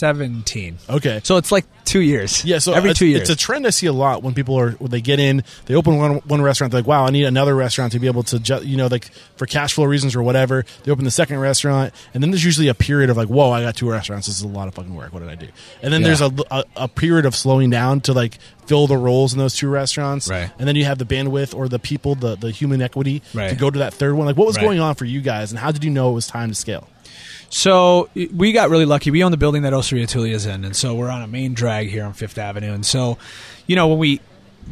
seventeen. 0.00 0.78
Okay. 0.88 1.20
So 1.22 1.36
it's 1.36 1.52
like 1.52 1.64
two 1.84 2.00
years. 2.00 2.44
Yeah, 2.44 2.58
so 2.58 2.72
every 2.72 2.94
two 2.94 3.06
years. 3.06 3.22
it's 3.22 3.30
a 3.30 3.36
trend 3.36 3.66
I 3.66 3.70
see 3.70 3.86
a 3.86 3.92
lot 3.92 4.22
when 4.22 4.34
people 4.34 4.58
are 4.58 4.72
when 4.72 4.90
they 4.90 5.00
get 5.00 5.20
in, 5.20 5.44
they 5.66 5.74
open 5.74 5.96
one 5.98 6.16
one 6.26 6.42
restaurant, 6.42 6.72
they're 6.72 6.80
like, 6.80 6.88
"Wow, 6.88 7.04
I 7.06 7.10
need 7.10 7.24
another 7.24 7.54
restaurant 7.54 7.92
to 7.92 7.98
be 7.98 8.06
able 8.06 8.22
to, 8.24 8.38
ju- 8.38 8.62
you 8.64 8.76
know, 8.76 8.86
like 8.88 9.10
for 9.36 9.46
cash 9.46 9.74
flow 9.74 9.84
reasons 9.84 10.16
or 10.16 10.22
whatever." 10.22 10.64
They 10.84 10.90
open 10.90 11.04
the 11.04 11.10
second 11.10 11.38
restaurant, 11.38 11.92
and 12.14 12.22
then 12.22 12.30
there's 12.30 12.44
usually 12.44 12.68
a 12.68 12.74
period 12.74 13.10
of 13.10 13.16
like, 13.16 13.28
"Whoa, 13.28 13.50
I 13.50 13.62
got 13.62 13.76
two 13.76 13.90
restaurants. 13.90 14.26
This 14.26 14.36
is 14.36 14.42
a 14.42 14.48
lot 14.48 14.66
of 14.68 14.74
fucking 14.74 14.94
work. 14.94 15.12
What 15.12 15.20
did 15.20 15.28
I 15.28 15.34
do?" 15.36 15.48
And 15.82 15.92
then 15.92 16.00
Yeah. 16.02 16.06
there's 16.08 16.20
a, 16.22 16.32
a 16.50 16.64
a 16.76 16.88
period 16.88 17.26
of 17.26 17.34
slowing 17.36 17.70
down 17.70 18.00
to 18.02 18.12
like 18.12 18.38
fill 18.66 18.86
the 18.86 18.96
roles 18.96 19.32
in 19.32 19.38
those 19.40 19.56
two 19.56 19.68
restaurants, 19.68 20.28
Right. 20.28 20.48
And 20.58 20.68
then 20.68 20.76
you 20.76 20.84
have 20.84 20.98
the 20.98 21.04
bandwidth 21.04 21.56
or 21.56 21.68
the 21.68 21.78
people, 21.80 22.14
the 22.14 22.36
the 22.36 22.50
human 22.52 22.80
equity 22.80 23.20
to 23.34 23.56
go 23.56 23.68
to 23.70 23.80
that 23.80 23.92
third 23.94 24.14
one. 24.14 24.26
Like, 24.26 24.36
what 24.36 24.46
was 24.46 24.56
Right. 24.56 24.64
going 24.64 24.80
on 24.80 24.94
for 24.94 25.04
you 25.04 25.20
guys, 25.20 25.50
and 25.50 25.58
how 25.58 25.72
did 25.72 25.82
you 25.84 25.90
know 25.90 26.10
it 26.10 26.14
was 26.14 26.26
time 26.26 26.48
to 26.50 26.54
scale? 26.54 26.88
So 27.50 28.08
we 28.14 28.52
got 28.52 28.70
really 28.70 28.86
lucky. 28.86 29.10
We 29.10 29.22
own 29.22 29.32
the 29.32 29.36
building 29.36 29.62
that 29.62 29.74
Osteria 29.74 30.06
Tulia's 30.06 30.46
in, 30.46 30.64
and 30.64 30.74
so 30.74 30.94
we're 30.94 31.10
on 31.10 31.20
a 31.20 31.26
main 31.26 31.52
drag 31.52 31.88
here 31.88 32.04
on 32.04 32.14
Fifth 32.14 32.38
Avenue. 32.38 32.72
And 32.72 32.86
so, 32.86 33.18
you 33.66 33.76
know, 33.76 33.88
when 33.88 33.98
we 33.98 34.20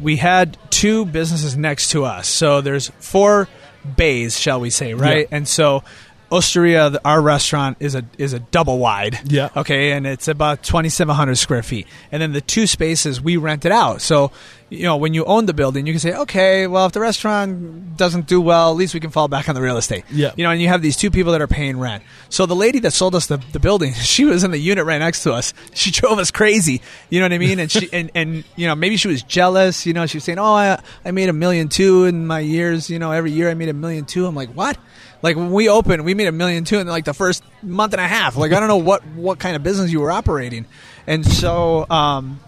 we 0.01 0.15
had 0.15 0.57
two 0.71 1.05
businesses 1.05 1.55
next 1.55 1.91
to 1.91 2.05
us, 2.05 2.27
so 2.27 2.61
there's 2.61 2.89
four 2.99 3.47
bays, 3.95 4.39
shall 4.39 4.59
we 4.59 4.69
say, 4.69 4.95
right? 4.95 5.27
Yeah. 5.29 5.37
And 5.37 5.47
so. 5.47 5.83
Osteria, 6.31 6.95
our 7.03 7.19
restaurant 7.19 7.77
is 7.79 7.95
a 7.95 8.05
is 8.19 8.33
a 8.33 8.39
double 8.39 8.77
wide. 8.77 9.19
Yeah. 9.25 9.49
Okay, 9.57 9.93
and 9.93 10.05
it's 10.05 10.27
about 10.27 10.61
twenty 10.61 10.89
seven 10.89 11.15
hundred 11.15 11.39
square 11.39 11.63
feet, 11.63 11.87
and 12.11 12.21
then 12.21 12.33
the 12.33 12.41
two 12.41 12.67
spaces 12.67 13.19
we 13.19 13.35
rent 13.35 13.65
it 13.65 13.71
out. 13.71 13.99
So, 13.99 14.31
you 14.69 14.83
know, 14.83 14.97
when 14.97 15.13
you 15.13 15.25
own 15.25 15.45
the 15.45 15.53
building, 15.53 15.87
you 15.87 15.93
can 15.93 15.99
say, 15.99 16.13
okay, 16.13 16.67
well, 16.67 16.85
if 16.85 16.91
the 16.91 16.99
restaurant 16.99 17.97
doesn't 17.97 18.27
do 18.27 18.39
well, 18.39 18.69
at 18.69 18.77
least 18.77 18.93
we 18.93 18.99
can 18.99 19.09
fall 19.09 19.27
back 19.27 19.49
on 19.49 19.55
the 19.55 19.61
real 19.61 19.77
estate. 19.77 20.03
Yeah. 20.11 20.31
You 20.37 20.43
know, 20.43 20.51
and 20.51 20.61
you 20.61 20.67
have 20.67 20.81
these 20.81 20.95
two 20.95 21.09
people 21.09 21.31
that 21.31 21.41
are 21.41 21.47
paying 21.47 21.79
rent. 21.79 22.03
So 22.29 22.45
the 22.45 22.55
lady 22.55 22.79
that 22.81 22.91
sold 22.91 23.15
us 23.15 23.27
the, 23.27 23.37
the 23.51 23.59
building, 23.59 23.93
she 23.95 24.25
was 24.25 24.43
in 24.43 24.51
the 24.51 24.59
unit 24.59 24.85
right 24.85 24.99
next 24.99 25.23
to 25.23 25.33
us. 25.33 25.53
She 25.73 25.91
drove 25.99 26.19
us 26.19 26.29
crazy. 26.29 26.81
You 27.09 27.19
know 27.19 27.25
what 27.25 27.33
I 27.33 27.37
mean? 27.39 27.59
And 27.59 27.71
she 27.71 27.89
and, 27.91 28.11
and 28.13 28.43
you 28.55 28.67
know 28.67 28.75
maybe 28.75 28.97
she 28.97 29.07
was 29.07 29.23
jealous. 29.23 29.85
You 29.85 29.93
know, 29.93 30.05
she 30.05 30.17
was 30.17 30.23
saying, 30.23 30.39
"Oh, 30.39 30.53
I 30.53 30.81
I 31.03 31.11
made 31.11 31.29
a 31.29 31.33
million 31.33 31.67
two 31.67 32.05
in 32.05 32.27
my 32.27 32.39
years. 32.39 32.89
You 32.89 32.99
know, 32.99 33.11
every 33.11 33.31
year 33.31 33.49
I 33.49 33.55
made 33.55 33.69
a 33.69 33.73
million 33.73 34.05
two. 34.05 34.25
I'm 34.25 34.35
like, 34.35 34.49
what? 34.49 34.77
Like 35.21 35.35
when 35.35 35.51
we 35.51 35.67
opened, 35.67 36.05
we 36.05 36.13
made 36.13 36.27
a 36.27 36.31
million 36.31 36.63
two 36.63 36.79
in 36.79 36.87
like 36.87 37.05
the 37.05 37.13
first 37.13 37.43
month 37.61 37.93
and 37.93 38.01
a 38.01 38.07
half. 38.07 38.37
Like 38.37 38.53
I 38.53 38.59
don't 38.59 38.69
know 38.69 38.77
what 38.77 39.05
what 39.07 39.39
kind 39.39 39.55
of 39.55 39.63
business 39.63 39.91
you 39.91 39.99
were 39.99 40.11
operating. 40.11 40.65
And 41.07 41.25
so, 41.25 41.89
um, 41.89 42.39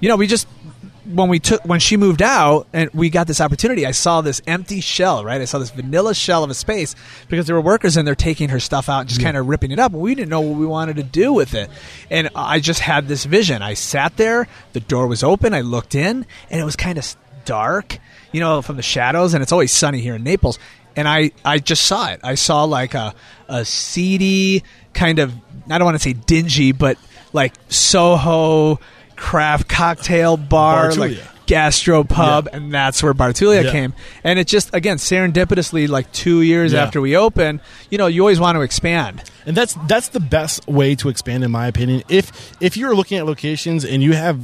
you 0.00 0.08
know, 0.08 0.16
we 0.16 0.26
just 0.26 0.48
when 1.12 1.28
we 1.28 1.38
took 1.38 1.64
when 1.64 1.80
she 1.80 1.96
moved 1.96 2.22
out 2.22 2.66
and 2.72 2.90
we 2.92 3.10
got 3.10 3.26
this 3.26 3.40
opportunity, 3.40 3.86
I 3.86 3.92
saw 3.92 4.20
this 4.20 4.42
empty 4.46 4.80
shell, 4.80 5.24
right? 5.24 5.40
I 5.40 5.44
saw 5.44 5.58
this 5.58 5.70
vanilla 5.70 6.14
shell 6.14 6.42
of 6.42 6.50
a 6.50 6.54
space 6.54 6.94
because 7.28 7.46
there 7.46 7.54
were 7.54 7.62
workers 7.62 7.96
in 7.96 8.04
there 8.04 8.14
taking 8.14 8.48
her 8.48 8.60
stuff 8.60 8.88
out 8.88 9.00
and 9.00 9.08
just 9.08 9.20
kind 9.20 9.36
of 9.36 9.46
ripping 9.46 9.70
it 9.70 9.78
up. 9.78 9.92
And 9.92 10.00
we 10.00 10.14
didn't 10.14 10.30
know 10.30 10.40
what 10.40 10.58
we 10.58 10.66
wanted 10.66 10.96
to 10.96 11.02
do 11.02 11.32
with 11.32 11.54
it. 11.54 11.70
And 12.10 12.30
I 12.34 12.60
just 12.60 12.80
had 12.80 13.08
this 13.08 13.24
vision. 13.24 13.62
I 13.62 13.74
sat 13.74 14.16
there, 14.16 14.48
the 14.72 14.80
door 14.80 15.06
was 15.06 15.22
open, 15.22 15.54
I 15.54 15.60
looked 15.60 15.94
in, 15.94 16.26
and 16.50 16.60
it 16.60 16.64
was 16.64 16.76
kind 16.76 16.98
of 16.98 17.16
dark, 17.44 17.98
you 18.32 18.40
know, 18.40 18.62
from 18.62 18.76
the 18.76 18.82
shadows. 18.82 19.34
And 19.34 19.42
it's 19.42 19.52
always 19.52 19.72
sunny 19.72 20.00
here 20.00 20.16
in 20.16 20.24
Naples. 20.24 20.58
And 20.96 21.06
I, 21.06 21.32
I 21.44 21.58
just 21.58 21.84
saw 21.84 22.10
it. 22.10 22.20
I 22.24 22.34
saw 22.34 22.64
like 22.64 22.94
a, 22.94 23.14
a 23.48 23.64
seedy 23.64 24.64
kind 24.94 25.18
of, 25.18 25.34
I 25.70 25.78
don't 25.78 25.84
want 25.84 25.96
to 25.96 26.02
say 26.02 26.14
dingy, 26.14 26.72
but 26.72 26.98
like 27.32 27.52
Soho 27.68 28.80
craft 29.16 29.68
cocktail 29.68 30.36
bar, 30.36 30.90
Bartulia. 30.90 30.98
like 30.98 31.18
gastro 31.46 32.02
pub, 32.02 32.48
Yeah. 32.50 32.56
and 32.56 32.72
that's 32.74 33.02
where 33.02 33.14
Bar 33.14 33.30
Tulia 33.32 33.64
Yeah. 33.64 33.70
came. 33.70 33.94
And 34.24 34.38
it 34.38 34.46
just 34.48 34.68
again 34.74 34.96
serendipitously, 34.96 35.88
like 35.88 36.10
two 36.12 36.40
years 36.42 36.72
Yeah. 36.72 36.82
after 36.82 37.00
we 37.00 37.16
opened, 37.16 37.60
you 37.90 37.98
know, 37.98 38.08
you 38.08 38.20
always 38.22 38.40
want 38.40 38.56
to 38.56 38.62
expand. 38.62 39.22
And 39.46 39.56
that's 39.56 39.76
that's 39.86 40.08
the 40.08 40.18
best 40.20 40.66
way 40.66 40.94
to 40.96 41.08
expand, 41.08 41.44
in 41.44 41.50
my 41.52 41.66
opinion. 41.68 42.02
If 42.08 42.32
if 42.60 42.76
you're 42.76 42.96
looking 42.96 43.18
at 43.18 43.26
locations 43.26 43.84
and 43.84 44.02
you 44.02 44.12
have 44.14 44.38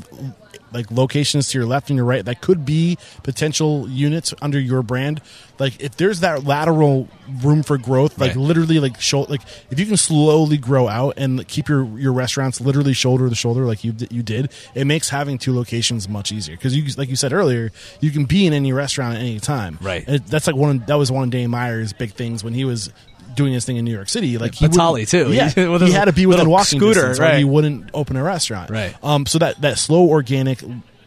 like 0.73 0.91
locations 0.91 1.49
to 1.51 1.59
your 1.59 1.67
left 1.67 1.91
and 1.91 1.97
your 1.97 2.07
right 2.07 2.25
that 2.25 2.41
could 2.41 2.65
be 2.65 2.99
potential 3.23 3.89
units 3.89 4.35
under 4.43 4.59
your 4.59 4.83
brand, 4.83 5.21
like 5.59 5.81
if 5.81 5.97
there's 5.97 6.21
that 6.21 6.45
lateral 6.45 7.09
room 7.43 7.63
for 7.63 7.79
growth, 7.79 8.19
like 8.19 8.31
Right. 8.31 8.37
literally 8.37 8.81
like 8.81 9.01
show, 9.01 9.23
like 9.23 9.43
if 9.71 9.79
you 9.79 9.87
can 9.87 9.97
slowly 9.97 10.57
grow 10.59 10.89
out 10.89 11.15
and 11.17 11.47
keep 11.49 11.69
your 11.69 11.85
your 11.99 12.13
restaurants 12.13 12.61
literally 12.61 12.93
shoulder 12.93 13.29
to 13.29 13.35
shoulder 13.35 13.65
like 13.67 13.85
you 13.85 13.95
you 14.11 14.23
did, 14.23 14.51
it 14.75 14.87
makes 14.87 15.09
having 15.09 15.39
two 15.39 15.55
locations 15.55 16.09
much 16.09 16.33
easier 16.33 16.57
because 16.57 16.77
you 16.77 16.85
like 16.97 17.09
you 17.09 17.17
said 17.17 17.33
earlier, 17.33 17.71
you 18.01 18.11
can 18.11 18.25
be 18.25 18.47
in 18.47 18.53
any 18.53 18.73
restaurant 18.73 19.15
at 19.17 19.21
any 19.21 19.39
time. 19.41 19.79
Right. 19.81 20.05
And 20.07 20.25
that's 20.27 20.47
like 20.47 20.57
one 20.57 20.79
that 20.87 20.95
was 20.97 21.11
one 21.13 21.25
of 21.25 21.31
Dane 21.31 21.51
Meyer's 21.51 21.93
big 21.93 22.13
things 22.13 22.43
when 22.43 22.55
he 22.55 22.65
was 22.65 22.91
doing 23.35 23.53
his 23.53 23.65
thing 23.65 23.77
in 23.77 23.85
New 23.85 23.93
York 23.95 24.09
City. 24.09 24.39
Like 24.39 24.55
he 24.55 24.67
Batali, 24.67 25.09
too. 25.09 25.33
Yeah, 25.33 25.69
With 25.71 25.83
he 25.83 25.93
had 25.93 26.07
to 26.07 26.13
be 26.13 26.27
within 26.27 26.49
walking 26.49 26.79
scooter, 26.79 26.95
distance, 26.95 27.19
or 27.19 27.23
right. 27.23 27.39
he 27.39 27.45
wouldn't 27.45 27.91
open 27.95 28.17
a 28.17 28.23
restaurant. 28.23 28.71
Right. 28.71 28.95
Um. 29.03 29.27
So 29.27 29.39
that 29.39 29.61
that 29.61 29.79
slow 29.79 30.09
organic. 30.09 30.63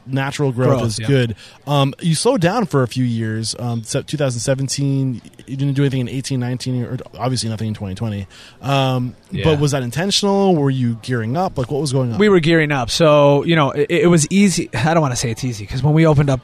Natural 0.08 0.52
growth, 0.52 0.68
Growth, 0.78 0.86
is 0.86 1.00
yeah. 1.00 1.08
good. 1.08 1.36
Um, 1.66 1.96
you 2.00 2.14
slowed 2.14 2.40
down 2.40 2.68
for 2.68 2.84
a 2.84 2.88
few 2.88 3.04
years. 3.04 3.56
Um, 3.58 3.84
so 3.84 4.04
2017, 4.04 5.20
you 5.48 5.58
didn't 5.58 5.74
do 5.74 5.82
anything 5.82 6.02
in 6.02 6.10
18, 6.10 6.40
19, 6.40 6.84
or 6.84 6.98
obviously 7.18 7.50
nothing 7.50 7.70
in 7.70 7.74
2020. 7.74 8.28
Um, 8.62 9.16
Yeah. 9.32 9.46
But 9.46 9.60
was 9.60 9.72
that 9.72 9.82
intentional? 9.82 10.56
Were 10.56 10.70
you 10.70 11.00
gearing 11.02 11.36
up? 11.36 11.58
Like, 11.58 11.72
what 11.72 11.82
was 11.82 11.92
going 11.92 12.14
on? 12.14 12.20
we 12.20 12.30
were 12.30 12.40
gearing 12.40 12.72
up. 12.72 12.92
So, 12.92 13.44
you 13.46 13.56
know, 13.56 13.72
it, 13.72 13.90
it 13.90 14.08
was 14.08 14.28
easy. 14.30 14.70
I 14.76 14.94
don't 14.94 15.02
want 15.02 15.14
to 15.14 15.20
say 15.20 15.32
it's 15.32 15.44
easy 15.44 15.64
because 15.66 15.82
when 15.82 15.96
we 15.96 16.06
opened 16.06 16.30
up 16.30 16.40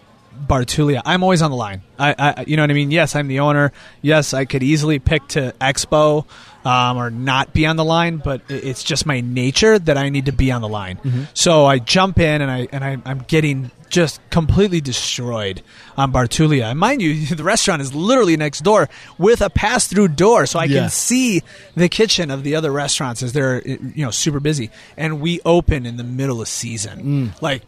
Bar 0.48 0.64
Tulia, 0.64 1.02
I'm 1.06 1.24
always 1.24 1.42
on 1.42 1.52
the 1.52 1.58
line. 1.58 1.82
I, 2.00 2.16
I, 2.18 2.44
you 2.48 2.56
know 2.58 2.64
what 2.64 2.72
I 2.72 2.74
mean? 2.74 2.92
Yes, 2.92 3.16
I'm 3.16 3.28
the 3.28 3.40
owner. 3.42 3.72
Yes, 4.02 4.34
I 4.34 4.46
could 4.46 4.64
easily 4.64 5.00
pick 5.00 5.28
to 5.30 5.54
expo 5.62 6.26
um, 6.66 6.98
or 6.98 7.10
not 7.12 7.54
be 7.54 7.66
on 7.66 7.76
the 7.76 7.86
line, 7.86 8.18
but 8.18 8.42
it's 8.50 8.84
just 8.84 9.06
my 9.06 9.22
nature 9.22 9.78
that 9.80 9.98
I 9.98 10.10
need 10.10 10.26
to 10.26 10.32
be 10.32 10.52
on 10.52 10.62
the 10.62 10.68
line. 10.70 11.28
So 11.34 11.66
I 11.66 11.80
jump 11.80 12.20
in 12.20 12.42
and 12.42 12.50
I 12.52 12.68
and 12.72 12.84
I, 12.84 12.98
I'm 13.06 13.20
getting 13.28 13.72
just 13.90 14.22
completely 14.30 14.80
destroyed 14.80 15.62
on 15.98 16.12
Bar 16.12 16.26
Tulia. 16.28 16.72
And 16.72 16.80
mind 16.80 17.02
you, 17.02 17.26
the 17.36 17.44
restaurant 17.44 17.82
is 17.82 17.94
literally 17.94 18.38
next 18.38 18.62
door 18.62 18.88
with 19.18 19.42
a 19.42 19.50
pass-through 19.50 20.08
door, 20.10 20.46
so 20.46 20.60
I 20.60 20.64
Yeah. 20.64 20.82
can 20.82 20.90
see 20.90 21.42
the 21.76 21.90
kitchen 21.90 22.32
of 22.32 22.44
the 22.44 22.56
other 22.56 22.72
restaurants 22.72 23.22
as 23.22 23.34
they're 23.34 23.62
you 23.62 24.04
know 24.06 24.12
super 24.12 24.40
busy. 24.40 24.72
And 24.98 25.20
we 25.22 25.40
open 25.46 25.86
in 25.86 25.98
the 25.98 26.04
middle 26.06 26.42
of 26.42 26.48
season, 26.48 27.34
like 27.42 27.64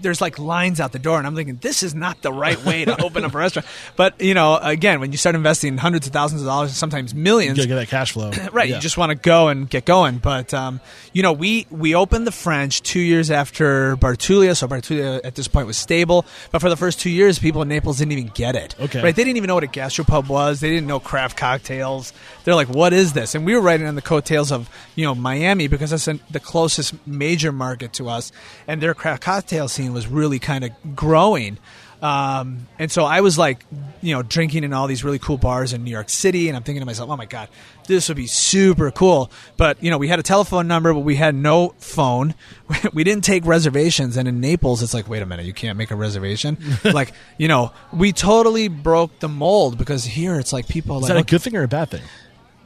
there's 0.00 0.20
like 0.20 0.38
lines 0.38 0.80
out 0.80 0.92
the 0.92 0.98
door, 0.98 1.18
and 1.18 1.26
I'm 1.26 1.34
thinking 1.34 1.56
this 1.56 1.82
is 1.82 1.94
not 1.94 2.22
the 2.22 2.32
right 2.32 2.62
way 2.64 2.84
to 2.84 3.02
open 3.02 3.24
up 3.24 3.34
a 3.34 3.38
restaurant. 3.38 3.66
But 3.96 4.20
you 4.20 4.34
know, 4.34 4.56
again, 4.56 5.00
when 5.00 5.12
you 5.12 5.18
start 5.18 5.34
investing 5.34 5.76
hundreds 5.76 6.06
of 6.06 6.12
thousands 6.12 6.42
of 6.42 6.46
dollars, 6.46 6.70
and 6.70 6.76
sometimes 6.76 7.12
you 7.12 7.20
millions, 7.20 7.58
gotta 7.58 7.68
get 7.68 7.74
that 7.76 7.88
cash 7.88 8.12
flow. 8.12 8.30
right? 8.52 8.68
Yeah. 8.68 8.76
You 8.76 8.80
just 8.80 8.96
want 8.96 9.10
to 9.10 9.14
go 9.14 9.48
and 9.48 9.68
get 9.68 9.84
going. 9.84 10.18
But 10.18 10.54
um, 10.54 10.80
you 11.12 11.22
know, 11.22 11.32
we 11.32 11.66
we 11.70 11.94
opened 11.94 12.26
the 12.26 12.32
French 12.32 12.82
two 12.82 13.00
years 13.00 13.30
after 13.30 13.96
Bar 13.96 14.14
Tulia, 14.14 14.56
so 14.56 14.66
Bar 14.66 14.80
Tulia 14.80 15.20
at 15.24 15.34
this 15.34 15.48
point 15.48 15.66
was 15.66 15.76
stable. 15.76 16.24
But 16.50 16.60
for 16.60 16.68
the 16.68 16.76
first 16.76 17.00
two 17.00 17.10
years, 17.10 17.38
people 17.38 17.62
in 17.62 17.68
Naples 17.68 17.98
didn't 17.98 18.12
even 18.12 18.28
get 18.28 18.54
it. 18.54 18.74
Okay. 18.80 19.02
right? 19.02 19.14
They 19.14 19.24
didn't 19.24 19.36
even 19.36 19.48
know 19.48 19.54
what 19.54 19.64
a 19.64 19.68
gastropub 19.68 20.28
was. 20.28 20.60
They 20.60 20.70
didn't 20.70 20.86
know 20.86 21.00
craft 21.00 21.36
cocktails. 21.36 22.12
They're 22.44 22.54
like, 22.54 22.68
"What 22.68 22.92
is 22.92 23.12
this?" 23.12 23.34
And 23.34 23.44
we 23.44 23.54
were 23.54 23.60
riding 23.60 23.86
on 23.86 23.94
the 23.94 24.02
coattails 24.02 24.52
of 24.52 24.70
you 24.94 25.04
know 25.04 25.14
Miami 25.14 25.68
because 25.68 25.90
that's 25.90 26.08
the 26.30 26.40
closest 26.40 26.94
major 27.06 27.52
market 27.52 27.92
to 27.94 28.08
us, 28.08 28.32
and 28.66 28.80
their 28.80 28.94
craft 28.94 29.22
cocktail 29.22 29.68
scene 29.68 29.81
was 29.90 30.06
really 30.06 30.38
kind 30.38 30.64
of 30.64 30.70
growing. 30.96 31.58
Um, 32.02 32.66
and 32.80 32.90
so 32.90 33.04
I 33.04 33.20
was 33.20 33.38
like, 33.38 33.64
you 34.00 34.12
know, 34.12 34.22
drinking 34.22 34.64
in 34.64 34.72
all 34.72 34.88
these 34.88 35.04
really 35.04 35.20
cool 35.20 35.38
bars 35.38 35.72
in 35.72 35.84
New 35.84 35.92
York 35.92 36.08
City, 36.08 36.48
and 36.48 36.56
I'm 36.56 36.64
thinking 36.64 36.80
to 36.80 36.86
myself, 36.86 37.08
oh 37.08 37.16
my 37.16 37.26
god, 37.26 37.48
this 37.86 38.08
would 38.08 38.16
be 38.16 38.26
super 38.26 38.90
cool. 38.90 39.30
But 39.56 39.80
you 39.80 39.88
know, 39.88 39.98
we 39.98 40.08
had 40.08 40.18
a 40.18 40.24
telephone 40.24 40.66
number, 40.66 40.92
but 40.92 41.00
we 41.00 41.14
had 41.14 41.34
no 41.34 41.74
phone. 41.78 42.34
We 42.92 43.04
didn't 43.04 43.22
take 43.22 43.44
reservations, 43.46 44.16
and 44.16 44.26
in 44.26 44.40
Naples, 44.40 44.82
it's 44.82 44.92
like, 44.94 45.08
wait 45.08 45.22
a 45.22 45.26
minute, 45.26 45.46
you 45.46 45.52
can't 45.52 45.78
make 45.78 45.92
a 45.92 45.96
reservation. 45.96 46.58
like, 46.84 47.12
you 47.38 47.46
know, 47.46 47.70
we 47.92 48.12
totally 48.12 48.66
broke 48.66 49.20
the 49.20 49.28
mold 49.28 49.78
because 49.78 50.04
here 50.04 50.38
it's 50.40 50.52
like 50.52 50.66
people 50.66 50.96
Is 50.96 51.02
like, 51.02 51.08
that 51.08 51.16
a 51.16 51.20
okay, 51.20 51.30
good 51.30 51.42
thing 51.42 51.56
or 51.56 51.62
a 51.62 51.68
bad 51.68 51.90
thing? 51.90 52.02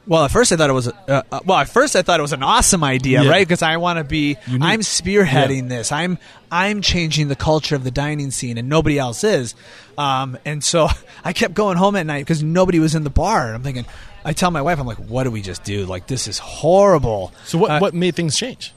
Well, 0.07 0.23
at 0.25 0.31
first 0.31 0.51
I 0.51 0.55
thought 0.55 0.69
it 0.69 0.73
was 0.73 0.87
a, 0.87 0.95
uh, 1.11 1.21
uh, 1.31 1.39
well. 1.45 1.57
At 1.59 1.69
first 1.69 1.95
I 1.95 2.01
thought 2.01 2.19
it 2.19 2.23
was 2.23 2.33
an 2.33 2.43
awesome 2.43 2.83
idea, 2.83 3.23
Yeah. 3.23 3.29
right? 3.29 3.47
Because 3.47 3.61
I 3.61 3.77
want 3.77 3.97
to 3.97 4.03
be. 4.03 4.37
Unique. 4.47 4.61
I'm 4.63 4.79
spearheading 4.79 5.67
this. 5.69 5.91
I'm 5.91 6.17
I'm 6.51 6.81
changing 6.81 7.27
the 7.27 7.35
culture 7.35 7.75
of 7.75 7.83
the 7.83 7.91
dining 7.91 8.31
scene, 8.31 8.57
and 8.57 8.69
nobody 8.69 8.97
else 8.97 9.23
is. 9.23 9.53
Um, 9.97 10.37
and 10.45 10.63
so 10.63 10.87
I 11.25 11.33
kept 11.33 11.53
going 11.53 11.77
home 11.77 11.95
at 11.95 12.05
night 12.05 12.21
because 12.21 12.41
nobody 12.41 12.79
was 12.79 12.95
in 12.95 13.03
the 13.03 13.09
bar. 13.09 13.47
And 13.47 13.55
I'm 13.55 13.63
thinking. 13.63 13.85
I 14.25 14.33
tell 14.33 14.51
my 14.51 14.61
wife, 14.61 14.77
I'm 14.79 14.85
like, 14.87 14.97
"What 14.97 15.23
do 15.23 15.31
we 15.31 15.41
just 15.41 15.63
do? 15.63 15.85
Like, 15.85 16.07
this 16.07 16.27
is 16.27 16.37
horrible." 16.37 17.31
So 17.45 17.57
what 17.57 17.71
Uh, 17.71 17.79
what 17.79 17.93
made 17.93 18.15
things 18.15 18.35
change? 18.35 18.73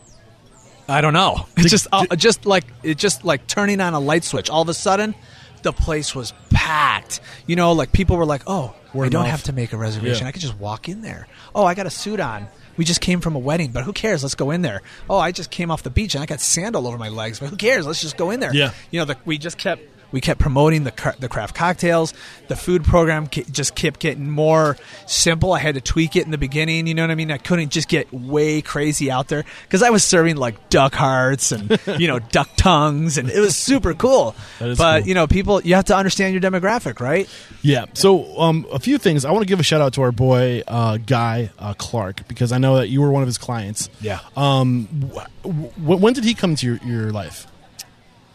I 0.88 1.00
don't 1.00 1.12
know. 1.12 1.46
It's 1.56 1.70
just 1.70 1.86
uh, 1.92 2.14
just 2.16 2.46
like 2.46 2.64
it 2.82 2.98
just 2.98 3.24
like 3.24 3.46
turning 3.46 3.80
on 3.80 3.94
a 3.94 4.00
light 4.00 4.22
switch. 4.24 4.48
All 4.50 4.62
of 4.62 4.68
a 4.68 4.74
sudden, 4.74 5.14
the 5.62 5.72
place 5.72 6.14
was 6.14 6.32
packed. 6.50 7.20
You 7.46 7.56
know, 7.56 7.72
like 7.72 7.90
people 7.92 8.16
were 8.16 8.26
like, 8.26 8.42
"Oh, 8.46 8.74
Word 8.92 9.06
I 9.06 9.08
don't 9.08 9.26
have 9.26 9.44
to 9.44 9.52
make 9.52 9.72
a 9.72 9.76
reservation. 9.76 10.24
Yeah. 10.24 10.28
I 10.28 10.32
could 10.32 10.42
just 10.42 10.58
walk 10.58 10.88
in 10.88 11.02
there. 11.02 11.28
Oh, 11.54 11.64
I 11.64 11.74
got 11.74 11.86
a 11.86 11.90
suit 11.90 12.20
on. 12.20 12.48
We 12.76 12.84
just 12.84 13.00
came 13.00 13.20
from 13.20 13.36
a 13.36 13.38
wedding, 13.38 13.72
but 13.72 13.84
who 13.84 13.92
cares? 13.92 14.22
Let's 14.22 14.34
go 14.34 14.50
in 14.50 14.62
there. 14.62 14.82
Oh, 15.08 15.18
I 15.18 15.32
just 15.32 15.50
came 15.50 15.70
off 15.70 15.82
the 15.82 15.90
beach 15.90 16.14
and 16.14 16.22
I 16.22 16.26
got 16.26 16.40
sand 16.40 16.76
all 16.76 16.86
over 16.86 16.96
my 16.96 17.08
legs, 17.08 17.40
but 17.40 17.50
who 17.50 17.56
cares? 17.56 17.86
Let's 17.86 18.00
just 18.00 18.16
go 18.16 18.30
in 18.30 18.40
there. 18.40 18.54
Yeah. 18.54 18.72
You 18.90 19.00
know, 19.00 19.04
the, 19.04 19.16
we 19.24 19.38
just 19.38 19.58
kept 19.58 19.82
We 20.12 20.20
kept 20.20 20.40
promoting 20.40 20.84
the 20.84 21.14
the 21.18 21.28
craft 21.28 21.54
cocktails. 21.54 22.14
The 22.48 22.56
food 22.56 22.84
program 22.84 23.28
just 23.28 23.74
kept 23.74 24.00
getting 24.00 24.30
more 24.30 24.76
simple. 25.06 25.52
I 25.52 25.58
had 25.60 25.74
to 25.74 25.80
tweak 25.80 26.16
it 26.16 26.24
in 26.24 26.30
the 26.30 26.38
beginning. 26.38 26.86
You 26.86 26.94
know 26.94 27.02
what 27.02 27.10
I 27.10 27.14
mean? 27.14 27.30
I 27.30 27.38
couldn't 27.38 27.70
just 27.70 27.88
get 27.88 28.12
way 28.12 28.62
crazy 28.62 29.10
out 29.10 29.28
there 29.28 29.44
because 29.62 29.82
I 29.82 29.90
was 29.90 30.04
serving 30.04 30.36
like 30.36 30.68
duck 30.68 30.94
hearts 30.94 31.52
and 31.52 31.78
you 31.98 32.08
know 32.08 32.18
duck 32.30 32.50
tongues, 32.56 33.18
and 33.18 33.30
it 33.30 33.40
was 33.40 33.56
super 33.56 33.94
cool. 33.94 34.34
But 34.58 34.76
cool. 34.76 35.08
you 35.08 35.14
know, 35.14 35.26
people, 35.26 35.60
you 35.62 35.74
have 35.74 35.86
to 35.86 35.96
understand 35.96 36.32
your 36.34 36.42
demographic, 36.42 37.00
right? 37.00 37.28
Yeah. 37.62 37.86
So, 37.94 38.38
um, 38.40 38.66
a 38.72 38.78
few 38.78 38.98
things. 38.98 39.24
I 39.24 39.30
want 39.30 39.42
to 39.42 39.48
give 39.48 39.60
a 39.60 39.62
shout 39.62 39.80
out 39.80 39.94
to 39.94 40.02
our 40.02 40.12
boy 40.12 40.62
uh, 40.66 40.98
Guy 40.98 41.50
uh, 41.58 41.74
Clark 41.74 42.26
because 42.28 42.52
I 42.52 42.58
know 42.58 42.76
that 42.76 42.88
you 42.88 43.00
were 43.00 43.10
one 43.10 43.22
of 43.22 43.26
his 43.28 43.38
clients. 43.38 43.88
Yeah. 44.00 44.20
Um, 44.36 44.86
wh- 44.86 45.26
wh- 45.44 46.00
when 46.00 46.12
did 46.14 46.24
he 46.24 46.34
come 46.34 46.56
to 46.56 46.66
your, 46.66 46.76
your 46.84 47.10
life? 47.12 47.46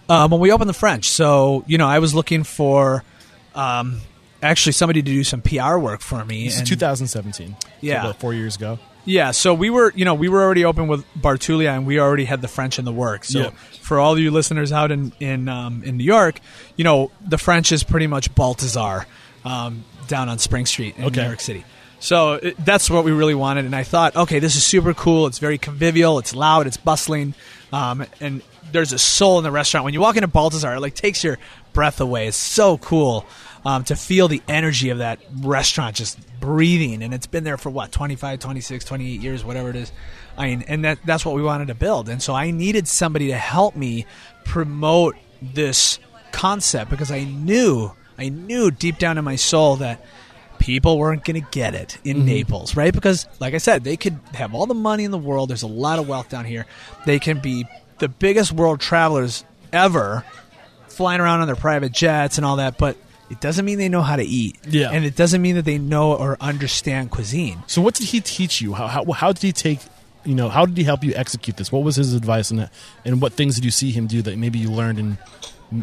Um, 0.10 0.32
when 0.32 0.40
we 0.40 0.52
opened 0.52 0.70
the 0.70 0.74
French, 0.74 1.10
so 1.10 1.64
you 1.68 1.78
know, 1.78 1.88
I 1.88 2.00
was 2.00 2.14
looking 2.14 2.44
for 2.44 3.04
um, 3.56 4.02
actually 4.44 4.74
somebody 4.74 5.02
to 5.02 5.06
do 5.12 5.24
some 5.24 5.42
PR 5.42 5.78
work 5.78 6.02
for 6.02 6.24
me. 6.26 6.46
This 6.46 6.54
is 6.54 6.60
and- 6.60 6.68
2017. 6.68 7.56
So 7.60 7.68
Yeah. 7.82 8.02
about 8.02 8.20
four 8.20 8.34
years 8.34 8.56
ago. 8.56 8.80
Yeah, 9.08 9.32
so 9.32 9.54
we 9.54 9.70
were, 9.70 9.94
you 9.96 10.04
know, 10.04 10.16
we 10.16 10.30
were 10.30 10.42
already 10.42 10.66
open 10.66 10.88
with 10.88 11.06
Bar 11.16 11.38
Tulia, 11.38 11.76
and 11.76 11.86
we 11.86 12.00
already 12.00 12.26
had 12.26 12.42
the 12.42 12.48
French 12.48 12.80
in 12.80 12.86
the 12.86 12.92
works. 12.92 13.30
So 13.30 13.40
Yeah. 13.40 13.50
for 13.82 14.00
all 14.00 14.18
you 14.18 14.32
listeners 14.32 14.72
out 14.72 14.92
in 14.92 15.12
in 15.20 15.48
um, 15.48 15.84
in 15.84 15.98
New 15.98 16.04
York, 16.04 16.40
you 16.76 16.84
know, 16.84 17.12
the 17.22 17.38
French 17.38 17.72
is 17.72 17.84
pretty 17.84 18.08
much 18.08 18.34
Balthazar 18.34 19.06
um, 19.46 19.84
down 20.08 20.28
on 20.28 20.40
Spring 20.40 20.66
Street 20.66 20.96
in 20.98 21.06
Okay. 21.06 21.22
New 21.22 21.28
York 21.28 21.40
City. 21.40 21.64
So 22.00 22.34
it, 22.34 22.56
that's 22.66 22.90
what 22.90 23.04
we 23.06 23.12
really 23.12 23.36
wanted, 23.36 23.66
and 23.66 23.76
I 23.76 23.84
thought, 23.84 24.16
okay, 24.16 24.40
this 24.40 24.56
is 24.56 24.64
super 24.64 24.94
cool. 24.96 25.28
It's 25.28 25.40
very 25.40 25.58
convivial. 25.60 26.18
It's 26.20 26.34
loud. 26.36 26.66
It's 26.68 26.78
bustling, 26.78 27.36
um, 27.72 28.06
and 28.20 28.42
there's 28.72 28.94
a 28.94 29.00
soul 29.00 29.38
in 29.38 29.44
the 29.44 29.52
restaurant. 29.52 29.86
When 29.86 29.94
you 29.94 30.02
walk 30.02 30.16
into 30.16 30.28
Balthazar, 30.28 30.76
it 30.76 30.80
like 30.80 30.96
takes 30.96 31.24
your 31.24 31.38
breath 31.74 32.02
away. 32.02 32.28
It's 32.28 32.38
so 32.38 32.78
cool 32.78 33.26
um, 33.66 33.84
to 33.86 33.96
feel 33.96 34.28
the 34.28 34.42
energy 34.48 34.90
of 34.90 35.00
that 35.00 35.20
restaurant 35.42 35.96
just 35.96 36.20
breathing. 36.40 37.02
And 37.04 37.14
it's 37.14 37.28
been 37.28 37.44
there 37.44 37.58
for 37.58 37.70
what, 37.70 37.92
25, 37.92 38.40
26, 38.40 38.86
28 38.86 39.22
years, 39.22 39.44
whatever 39.44 39.70
it 39.70 39.76
is. 39.76 39.92
I 40.38 40.48
mean, 40.48 40.64
and 40.68 40.86
that, 40.86 41.00
that's 41.06 41.26
what 41.26 41.36
we 41.36 41.42
wanted 41.42 41.68
to 41.70 41.76
build. 41.76 42.10
And 42.10 42.22
so 42.22 42.34
I 42.34 42.52
needed 42.52 42.88
somebody 42.88 43.28
to 43.28 43.38
help 43.38 43.76
me 43.76 44.06
promote 44.44 45.16
this 45.42 46.00
concept 46.32 46.92
because 46.92 47.12
I 47.12 47.24
knew, 47.24 47.92
I 48.18 48.30
knew 48.30 48.72
deep 48.72 48.98
down 49.00 49.18
in 49.18 49.24
my 49.24 49.36
soul 49.36 49.78
that 49.78 50.04
people 50.60 50.98
weren't 50.98 51.24
going 51.24 51.42
to 51.42 51.48
get 51.52 51.76
it 51.76 51.98
in 52.04 52.26
Naples, 52.26 52.76
right? 52.76 52.94
Because, 52.94 53.28
like 53.40 53.54
I 53.54 53.58
said, 53.58 53.84
they 53.84 53.98
could 53.98 54.20
have 54.34 54.54
all 54.54 54.66
the 54.66 54.74
money 54.74 55.04
in 55.04 55.12
the 55.12 55.18
world. 55.18 55.50
There's 55.50 55.64
a 55.64 55.68
lot 55.68 56.00
of 56.00 56.08
wealth 56.08 56.30
down 56.30 56.46
here. 56.46 56.66
They 57.06 57.20
can 57.20 57.40
be 57.40 57.66
the 58.00 58.08
biggest 58.08 58.52
world 58.52 58.80
travelers 58.80 59.44
ever, 59.74 60.24
flying 60.88 61.22
around 61.22 61.42
on 61.42 61.48
their 61.48 61.56
private 61.56 61.92
jets 61.92 62.38
and 62.38 62.46
all 62.46 62.58
that, 62.58 62.78
but 62.78 62.98
it 63.30 63.42
doesn't 63.42 63.66
mean 63.66 63.78
they 63.78 63.90
know 63.90 64.02
how 64.02 64.16
to 64.16 64.24
eat. 64.24 64.58
Yeah. 64.68 64.92
And 64.92 65.04
it 65.06 65.16
doesn't 65.16 65.42
mean 65.42 65.56
that 65.56 65.66
they 65.66 65.78
know 65.78 66.14
or 66.14 66.38
understand 66.40 67.12
cuisine. 67.12 67.64
So, 67.68 67.82
what 67.82 67.96
did 67.96 68.08
he 68.08 68.22
teach 68.22 68.62
you? 68.62 68.74
How, 68.74 68.88
how, 68.88 69.06
how 69.12 69.32
did 69.34 69.42
he 69.42 69.52
take, 69.52 69.80
you 70.24 70.36
know, 70.36 70.50
how 70.50 70.66
did 70.66 70.78
he 70.78 70.84
help 70.84 71.04
you 71.04 71.14
execute 71.16 71.58
this? 71.58 71.72
What 71.72 71.84
was 71.84 71.96
his 71.96 72.14
advice 72.14 72.52
and 72.52 72.70
and 73.04 73.22
what 73.22 73.34
things 73.34 73.56
did 73.56 73.66
you 73.66 73.72
see 73.72 73.92
him 73.92 74.08
do 74.08 74.22
that 74.22 74.38
maybe 74.38 74.60
you 74.60 74.70
learned 74.70 75.00
and 75.00 75.18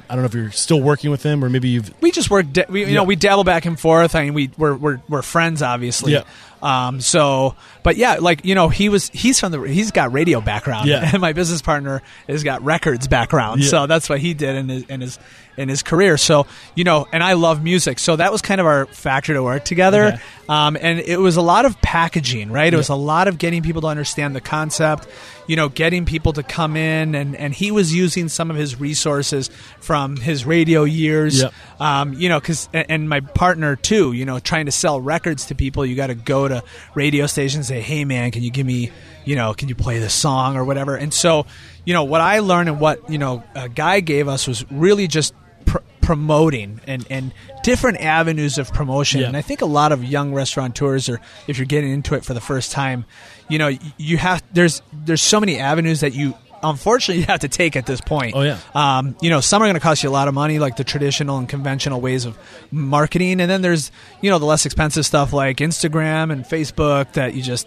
I 0.09 0.14
don't 0.14 0.18
know 0.22 0.26
if 0.26 0.34
you're 0.34 0.52
still 0.52 0.80
working 0.80 1.10
with 1.10 1.24
him 1.24 1.44
or 1.44 1.51
maybe 1.51 1.68
you've 1.68 1.93
we 2.01 2.12
just 2.12 2.30
work. 2.30 2.47
Da- 2.52 2.64
we, 2.68 2.80
you 2.82 2.86
Yeah. 2.86 2.94
know, 2.94 3.05
we 3.05 3.16
dabble 3.16 3.44
back 3.44 3.64
and 3.66 3.78
forth. 3.78 4.14
I 4.14 4.24
mean, 4.24 4.34
we 4.34 4.51
we're 4.56 4.74
we're, 4.74 5.01
we're 5.09 5.22
friends, 5.22 5.60
obviously. 5.62 6.12
Yeah. 6.12 6.22
Um. 6.62 7.01
So, 7.01 7.56
but 7.82 7.97
yeah, 7.97 8.14
like 8.20 8.44
you 8.44 8.55
know, 8.55 8.68
he 8.68 8.89
was 8.89 9.09
he's 9.10 9.40
from 9.40 9.52
the 9.52 9.60
he's 9.62 9.90
got 9.90 10.12
radio 10.12 10.40
background. 10.40 10.89
Yeah. 10.89 11.10
And 11.12 11.20
my 11.20 11.32
business 11.32 11.60
partner 11.60 12.02
has 12.28 12.44
got 12.44 12.62
records 12.62 13.09
background. 13.09 13.60
Yeah. 13.62 13.68
So 13.68 13.86
that's 13.86 14.09
what 14.09 14.20
he 14.20 14.32
did 14.34 14.56
in 14.56 14.68
his 14.68 14.82
in 14.84 15.01
his 15.01 15.18
in 15.59 15.68
his 15.68 15.82
career. 15.82 16.16
So 16.16 16.47
you 16.76 16.84
know, 16.84 17.06
and 17.12 17.22
I 17.22 17.32
love 17.34 17.62
music. 17.62 17.98
So 17.98 18.16
that 18.16 18.30
was 18.32 18.40
kind 18.43 18.60
of 18.60 18.66
our 18.66 18.86
factor 18.86 19.34
to 19.34 19.43
work 19.43 19.64
together. 19.64 20.05
Okay. 20.05 20.22
Um. 20.48 20.76
And 20.80 21.01
it 21.01 21.18
was 21.18 21.36
a 21.36 21.43
lot 21.43 21.64
of 21.64 21.80
packaging, 21.82 22.52
right? 22.52 22.68
It 22.68 22.72
Yeah. 22.72 22.78
was 22.78 22.89
a 22.89 22.94
lot 22.94 23.26
of 23.28 23.39
getting 23.39 23.62
people 23.62 23.82
to 23.82 23.89
understand 23.89 24.36
the 24.36 24.40
concept. 24.40 25.09
You 25.48 25.56
know, 25.56 25.68
getting 25.68 26.05
people 26.05 26.32
to 26.34 26.44
come 26.44 26.76
in, 26.76 27.16
and 27.16 27.34
and 27.36 27.52
he 27.52 27.72
was 27.72 27.93
using 27.93 28.28
some 28.28 28.48
of 28.51 28.56
his 28.56 28.78
resources 28.78 29.51
from 29.80 30.16
his 30.16 30.44
radio 30.47 30.84
years 30.84 31.43
Yep. 31.43 31.52
Um, 31.82 32.12
you 32.14 32.28
know, 32.28 32.38
because 32.38 32.68
and 32.72 33.09
my 33.09 33.18
partner 33.18 33.74
too, 33.74 34.12
you 34.12 34.24
know, 34.24 34.38
trying 34.38 34.66
to 34.66 34.72
sell 34.72 35.00
records 35.00 35.46
to 35.46 35.56
people, 35.56 35.84
you 35.84 35.96
got 35.96 36.06
to 36.06 36.14
go 36.14 36.46
to 36.46 36.62
radio 36.94 37.26
stations 37.26 37.68
and 37.68 37.76
say, 37.76 37.80
"Hey, 37.80 38.04
man, 38.04 38.30
can 38.30 38.44
you 38.44 38.52
give 38.52 38.64
me, 38.64 38.92
you 39.24 39.34
know, 39.34 39.52
can 39.52 39.68
you 39.68 39.74
play 39.74 39.98
this 39.98 40.14
song 40.14 40.56
or 40.56 40.64
whatever?" 40.64 40.94
And 40.94 41.12
so, 41.12 41.44
you 41.84 41.92
know, 41.92 42.04
what 42.04 42.20
I 42.20 42.38
learned 42.38 42.68
and 42.68 42.78
what 42.78 43.10
you 43.10 43.18
know, 43.18 43.42
a 43.56 43.68
guy 43.68 43.98
gave 43.98 44.28
us 44.28 44.46
was 44.46 44.64
really 44.70 45.09
just 45.09 45.34
pr- 45.64 45.78
promoting 46.00 46.80
and 46.86 47.04
and 47.10 47.34
different 47.64 48.00
avenues 48.00 48.59
of 48.59 48.72
promotion. 48.72 49.22
Yeah. 49.22 49.26
And 49.26 49.36
I 49.36 49.42
think 49.42 49.60
a 49.60 49.66
lot 49.66 49.90
of 49.90 50.04
young 50.04 50.32
restaurateurs, 50.32 51.09
or 51.09 51.20
if 51.48 51.59
you're 51.59 51.66
getting 51.66 51.90
into 51.90 52.14
it 52.14 52.24
for 52.24 52.32
the 52.32 52.40
first 52.40 52.70
time, 52.70 53.06
you 53.48 53.59
know, 53.59 53.76
you 53.96 54.18
have 54.18 54.40
there's 54.52 54.82
there's 54.92 55.22
so 55.22 55.40
many 55.40 55.59
avenues 55.59 55.98
that 56.02 56.14
you. 56.14 56.34
Unfortunately, 56.62 57.20
you 57.20 57.26
have 57.26 57.40
to 57.40 57.48
take 57.48 57.76
at 57.76 57.86
this 57.86 58.01
point. 58.01 58.34
Oh, 58.36 58.43
yeah. 58.43 58.59
Um, 58.74 59.16
you 59.20 59.30
know, 59.30 59.40
some 59.40 59.62
are 59.62 59.66
going 59.66 59.74
to 59.74 59.80
cost 59.80 60.02
you 60.02 60.09
a 60.09 60.10
lot 60.10 60.28
of 60.28 60.34
money, 60.34 60.59
like 60.59 60.76
the 60.76 60.84
traditional 60.84 61.39
and 61.39 61.48
conventional 61.48 62.01
ways 62.01 62.24
of 62.24 62.39
marketing, 62.70 63.40
and 63.40 63.51
then 63.51 63.62
there's 63.62 63.90
you 64.20 64.30
know 64.30 64.39
the 64.39 64.47
less 64.47 64.66
expensive 64.66 65.05
stuff 65.05 65.32
like 65.32 65.59
Instagram 65.59 66.32
and 66.32 66.44
Facebook 66.44 67.12
that 67.14 67.34
you 67.34 67.43
just 67.43 67.66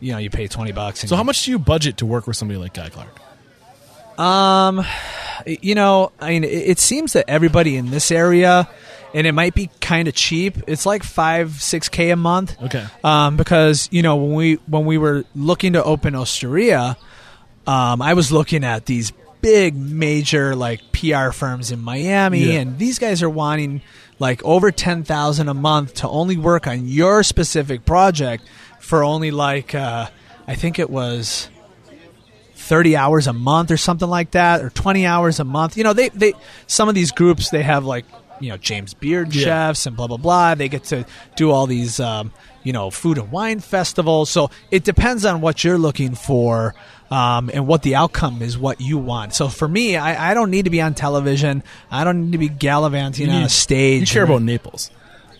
you 0.00 0.12
know 0.12 0.18
you 0.18 0.30
pay 0.30 0.48
twenty 0.48 0.72
bucks. 0.72 1.00
So, 1.00 1.16
how 1.16 1.22
much 1.24 1.44
do 1.44 1.50
you 1.50 1.58
budget 1.58 1.98
to 1.98 2.06
work 2.06 2.26
with 2.26 2.36
somebody 2.36 2.58
like 2.58 2.74
Guy 2.74 2.90
Clark? 2.90 3.20
Um, 4.18 4.84
you 5.46 5.74
know, 5.74 6.12
I 6.20 6.30
mean, 6.30 6.44
it, 6.44 6.48
it 6.48 6.78
seems 6.78 7.14
that 7.14 7.24
everybody 7.28 7.76
in 7.76 7.90
this 7.90 8.10
area, 8.10 8.68
and 9.12 9.26
it 9.26 9.32
might 9.32 9.54
be 9.54 9.70
kind 9.80 10.08
of 10.08 10.14
cheap. 10.14 10.58
It's 10.66 10.86
like 10.86 11.02
five, 11.02 11.60
six 11.62 11.88
k 11.88 12.10
a 12.10 12.16
month. 12.16 12.60
Okay. 12.62 12.84
Um, 13.02 13.36
because 13.36 13.88
you 13.90 14.02
know 14.02 14.16
when 14.16 14.34
we 14.34 14.54
when 14.66 14.84
we 14.84 14.98
were 14.98 15.24
looking 15.34 15.72
to 15.74 15.82
open 15.82 16.14
Osteria, 16.14 16.96
um, 17.66 18.02
I 18.02 18.14
was 18.14 18.30
looking 18.32 18.64
at 18.64 18.86
these 18.86 19.12
big 19.40 19.76
major 19.76 20.54
like 20.56 20.80
PR 20.92 21.30
firms 21.30 21.70
in 21.70 21.80
Miami, 21.80 22.40
Yeah. 22.52 22.60
and 22.60 22.78
these 22.78 22.98
guys 22.98 23.22
are 23.22 23.30
wanting 23.30 23.82
like 24.18 24.42
over 24.44 24.70
ten 24.70 25.04
thousand 25.04 25.48
a 25.48 25.54
month 25.54 25.94
to 25.94 26.08
only 26.08 26.36
work 26.36 26.66
on 26.66 26.86
your 26.86 27.22
specific 27.22 27.84
project 27.84 28.44
for 28.80 29.02
only 29.04 29.30
like 29.30 29.74
uh, 29.74 30.06
I 30.46 30.54
think 30.54 30.78
it 30.78 30.90
was. 30.90 31.48
30 32.56 32.96
hours 32.96 33.26
a 33.26 33.32
month 33.34 33.70
or 33.70 33.76
something 33.76 34.08
like 34.08 34.30
that 34.30 34.62
or 34.62 34.70
20 34.70 35.04
hours 35.04 35.38
a 35.38 35.44
month 35.44 35.76
you 35.76 35.84
know 35.84 35.92
they, 35.92 36.08
they 36.10 36.32
some 36.66 36.88
of 36.88 36.94
these 36.94 37.10
groups 37.12 37.50
they 37.50 37.62
have 37.62 37.84
like 37.84 38.06
you 38.40 38.48
know 38.48 38.56
james 38.56 38.94
beard 38.94 39.34
Yeah. 39.34 39.44
chefs 39.44 39.84
and 39.86 39.94
blah 39.96 40.06
blah 40.06 40.16
blah 40.16 40.54
they 40.54 40.70
get 40.70 40.84
to 40.84 41.04
do 41.36 41.50
all 41.50 41.66
these 41.66 42.00
um, 42.00 42.32
you 42.62 42.72
know 42.72 42.88
food 42.90 43.18
and 43.18 43.30
wine 43.30 43.60
festivals 43.60 44.30
so 44.30 44.50
it 44.70 44.82
depends 44.82 45.26
on 45.26 45.42
what 45.42 45.62
you're 45.62 45.76
looking 45.76 46.14
for 46.14 46.74
um, 47.10 47.50
and 47.52 47.66
what 47.66 47.82
the 47.82 47.94
outcome 47.94 48.42
is 48.42 48.56
what 48.58 48.80
you 48.80 48.98
want 48.98 49.34
so 49.34 49.48
for 49.48 49.68
me 49.68 49.96
I, 49.96 50.30
I 50.30 50.34
don't 50.34 50.50
need 50.50 50.64
to 50.64 50.70
be 50.70 50.80
on 50.80 50.94
television 50.94 51.62
i 51.90 52.02
don't 52.04 52.24
need 52.26 52.32
to 52.32 52.38
be 52.38 52.48
gallivanting 52.48 53.28
on 53.28 53.42
a 53.42 53.48
stage 53.48 54.00
You 54.00 54.06
care 54.06 54.24
about 54.24 54.42
Naples. 54.42 54.90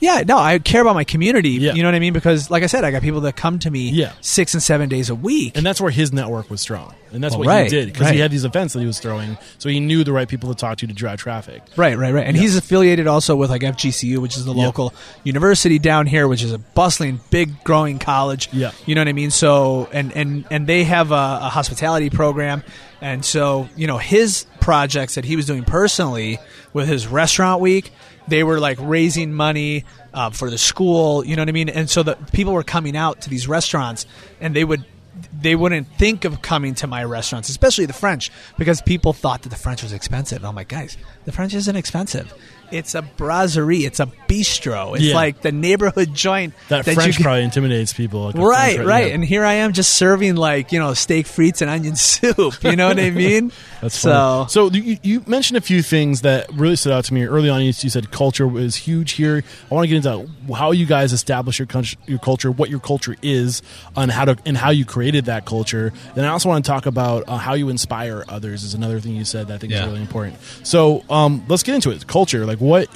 Yeah, 0.05 0.22
no, 0.26 0.36
I 0.39 0.59
care 0.59 0.82
about 0.82 0.94
my 0.94 1.05
community. 1.05 1.51
Yeah. 1.51 1.72
You 1.74 1.82
know 1.82 1.89
what 1.89 1.94
I 1.94 1.98
mean? 1.98 2.12
Because, 2.12 2.51
like 2.51 2.62
I 2.62 2.66
said, 2.66 2.85
I 2.85 2.90
got 2.90 3.02
people 3.02 3.22
that 3.22 3.36
come 3.36 3.59
to 3.60 3.70
me 3.70 3.90
Yeah. 3.90 4.12
six 4.20 4.55
and 4.55 4.62
seven 4.62 4.89
days 4.89 5.09
a 5.10 5.14
week. 5.14 5.56
And 5.56 5.64
that's 5.64 5.81
where 5.81 5.90
his 5.90 6.12
network 6.12 6.51
was 6.51 6.60
strong. 6.60 6.94
And 7.12 7.22
that's 7.22 7.35
Oh, 7.36 7.39
what 7.39 7.47
right, 7.47 7.62
he 7.64 7.68
did 7.70 7.93
because 7.93 8.10
he 8.10 8.18
had 8.18 8.32
these 8.32 8.44
events 8.44 8.74
that 8.74 8.81
he 8.81 8.86
was 8.86 8.98
throwing. 8.98 9.39
So 9.59 9.68
he 9.68 9.78
knew 9.78 10.02
the 10.02 10.12
right 10.12 10.26
people 10.28 10.48
to 10.52 10.56
talk 10.56 10.78
to 10.78 10.86
to 10.89 10.93
drive 10.93 11.20
traffic. 11.20 11.62
Right, 11.76 11.97
right, 11.97 12.12
right. 12.12 12.26
And 12.26 12.36
he's 12.36 12.56
affiliated 12.56 13.06
also 13.06 13.36
with 13.36 13.51
like 13.51 13.62
FGCU, 13.62 14.18
which 14.18 14.36
is 14.36 14.44
the 14.44 14.52
Yeah. 14.52 14.66
local 14.66 14.93
university 15.22 15.78
down 15.78 16.06
here, 16.06 16.26
which 16.28 16.43
is 16.43 16.52
a 16.52 16.59
bustling, 16.59 17.20
big, 17.31 17.62
growing 17.64 17.98
college. 18.01 18.48
Yeah. 18.52 18.72
you 18.86 18.94
know 18.97 19.01
what 19.01 19.09
I 19.09 19.12
mean. 19.12 19.31
So, 19.31 19.89
and 19.93 20.12
and 20.16 20.44
and 20.51 20.66
they 20.66 20.85
have 20.85 21.12
a, 21.12 21.39
a 21.43 21.48
hospitality 21.51 22.10
program, 22.10 22.64
and 23.01 23.24
so 23.24 23.68
you 23.76 23.86
know 23.86 23.98
his 23.98 24.47
projects 24.60 25.14
that 25.14 25.24
he 25.24 25.36
was 25.36 25.47
doing 25.47 25.62
personally 25.62 26.39
with 26.72 26.89
his 26.89 27.06
restaurant 27.06 27.60
week, 27.60 27.93
they 28.28 28.42
were 28.42 28.60
like 28.60 28.78
raising 28.80 29.32
money 29.32 29.84
uh, 30.12 30.30
for 30.30 30.51
the 30.51 30.59
school. 30.59 31.24
You 31.24 31.36
know 31.36 31.42
what 31.42 31.48
I 31.48 31.52
mean. 31.52 31.68
And 31.68 31.88
so 31.88 32.02
the 32.02 32.16
people 32.32 32.52
were 32.52 32.62
coming 32.62 32.96
out 32.96 33.22
to 33.22 33.30
these 33.30 33.48
restaurants, 33.48 34.06
and 34.40 34.55
they 34.55 34.64
would. 34.64 34.84
They 35.32 35.55
wouldn't 35.55 35.86
think 35.96 36.24
of 36.24 36.42
coming 36.42 36.74
to 36.76 36.88
my 36.88 37.05
restaurants, 37.05 37.48
especially 37.48 37.86
the 37.86 37.92
French, 37.92 38.32
because 38.59 38.82
people 38.82 39.12
thought 39.12 39.42
that 39.42 39.51
the 39.51 39.56
French 39.56 39.84
was 39.84 39.92
expensive. 39.92 40.38
And 40.38 40.46
I'm 40.46 40.56
like, 40.56 40.66
guys, 40.66 40.96
the 41.24 41.30
French 41.30 41.55
isn't 41.55 41.76
expensive. 41.76 42.34
It's 42.74 42.94
a 42.94 43.02
brasserie. 43.02 43.84
It's 43.84 44.01
a 44.01 44.06
bistro. 44.28 44.94
It's 44.94 45.05
Yeah. 45.05 45.14
like 45.14 45.42
the 45.42 45.52
neighborhood 45.52 46.14
joint 46.14 46.55
That, 46.68 46.86
you 46.86 46.94
French 46.94 47.16
can- 47.16 47.24
probably 47.24 47.42
intimidates 47.44 47.92
people. 47.92 48.24
Like 48.26 48.34
a 48.36 48.40
Right, 48.40 48.84
right. 48.84 49.12
And 49.12 49.24
here 49.24 49.44
I 49.44 49.55
am 49.55 49.72
just 49.72 49.94
serving 49.94 50.36
like, 50.36 50.72
you 50.72 50.78
know, 50.78 50.94
steak 50.94 51.26
frites 51.26 51.60
and 51.60 51.70
onion 51.70 51.96
soup. 51.96 52.62
You 52.64 52.76
know 52.76 52.88
what 52.88 52.98
I 52.98 53.10
mean? 53.10 53.52
That's 53.82 53.98
so. 53.98 54.10
funny. 54.10 54.48
So 54.48 54.70
you, 54.70 54.96
you 55.02 55.22
mentioned 55.26 55.59
a 55.59 55.60
few 55.60 55.82
things 55.82 56.22
that 56.22 56.51
really 56.55 56.76
stood 56.76 56.92
out 56.92 57.05
to 57.05 57.14
me 57.14 57.24
early 57.26 57.51
on. 57.51 57.60
You, 57.60 57.66
you 57.78 57.90
said 57.90 58.10
culture 58.10 58.48
was 58.48 58.76
huge 58.76 59.12
here. 59.12 59.44
I 59.70 59.74
want 59.74 59.84
to 59.84 59.88
get 59.88 59.96
into 60.06 60.30
how 60.55 60.70
you 60.72 60.86
guys 60.86 61.12
establish 61.12 61.59
your 61.59 61.66
cult- 61.66 61.96
your 62.06 62.18
culture, 62.18 62.51
what 62.51 62.70
your 62.70 62.80
culture 62.80 63.14
is, 63.22 63.60
and 63.94 64.10
how 64.10 64.24
to 64.24 64.36
and 64.46 64.56
how 64.56 64.70
you 64.70 64.84
created 64.86 65.26
that. 65.26 65.34
that 65.34 65.46
culture. 65.46 65.92
Then 66.14 66.24
I 66.24 66.28
also 66.28 66.48
want 66.48 66.64
to 66.64 66.70
talk 66.70 66.86
about 66.86 67.24
uh, 67.26 67.38
how 67.38 67.55
you 67.55 67.68
inspire 67.68 68.24
others. 68.28 68.62
Is 68.62 68.74
another 68.74 69.01
thing 69.01 69.16
you 69.16 69.24
said 69.24 69.48
that 69.48 69.55
I 69.55 69.59
think 69.59 69.72
Yeah. 69.72 69.80
is 69.82 69.88
really 69.88 70.01
important. 70.01 70.36
So 70.62 71.02
um, 71.10 71.42
let's 71.48 71.64
get 71.64 71.74
into 71.74 71.90
it. 71.90 72.06
Culture, 72.06 72.46
like 72.46 72.60
what 72.64 72.88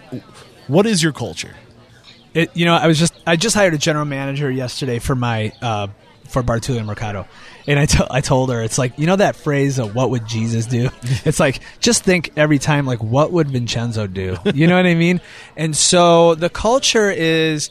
what 0.67 0.87
is 0.87 1.03
your 1.03 1.13
culture? 1.13 1.55
It, 2.35 2.57
you 2.57 2.65
know, 2.65 2.75
I 2.75 2.87
was 2.87 2.99
just 2.99 3.15
I 3.27 3.37
just 3.37 3.55
hired 3.55 3.75
a 3.75 3.79
general 3.79 4.05
manager 4.05 4.51
yesterday 4.51 4.99
for 4.99 5.15
my 5.15 5.53
uh, 5.61 5.89
for 6.29 6.43
Bar 6.43 6.59
Tulia 6.59 6.85
Mercado, 6.85 7.27
and 7.67 7.79
I 7.79 7.87
I 8.11 8.21
told 8.21 8.51
her 8.51 8.63
it's 8.63 8.79
like 8.79 8.99
you 8.99 9.07
know 9.07 9.17
that 9.17 9.37
phrase 9.37 9.79
of 9.79 9.95
what 9.95 10.11
would 10.11 10.27
Jesus 10.27 10.67
do? 10.67 10.89
it's 11.25 11.41
like 11.41 11.61
just 11.81 12.03
think 12.03 12.33
every 12.37 12.59
time 12.59 12.87
like 12.87 13.03
what 13.03 13.33
would 13.33 13.51
Vincenzo 13.51 14.07
do? 14.07 14.37
You 14.55 14.67
know 14.67 14.77
what 14.77 14.87
I 14.87 14.95
mean? 14.95 15.21
And 15.57 15.77
so 15.77 16.35
the 16.35 16.49
culture 16.51 17.11
is 17.11 17.71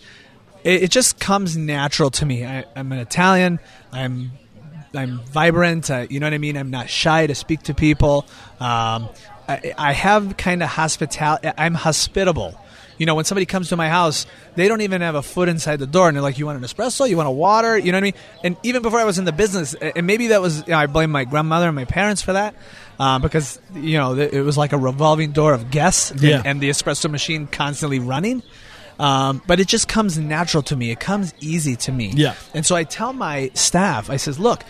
it, 0.63 0.83
it 0.83 0.91
just 0.91 1.19
comes 1.19 1.57
natural 1.57 2.11
to 2.11 2.25
me. 2.25 2.45
I, 2.45 2.65
I'm 2.75 2.91
an 2.91 2.99
Italian. 2.99 3.59
I'm 3.91 4.31
I'm 4.93 5.19
vibrant. 5.25 5.89
Uh, 5.89 6.05
you 6.09 6.19
know 6.19 6.25
what 6.27 6.33
I 6.33 6.39
mean. 6.39 6.57
I'm 6.57 6.71
not 6.71 6.89
shy 6.89 7.27
to 7.27 7.35
speak 7.35 7.63
to 7.63 7.73
people. 7.73 8.27
Um, 8.59 9.09
I, 9.47 9.73
I 9.77 9.93
have 9.93 10.37
kind 10.37 10.61
of 10.63 10.69
hospitality. 10.69 11.49
I'm 11.57 11.73
hospitable. 11.73 12.59
You 12.97 13.05
know, 13.05 13.13
when 13.13 13.25
somebody 13.25 13.45
comes 13.45 13.69
to 13.69 13.75
my 13.75 13.89
house, 13.89 14.25
they 14.55 14.67
don't 14.67 14.81
even 14.81 15.01
have 15.01 15.13
a 15.13 15.21
foot 15.21 15.49
inside 15.49 15.77
the 15.77 15.85
door, 15.85 16.07
and 16.07 16.15
they're 16.17 16.21
like, 16.23 16.39
"You 16.39 16.47
want 16.47 16.57
an 16.57 16.63
espresso? 16.63 17.07
You 17.07 17.15
want 17.15 17.27
a 17.27 17.31
water?" 17.31 17.77
You 17.77 17.91
know 17.91 17.97
what 17.97 18.01
I 18.03 18.07
mean? 18.07 18.13
And 18.43 18.57
even 18.63 18.81
before 18.81 18.99
I 18.99 19.03
was 19.05 19.19
in 19.19 19.25
the 19.25 19.31
business, 19.31 19.75
and 19.75 20.07
maybe 20.07 20.27
that 20.27 20.41
was 20.41 20.59
you 20.65 20.71
know, 20.73 20.77
I 20.79 20.87
blame 20.87 21.11
my 21.11 21.23
grandmother 21.23 21.67
and 21.67 21.75
my 21.75 21.85
parents 21.85 22.23
for 22.23 22.33
that, 22.33 22.55
um, 22.99 23.21
because 23.21 23.59
you 23.75 23.97
know 23.99 24.15
it 24.17 24.41
was 24.41 24.57
like 24.57 24.73
a 24.73 24.77
revolving 24.79 25.31
door 25.31 25.53
of 25.53 25.69
guests, 25.69 26.09
and- 26.09 26.21
and 26.43 26.59
the 26.59 26.69
espresso 26.71 27.09
machine 27.11 27.45
constantly 27.45 27.99
running. 27.99 28.41
Um, 28.99 29.43
but 29.45 29.59
it 29.59 29.67
just 29.67 29.87
comes 29.87 30.17
natural 30.17 30.63
to 30.63 30.75
me. 30.75 30.89
It 30.89 30.99
comes 30.99 31.31
easy 31.39 31.75
to 31.75 31.91
me. 31.91 32.13
Yeah. 32.15 32.33
And 32.55 32.65
so 32.65 32.75
I 32.75 32.83
tell 32.83 33.13
my 33.13 33.51
staff, 33.53 34.09
I 34.09 34.17
says, 34.17 34.39
look, 34.39 34.63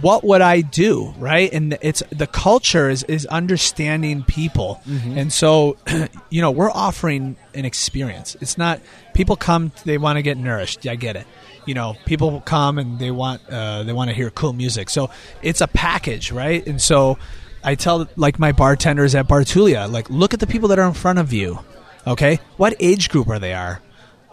what 0.00 0.24
would 0.24 0.40
I 0.40 0.60
do? 0.60 1.14
Right. 1.18 1.52
And 1.52 1.78
it's 1.82 2.02
the 2.10 2.26
culture 2.26 2.88
is, 2.90 3.02
is 3.04 3.26
understanding 3.26 4.22
people. 4.22 4.80
And 5.16 5.32
so, 5.32 5.76
you 6.30 6.40
know, 6.40 6.50
we're 6.50 6.70
offering 6.70 7.36
an 7.54 7.64
experience. 7.64 8.36
It's 8.40 8.58
not 8.58 8.80
people 9.14 9.36
come, 9.36 9.72
they 9.84 9.98
want 9.98 10.16
to 10.16 10.22
get 10.22 10.36
nourished. 10.38 10.86
I 10.86 10.96
get 10.96 11.16
it. 11.16 11.26
You 11.66 11.74
know, 11.74 11.96
people 12.04 12.40
come 12.40 12.78
and 12.78 12.98
they 12.98 13.10
want, 13.10 13.42
uh, 13.48 13.84
they 13.84 13.92
want 13.92 14.10
to 14.10 14.16
hear 14.16 14.30
cool 14.30 14.52
music. 14.52 14.90
So 14.90 15.10
it's 15.42 15.60
a 15.60 15.68
package. 15.68 16.32
Right. 16.32 16.66
And 16.66 16.80
so 16.80 17.18
I 17.62 17.74
tell 17.74 18.06
like 18.16 18.38
my 18.38 18.52
bartenders 18.52 19.14
at 19.14 19.26
Bar 19.26 19.40
Tulia, 19.40 19.90
like, 19.90 20.10
look 20.10 20.34
at 20.34 20.40
the 20.40 20.46
people 20.46 20.68
that 20.68 20.78
are 20.78 20.86
in 20.86 20.94
front 20.94 21.18
of 21.18 21.32
you. 21.32 21.58
Okay, 22.06 22.38
what 22.58 22.74
age 22.80 23.08
group 23.08 23.28
are 23.28 23.38
they 23.38 23.54
are? 23.54 23.80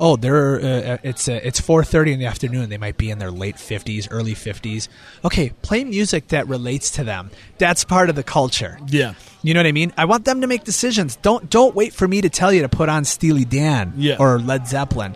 Oh, 0.03 0.15
they're 0.15 0.55
uh, 0.55 0.97
it's 1.03 1.29
uh, 1.29 1.39
it's 1.43 1.59
four 1.61 1.83
thirty 1.83 2.11
in 2.11 2.17
the 2.19 2.25
afternoon. 2.25 2.69
They 2.69 2.79
might 2.79 2.97
be 2.97 3.11
in 3.11 3.19
their 3.19 3.29
late 3.29 3.59
fifties, 3.59 4.07
early 4.09 4.33
fifties. 4.33 4.89
Okay, 5.23 5.51
play 5.61 5.83
music 5.83 6.29
that 6.29 6.47
relates 6.47 6.89
to 6.91 7.03
them. 7.03 7.29
That's 7.59 7.83
part 7.85 8.09
of 8.09 8.15
the 8.15 8.23
culture. 8.23 8.79
Yeah. 8.87 9.13
You 9.43 9.53
know 9.53 9.59
what 9.59 9.67
I 9.67 9.71
mean? 9.71 9.93
I 9.97 10.05
want 10.05 10.25
them 10.25 10.41
to 10.41 10.47
make 10.47 10.63
decisions. 10.63 11.17
Don't 11.17 11.49
don't 11.51 11.75
wait 11.75 11.93
for 11.93 12.07
me 12.07 12.19
to 12.21 12.29
tell 12.29 12.51
you 12.51 12.63
to 12.63 12.69
put 12.69 12.89
on 12.89 13.05
Steely 13.05 13.45
Dan 13.45 13.93
Yeah. 13.95 14.15
or 14.19 14.39
Led 14.39 14.67
Zeppelin. 14.67 15.15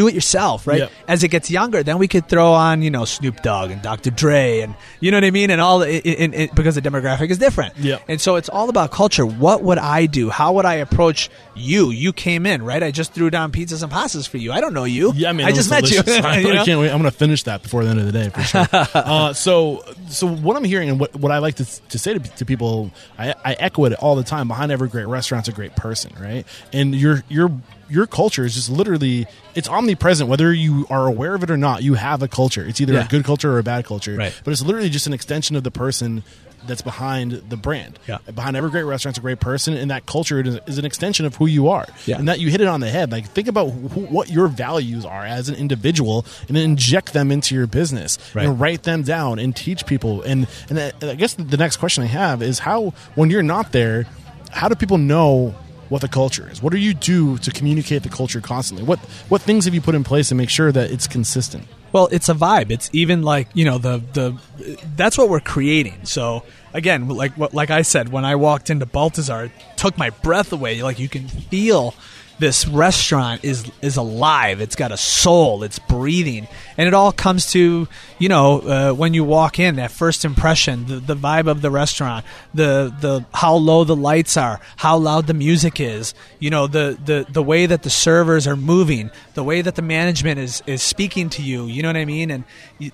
Do 0.00 0.08
it 0.08 0.14
yourself, 0.14 0.66
right? 0.66 0.78
Yeah. 0.78 0.88
As 1.06 1.22
it 1.22 1.28
gets 1.28 1.50
younger, 1.50 1.82
then 1.82 1.98
we 1.98 2.08
could 2.08 2.26
throw 2.26 2.52
on, 2.52 2.80
you 2.80 2.90
know, 2.90 3.04
Snoop 3.04 3.42
Dogg 3.42 3.70
and 3.70 3.82
Dr. 3.82 4.10
Dre, 4.10 4.60
and 4.60 4.74
you 4.98 5.10
know 5.10 5.18
what 5.18 5.24
I 5.24 5.30
mean, 5.30 5.50
and 5.50 5.60
all, 5.60 5.82
it, 5.82 6.06
it, 6.06 6.34
it, 6.34 6.54
because 6.54 6.74
the 6.74 6.80
demographic 6.80 7.28
is 7.28 7.36
different. 7.36 7.76
Yeah. 7.76 7.98
And 8.08 8.18
so 8.18 8.36
it's 8.36 8.48
all 8.48 8.70
about 8.70 8.92
culture. 8.92 9.26
What 9.26 9.62
would 9.62 9.76
I 9.76 10.06
do? 10.06 10.30
How 10.30 10.54
would 10.54 10.64
I 10.64 10.76
approach 10.76 11.28
you? 11.54 11.90
You 11.90 12.14
came 12.14 12.46
in, 12.46 12.62
right? 12.62 12.82
I 12.82 12.92
just 12.92 13.12
threw 13.12 13.28
down 13.28 13.52
pizzas 13.52 13.82
and 13.82 13.92
pastas 13.92 14.26
for 14.26 14.38
you. 14.38 14.52
I 14.52 14.62
don't 14.62 14.72
know 14.72 14.84
you. 14.84 15.12
Yeah, 15.14 15.32
man, 15.32 15.44
I 15.44 15.52
just 15.52 15.68
met 15.68 15.90
you. 15.90 16.00
I, 16.06 16.38
you 16.38 16.54
know? 16.54 16.62
I 16.62 16.64
can't 16.64 16.80
wait. 16.80 16.90
I'm 16.90 16.98
going 16.98 17.10
to 17.10 17.18
finish 17.18 17.42
that 17.42 17.62
before 17.62 17.84
the 17.84 17.90
end 17.90 18.00
of 18.00 18.06
the 18.06 18.12
day 18.12 18.30
for 18.30 18.40
sure. 18.40 18.66
uh, 18.72 19.34
so, 19.34 19.84
so 20.08 20.26
what 20.26 20.56
I'm 20.56 20.64
hearing 20.64 20.88
and 20.88 20.98
what, 20.98 21.14
what 21.14 21.30
I 21.30 21.40
like 21.40 21.56
to, 21.56 21.88
to 21.88 21.98
say 21.98 22.14
to, 22.14 22.20
to 22.20 22.46
people, 22.46 22.90
I, 23.18 23.34
I 23.44 23.52
echo 23.52 23.84
it 23.84 23.92
all 23.92 24.16
the 24.16 24.24
time. 24.24 24.48
Behind 24.48 24.72
every 24.72 24.88
great 24.88 25.08
restaurant's 25.08 25.48
a 25.48 25.52
great 25.52 25.76
person, 25.76 26.14
right? 26.18 26.46
And 26.72 26.94
your 26.94 27.22
your 27.28 27.50
your 27.90 28.06
culture 28.06 28.44
is 28.44 28.54
just 28.54 28.70
literally 28.70 29.26
it's 29.54 29.68
omnipresent, 29.68 30.28
whether 30.28 30.52
you 30.52 30.86
are 30.90 31.06
aware 31.06 31.34
of 31.34 31.42
it 31.42 31.50
or 31.50 31.56
not. 31.56 31.82
You 31.82 31.94
have 31.94 32.22
a 32.22 32.28
culture. 32.28 32.64
It's 32.64 32.80
either 32.80 32.92
Yeah. 32.94 33.04
a 33.04 33.08
good 33.08 33.24
culture 33.24 33.52
or 33.52 33.58
a 33.58 33.62
bad 33.64 33.84
culture, 33.84 34.14
Right. 34.16 34.32
but 34.44 34.52
it's 34.52 34.62
literally 34.62 34.90
just 34.90 35.06
an 35.06 35.12
extension 35.12 35.56
of 35.56 35.64
the 35.64 35.70
person. 35.70 36.22
That's 36.66 36.82
behind 36.82 37.32
the 37.48 37.56
brand. 37.56 37.98
Yeah. 38.06 38.18
Behind 38.34 38.54
every 38.54 38.68
great 38.70 38.82
restaurant's 38.82 39.16
a 39.16 39.22
great 39.22 39.40
person, 39.40 39.72
and 39.72 39.90
that 39.90 40.04
culture 40.04 40.42
is, 40.42 40.58
is 40.66 40.76
an 40.76 40.84
extension 40.84 41.24
of 41.24 41.36
who 41.36 41.46
you 41.46 41.68
are. 41.68 41.86
Yeah. 42.04 42.18
And 42.18 42.28
that 42.28 42.38
you 42.38 42.50
hit 42.50 42.60
it 42.60 42.66
on 42.68 42.80
the 42.80 42.90
head. 42.90 43.10
Like 43.10 43.26
think 43.30 43.48
about 43.48 43.70
who, 43.70 44.00
what 44.02 44.28
your 44.28 44.46
values 44.46 45.06
are 45.06 45.24
as 45.24 45.48
an 45.48 45.54
individual, 45.54 46.26
and 46.48 46.56
then 46.58 46.64
inject 46.64 47.14
them 47.14 47.32
into 47.32 47.54
your 47.54 47.66
business 47.66 48.18
Right. 48.34 48.44
and 48.44 48.60
write 48.60 48.82
them 48.82 49.02
down 49.04 49.38
and 49.38 49.56
teach 49.56 49.86
people. 49.86 50.20
And 50.20 50.46
and 50.68 50.78
I 50.78 50.92
I 51.00 51.14
guess 51.14 51.32
the 51.32 51.56
next 51.56 51.78
question 51.78 52.04
I 52.04 52.08
have 52.08 52.42
is 52.42 52.58
how 52.58 52.92
when 53.14 53.30
you're 53.30 53.42
not 53.42 53.72
there, 53.72 54.04
how 54.50 54.68
do 54.68 54.74
people 54.74 54.98
know 54.98 55.54
what 55.90 56.00
the 56.00 56.08
culture 56.08 56.48
is? 56.50 56.62
What 56.62 56.72
do 56.72 56.78
you 56.78 56.94
do 56.94 57.36
to 57.38 57.50
communicate 57.50 58.02
the 58.02 58.08
culture 58.08 58.40
constantly? 58.40 58.86
What 58.86 58.98
what 59.28 59.42
things 59.42 59.66
have 59.66 59.74
you 59.74 59.82
put 59.82 59.94
in 59.94 60.04
place 60.04 60.30
to 60.30 60.34
make 60.34 60.48
sure 60.48 60.72
that 60.72 60.90
it's 60.90 61.06
consistent? 61.06 61.66
Well, 61.92 62.08
it's 62.12 62.28
a 62.28 62.34
vibe. 62.34 62.70
It's 62.70 62.88
even 62.92 63.22
like 63.22 63.48
you 63.52 63.64
know 63.64 63.76
the 63.76 64.02
the 64.12 64.78
that's 64.96 65.18
what 65.18 65.28
we're 65.28 65.40
creating. 65.40 66.04
So 66.04 66.44
again, 66.72 67.08
like 67.08 67.36
like 67.52 67.70
I 67.70 67.82
said, 67.82 68.10
when 68.10 68.24
I 68.24 68.36
walked 68.36 68.70
into 68.70 68.86
Balthazar, 68.86 69.44
it 69.44 69.52
took 69.76 69.98
my 69.98 70.10
breath 70.10 70.52
away. 70.52 70.82
Like 70.82 70.98
you 70.98 71.08
can 71.08 71.28
feel 71.28 71.94
this 72.40 72.66
restaurant 72.66 73.44
is 73.44 73.70
is 73.82 73.96
alive. 73.96 74.60
It's 74.60 74.74
got 74.74 74.90
a 74.90 74.96
soul. 74.96 75.62
It's 75.62 75.78
breathing, 75.78 76.48
and 76.76 76.88
it 76.88 76.94
all 76.94 77.12
comes 77.12 77.52
to 77.52 77.86
you 78.18 78.28
know 78.28 78.60
uh, 78.60 78.92
when 78.92 79.14
you 79.14 79.22
walk 79.22 79.58
in 79.58 79.76
that 79.76 79.90
first 79.90 80.24
impression, 80.24 80.86
the, 80.86 80.96
the 80.96 81.14
vibe 81.14 81.46
of 81.48 81.60
the 81.60 81.70
restaurant, 81.70 82.24
the 82.54 82.92
the 83.00 83.24
how 83.34 83.54
low 83.54 83.84
the 83.84 83.94
lights 83.94 84.36
are, 84.36 84.58
how 84.76 84.96
loud 84.96 85.26
the 85.26 85.34
music 85.34 85.78
is, 85.78 86.14
you 86.38 86.50
know 86.50 86.66
the 86.66 86.98
the 87.04 87.26
the 87.30 87.42
way 87.42 87.66
that 87.66 87.82
the 87.82 87.90
servers 87.90 88.46
are 88.46 88.56
moving, 88.56 89.10
the 89.34 89.44
way 89.44 89.60
that 89.60 89.74
the 89.74 89.82
management 89.82 90.40
is 90.40 90.62
is 90.66 90.82
speaking 90.82 91.28
to 91.30 91.42
you. 91.42 91.66
You 91.66 91.82
know 91.82 91.90
what 91.90 91.96
I 91.96 92.06
mean, 92.06 92.30
and 92.30 92.44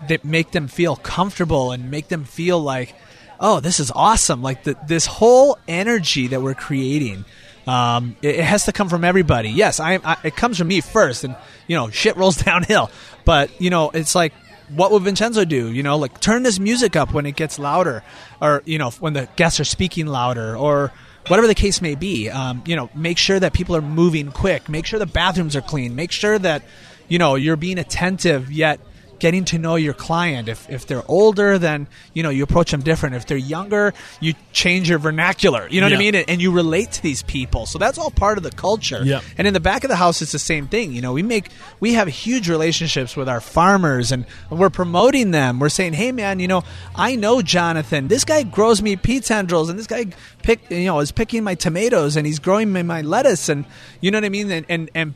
they 0.09 0.19
make 0.25 0.51
them 0.51 0.67
feel 0.67 0.97
comfortable 0.97 1.71
and 1.73 1.91
make 1.91 2.09
them 2.09 2.25
feel 2.25 2.61
like. 2.61 2.95
Oh, 3.39 3.61
this 3.61 3.81
is 3.81 3.93
awesome! 3.95 4.41
Like 4.41 4.65
the, 4.65 4.79
this 4.89 5.05
whole 5.05 5.59
energy 5.69 6.29
that 6.29 6.41
we're 6.41 6.55
creating, 6.55 7.27
um, 7.67 8.17
it, 8.23 8.37
it 8.37 8.45
has 8.45 8.65
to 8.67 8.73
come 8.73 8.89
from 8.89 9.05
everybody. 9.05 9.51
Yes, 9.51 9.81
I, 9.81 9.99
I, 10.05 10.17
it 10.25 10.37
comes 10.37 10.59
from 10.59 10.69
me 10.69 10.81
first, 10.81 11.25
and 11.25 11.37
you 11.67 11.77
know, 11.77 11.91
shit 11.91 12.17
rolls 12.17 12.37
downhill. 12.43 12.91
But 13.25 13.61
you 13.61 13.71
know, 13.71 13.91
it's 13.91 14.15
like, 14.15 14.33
what 14.75 14.91
would 14.93 15.03
Vincenzo 15.03 15.45
do? 15.45 15.73
You 15.73 15.83
know, 15.83 15.97
like 15.97 16.21
turn 16.21 16.43
this 16.43 16.59
music 16.59 16.97
up 16.97 17.13
when 17.13 17.27
it 17.27 17.37
gets 17.37 17.59
louder, 17.59 18.03
or 18.41 18.63
you 18.65 18.79
know, 18.79 18.91
when 18.91 19.13
the 19.13 19.29
guests 19.37 19.61
are 19.61 19.65
speaking 19.65 20.07
louder, 20.07 20.57
or 20.57 20.93
whatever 21.29 21.47
the 21.47 21.55
case 21.55 21.83
may 21.83 21.95
be. 21.95 22.31
Um, 22.31 22.63
you 22.67 22.77
know, 22.77 22.89
make 22.95 23.19
sure 23.19 23.39
that 23.41 23.53
people 23.53 23.75
are 23.77 23.83
moving 23.83 24.31
quick. 24.31 24.69
Make 24.69 24.87
sure 24.87 24.99
the 24.99 25.07
bathrooms 25.07 25.57
are 25.57 25.63
clean. 25.63 25.97
Make 25.97 26.13
sure 26.13 26.39
that 26.39 26.63
you 27.09 27.19
know 27.19 27.35
you're 27.35 27.57
being 27.57 27.79
attentive 27.79 28.51
yet 28.53 28.81
getting 29.19 29.45
to 29.47 29.59
know 29.59 29.77
your 29.77 29.95
client. 29.95 30.49
If, 30.49 30.69
if 30.71 30.87
they're 30.87 31.05
older, 31.09 31.59
then 31.59 31.89
you 32.15 32.23
know 32.23 32.31
you 32.31 32.43
approach 32.43 32.71
them 32.71 32.83
different. 32.83 33.15
If 33.15 33.27
they're 33.27 33.37
younger, 33.37 33.95
you 34.21 34.35
change 34.53 34.89
your 34.89 34.99
vernacular. 34.99 35.69
You 35.69 35.81
know 35.81 35.87
what 35.87 35.95
I 35.95 35.99
mean? 35.99 36.15
And, 36.15 36.29
and 36.29 36.43
you 36.43 36.53
relate 36.53 36.93
to 36.93 37.03
these 37.03 37.23
people. 37.23 37.67
So 37.67 37.79
that's 37.79 37.99
all 37.99 38.11
part 38.11 38.39
of 38.39 38.45
the 38.45 38.51
culture. 38.51 39.03
Yeah. 39.05 39.21
And 39.39 39.47
in 39.47 39.55
the 39.55 39.61
back 39.61 39.85
of 39.85 39.91
the 39.91 39.97
house, 39.97 40.23
it's 40.23 40.33
the 40.33 40.39
same 40.39 40.69
thing. 40.69 40.93
You 40.93 41.01
know, 41.01 41.13
we 41.13 41.23
make 41.23 41.49
we 41.81 41.95
have 41.95 42.09
huge 42.09 42.49
relationships 42.49 43.17
with 43.17 43.29
our 43.29 43.41
farmers, 43.41 44.13
and 44.13 44.27
we're 44.51 44.71
promoting 44.71 45.31
them. 45.31 45.59
We're 45.59 45.69
saying, 45.69 45.95
hey 45.95 46.13
man, 46.13 46.41
you 46.41 46.49
know, 46.49 46.63
I 46.95 47.17
know 47.17 47.43
Jonathan. 47.43 48.09
This 48.09 48.25
guy 48.25 48.43
grows 48.43 48.83
me 48.83 48.97
pea 48.97 49.21
tendrils, 49.21 49.69
and 49.69 49.79
this 49.79 49.87
guy 49.87 50.07
pick 50.43 50.71
you 50.71 50.87
know 50.87 51.01
is 51.01 51.13
picking 51.13 51.45
my 51.45 51.55
tomatoes, 51.55 52.17
and 52.17 52.27
he's 52.27 52.39
growing 52.39 52.73
me 52.73 52.83
my 52.83 53.03
lettuce, 53.03 53.49
and 53.49 53.65
you 54.01 54.11
know 54.11 54.19
what 54.19 54.25
I 54.25 54.31
mean? 54.31 54.51
And 54.51 54.67
and, 54.69 54.91
and 54.95 55.15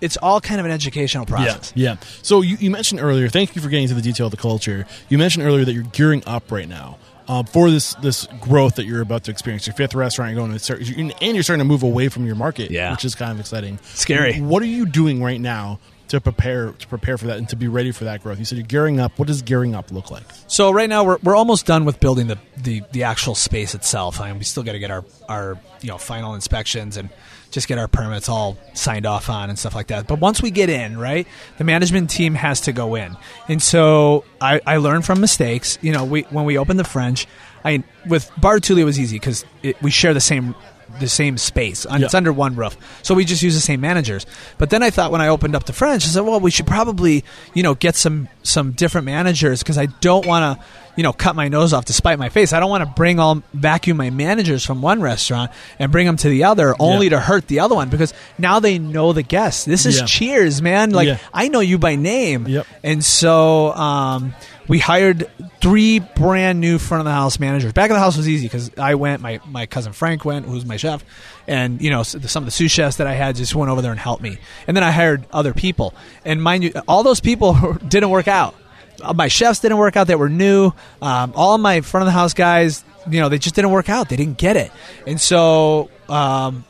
it's 0.00 0.16
all 0.16 0.40
kind 0.40 0.60
of 0.60 0.66
an 0.66 0.72
educational 0.72 1.26
process. 1.26 1.72
Yeah, 1.74 1.90
yeah. 1.92 1.96
So 2.22 2.40
you, 2.42 2.56
you 2.58 2.70
mentioned 2.70 3.00
earlier. 3.00 3.28
Thank 3.28 3.54
you 3.56 3.62
for 3.62 3.68
getting 3.68 3.84
into 3.84 3.94
the 3.94 4.02
detail 4.02 4.26
of 4.26 4.30
the 4.30 4.36
culture. 4.38 4.86
You 5.08 5.18
mentioned 5.18 5.44
earlier 5.46 5.64
that 5.64 5.72
you're 5.72 5.82
gearing 5.84 6.22
up 6.26 6.50
right 6.50 6.68
now 6.68 6.98
um, 7.28 7.46
for 7.46 7.70
this 7.70 7.94
this 7.94 8.26
growth 8.40 8.76
that 8.76 8.86
you're 8.86 9.02
about 9.02 9.24
to 9.24 9.30
experience. 9.30 9.66
Your 9.66 9.74
fifth 9.74 9.94
restaurant, 9.94 10.32
you're 10.32 10.40
going 10.40 10.52
to 10.52 10.58
start, 10.58 10.80
and 10.80 11.34
you're 11.34 11.42
starting 11.42 11.60
to 11.60 11.64
move 11.68 11.82
away 11.82 12.08
from 12.08 12.26
your 12.26 12.34
market, 12.36 12.70
Yeah. 12.70 12.90
which 12.92 13.04
is 13.04 13.14
kind 13.14 13.32
of 13.32 13.40
exciting. 13.40 13.78
Scary. 13.94 14.40
What 14.40 14.62
are 14.62 14.66
you 14.66 14.86
doing 14.86 15.22
right 15.22 15.40
now 15.40 15.78
to 16.08 16.20
prepare 16.20 16.72
to 16.72 16.86
prepare 16.88 17.16
for 17.16 17.28
that 17.28 17.38
and 17.38 17.48
to 17.50 17.54
be 17.56 17.68
ready 17.68 17.92
for 17.92 18.04
that 18.04 18.22
growth? 18.22 18.38
You 18.40 18.44
said 18.44 18.58
you're 18.58 18.66
gearing 18.66 18.98
up. 18.98 19.16
What 19.18 19.28
does 19.28 19.42
gearing 19.42 19.76
up 19.76 19.92
look 19.92 20.10
like? 20.10 20.24
So 20.48 20.72
right 20.72 20.88
now 20.88 21.04
we're, 21.04 21.18
we're 21.22 21.36
almost 21.36 21.66
done 21.66 21.84
with 21.84 22.00
building 22.00 22.26
the, 22.26 22.38
the, 22.56 22.82
the 22.90 23.04
actual 23.04 23.36
space 23.36 23.74
itself. 23.76 24.20
I 24.20 24.28
mean, 24.30 24.38
we 24.38 24.44
still 24.44 24.64
got 24.64 24.72
to 24.72 24.80
get 24.80 24.90
our, 24.90 25.04
our 25.28 25.58
you 25.82 25.88
know 25.88 25.98
final 25.98 26.34
inspections 26.34 26.96
and 26.96 27.10
just 27.50 27.68
get 27.68 27.78
our 27.78 27.88
permits 27.88 28.28
all 28.28 28.56
signed 28.74 29.06
off 29.06 29.28
on 29.28 29.50
and 29.50 29.58
stuff 29.58 29.74
like 29.74 29.88
that. 29.88 30.06
But 30.06 30.20
once 30.20 30.40
we 30.40 30.50
get 30.50 30.70
in, 30.70 30.98
right, 30.98 31.26
the 31.58 31.64
management 31.64 32.10
team 32.10 32.34
has 32.34 32.62
to 32.62 32.72
go 32.72 32.94
in. 32.94 33.16
And 33.48 33.62
so 33.62 34.24
I, 34.40 34.60
I 34.66 34.76
learned 34.76 35.04
from 35.04 35.20
mistakes. 35.20 35.78
You 35.82 35.92
know, 35.92 36.04
we 36.04 36.22
when 36.22 36.44
we 36.44 36.58
opened 36.58 36.78
the 36.78 36.84
French, 36.84 37.26
I 37.64 37.84
with 38.06 38.30
Bar 38.40 38.58
Tulia 38.58 38.80
it 38.80 38.84
was 38.84 38.98
easy 38.98 39.16
because 39.16 39.44
we 39.82 39.90
share 39.90 40.14
the 40.14 40.20
same 40.20 40.54
the 40.98 41.08
same 41.08 41.38
space. 41.38 41.86
Yeah. 41.88 41.98
It's 42.04 42.14
under 42.14 42.32
one 42.32 42.56
roof, 42.56 42.76
so 43.02 43.14
we 43.14 43.24
just 43.24 43.42
use 43.42 43.54
the 43.54 43.60
same 43.60 43.80
managers. 43.80 44.26
But 44.58 44.70
then 44.70 44.82
I 44.82 44.90
thought 44.90 45.12
when 45.12 45.20
I 45.20 45.28
opened 45.28 45.54
up 45.54 45.64
the 45.64 45.72
French, 45.72 46.04
I 46.04 46.08
said, 46.08 46.20
well, 46.22 46.40
we 46.40 46.50
should 46.50 46.66
probably 46.66 47.24
you 47.54 47.62
know 47.62 47.74
get 47.74 47.94
some 47.96 48.28
some 48.42 48.72
different 48.72 49.04
managers 49.04 49.62
because 49.62 49.78
I 49.78 49.86
don't 49.86 50.26
want 50.26 50.58
to 50.58 50.64
you 50.96 51.02
know 51.02 51.12
cut 51.12 51.36
my 51.36 51.48
nose 51.48 51.72
off 51.72 51.84
to 51.86 51.92
spite 51.92 52.18
my 52.18 52.28
face. 52.28 52.52
I 52.52 52.60
don't 52.60 52.70
want 52.70 52.84
to 52.84 52.90
bring 52.90 53.18
all 53.20 53.42
vacuum 53.54 53.96
my 53.96 54.10
managers 54.10 54.64
from 54.66 54.82
one 54.82 55.00
restaurant 55.00 55.50
and 55.78 55.92
bring 55.92 56.06
them 56.06 56.16
to 56.18 56.28
the 56.28 56.44
other 56.44 56.74
only 56.78 57.06
Yeah. 57.06 57.10
to 57.10 57.20
hurt 57.20 57.46
the 57.46 57.60
other 57.60 57.74
one 57.74 57.88
because 57.88 58.12
now 58.38 58.58
they 58.60 58.78
know 58.78 59.12
the 59.12 59.22
guests. 59.22 59.64
This 59.64 59.86
is 59.86 59.98
Yeah. 60.00 60.06
Cheers, 60.06 60.60
man. 60.62 60.90
Like. 60.90 61.20
I 61.32 61.48
know 61.48 61.60
you 61.60 61.78
by 61.78 61.96
name. 61.96 62.46
Yep. 62.48 62.66
And 62.82 63.04
so 63.04 63.72
um, 63.72 64.34
we 64.70 64.78
hired 64.78 65.28
three 65.60 65.98
brand 65.98 66.60
new 66.60 66.78
front 66.78 67.00
of 67.00 67.04
the 67.04 67.10
house 67.10 67.40
managers. 67.40 67.72
Back 67.72 67.90
of 67.90 67.96
the 67.96 68.00
house 68.00 68.16
was 68.16 68.28
easy 68.28 68.46
because 68.46 68.70
I 68.78 68.94
went, 68.94 69.20
my, 69.20 69.40
my 69.44 69.66
cousin 69.66 69.92
Frank 69.92 70.24
went, 70.24 70.46
who's 70.46 70.64
my 70.64 70.76
chef, 70.76 71.04
and 71.48 71.82
you 71.82 71.90
know 71.90 72.04
some 72.04 72.44
of 72.44 72.46
the 72.46 72.52
sous 72.52 72.70
chefs 72.70 72.98
that 72.98 73.08
I 73.08 73.14
had 73.14 73.34
just 73.34 73.52
went 73.52 73.68
over 73.68 73.82
there 73.82 73.90
and 73.90 73.98
helped 73.98 74.22
me. 74.22 74.38
And 74.68 74.76
then 74.76 74.84
I 74.84 74.92
hired 74.92 75.26
other 75.32 75.52
people, 75.52 75.92
and 76.24 76.40
mind 76.40 76.62
you, 76.62 76.72
all 76.86 77.02
those 77.02 77.18
people 77.20 77.54
didn't 77.88 78.10
work 78.10 78.28
out. 78.28 78.54
Uh, 79.02 79.12
My 79.12 79.26
chefs 79.26 79.58
didn't 79.58 79.78
work 79.78 79.96
out; 79.96 80.06
they 80.06 80.14
were 80.14 80.28
new. 80.28 80.72
Um, 81.02 81.32
all 81.34 81.58
my 81.58 81.80
front 81.80 82.02
of 82.02 82.06
the 82.06 82.12
house 82.12 82.32
guys, 82.32 82.84
you 83.10 83.18
know, 83.18 83.28
they 83.28 83.38
just 83.38 83.56
didn't 83.56 83.72
work 83.72 83.88
out. 83.88 84.08
They 84.08 84.16
didn't 84.16 84.38
get 84.38 84.56
it, 84.56 84.70
and 85.04 85.20
so 85.20 85.90
um, 86.08 86.64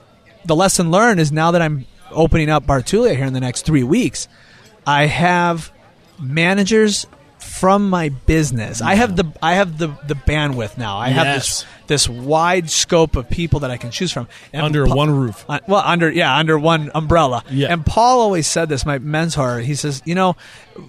the 0.47 0.56
lesson 0.56 0.90
learned 0.90 1.20
is 1.20 1.32
now 1.32 1.51
that 1.51 1.60
I'm 1.60 1.85
opening 2.10 2.48
up 2.48 2.66
Bar 2.66 2.81
Tulia 2.81 3.14
here 3.14 3.27
in 3.27 3.35
the 3.35 3.40
next 3.40 3.66
three 3.66 3.85
weeks, 3.85 4.27
I 4.86 5.05
have 5.05 5.70
managers 6.18 7.06
from 7.51 7.90
my 7.90 8.09
business. 8.10 8.81
I 8.81 8.94
have 8.94 9.16
the 9.16 9.32
I 9.43 9.55
have 9.55 9.77
the 9.78 9.89
the 10.06 10.14
bandwidth 10.14 10.78
now. 10.78 10.97
I 10.98 11.09
have 11.09 11.27
this 11.36 11.64
this 11.89 12.09
wide 12.09 12.70
scope 12.70 13.16
of 13.16 13.28
people 13.28 13.60
that 13.60 13.70
I 13.72 13.77
can 13.77 13.90
choose 13.90 14.12
from 14.12 14.28
And 14.52 14.62
Under 14.64 14.86
Pa- 14.86 14.94
one 14.94 15.10
roof. 15.10 15.44
uh, 15.48 15.59
well, 15.66 15.82
under 15.85 16.09
yeah, 16.10 16.35
under 16.36 16.59
one 16.59 16.90
umbrella. 16.94 17.43
Yeah. 17.51 17.72
And 17.72 17.85
Paul 17.85 18.20
always 18.20 18.47
said 18.47 18.68
this, 18.68 18.86
my 18.86 18.98
mentor. 19.01 19.59
He 19.59 19.74
says, 19.74 20.01
you 20.05 20.14
know, 20.14 20.36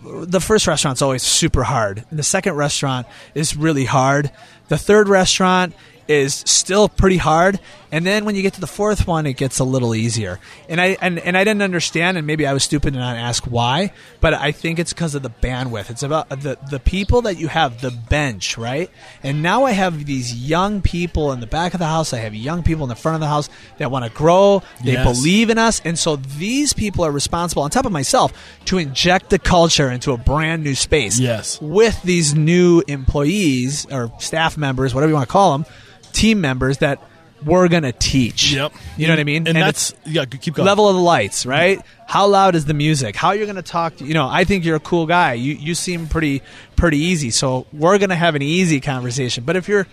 the 0.04 0.40
first 0.40 0.68
restaurant's 0.68 1.02
always 1.02 1.24
super 1.24 1.64
hard. 1.64 2.06
The 2.12 2.22
second 2.24 2.54
restaurant 2.54 3.08
is 3.34 3.58
really 3.58 3.86
hard. 3.86 4.32
The 4.68 4.78
third 4.78 5.10
restaurant 5.10 5.74
is 6.12 6.44
still 6.46 6.90
pretty 6.90 7.18
hard. 7.18 7.60
And 7.94 8.06
then 8.06 8.24
when 8.24 8.36
you 8.38 8.42
get 8.42 8.54
to 8.54 8.62
the 8.62 8.68
fourth 8.68 9.06
one, 9.06 9.26
it 9.26 9.34
gets 9.36 9.60
a 9.60 9.66
little 9.66 9.94
easier. 9.94 10.40
And 10.70 10.80
I 10.80 10.96
and, 11.02 11.20
and 11.20 11.36
I 11.38 11.44
didn't 11.44 11.62
understand, 11.62 12.18
and 12.18 12.26
maybe 12.26 12.48
I 12.48 12.54
was 12.54 12.64
stupid 12.64 12.94
to 12.94 13.00
not 13.00 13.18
ask 13.18 13.44
why, 13.44 13.92
but 14.22 14.34
I 14.34 14.54
think 14.54 14.80
it's 14.80 14.94
because 14.94 15.14
of 15.14 15.24
the 15.24 15.30
bandwidth. 15.30 15.90
It's 15.90 16.02
about 16.04 16.30
the 16.30 16.58
the 16.70 16.80
people 16.80 17.24
that 17.24 17.36
you 17.38 17.50
have, 17.50 17.82
the 17.82 17.92
bench, 17.92 18.58
right? 18.58 18.90
And 19.24 19.44
now 19.44 19.66
I 19.66 19.72
have 19.72 20.06
these 20.06 20.34
young 20.34 20.82
people 20.82 21.34
in 21.34 21.42
the 21.42 21.48
back 21.48 21.74
of 21.74 21.80
the 21.82 21.86
house. 21.86 22.14
I 22.14 22.20
have 22.20 22.34
young 22.34 22.64
people 22.64 22.84
in 22.84 22.90
the 22.90 22.96
front 22.96 23.16
of 23.16 23.20
the 23.22 23.28
house 23.28 23.50
that 23.78 23.92
want 23.92 24.06
to 24.06 24.12
grow. 24.12 24.64
They 24.86 24.94
Yes. 24.94 25.06
believe 25.20 25.50
in 25.50 25.58
us, 25.58 25.82
and 25.84 26.00
so 26.00 26.16
these 26.16 26.72
people 26.72 27.04
are 27.04 27.12
responsible, 27.12 27.64
on 27.64 27.72
top 27.72 27.86
of 27.86 27.92
myself, 27.92 28.32
to 28.66 28.78
inject 28.78 29.30
the 29.32 29.40
culture 29.40 29.92
into 29.92 30.14
a 30.14 30.18
brand 30.18 30.64
new 30.64 30.76
space. 30.76 31.20
Yes. 31.20 31.60
with 31.62 32.02
these 32.04 32.34
new 32.36 32.82
employees 32.88 33.86
or 33.92 34.12
staff 34.20 34.58
members, 34.58 34.94
whatever 34.96 35.10
you 35.10 35.16
want 35.16 35.28
to 35.28 35.32
call 35.32 35.58
them, 35.58 35.66
team 36.12 36.42
members 36.42 36.80
that 36.80 37.02
we're 37.44 37.68
gonna 37.68 37.92
teach. 37.92 38.54
Yep. 38.54 38.74
You 38.98 39.08
know 39.08 39.14
what 39.14 39.20
I 39.20 39.24
mean? 39.24 39.48
And, 39.48 39.50
And 39.50 39.58
that's 39.58 39.94
yeah. 40.06 40.26
Keep 40.26 40.54
going. 40.56 40.66
level 40.66 40.88
of 40.88 40.96
the 40.96 41.02
lights, 41.02 41.46
right? 41.46 41.82
How 42.08 42.28
loud 42.28 42.56
is 42.56 42.66
the 42.66 42.74
music? 42.74 43.16
How 43.16 43.32
you're 43.32 43.46
going 43.46 43.56
to 43.56 43.62
talk? 43.62 43.96
To, 43.98 44.06
you 44.06 44.14
know, 44.14 44.28
I 44.28 44.44
think 44.44 44.66
you're 44.66 44.76
a 44.76 44.82
cool 44.82 45.06
guy. 45.08 45.34
You 45.34 45.54
you 45.54 45.74
seem 45.76 46.08
pretty 46.08 46.42
pretty 46.76 46.98
easy. 46.98 47.32
So 47.32 47.66
we're 47.72 47.98
going 47.98 48.10
to 48.10 48.16
have 48.16 48.36
an 48.36 48.42
easy 48.42 48.80
conversation. 48.82 49.44
But 49.46 49.56
if 49.56 49.68
you're 49.70 49.88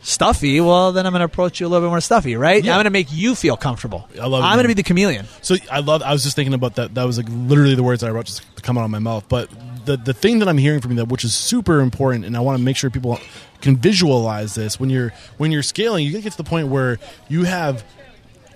stuffy, 0.00 0.60
well, 0.60 0.92
then 0.92 1.06
I'm 1.06 1.12
going 1.12 1.20
to 1.20 1.26
approach 1.26 1.60
you 1.60 1.66
a 1.66 1.68
little 1.68 1.86
bit 1.86 1.90
more 1.90 2.00
stuffy, 2.00 2.36
right? 2.36 2.62
Yeah. 2.62 2.72
I'm 2.72 2.76
going 2.76 2.84
to 2.84 2.90
make 2.90 3.08
you 3.10 3.34
feel 3.34 3.56
comfortable. 3.56 4.08
I 4.20 4.26
love 4.26 4.42
it, 4.42 4.46
I'm 4.46 4.56
going 4.56 4.64
to 4.64 4.68
be 4.68 4.74
the 4.74 4.82
chameleon. 4.82 5.26
So 5.42 5.56
I 5.70 5.80
love. 5.80 6.02
I 6.02 6.12
was 6.12 6.22
just 6.22 6.36
thinking 6.36 6.54
about 6.54 6.76
that. 6.76 6.94
That 6.94 7.04
was 7.04 7.18
like 7.18 7.26
literally 7.30 7.74
the 7.74 7.82
words 7.82 8.02
I 8.02 8.10
wrote 8.10 8.26
just 8.26 8.42
to 8.56 8.62
come 8.62 8.78
out 8.78 8.84
of 8.84 8.90
my 8.90 8.98
mouth. 8.98 9.24
But 9.28 9.50
the 9.84 9.96
the 9.96 10.14
thing 10.14 10.38
that 10.40 10.48
I'm 10.48 10.58
hearing 10.58 10.80
from 10.80 10.92
you 10.92 10.96
that 10.98 11.08
which 11.08 11.24
is 11.24 11.34
super 11.34 11.80
important, 11.80 12.24
and 12.24 12.36
I 12.36 12.40
want 12.40 12.58
to 12.58 12.64
make 12.64 12.76
sure 12.76 12.90
people 12.90 13.18
can 13.60 13.76
visualize 13.76 14.54
this 14.54 14.78
when 14.78 14.90
you're 14.90 15.12
when 15.36 15.52
you're 15.52 15.62
scaling. 15.62 16.06
You 16.06 16.20
get 16.20 16.32
to 16.32 16.36
the 16.38 16.44
point 16.44 16.68
where 16.68 16.98
you 17.28 17.44
have. 17.44 17.84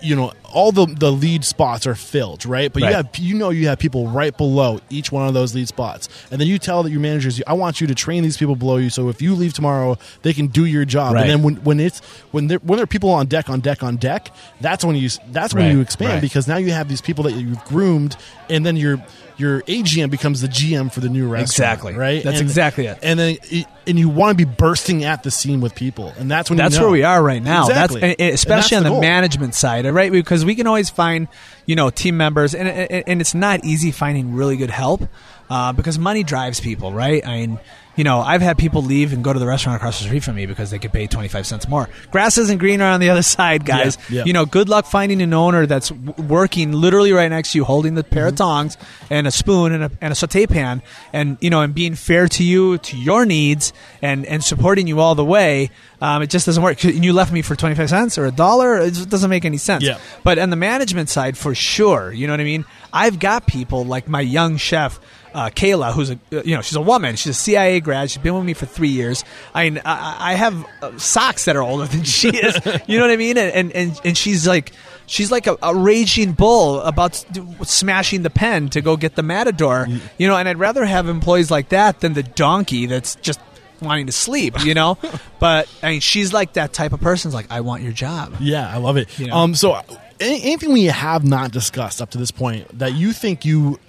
You 0.01 0.17
know, 0.17 0.33
all 0.53 0.71
the 0.71 0.85
the 0.85 1.11
lead 1.11 1.43
spots 1.43 1.85
are 1.87 1.95
filled, 1.95 2.45
right? 2.45 2.71
But 2.71 2.83
Right. 2.83 2.89
you 2.89 2.95
have 2.95 3.17
you 3.17 3.35
know 3.35 3.49
you 3.49 3.67
have 3.67 3.79
people 3.79 4.07
right 4.07 4.35
below 4.37 4.79
each 4.89 5.11
one 5.11 5.27
of 5.27 5.33
those 5.33 5.53
lead 5.55 5.67
spots, 5.67 6.09
and 6.31 6.39
then 6.39 6.47
you 6.47 6.57
tell 6.59 6.83
that 6.83 6.91
your 6.91 6.99
managers, 7.01 7.41
I 7.47 7.53
want 7.53 7.81
you 7.81 7.87
to 7.87 7.95
train 7.95 8.23
these 8.23 8.37
people 8.37 8.55
below 8.55 8.77
you, 8.77 8.89
so 8.89 9.09
if 9.09 9.21
you 9.21 9.35
leave 9.35 9.53
tomorrow, 9.53 9.97
they 10.21 10.33
can 10.33 10.47
do 10.47 10.65
your 10.65 10.85
job. 10.85 11.13
Right. 11.15 11.21
And 11.21 11.29
then 11.29 11.43
when 11.43 11.55
when 11.63 11.79
it's 11.79 11.99
when 12.31 12.47
there 12.47 12.59
when 12.59 12.77
there 12.77 12.83
are 12.83 12.87
people 12.87 13.09
on 13.09 13.25
deck 13.27 13.49
on 13.49 13.59
deck 13.59 13.83
on 13.83 13.97
deck, 13.97 14.29
that's 14.61 14.83
when 14.85 14.95
you 14.95 15.09
that's 15.31 15.53
when 15.53 15.65
Right, 15.65 15.71
you 15.71 15.81
expand 15.81 16.21
because 16.21 16.47
now 16.47 16.57
you 16.57 16.71
have 16.71 16.87
these 16.89 17.01
people 17.01 17.23
that 17.25 17.33
you've 17.33 17.63
groomed, 17.65 18.15
and 18.49 18.65
then 18.65 18.75
your 18.77 19.03
your 19.35 19.61
AGM 19.63 20.11
becomes 20.11 20.41
the 20.41 20.47
GM 20.47 20.91
for 20.93 20.99
the 20.99 21.09
new 21.09 21.27
restaurant. 21.27 21.49
Exactly. 21.49 21.93
right. 21.95 22.23
That's 22.23 22.39
And- 22.39 22.47
exactly 22.47 22.85
it. 22.85 22.99
And 23.01 23.17
then 23.19 23.37
it, 23.49 23.65
and 23.87 23.97
you 23.97 24.07
want 24.07 24.37
to 24.37 24.45
be 24.45 24.49
bursting 24.49 25.03
at 25.03 25.23
the 25.23 25.31
seam 25.31 25.59
with 25.59 25.73
people, 25.73 26.13
and 26.19 26.29
that's 26.29 26.51
when 26.51 26.57
That's 26.57 26.75
you 26.75 26.79
know. 26.81 26.85
where 26.85 26.91
we 26.93 27.03
are 27.03 27.21
right 27.21 27.41
now. 27.41 27.67
Exactly. 27.67 27.99
That's 28.17 28.35
especially 28.35 28.75
that's 28.75 28.77
on 28.77 28.83
the 28.83 28.89
goal. 28.89 29.01
management 29.01 29.55
side, 29.55 29.85
right? 29.87 30.11
Because 30.11 30.42
we 30.45 30.55
can 30.55 30.67
always 30.67 30.89
find, 30.89 31.27
you 31.65 31.75
know, 31.75 31.89
team 31.89 32.17
members, 32.17 32.53
and 32.55 32.67
and, 32.67 33.03
and 33.07 33.21
it's 33.21 33.33
not 33.33 33.63
easy 33.63 33.91
finding 33.91 34.33
really 34.33 34.57
good 34.57 34.69
help 34.69 35.01
uh, 35.49 35.73
because 35.73 35.97
money 35.99 36.23
drives 36.23 36.59
people, 36.59 36.91
right? 36.91 37.25
I 37.25 37.37
mean, 37.37 37.59
you 37.95 38.03
know, 38.03 38.19
I've 38.21 38.41
had 38.41 38.57
people 38.57 38.81
leave 38.81 39.13
and 39.13 39.23
go 39.23 39.33
to 39.33 39.39
the 39.39 39.45
restaurant 39.45 39.75
across 39.77 39.99
the 39.99 40.05
street 40.05 40.23
from 40.23 40.35
me 40.35 40.45
because 40.45 40.71
they 40.71 40.79
could 40.79 40.91
pay 40.91 41.07
twenty 41.07 41.27
five 41.27 41.45
cents 41.45 41.67
more. 41.67 41.89
Grass 42.11 42.37
isn't 42.37 42.57
greener 42.57 42.85
on 42.85 42.99
the 42.99 43.09
other 43.09 43.21
side, 43.37 43.65
guys. 43.65 43.97
Yeah, 44.09 44.17
yeah. 44.17 44.23
You 44.25 44.33
know, 44.33 44.45
good 44.45 44.69
luck 44.69 44.85
finding 44.85 45.21
an 45.21 45.33
owner 45.33 45.65
that's 45.65 45.89
w- 45.89 46.27
working 46.27 46.71
literally 46.71 47.11
right 47.11 47.29
next 47.29 47.51
to 47.51 47.59
you, 47.59 47.63
holding 47.63 47.95
the 47.95 48.03
pair 48.03 48.27
of 48.27 48.35
tongs 48.35 48.77
and 49.09 49.27
a 49.27 49.31
spoon 49.31 49.71
and 49.73 49.83
a, 49.83 49.91
and 50.01 50.11
a 50.11 50.15
saute 50.15 50.47
pan, 50.47 50.81
and 51.11 51.37
you 51.41 51.49
know, 51.49 51.61
and 51.61 51.75
being 51.75 51.95
fair 51.95 52.27
to 52.29 52.43
you, 52.43 52.77
to 52.79 52.97
your 52.97 53.25
needs, 53.25 53.73
and 54.01 54.25
and 54.25 54.43
supporting 54.43 54.87
you 54.87 54.99
all 54.99 55.15
the 55.15 55.25
way. 55.25 55.69
Um, 56.01 56.21
it 56.21 56.29
just 56.29 56.45
doesn't 56.45 56.61
work. 56.61 56.83
And 56.83 57.05
you 57.05 57.13
left 57.13 57.31
me 57.31 57.41
for 57.41 57.55
twenty 57.55 57.75
five 57.75 57.89
cents 57.89 58.17
or 58.17 58.25
a 58.25 58.31
dollar. 58.31 58.79
It 58.79 58.91
just 58.93 59.09
doesn't 59.09 59.29
make 59.29 59.45
any 59.45 59.57
sense. 59.57 59.83
Yeah. 59.83 59.99
But 60.23 60.37
on 60.39 60.49
the 60.49 60.55
management 60.57 61.09
side, 61.09 61.37
for 61.37 61.55
sure, 61.55 62.11
you 62.11 62.27
know 62.27 62.33
what 62.33 62.41
I 62.41 62.45
mean. 62.45 62.65
I've 62.91 63.19
got 63.19 63.47
people 63.47 63.85
like 63.85 64.07
my 64.07 64.21
young 64.21 64.57
chef. 64.57 64.99
Uh, 65.33 65.49
Kayla, 65.49 65.93
who's 65.93 66.11
a 66.11 66.19
uh, 66.31 66.43
you 66.43 66.55
know 66.55 66.61
she's 66.61 66.75
a 66.75 66.81
woman, 66.81 67.15
she's 67.15 67.31
a 67.31 67.33
CIA 67.33 67.79
grad. 67.79 68.11
She's 68.11 68.21
been 68.21 68.35
with 68.35 68.43
me 68.43 68.53
for 68.53 68.65
three 68.65 68.89
years. 68.89 69.23
I 69.53 69.69
mean, 69.69 69.81
I, 69.83 70.31
I 70.31 70.33
have 70.35 70.65
uh, 70.81 70.97
socks 70.97 71.45
that 71.45 71.55
are 71.55 71.63
older 71.63 71.85
than 71.85 72.03
she 72.03 72.29
is. 72.29 72.55
you 72.87 72.97
know 72.97 73.05
what 73.05 73.11
I 73.11 73.17
mean? 73.17 73.37
And 73.37 73.71
and 73.71 74.01
and, 74.03 74.17
she's 74.17 74.47
like 74.47 74.73
she's 75.07 75.31
like 75.31 75.47
a, 75.47 75.57
a 75.63 75.75
raging 75.75 76.33
bull 76.33 76.81
about 76.81 77.15
smashing 77.63 78.21
the 78.21 78.29
pen 78.29 78.69
to 78.69 78.81
go 78.81 78.95
get 78.95 79.15
the 79.15 79.23
matador. 79.23 79.87
You 80.17 80.27
know, 80.27 80.37
and 80.37 80.47
I'd 80.47 80.59
rather 80.59 80.85
have 80.85 81.07
employees 81.07 81.49
like 81.49 81.69
that 81.69 81.99
than 82.01 82.13
the 82.13 82.23
donkey 82.23 82.85
that's 82.85 83.15
just 83.15 83.39
wanting 83.81 84.05
to 84.05 84.11
sleep. 84.11 84.63
You 84.63 84.75
know, 84.75 84.97
but 85.39 85.67
I 85.81 85.91
mean, 85.91 85.99
she's 85.99 86.31
like 86.31 86.53
that 86.53 86.73
type 86.73 86.93
of 86.93 87.01
person. 87.01 87.29
It's 87.29 87.35
like 87.35 87.47
I 87.49 87.61
want 87.61 87.81
your 87.81 87.93
job. 87.93 88.35
Yeah, 88.39 88.69
I 88.69 88.77
love 88.77 88.97
it. 88.97 89.17
You 89.17 89.27
know? 89.27 89.35
Um, 89.35 89.55
so 89.55 89.81
anything 90.19 90.71
we 90.71 90.85
have 90.85 91.23
not 91.23 91.51
discussed 91.51 92.01
up 92.01 92.11
to 92.11 92.17
this 92.17 92.31
point 92.31 92.79
that 92.79 92.93
you 92.93 93.13
think 93.13 93.45
you 93.45 93.79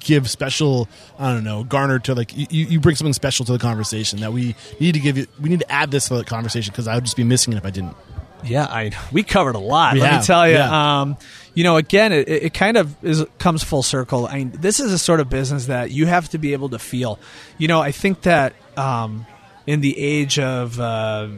give 0.00 0.28
special, 0.28 0.88
I 1.18 1.32
don't 1.32 1.44
know, 1.44 1.64
garner 1.64 1.98
to 2.00 2.14
like 2.14 2.36
you, 2.36 2.46
you 2.50 2.80
bring 2.80 2.96
something 2.96 3.12
special 3.12 3.44
to 3.46 3.52
the 3.52 3.58
conversation 3.58 4.20
that 4.20 4.32
we 4.32 4.56
need 4.80 4.92
to 4.92 5.00
give 5.00 5.16
you. 5.16 5.26
We 5.40 5.48
need 5.48 5.60
to 5.60 5.70
add 5.70 5.90
this 5.90 6.08
to 6.08 6.16
the 6.16 6.24
conversation 6.24 6.72
because 6.72 6.88
I 6.88 6.94
would 6.94 7.04
just 7.04 7.16
be 7.16 7.24
missing 7.24 7.52
it 7.52 7.56
if 7.56 7.64
I 7.64 7.70
didn't. 7.70 7.96
Yeah, 8.44 8.64
I 8.64 8.92
we 9.12 9.22
covered 9.22 9.54
a 9.54 9.60
lot. 9.60 9.94
We 9.94 10.00
let 10.00 10.12
have, 10.12 10.22
me 10.22 10.26
tell 10.26 10.48
you. 10.48 10.54
yeah. 10.54 11.00
Um, 11.00 11.16
you 11.54 11.64
know, 11.64 11.76
again, 11.76 12.12
it, 12.12 12.28
it 12.28 12.54
kind 12.54 12.76
of 12.76 12.94
is 13.04 13.24
comes 13.38 13.62
full 13.62 13.82
circle. 13.82 14.26
I 14.26 14.36
mean, 14.36 14.52
this 14.52 14.80
is 14.80 14.92
a 14.92 14.98
sort 14.98 15.20
of 15.20 15.28
business 15.28 15.66
that 15.66 15.90
you 15.90 16.06
have 16.06 16.28
to 16.30 16.38
be 16.38 16.52
able 16.52 16.70
to 16.70 16.78
feel. 16.78 17.18
You 17.58 17.68
know, 17.68 17.80
I 17.80 17.92
think 17.92 18.22
that 18.22 18.54
um, 18.76 19.26
in 19.66 19.80
the 19.80 19.98
age 19.98 20.38
of 20.38 20.80
uh, 20.80 21.28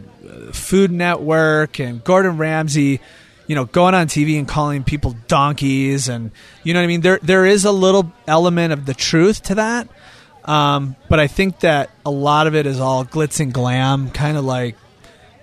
Food 0.53 0.91
Network 0.93 1.81
and 1.81 2.05
Gordon 2.05 2.39
Ramsay, 2.39 3.01
you 3.47 3.55
know, 3.55 3.65
going 3.65 3.95
on 3.95 4.07
TV 4.07 4.39
and 4.39 4.47
calling 4.47 4.85
people 4.85 5.17
donkeys, 5.29 6.09
and 6.09 6.31
you 6.63 6.75
know 6.75 6.81
what 6.81 6.85
I 6.85 6.89
mean. 6.89 7.01
There 7.01 7.19
there 7.23 7.47
is 7.47 7.65
a 7.65 7.73
little 7.73 8.13
element 8.27 8.73
of 8.73 8.87
the 8.87 8.95
truth 8.95 9.43
to 9.45 9.57
that. 9.57 9.89
Um, 10.45 10.97
but 11.09 11.21
I 11.21 11.29
think 11.29 11.61
that 11.61 11.91
a 12.05 12.11
lot 12.11 12.47
of 12.47 12.55
it 12.55 12.67
is 12.67 12.81
all 12.81 13.05
glitz 13.05 13.41
and 13.41 13.53
glam, 13.53 14.11
kind 14.11 14.37
of 14.37 14.45
like 14.45 14.77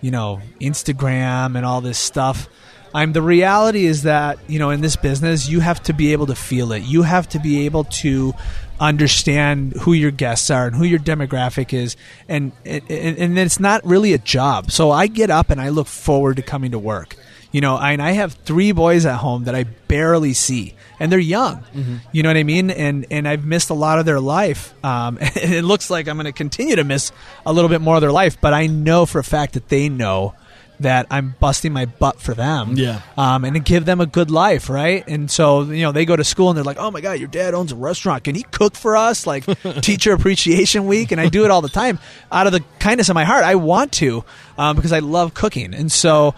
you 0.02 0.12
know 0.12 0.42
Instagram 0.60 1.56
and 1.56 1.66
all 1.66 1.82
this 1.82 1.98
stuff. 1.98 2.48
I'm 2.94 3.14
the 3.14 3.22
reality 3.22 3.86
is 3.86 4.04
that 4.04 4.40
you 4.48 4.60
know 4.60 4.72
in 4.72 4.82
this 4.82 4.96
business 4.96 5.48
you 5.48 5.60
have 5.60 5.82
to 5.84 5.94
be 5.94 6.12
able 6.14 6.28
to 6.28 6.36
feel 6.36 6.72
it. 6.72 6.84
You 6.84 7.04
have 7.04 7.30
to 7.30 7.40
be 7.40 7.66
able 7.66 7.84
to 7.86 8.34
understand 8.80 9.74
who 9.82 9.94
your 9.94 10.12
guests 10.12 10.50
are 10.50 10.68
and 10.68 10.76
who 10.76 10.86
your 10.86 11.00
demographic 11.00 11.74
is, 11.74 11.96
and 12.28 12.52
and, 12.66 12.84
and 12.90 13.38
it's 13.38 13.60
not 13.60 13.86
really 13.86 14.14
a 14.14 14.18
job. 14.18 14.72
So 14.72 14.92
I 14.92 15.08
get 15.08 15.30
up 15.30 15.50
and 15.50 15.62
I 15.62 15.70
look 15.70 15.88
forward 15.88 16.38
to 16.38 16.42
coming 16.42 16.72
to 16.72 16.80
work. 16.80 17.16
You 17.52 17.62
know, 17.62 17.76
I, 17.76 17.94
and 17.94 18.02
I 18.02 18.12
have 18.12 18.34
three 18.34 18.72
boys 18.72 19.06
at 19.06 19.18
home 19.18 19.46
that 19.46 19.56
I 19.56 19.64
barely 19.64 20.34
see, 20.34 20.76
and 21.00 21.12
they're 21.12 21.20
young. 21.20 21.64
You 22.12 22.24
know 22.24 22.30
what 22.30 22.38
I 22.38 22.44
mean? 22.44 22.70
And 22.70 23.08
and 23.10 23.28
I've 23.28 23.44
missed 23.46 23.70
a 23.70 23.74
lot 23.74 23.98
of 24.00 24.06
their 24.06 24.20
life, 24.20 24.74
um, 24.84 25.18
and 25.22 25.54
it 25.54 25.64
looks 25.64 25.90
like 25.90 26.08
I'm 26.08 26.18
going 26.18 26.26
to 26.26 26.32
continue 26.32 26.76
to 26.76 26.84
miss 26.84 27.12
a 27.46 27.54
little 27.54 27.70
bit 27.70 27.82
more 27.82 27.96
of 27.96 28.02
their 28.02 28.12
life. 28.12 28.40
But 28.40 28.54
I 28.54 28.68
know 28.68 29.06
for 29.06 29.20
a 29.20 29.24
fact 29.24 29.54
that 29.54 29.70
they 29.70 29.90
know 29.90 30.36
that 30.80 31.08
I'm 31.12 31.36
busting 31.40 31.74
my 31.74 31.86
butt 31.86 32.20
for 32.20 32.34
them. 32.34 32.76
Yeah. 32.76 33.02
Um, 33.18 33.44
and 33.44 33.54
to 33.56 33.60
give 33.60 33.86
them 33.86 34.00
a 34.00 34.06
good 34.06 34.32
life, 34.32 34.70
right? 34.70 35.04
And 35.08 35.30
so, 35.30 35.64
you 35.64 35.84
know, 35.84 35.92
they 35.92 36.06
go 36.06 36.16
to 36.16 36.24
school 36.24 36.50
and 36.50 36.58
they're 36.58 36.64
like, 36.64 36.78
oh 36.78 36.90
my 36.90 37.02
God, 37.02 37.20
your 37.20 37.28
dad 37.28 37.54
owns 37.54 37.72
a 37.72 37.76
restaurant. 37.76 38.24
Can 38.24 38.36
he 38.36 38.44
cook 38.44 38.76
for 38.76 38.96
us? 38.96 39.28
Like 39.28 39.46
teacher 39.82 40.14
appreciation 40.14 40.86
week. 40.86 41.12
And 41.12 41.20
I 41.20 41.28
do 41.28 41.46
it 41.46 41.52
all 41.52 41.62
the 41.62 41.70
time 41.70 42.00
out 42.32 42.48
of 42.48 42.54
the 42.54 42.64
kindness 42.80 43.10
of 43.10 43.16
my 43.16 43.26
heart. 43.26 43.44
I 43.44 43.56
want 43.56 43.92
to 43.94 44.24
um, 44.58 44.76
because 44.76 44.94
I 44.94 45.00
love 45.00 45.34
cooking. 45.34 45.74
And 45.74 45.92
so, 45.92 46.34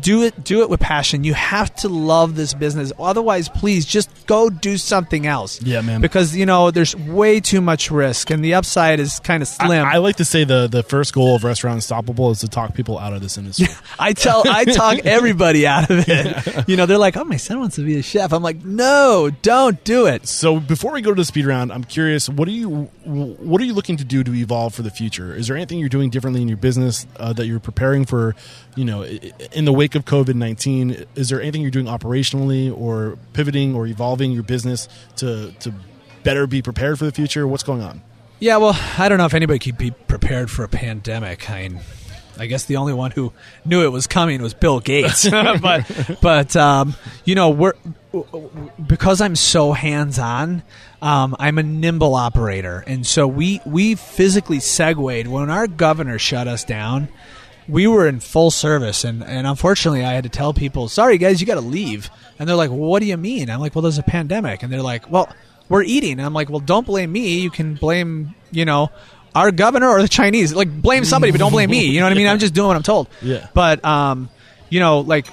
do 0.00 0.22
it 0.22 0.42
do 0.44 0.62
it 0.62 0.68
with 0.70 0.80
passion 0.80 1.22
you 1.24 1.34
have 1.34 1.72
to 1.74 1.88
love 1.88 2.34
this 2.34 2.52
business 2.54 2.92
otherwise 2.98 3.48
please 3.48 3.86
just 3.86 4.10
go 4.26 4.50
do 4.50 4.76
something 4.76 5.26
else 5.26 5.62
Yeah, 5.62 5.80
man. 5.82 6.00
because 6.00 6.34
you 6.34 6.46
know 6.46 6.70
there's 6.70 6.96
way 6.96 7.38
too 7.40 7.60
much 7.60 7.90
risk 7.90 8.30
and 8.30 8.44
the 8.44 8.54
upside 8.54 8.98
is 9.00 9.20
kind 9.20 9.42
of 9.42 9.48
slim 9.48 9.84
I, 9.86 9.94
I 9.94 9.98
like 9.98 10.16
to 10.16 10.24
say 10.24 10.44
the 10.44 10.66
the 10.66 10.82
first 10.82 11.14
goal 11.14 11.36
of 11.36 11.44
Restaurant 11.44 11.76
Unstoppable 11.76 12.30
is 12.30 12.40
to 12.40 12.48
talk 12.48 12.74
people 12.74 12.98
out 12.98 13.12
of 13.12 13.20
this 13.22 13.38
industry. 13.38 13.66
I 13.98 14.12
tell 14.12 14.42
I 14.48 14.64
talk 14.64 14.98
everybody 15.04 15.66
out 15.66 15.90
of 15.90 16.04
it. 16.08 16.68
You 16.68 16.76
know, 16.76 16.86
they're 16.86 16.98
like, 16.98 17.16
"Oh, 17.16 17.24
my 17.24 17.36
son 17.36 17.60
wants 17.60 17.76
to 17.76 17.82
be 17.84 17.98
a 17.98 18.02
chef." 18.02 18.32
I'm 18.32 18.42
like, 18.42 18.64
"No, 18.64 19.30
don't 19.42 19.82
do 19.84 20.06
it." 20.06 20.26
so 20.26 20.58
before 20.60 20.92
we 20.92 21.00
go 21.02 21.10
to 21.10 21.20
the 21.20 21.24
speed 21.24 21.46
round, 21.46 21.72
I'm 21.72 21.84
curious, 21.84 22.28
what 22.28 22.48
are 22.48 22.52
you 22.52 22.90
what 23.04 23.60
are 23.60 23.64
you 23.64 23.74
looking 23.74 23.96
to 23.98 24.04
do 24.04 24.24
to 24.24 24.34
evolve 24.34 24.74
for 24.74 24.82
the 24.82 24.90
future? 24.90 25.34
Is 25.34 25.46
there 25.48 25.56
anything 25.56 25.78
you're 25.78 25.88
doing 25.88 26.10
differently 26.10 26.42
in 26.42 26.48
your 26.48 26.56
business 26.56 27.06
uh, 27.18 27.32
that 27.34 27.46
you're 27.46 27.60
preparing 27.60 28.04
for? 28.04 28.34
You 28.76 28.84
know, 28.84 29.04
in 29.04 29.64
the 29.64 29.72
wake 29.84 29.94
of 29.94 30.06
COVID 30.06 30.34
nineteen, 30.34 31.04
is 31.14 31.28
there 31.28 31.42
anything 31.42 31.60
you're 31.60 31.70
doing 31.70 31.86
operationally 31.86 32.74
or 32.74 33.18
pivoting 33.34 33.74
or 33.74 33.86
evolving 33.86 34.32
your 34.32 34.42
business 34.42 34.88
to 35.16 35.52
to 35.60 35.74
better 36.22 36.46
be 36.46 36.62
prepared 36.62 36.98
for 36.98 37.04
the 37.04 37.12
future? 37.12 37.46
What's 37.46 37.62
going 37.62 37.82
on? 37.82 38.00
Yeah, 38.40 38.56
well, 38.56 38.78
I 38.98 39.10
don't 39.10 39.18
know 39.18 39.26
if 39.26 39.34
anybody 39.34 39.58
could 39.58 39.76
be 39.76 39.90
prepared 39.90 40.50
for 40.50 40.64
a 40.64 40.68
pandemic. 40.68 41.50
I 41.50 41.68
mean, 41.68 41.80
I 42.38 42.46
guess 42.46 42.64
the 42.64 42.76
only 42.76 42.94
one 42.94 43.10
who 43.10 43.32
knew 43.66 43.84
it 43.84 43.92
was 43.92 44.06
coming 44.06 44.40
was 44.40 44.54
Bill 44.54 44.80
Gates. 44.80 45.28
but 45.60 46.18
but 46.22 46.56
um, 46.56 46.94
you 47.26 47.34
know, 47.34 47.50
we're 47.50 47.74
because 48.86 49.20
I'm 49.20 49.36
so 49.36 49.72
hands 49.72 50.18
on. 50.18 50.62
Um, 51.02 51.36
I'm 51.38 51.58
a 51.58 51.62
nimble 51.62 52.14
operator, 52.14 52.82
and 52.86 53.06
so 53.06 53.28
we 53.28 53.60
we 53.66 53.96
physically 53.96 54.60
segued 54.60 55.26
when 55.26 55.50
our 55.50 55.66
governor 55.66 56.18
shut 56.18 56.48
us 56.48 56.64
down. 56.64 57.08
We 57.68 57.86
were 57.86 58.06
in 58.06 58.20
full 58.20 58.50
service, 58.50 59.04
and, 59.04 59.22
and 59.24 59.46
unfortunately, 59.46 60.04
I 60.04 60.12
had 60.12 60.24
to 60.24 60.30
tell 60.30 60.52
people, 60.52 60.88
"Sorry, 60.88 61.18
guys, 61.18 61.40
you 61.40 61.46
got 61.46 61.54
to 61.54 61.60
leave." 61.60 62.10
And 62.38 62.48
they're 62.48 62.56
like, 62.56 62.70
well, 62.70 62.78
"What 62.78 63.00
do 63.00 63.06
you 63.06 63.16
mean?" 63.16 63.48
I'm 63.48 63.60
like, 63.60 63.74
"Well, 63.74 63.82
there's 63.82 63.98
a 63.98 64.02
pandemic," 64.02 64.62
and 64.62 64.72
they're 64.72 64.82
like, 64.82 65.10
"Well, 65.10 65.32
we're 65.68 65.82
eating." 65.82 66.12
And 66.12 66.22
I'm 66.22 66.34
like, 66.34 66.50
"Well, 66.50 66.60
don't 66.60 66.86
blame 66.86 67.10
me. 67.12 67.40
You 67.40 67.50
can 67.50 67.74
blame, 67.74 68.34
you 68.50 68.64
know, 68.64 68.90
our 69.34 69.50
governor 69.50 69.88
or 69.88 70.02
the 70.02 70.08
Chinese. 70.08 70.54
Like, 70.54 70.70
blame 70.70 71.04
somebody, 71.04 71.32
but 71.32 71.38
don't 71.38 71.52
blame 71.52 71.70
me. 71.70 71.86
You 71.86 72.00
know 72.00 72.06
what 72.06 72.12
I 72.12 72.16
mean? 72.16 72.26
I'm 72.26 72.38
just 72.38 72.54
doing 72.54 72.68
what 72.68 72.76
I'm 72.76 72.82
told." 72.82 73.08
Yeah. 73.22 73.48
But 73.54 73.84
um, 73.84 74.28
you 74.68 74.80
know, 74.80 75.00
like 75.00 75.26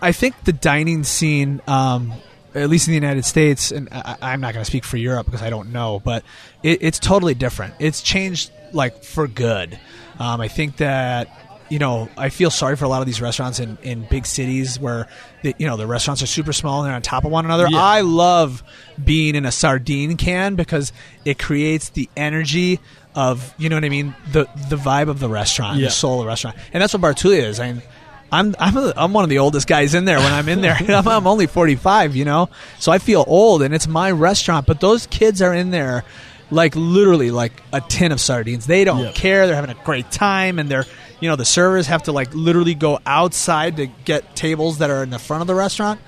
I 0.00 0.12
think 0.12 0.42
the 0.44 0.52
dining 0.52 1.04
scene, 1.04 1.60
um, 1.68 2.12
at 2.54 2.68
least 2.68 2.88
in 2.88 2.92
the 2.92 2.96
United 2.96 3.24
States, 3.24 3.70
and 3.70 3.88
I, 3.92 4.16
I'm 4.20 4.40
not 4.40 4.54
going 4.54 4.62
to 4.62 4.68
speak 4.68 4.84
for 4.84 4.96
Europe 4.96 5.26
because 5.26 5.42
I 5.42 5.50
don't 5.50 5.72
know, 5.72 6.00
but 6.00 6.24
it, 6.62 6.78
it's 6.82 6.98
totally 6.98 7.34
different. 7.34 7.74
It's 7.78 8.02
changed 8.02 8.50
like 8.72 9.04
for 9.04 9.28
good. 9.28 9.78
Um, 10.18 10.40
I 10.40 10.48
think 10.48 10.78
that 10.78 11.28
you 11.72 11.78
know 11.78 12.08
I 12.18 12.28
feel 12.28 12.50
sorry 12.50 12.76
for 12.76 12.84
a 12.84 12.88
lot 12.88 13.00
of 13.00 13.06
these 13.06 13.20
restaurants 13.22 13.58
in, 13.58 13.78
in 13.82 14.04
big 14.10 14.26
cities 14.26 14.78
where 14.78 15.08
the, 15.42 15.54
you 15.58 15.66
know 15.66 15.76
the 15.78 15.86
restaurants 15.86 16.22
are 16.22 16.26
super 16.26 16.52
small 16.52 16.80
and 16.80 16.88
they're 16.88 16.94
on 16.94 17.02
top 17.02 17.24
of 17.24 17.32
one 17.32 17.44
another. 17.46 17.66
Yeah. 17.68 17.78
I 17.82 18.02
love 18.02 18.62
being 19.02 19.34
in 19.34 19.46
a 19.46 19.52
sardine 19.52 20.16
can 20.18 20.54
because 20.54 20.92
it 21.24 21.38
creates 21.38 21.88
the 21.90 22.10
energy 22.16 22.78
of 23.14 23.54
you 23.58 23.68
know 23.70 23.76
what 23.76 23.84
I 23.84 23.88
mean 23.88 24.14
the 24.32 24.44
the 24.68 24.76
vibe 24.76 25.08
of 25.08 25.18
the 25.18 25.28
restaurant, 25.28 25.78
Yeah. 25.78 25.86
the 25.86 25.92
soul 25.92 26.20
of 26.20 26.24
the 26.24 26.28
restaurant, 26.28 26.56
and 26.74 26.82
that's 26.82 26.92
what 26.92 27.00
Bar 27.00 27.14
Tulia 27.14 27.44
is. 27.44 27.58
I 27.58 27.72
mean, 27.72 27.82
I'm 28.30 28.54
I'm 28.58 28.76
a, 28.76 28.92
I'm 28.96 29.12
one 29.14 29.24
of 29.24 29.30
the 29.30 29.38
oldest 29.38 29.66
guys 29.66 29.94
in 29.94 30.04
there 30.04 30.18
when 30.18 30.32
I'm 30.32 30.48
in 30.48 30.60
there. 30.60 30.76
I'm, 30.88 31.08
I'm 31.08 31.26
only 31.26 31.46
45, 31.46 32.16
you 32.16 32.24
know, 32.26 32.48
so 32.78 32.92
I 32.92 32.98
feel 32.98 33.24
old, 33.26 33.62
and 33.62 33.74
it's 33.74 33.86
my 33.88 34.10
restaurant. 34.10 34.66
But 34.66 34.80
those 34.80 35.06
kids 35.06 35.40
are 35.42 35.52
in 35.54 35.70
there, 35.70 36.04
like 36.50 36.74
literally 36.76 37.30
like 37.30 37.52
a 37.72 37.80
tin 37.80 38.12
of 38.12 38.20
sardines. 38.20 38.66
They 38.66 38.84
don't 38.84 39.04
Yeah. 39.04 39.12
care. 39.12 39.46
They're 39.46 39.56
having 39.56 39.70
a 39.74 39.84
great 39.84 40.10
time, 40.10 40.58
and 40.58 40.68
they're 40.70 40.86
you 41.22 41.28
know 41.28 41.36
the 41.36 41.44
servers 41.44 41.86
have 41.86 42.02
to 42.02 42.12
like 42.12 42.34
literally 42.34 42.74
go 42.74 42.98
outside 43.06 43.76
to 43.76 43.86
get 43.86 44.34
tables 44.34 44.78
that 44.78 44.90
are 44.90 45.04
in 45.04 45.10
the 45.10 45.20
front 45.20 45.40
of 45.40 45.46
the 45.46 45.54
restaurant 45.54 46.00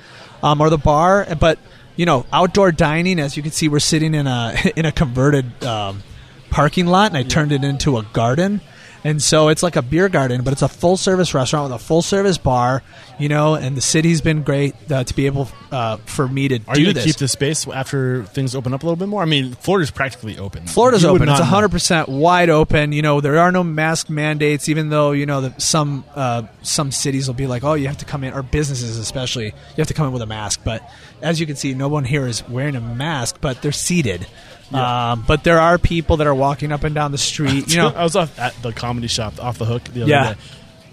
um, 0.43 0.61
or 0.61 0.71
the 0.71 0.77
bar. 0.77 1.27
But 1.39 1.61
you 1.95 2.05
know, 2.05 2.27
outdoor 2.33 2.73
dining, 2.73 3.21
as 3.21 3.37
you 3.37 3.43
can 3.43 3.53
see, 3.53 3.69
we're 3.69 3.79
sitting 3.79 4.13
in 4.13 4.27
a 4.27 4.55
in 4.77 4.85
a 4.85 4.93
converted 4.93 5.65
um, 5.65 6.03
parking 6.51 6.87
lot, 6.87 7.13
and 7.13 7.17
I 7.17 7.23
turned 7.23 7.53
it 7.53 7.63
into 7.63 7.97
a 7.97 8.03
garden. 8.13 8.61
And 9.07 9.23
so 9.23 9.49
it's 9.49 9.63
like 9.63 9.77
a 9.77 9.83
beer 9.83 10.09
garden, 10.09 10.43
but 10.43 10.55
it's 10.55 10.63
a 10.63 10.69
full 10.69 10.97
service 10.97 11.35
restaurant 11.35 11.71
with 11.71 11.79
a 11.79 11.85
full 11.85 12.01
service 12.01 12.39
bar, 12.39 12.83
you 13.19 13.29
know. 13.29 13.55
And 13.55 13.77
the 13.77 13.83
city's 13.83 14.23
been 14.23 14.43
great 14.43 14.75
uh, 14.91 15.05
to 15.05 15.15
be 15.15 15.27
able 15.27 15.51
uh, 15.71 15.99
for 15.99 16.27
me 16.27 16.49
to 16.49 16.55
Are 16.67 16.75
do 16.75 16.81
you 16.81 16.87
going 16.87 16.95
to 16.95 17.01
this. 17.01 17.05
keep 17.05 17.17
the 17.17 17.29
space 17.29 17.69
after 17.69 18.25
things 18.25 18.55
open 18.55 18.73
up 18.73 18.83
a 18.83 18.87
little 18.87 18.97
bit 18.97 19.09
more? 19.09 19.21
I 19.21 19.27
mean, 19.27 19.53
Florida's 19.53 19.91
practically 19.91 20.39
open. 20.39 20.67
Florida's 20.67 21.03
You 21.03 21.13
would 21.13 21.21
open. 21.21 21.29
It's 21.29 21.39
not 21.39 21.61
know. 21.61 21.69
100% 21.69 22.09
wide 22.09 22.49
open. 22.49 22.93
You 22.93 23.03
know, 23.03 23.21
there 23.21 23.39
are 23.41 23.53
no 23.53 23.63
mask 23.63 24.09
mandates, 24.09 24.71
even 24.71 24.89
though, 24.89 25.13
you 25.13 25.27
know, 25.27 25.53
some 25.59 26.05
uh, 26.15 26.45
some 26.63 26.91
cities 26.91 27.27
will 27.27 27.35
be 27.35 27.47
like, 27.47 27.63
oh, 27.63 27.75
you 27.75 27.89
have 27.89 27.99
to 27.99 28.07
come 28.07 28.25
in, 28.25 28.33
or 28.33 28.43
businesses 28.43 28.97
especially, 28.97 29.49
you 29.49 29.77
have 29.77 29.89
to 29.89 29.95
come 29.95 30.07
in 30.07 30.13
with 30.15 30.23
a 30.23 30.27
mask. 30.27 30.63
But 30.65 30.83
as 31.21 31.39
you 31.39 31.47
can 31.47 31.57
see, 31.57 31.75
no 31.75 31.89
one 31.89 32.05
here 32.05 32.27
is 32.27 32.47
wearing 32.49 32.75
a 32.75 32.81
mask, 32.81 33.37
but 33.43 33.61
they're 33.61 33.71
seated. 33.71 34.27
Um, 34.75 35.25
but 35.27 35.45
there 35.45 35.61
are 35.61 35.79
people 35.79 36.17
that 36.19 36.27
are 36.27 36.35
walking 36.35 36.73
up 36.73 36.85
and 36.85 36.95
down 36.95 37.13
the 37.13 37.19
street. 37.19 37.69
You 37.75 37.79
know, 37.79 37.89
I 37.89 38.03
was 38.03 38.17
off 38.17 38.39
at 38.39 38.55
the 38.63 38.73
comedy 38.73 39.07
shop 39.09 39.43
off 39.43 39.59
the 39.59 39.65
hook 39.65 39.85
the 39.85 40.03
other 40.03 40.11
Yeah. 40.11 40.35
day. 40.35 40.41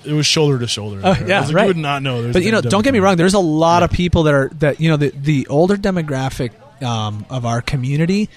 It 0.03 0.13
was 0.13 0.25
shoulder 0.25 0.57
to 0.57 0.65
shoulder. 0.67 0.99
Oh, 1.03 1.15
yeah, 1.27 1.41
was 1.41 1.49
like, 1.49 1.55
right. 1.55 1.61
You 1.63 1.67
would 1.69 1.77
not 1.77 2.01
know. 2.01 2.21
there's 2.23 2.33
but 2.33 2.43
you 2.43 2.51
know, 2.51 2.61
don't 2.61 2.83
get 2.83 2.91
me 2.93 2.99
wrong. 2.99 3.17
There's 3.17 3.35
a 3.35 3.39
lot 3.39 3.83
of 3.83 3.91
people 3.91 4.23
that 4.23 4.33
are 4.33 4.49
that 4.59 4.79
you 4.79 4.89
know 4.89 4.97
the 4.97 5.09
the 5.09 5.47
older 5.47 5.75
demographic 5.77 6.51
um, 6.83 7.25
of 7.29 7.45
our 7.45 7.61
community. 7.61 8.29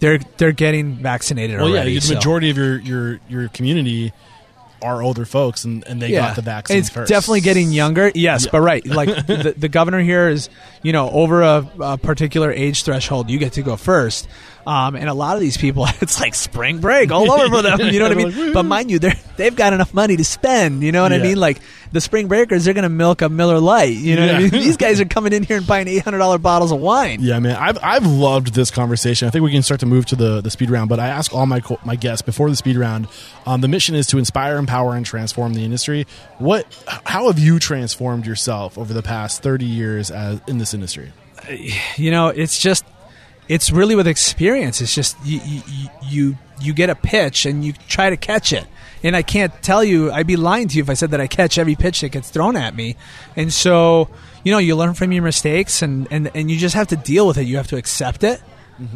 They're 0.00 0.18
they're 0.36 0.50
getting 0.50 0.94
vaccinated 0.96 1.58
Well, 1.60 1.68
yeah, 1.68 1.76
already. 1.76 1.94
the 1.94 2.00
so- 2.00 2.14
majority 2.14 2.50
of 2.50 2.56
your 2.56 2.78
your 2.80 3.20
your 3.28 3.48
community 3.48 4.12
are 4.82 5.00
older 5.00 5.24
folks, 5.24 5.62
and, 5.64 5.84
and 5.86 6.02
they 6.02 6.10
got 6.10 6.34
the 6.34 6.42
vaccine 6.42 6.78
It's 6.78 6.88
first. 6.90 7.08
definitely 7.08 7.42
getting 7.42 7.70
younger. 7.70 8.10
Yes, 8.16 8.46
Yeah. 8.46 8.50
but 8.50 8.60
right, 8.62 8.84
like 8.84 9.08
the, 9.28 9.54
the 9.56 9.68
governor 9.68 10.00
here 10.00 10.28
is, 10.28 10.48
you 10.82 10.92
know, 10.92 11.08
over 11.08 11.42
a, 11.42 11.70
a 11.78 11.98
particular 11.98 12.50
age 12.50 12.82
threshold, 12.82 13.30
you 13.30 13.38
get 13.38 13.52
to 13.52 13.62
go 13.62 13.76
first. 13.76 14.26
Um, 14.66 14.94
and 14.94 15.08
a 15.08 15.14
lot 15.14 15.34
of 15.36 15.40
these 15.40 15.56
people, 15.56 15.86
it's 16.00 16.20
like 16.20 16.34
spring 16.34 16.78
break 16.78 17.10
all 17.10 17.30
over 17.30 17.48
for 17.56 17.62
them. 17.62 17.80
You 17.80 17.98
know 17.98 18.08
what 18.08 18.12
I 18.12 18.14
mean? 18.24 18.44
like, 18.46 18.54
but 18.54 18.62
mind 18.64 18.90
you, 18.90 18.98
they're 18.98 19.14
they've 19.36 19.54
got 19.54 19.72
enough 19.72 19.92
money 19.92 20.16
to 20.16 20.24
spend. 20.24 20.82
You 20.82 20.92
know 20.92 21.02
what 21.02 21.12
I 21.12 21.18
mean? 21.18 21.36
Like 21.38 21.58
the 21.90 22.00
spring 22.00 22.28
breakers, 22.28 22.64
they're 22.64 22.74
going 22.74 22.84
to 22.84 22.88
milk 22.88 23.22
a 23.22 23.28
Miller 23.28 23.58
Lite. 23.58 23.96
You 23.96 24.16
know 24.16 24.26
what 24.26 24.34
I 24.34 24.38
mean? 24.38 24.50
These 24.52 24.76
guys 24.76 25.00
are 25.00 25.04
coming 25.04 25.32
in 25.32 25.42
here 25.42 25.56
and 25.56 25.66
buying 25.66 25.88
eight 25.88 26.02
hundred 26.02 26.18
dollar 26.18 26.38
bottles 26.38 26.70
of 26.72 26.80
wine. 26.80 27.18
Yeah, 27.20 27.38
man, 27.40 27.56
I've 27.56 27.78
I've 27.82 28.06
loved 28.06 28.54
this 28.54 28.70
conversation. 28.70 29.26
I 29.28 29.30
think 29.30 29.42
we 29.42 29.50
can 29.50 29.62
start 29.62 29.80
to 29.80 29.86
move 29.86 30.06
to 30.06 30.16
the 30.16 30.40
the 30.40 30.50
speed 30.50 30.70
round. 30.70 30.88
But 30.88 31.00
I 31.00 31.08
ask 31.08 31.34
all 31.34 31.46
my 31.46 31.60
co- 31.60 31.80
my 31.84 31.96
guests 31.96 32.22
before 32.22 32.48
the 32.48 32.56
speed 32.56 32.76
round. 32.76 33.08
Um, 33.46 33.60
the 33.60 33.68
mission 33.68 33.94
is 33.94 34.06
to 34.08 34.18
inspire, 34.18 34.58
empower, 34.58 34.94
and 34.94 35.04
transform 35.04 35.54
the 35.54 35.64
industry. 35.64 36.06
What? 36.38 36.66
How 37.04 37.26
have 37.26 37.38
you 37.38 37.58
transformed 37.58 38.26
yourself 38.26 38.78
over 38.78 38.94
the 38.94 39.02
past 39.02 39.42
thirty 39.42 39.66
years 39.66 40.10
as 40.10 40.40
in 40.46 40.58
this 40.58 40.72
industry? 40.74 41.12
you 41.96 42.12
know 42.12 42.28
it's 42.28 42.60
just 42.60 42.84
it's 43.48 43.70
really 43.70 43.94
with 43.94 44.06
experience. 44.06 44.80
It's 44.80 44.94
just 44.94 45.16
you 45.24 45.40
you 45.44 45.90
you, 46.08 46.38
you 46.60 46.72
get 46.72 46.90
a 46.90 46.94
pitch 46.94 47.46
and 47.46 47.64
you 47.64 47.72
try 47.88 48.10
to 48.10 48.16
catch 48.16 48.52
it. 48.52 48.66
And 49.04 49.16
i 49.16 49.22
can't 49.22 49.52
tell 49.64 49.82
you 49.82 50.12
i'd 50.12 50.28
be 50.28 50.36
lying 50.36 50.68
to 50.68 50.76
you 50.76 50.82
if 50.84 50.88
i 50.88 50.94
said 50.94 51.10
that 51.10 51.20
i 51.20 51.26
catch 51.26 51.58
every 51.58 51.74
pitch 51.74 52.02
that 52.02 52.10
gets 52.10 52.30
thrown 52.30 52.54
at 52.56 52.74
me. 52.74 52.96
And 53.34 53.52
so 53.52 54.08
you 54.44 54.52
know 54.52 54.58
you 54.58 54.76
learn 54.76 54.94
from 54.94 55.10
your 55.10 55.24
mistakes 55.24 55.82
and 55.82 56.06
and, 56.10 56.30
and 56.34 56.50
you 56.50 56.56
just 56.56 56.76
have 56.76 56.88
to 56.88 56.96
deal 56.96 57.26
with 57.26 57.36
it. 57.36 57.42
You 57.42 57.56
have 57.56 57.68
to 57.68 57.76
accept 57.76 58.22
it. 58.22 58.40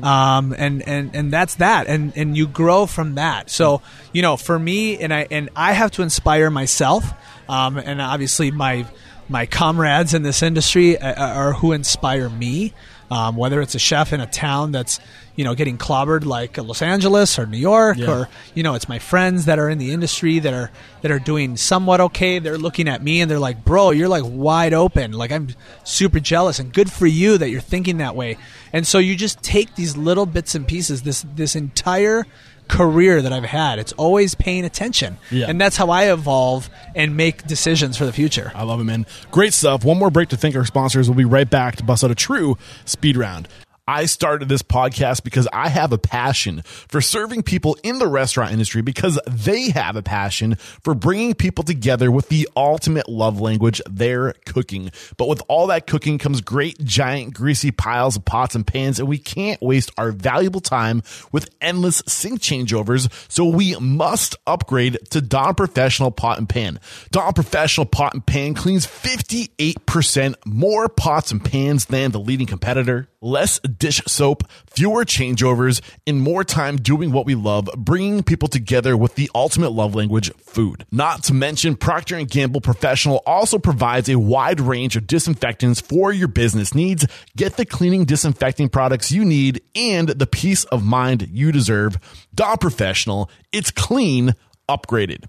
Um, 0.03 0.53
and, 0.59 0.83
and 0.83 1.15
and 1.15 1.33
that's 1.33 1.57
that. 1.57 1.87
And 1.87 2.13
and 2.17 2.37
you 2.37 2.49
grow 2.49 2.87
from 2.87 3.17
that. 3.17 3.51
So 3.51 3.83
you 4.13 4.23
know 4.23 4.37
for 4.37 4.59
me 4.59 4.99
and 4.99 5.13
i 5.13 5.27
and 5.31 5.51
i 5.57 5.73
have 5.73 5.91
to 5.93 6.03
inspire 6.03 6.51
myself 6.51 7.05
um, 7.49 7.77
and 7.77 8.01
obviously 8.01 8.51
my 8.51 8.87
my 9.29 9.47
comrades 9.47 10.15
in 10.15 10.23
this 10.23 10.43
industry 10.43 11.01
are, 11.01 11.15
are 11.17 11.53
who 11.55 11.73
inspire 11.73 12.29
me. 12.29 12.73
Um, 13.11 13.37
whether 13.37 13.61
it's 13.61 13.75
a 13.77 13.79
chef 13.79 14.13
in 14.13 14.21
a 14.21 14.27
town 14.27 14.73
that's 14.73 14.99
you 15.37 15.45
know 15.45 15.55
getting 15.55 15.79
clobbered 15.79 16.25
like 16.25 16.59
Los 16.59 16.83
Angeles 16.83 17.39
or 17.39 17.47
New 17.47 17.57
York, 17.59 17.99
Yeah. 17.99 18.11
or 18.11 18.29
you 18.55 18.63
know 18.63 18.75
it's 18.75 18.89
my 18.89 18.99
friends 18.99 19.45
that 19.45 19.59
are 19.61 19.69
in 19.71 19.79
the 19.79 19.93
industry 19.93 20.39
that 20.41 20.53
are 20.53 20.71
that 21.03 21.11
are 21.13 21.19
doing 21.21 21.57
somewhat 21.57 22.01
okay. 22.01 22.39
They're 22.41 22.59
looking 22.59 22.89
at 22.89 23.03
me 23.03 23.21
and 23.21 23.31
they're 23.31 23.39
like, 23.39 23.65
"Bro, 23.65 23.91
you're 23.91 24.09
like 24.09 24.25
wide 24.27 24.75
open. 24.75 25.13
Like 25.13 25.31
I'm 25.31 25.49
super 25.85 26.19
jealous 26.19 26.59
and 26.59 26.73
good 26.73 26.91
for 26.91 27.07
you 27.07 27.39
that 27.39 27.49
you're 27.51 27.61
thinking 27.61 27.99
that 27.99 28.17
way." 28.17 28.39
And 28.73 28.87
so 28.87 28.99
you 28.99 29.15
just 29.15 29.41
take 29.43 29.75
these 29.77 29.97
little 29.97 30.27
bits 30.27 30.55
and 30.57 30.67
pieces. 30.67 31.03
This 31.03 31.25
this 31.37 31.55
entire 31.55 32.27
career 32.69 33.23
that 33.23 33.33
I've 33.33 33.45
had, 33.45 33.79
it's 33.79 33.93
always 33.93 34.35
paying 34.35 34.65
attention, 34.65 35.19
Yeah. 35.31 35.47
and 35.49 35.61
that's 35.61 35.77
how 35.77 35.91
I 35.91 36.13
evolve 36.13 36.69
and 36.95 37.17
make 37.17 37.47
decisions 37.47 37.97
for 37.97 38.05
the 38.07 38.13
future. 38.13 38.53
I 38.55 38.63
love 38.65 38.81
it, 38.81 38.85
man. 38.85 39.07
Great 39.31 39.53
stuff. 39.53 39.85
One 39.85 39.99
more 39.99 40.11
break 40.11 40.29
to 40.31 40.37
thank 40.37 40.57
our 40.57 40.65
sponsors. 40.65 41.09
We'll 41.09 41.17
be 41.17 41.25
right 41.25 41.49
back 41.49 41.77
to 41.77 41.85
bust 41.85 42.03
out 42.05 42.11
a 42.11 42.15
true 42.15 42.59
speed 42.85 43.17
round. 43.17 43.49
I 43.89 44.07
started 44.07 44.49
this 44.49 44.63
podcast 44.63 45.23
because 45.23 45.47
I 45.53 45.69
have 45.69 45.93
a 45.93 45.99
passion 45.99 46.63
for 46.63 47.01
serving 47.01 47.45
people 47.45 47.79
in 47.85 48.01
the 48.01 48.09
restaurant 48.09 48.51
industry 48.51 48.83
because 48.83 49.17
they 49.29 49.71
have 49.71 49.95
a 49.95 50.03
passion 50.03 50.57
for 50.57 50.93
bringing 50.93 51.35
people 51.35 51.63
together 51.63 52.11
with 52.11 52.29
the 52.29 52.49
ultimate 52.57 53.09
love 53.09 53.41
language, 53.41 53.81
their 53.89 54.33
cooking. 54.45 54.91
But 55.17 55.29
with 55.29 55.41
all 55.47 55.69
that 55.69 55.87
cooking 55.87 56.19
comes 56.19 56.41
great, 56.41 56.83
giant, 56.83 57.35
greasy 57.35 57.71
piles 57.71 58.17
of 58.17 58.25
pots 58.25 58.57
and 58.57 58.67
pans, 58.67 58.99
and 58.99 59.09
we 59.09 59.19
can't 59.19 59.63
waste 59.63 59.93
our 59.97 60.11
valuable 60.11 60.61
time 60.61 61.05
with 61.31 61.49
endless 61.61 62.03
sink 62.09 62.41
changeovers. 62.41 63.09
So 63.31 63.45
we 63.45 63.77
must 63.77 64.35
upgrade 64.49 64.99
to 65.11 65.21
Dawn 65.21 65.55
Professional 65.55 66.11
Pot 66.11 66.39
and 66.39 66.49
Pan. 66.49 66.81
Dawn 67.13 67.33
Professional 67.35 67.87
Pot 67.87 68.15
and 68.15 68.27
Pan 68.27 68.55
cleans 68.55 68.85
58% 68.85 70.35
more 70.45 70.89
pots 70.89 71.31
and 71.31 71.45
pans 71.45 71.85
than 71.85 72.11
the 72.11 72.19
leading 72.19 72.49
competitor 72.49 73.09
less 73.27 73.59
dish 73.61 74.01
soap, 74.07 74.45
fewer 74.71 75.05
changeovers, 75.05 75.81
and 76.07 76.21
more 76.21 76.45
time 76.45 76.77
doing 76.77 77.13
what 77.13 77.27
we 77.27 77.35
love, 77.35 77.69
bringing 77.77 78.23
people 78.23 78.49
together 78.49 78.97
with 78.97 79.17
the 79.17 79.31
ultimate 79.35 79.71
love 79.71 79.95
language, 79.95 80.33
food. 80.37 80.87
Not 80.91 81.25
to 81.25 81.35
mention 81.35 81.77
Procter 81.77 82.25
& 82.25 82.25
Gamble 82.25 82.61
Professional 82.61 83.23
also 83.27 83.59
provides 83.59 84.09
a 84.09 84.19
wide 84.19 84.61
range 84.61 84.97
of 84.97 85.07
disinfectants 85.07 85.81
for 85.81 86.13
your 86.13 86.29
business 86.29 86.75
needs. 86.75 87.07
Get 87.37 87.57
the 87.57 87.67
cleaning 87.67 88.05
disinfecting 88.05 88.69
products 88.69 89.13
you 89.13 89.25
need 89.25 89.61
and 89.75 90.09
the 90.09 90.27
peace 90.27 90.65
of 90.65 90.85
mind 90.85 91.29
you 91.31 91.53
deserve. 91.53 91.99
Dawn 92.35 92.59
Professional, 92.59 93.31
it's 93.53 93.71
clean, 93.71 94.35
upgraded. 94.69 95.25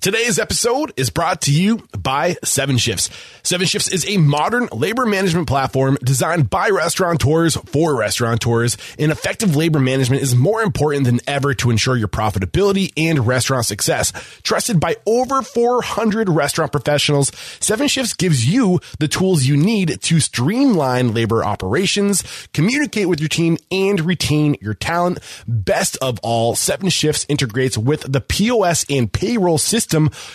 Today's 0.00 0.40
episode 0.40 0.92
is 0.96 1.08
brought 1.08 1.42
to 1.42 1.52
you 1.52 1.86
by 1.96 2.36
Seven 2.42 2.78
Shifts. 2.78 3.10
Seven 3.44 3.64
Shifts 3.64 3.88
is 3.88 4.06
a 4.08 4.16
modern 4.16 4.68
labor 4.72 5.06
management 5.06 5.46
platform 5.46 5.96
designed 6.02 6.50
by 6.50 6.68
restaurateurs 6.70 7.54
for 7.54 7.96
restaurateurs. 7.96 8.76
And 8.98 9.12
effective 9.12 9.54
labor 9.54 9.78
management 9.78 10.22
is 10.22 10.34
more 10.34 10.62
important 10.62 11.04
than 11.04 11.20
ever 11.28 11.54
to 11.54 11.70
ensure 11.70 11.96
your 11.96 12.08
profitability 12.08 12.92
and 12.96 13.24
restaurant 13.24 13.66
success. 13.66 14.12
Trusted 14.42 14.80
by 14.80 14.96
over 15.06 15.42
400 15.42 16.28
restaurant 16.28 16.72
professionals, 16.72 17.30
Seven 17.60 17.86
Shifts 17.86 18.14
gives 18.14 18.46
you 18.52 18.80
the 18.98 19.08
tools 19.08 19.44
you 19.44 19.56
need 19.56 20.02
to 20.02 20.18
streamline 20.18 21.14
labor 21.14 21.44
operations, 21.44 22.24
communicate 22.52 23.08
with 23.08 23.20
your 23.20 23.28
team, 23.28 23.58
and 23.70 24.00
retain 24.00 24.56
your 24.60 24.74
talent. 24.74 25.20
Best 25.46 25.96
of 26.02 26.18
all, 26.24 26.56
Seven 26.56 26.88
Shifts 26.88 27.24
integrates 27.28 27.78
with 27.78 28.12
the 28.12 28.20
POS 28.20 28.84
and 28.90 29.10
payroll 29.10 29.56
system 29.56 29.83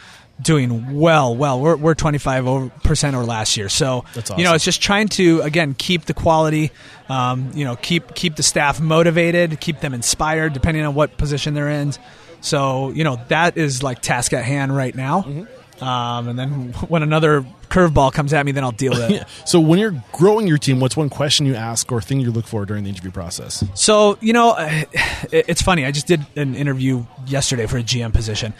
doing 0.41 0.99
well. 0.99 1.35
Well, 1.35 1.59
we're 1.59 1.75
we're 1.75 1.95
twenty 1.95 2.17
five 2.17 2.45
percent 2.83 3.15
over 3.15 3.25
last 3.25 3.57
year. 3.57 3.69
So 3.69 4.05
That's 4.13 4.31
you 4.31 4.43
know, 4.43 4.53
it's 4.53 4.65
just 4.65 4.81
trying 4.81 5.07
to 5.09 5.41
again 5.41 5.73
keep 5.73 6.05
the 6.05 6.13
quality. 6.13 6.71
Um, 7.11 7.51
you 7.53 7.65
know, 7.65 7.75
keep 7.75 8.15
keep 8.15 8.35
the 8.37 8.43
staff 8.43 8.79
motivated, 8.79 9.59
keep 9.59 9.81
them 9.81 9.93
inspired, 9.93 10.53
depending 10.53 10.85
on 10.85 10.93
what 10.95 11.17
position 11.17 11.53
they're 11.53 11.69
in. 11.69 11.91
So 12.39 12.91
you 12.91 13.03
know, 13.03 13.19
that 13.27 13.57
is 13.57 13.83
like 13.83 14.01
task 14.01 14.31
at 14.31 14.45
hand 14.45 14.73
right 14.75 14.95
now. 14.95 15.25
Um, 15.81 16.27
and 16.29 16.37
then 16.39 16.73
when 16.89 17.01
another 17.03 17.43
curveball 17.69 18.13
comes 18.13 18.33
at 18.33 18.45
me, 18.45 18.51
then 18.51 18.63
I'll 18.63 18.71
deal 18.71 18.91
with 18.91 19.01
it. 19.01 19.11
Yeah. 19.11 19.23
So 19.45 19.59
when 19.59 19.79
you're 19.79 20.01
growing 20.11 20.45
your 20.47 20.59
team, 20.59 20.79
what's 20.79 20.95
one 20.95 21.09
question 21.09 21.45
you 21.47 21.55
ask 21.55 21.91
or 21.91 21.99
thing 21.99 22.19
you 22.19 22.31
look 22.31 22.45
for 22.45 22.65
during 22.65 22.83
the 22.83 22.89
interview 22.89 23.11
process? 23.11 23.63
So 23.73 24.17
you 24.21 24.31
know, 24.31 24.55
it's 25.31 25.61
funny. 25.61 25.85
I 25.85 25.91
just 25.91 26.07
did 26.07 26.25
an 26.37 26.55
interview 26.55 27.03
yesterday 27.27 27.65
for 27.67 27.77
a 27.77 27.83
GM 27.83 28.13
position. 28.13 28.53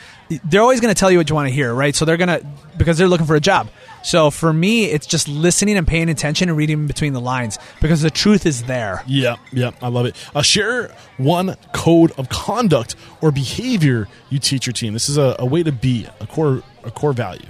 They're 0.43 0.61
always 0.61 0.81
going 0.81 0.93
to 0.93 0.99
tell 0.99 1.11
you 1.11 1.19
what 1.19 1.29
you 1.29 1.35
want 1.35 1.47
to 1.47 1.53
hear, 1.53 1.73
right? 1.73 1.95
So 1.95 2.03
they're 2.03 2.17
going 2.17 2.41
to 2.41 2.45
because 2.75 2.97
they're 2.97 3.07
looking 3.07 3.27
for 3.27 3.35
a 3.35 3.39
job. 3.39 3.69
So 4.03 4.31
for 4.31 4.51
me, 4.51 4.85
it's 4.85 5.05
just 5.05 5.27
listening 5.27 5.77
and 5.77 5.87
paying 5.87 6.09
attention 6.09 6.49
and 6.49 6.57
reading 6.57 6.87
between 6.87 7.13
the 7.13 7.21
lines 7.21 7.59
because 7.81 8.01
the 8.01 8.09
truth 8.09 8.45
is 8.45 8.63
there. 8.63 9.03
Yeah, 9.07 9.35
yeah, 9.51 9.71
I 9.81 9.89
love 9.89 10.05
it. 10.05 10.15
Uh, 10.35 10.41
share 10.41 10.93
one 11.17 11.55
code 11.73 12.11
of 12.17 12.29
conduct 12.29 12.95
or 13.21 13.31
behavior 13.31 14.07
you 14.29 14.39
teach 14.39 14.65
your 14.65 14.73
team. 14.73 14.93
This 14.93 15.09
is 15.09 15.17
a, 15.17 15.35
a 15.39 15.45
way 15.45 15.63
to 15.63 15.71
be, 15.71 16.07
a 16.19 16.27
core, 16.27 16.63
a 16.83 16.91
core 16.91 17.13
value. 17.13 17.47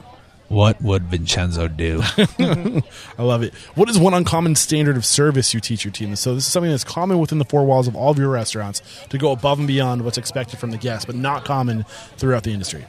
What 0.52 0.82
would 0.82 1.04
Vincenzo 1.04 1.70
do? 1.70 2.02
I 3.18 3.24
love 3.24 3.42
it. 3.42 3.54
What 3.76 3.90
is 3.90 3.98
one 3.98 4.14
uncommon 4.14 4.56
standard 4.56 4.98
of 4.98 5.06
service 5.06 5.54
you 5.54 5.62
teach 5.62 5.86
your 5.86 5.94
team? 5.94 6.14
So 6.18 6.36
this 6.36 6.46
is 6.46 6.52
something 6.52 6.70
that's 6.70 6.84
common 6.84 7.20
within 7.20 7.38
the 7.38 7.46
four 7.46 7.64
walls 7.66 7.88
of 7.88 7.96
all 7.96 8.12
of 8.12 8.18
your 8.18 8.28
restaurants 8.28 8.82
to 9.10 9.18
go 9.18 9.32
above 9.32 9.60
and 9.60 9.68
beyond 9.68 10.04
what's 10.04 10.18
expected 10.18 10.60
from 10.60 10.72
the 10.72 10.78
guests, 10.78 11.06
but 11.06 11.16
not 11.16 11.46
common 11.46 11.86
throughout 12.18 12.44
the 12.44 12.52
industry. 12.52 12.86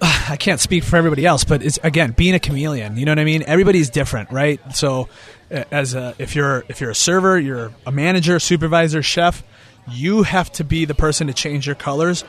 I 0.28 0.36
can't 0.36 0.60
speak 0.60 0.84
for 0.84 0.96
everybody 0.96 1.26
else, 1.26 1.44
but 1.44 1.62
it's 1.62 1.78
again 1.82 2.12
being 2.12 2.34
a 2.34 2.40
chameleon. 2.40 2.96
You 2.96 3.04
know 3.04 3.12
what 3.12 3.18
I 3.18 3.24
mean? 3.24 3.42
Everybody's 3.46 3.90
different, 3.90 4.30
right? 4.30 4.60
So, 4.74 5.08
as 5.50 5.94
a 5.94 6.14
if 6.18 6.34
you're 6.34 6.64
if 6.68 6.80
you're 6.80 6.90
a 6.90 6.94
server, 6.94 7.38
you're 7.38 7.72
a 7.86 7.92
manager, 7.92 8.38
supervisor, 8.38 9.02
chef, 9.02 9.42
you 9.90 10.22
have 10.22 10.50
to 10.52 10.64
be 10.64 10.84
the 10.84 10.94
person 10.94 11.26
to 11.26 11.34
change 11.34 11.66
your 11.66 11.76
colors 11.76 12.24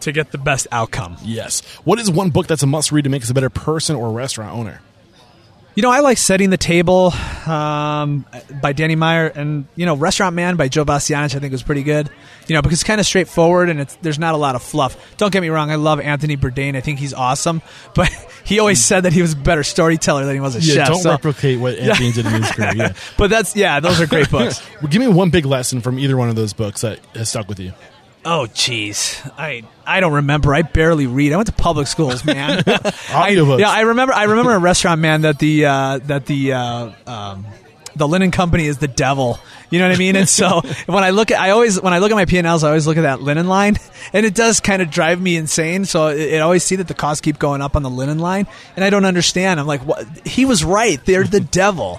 to 0.00 0.12
get 0.12 0.32
the 0.32 0.38
best 0.38 0.66
outcome. 0.72 1.16
Yes. 1.22 1.60
What 1.84 1.98
is 1.98 2.10
one 2.10 2.30
book 2.30 2.46
that's 2.46 2.62
a 2.62 2.66
must 2.66 2.90
read 2.92 3.04
to 3.04 3.10
make 3.10 3.22
us 3.22 3.30
a 3.30 3.34
better 3.34 3.50
person 3.50 3.96
or 3.96 4.10
restaurant 4.10 4.56
owner? 4.56 4.80
You 5.76 5.82
know, 5.82 5.90
I 5.90 6.00
like 6.00 6.18
Setting 6.18 6.50
the 6.50 6.56
Table 6.56 7.12
um, 7.46 8.26
by 8.60 8.72
Danny 8.74 8.96
Meyer, 8.96 9.28
and 9.28 9.66
you 9.76 9.86
know, 9.86 9.94
Restaurant 9.94 10.34
Man 10.34 10.56
by 10.56 10.68
Joe 10.68 10.84
Bastianich. 10.84 11.34
I 11.34 11.38
think 11.38 11.52
was 11.52 11.62
pretty 11.62 11.84
good. 11.84 12.10
You 12.48 12.54
know, 12.54 12.62
because 12.62 12.78
it's 12.80 12.84
kind 12.84 12.98
of 13.00 13.06
straightforward 13.06 13.70
and 13.70 13.80
it's 13.80 13.94
there's 14.02 14.18
not 14.18 14.34
a 14.34 14.36
lot 14.36 14.56
of 14.56 14.62
fluff. 14.64 14.96
Don't 15.16 15.32
get 15.32 15.40
me 15.40 15.48
wrong, 15.48 15.70
I 15.70 15.76
love 15.76 16.00
Anthony 16.00 16.36
Bourdain. 16.36 16.74
I 16.76 16.80
think 16.80 16.98
he's 16.98 17.14
awesome, 17.14 17.62
but 17.94 18.08
he 18.44 18.58
always 18.58 18.84
said 18.84 19.02
that 19.04 19.12
he 19.12 19.22
was 19.22 19.34
a 19.34 19.36
better 19.36 19.62
storyteller 19.62 20.24
than 20.24 20.34
he 20.34 20.40
was 20.40 20.56
a 20.56 20.60
Yeah, 20.60 20.74
chef. 20.74 20.88
don't 20.88 21.02
so- 21.02 21.10
replicate 21.10 21.60
what 21.60 21.76
Anthony 21.78 22.10
did 22.12 22.26
in 22.26 22.42
his 22.42 22.50
career. 22.50 22.72
Yeah. 22.74 22.92
but 23.16 23.30
that's 23.30 23.54
yeah, 23.54 23.78
those 23.78 24.00
are 24.00 24.06
great 24.06 24.30
books. 24.30 24.60
Well, 24.82 24.88
give 24.90 25.00
me 25.00 25.08
one 25.08 25.30
big 25.30 25.44
lesson 25.46 25.80
from 25.82 25.98
either 25.98 26.16
one 26.16 26.30
of 26.30 26.36
those 26.36 26.52
books 26.54 26.80
that 26.80 26.98
has 27.14 27.28
stuck 27.28 27.48
with 27.48 27.60
you. 27.60 27.72
Oh, 28.24 28.46
jeez, 28.52 29.30
I 29.38 29.62
I 29.86 30.00
don't 30.00 30.12
remember. 30.12 30.54
I 30.54 30.62
barely 30.62 31.06
read. 31.06 31.32
I 31.32 31.36
went 31.36 31.46
to 31.46 31.52
public 31.52 31.86
schools, 31.86 32.24
man. 32.24 32.62
I, 32.66 33.30
yeah, 33.58 33.70
I 33.70 33.80
remember. 33.82 34.12
I 34.14 34.24
remember 34.24 34.52
a 34.52 34.58
restaurant 34.58 35.00
man 35.00 35.22
that 35.22 35.38
the 35.38 35.66
uh, 35.66 35.98
that 36.04 36.26
the 36.26 36.52
uh, 36.52 36.90
um, 37.06 37.46
the 37.96 38.06
linen 38.06 38.30
company 38.30 38.66
is 38.66 38.78
the 38.78 38.88
devil, 38.88 39.38
You 39.70 39.78
know 39.78 39.88
what 39.88 39.94
I 39.94 39.98
mean? 39.98 40.16
And 40.16 40.28
so 40.28 40.60
when 40.86 41.04
I 41.04 41.10
look 41.10 41.30
at, 41.30 41.40
I 41.40 41.50
always 41.50 41.80
when 41.80 41.92
I 41.92 41.98
look 41.98 42.10
at 42.10 42.16
my 42.16 42.24
P 42.24 42.38
and 42.38 42.46
Ls, 42.46 42.64
I 42.64 42.68
always 42.68 42.86
look 42.86 42.96
at 42.96 43.02
that 43.02 43.22
linen 43.22 43.48
line, 43.48 43.76
and 44.12 44.26
it 44.26 44.34
does 44.34 44.60
kind 44.60 44.82
of 44.82 44.90
drive 44.90 45.20
me 45.20 45.36
insane. 45.36 45.84
So 45.84 46.08
it, 46.08 46.20
it 46.20 46.42
always 46.42 46.64
see 46.64 46.76
that 46.76 46.88
the 46.88 46.94
costs 46.94 47.20
keep 47.20 47.38
going 47.38 47.62
up 47.62 47.76
on 47.76 47.82
the 47.82 47.90
linen 47.90 48.18
line, 48.18 48.46
and 48.76 48.84
I 48.84 48.90
don't 48.90 49.04
understand. 49.04 49.60
I'm 49.60 49.66
like, 49.66 49.86
what? 49.86 50.06
He 50.26 50.44
was 50.44 50.64
right. 50.64 51.04
They're 51.04 51.24
the 51.24 51.40
devil. 51.50 51.98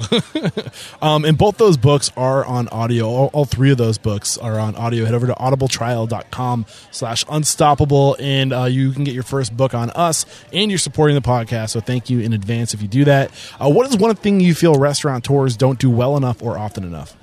Um, 1.02 1.26
and 1.26 1.38
both 1.38 1.58
those 1.58 1.78
books 1.78 2.12
are 2.16 2.46
on 2.46 2.68
audio. 2.70 3.08
All, 3.08 3.30
all 3.34 3.46
three 3.46 3.72
of 3.72 3.78
those 3.78 3.98
books 3.98 4.38
are 4.38 4.60
on 4.60 4.76
audio. 4.76 5.06
Head 5.06 5.14
over 5.14 5.28
to 5.28 5.34
audibletrial.com 5.34 6.66
slash 6.92 7.26
unstoppable 7.30 8.16
and 8.20 8.54
uh, 8.54 8.66
you 8.66 8.92
can 8.92 9.04
get 9.04 9.14
your 9.14 9.24
first 9.24 9.56
book 9.56 9.74
on 9.74 9.90
us 9.92 10.26
and 10.54 10.72
you're 10.72 10.78
supporting 10.78 11.16
the 11.16 11.22
podcast. 11.22 11.72
So 11.72 11.80
thank 11.80 12.10
you 12.10 12.20
in 12.20 12.34
advance 12.34 12.74
if 12.74 12.82
you 12.82 12.88
do 12.88 13.06
that. 13.06 13.32
Uh, 13.60 13.70
what 13.70 13.88
is 13.88 13.98
one 13.98 14.14
thing 14.16 14.40
you 14.40 14.54
feel 14.54 14.76
restaurateurs 14.76 15.58
don't 15.58 15.80
do 15.80 15.90
well 15.90 16.18
enough 16.18 16.42
or 16.42 16.58
often 16.58 16.84
enough? 16.84 17.16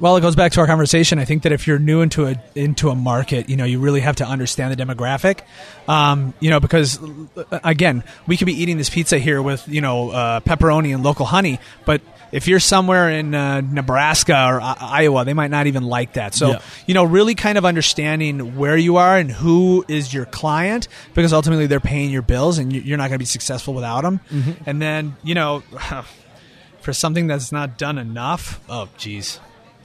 Well, 0.00 0.16
it 0.16 0.22
goes 0.22 0.34
back 0.34 0.52
to 0.52 0.60
our 0.60 0.66
conversation. 0.66 1.18
I 1.18 1.24
think 1.26 1.42
that 1.42 1.52
if 1.52 1.66
you're 1.66 1.78
new 1.78 2.00
into 2.00 2.26
a 2.26 2.36
into 2.54 2.88
a 2.88 2.94
market, 2.94 3.48
you 3.50 3.56
know, 3.56 3.64
you 3.66 3.78
really 3.78 4.00
have 4.00 4.16
to 4.16 4.26
understand 4.26 4.72
the 4.76 4.82
demographic. 4.84 5.40
Um, 5.88 6.32
you 6.40 6.48
know, 6.50 6.58
because 6.58 6.98
uh, 7.36 7.60
again, 7.62 8.02
we 8.26 8.36
could 8.38 8.46
be 8.46 8.54
eating 8.62 8.78
this 8.78 8.88
pizza 8.88 9.18
here 9.18 9.42
with 9.42 9.68
you 9.68 9.80
know 9.82 10.10
uh, 10.10 10.40
pepperoni 10.40 10.94
and 10.94 11.02
local 11.02 11.26
honey, 11.26 11.60
but 11.84 12.00
if 12.32 12.46
you're 12.48 12.60
somewhere 12.60 13.10
in 13.10 13.34
uh, 13.34 13.60
Nebraska 13.60 14.32
or 14.32 14.60
I- 14.60 14.76
Iowa, 14.80 15.24
they 15.24 15.34
might 15.34 15.50
not 15.50 15.66
even 15.66 15.82
like 15.82 16.12
that. 16.12 16.32
So, 16.32 16.50
Yeah. 16.50 16.60
you 16.86 16.94
know, 16.94 17.02
really 17.02 17.34
kind 17.34 17.58
of 17.58 17.64
understanding 17.64 18.56
where 18.56 18.76
you 18.76 18.98
are 18.98 19.16
and 19.18 19.28
who 19.32 19.84
is 19.88 20.14
your 20.14 20.26
client, 20.26 20.86
because 21.12 21.32
ultimately 21.32 21.66
they're 21.66 21.80
paying 21.80 22.10
your 22.10 22.22
bills, 22.22 22.58
and 22.58 22.72
you- 22.72 22.82
you're 22.82 22.98
not 22.98 23.04
going 23.08 23.14
to 23.16 23.18
be 23.18 23.24
successful 23.24 23.74
without 23.74 24.02
them. 24.02 24.20
And 24.64 24.80
then, 24.80 25.16
you 25.24 25.34
know, 25.34 25.64
for 26.82 26.92
something 26.92 27.26
that's 27.26 27.50
not 27.50 27.76
done 27.76 27.98
enough, 27.98 28.60
oh, 28.68 28.88
geez. 28.96 29.40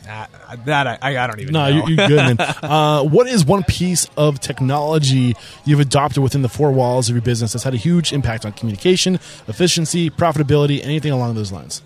Uh, 0.07 0.27
that 0.65 0.99
I, 1.03 1.23
I 1.23 1.27
don't 1.27 1.39
even 1.39 1.53
No, 1.53 1.69
know. 1.69 1.87
you're, 1.87 1.89
you're 1.89 2.07
good. 2.07 2.37
Man. 2.37 2.39
uh, 2.63 3.03
what 3.03 3.27
is 3.27 3.45
one 3.45 3.63
piece 3.63 4.07
of 4.17 4.39
technology 4.39 5.35
you've 5.65 5.79
adopted 5.79 6.21
within 6.21 6.41
the 6.41 6.49
four 6.49 6.71
walls 6.71 7.09
of 7.09 7.15
your 7.15 7.21
business 7.21 7.53
that's 7.53 7.63
had 7.63 7.73
a 7.73 7.77
huge 7.77 8.13
impact 8.13 8.45
on 8.45 8.51
communication, 8.53 9.15
efficiency, 9.47 10.09
profitability, 10.09 10.83
anything 10.83 11.11
along 11.11 11.35
those 11.35 11.51
lines? 11.51 11.81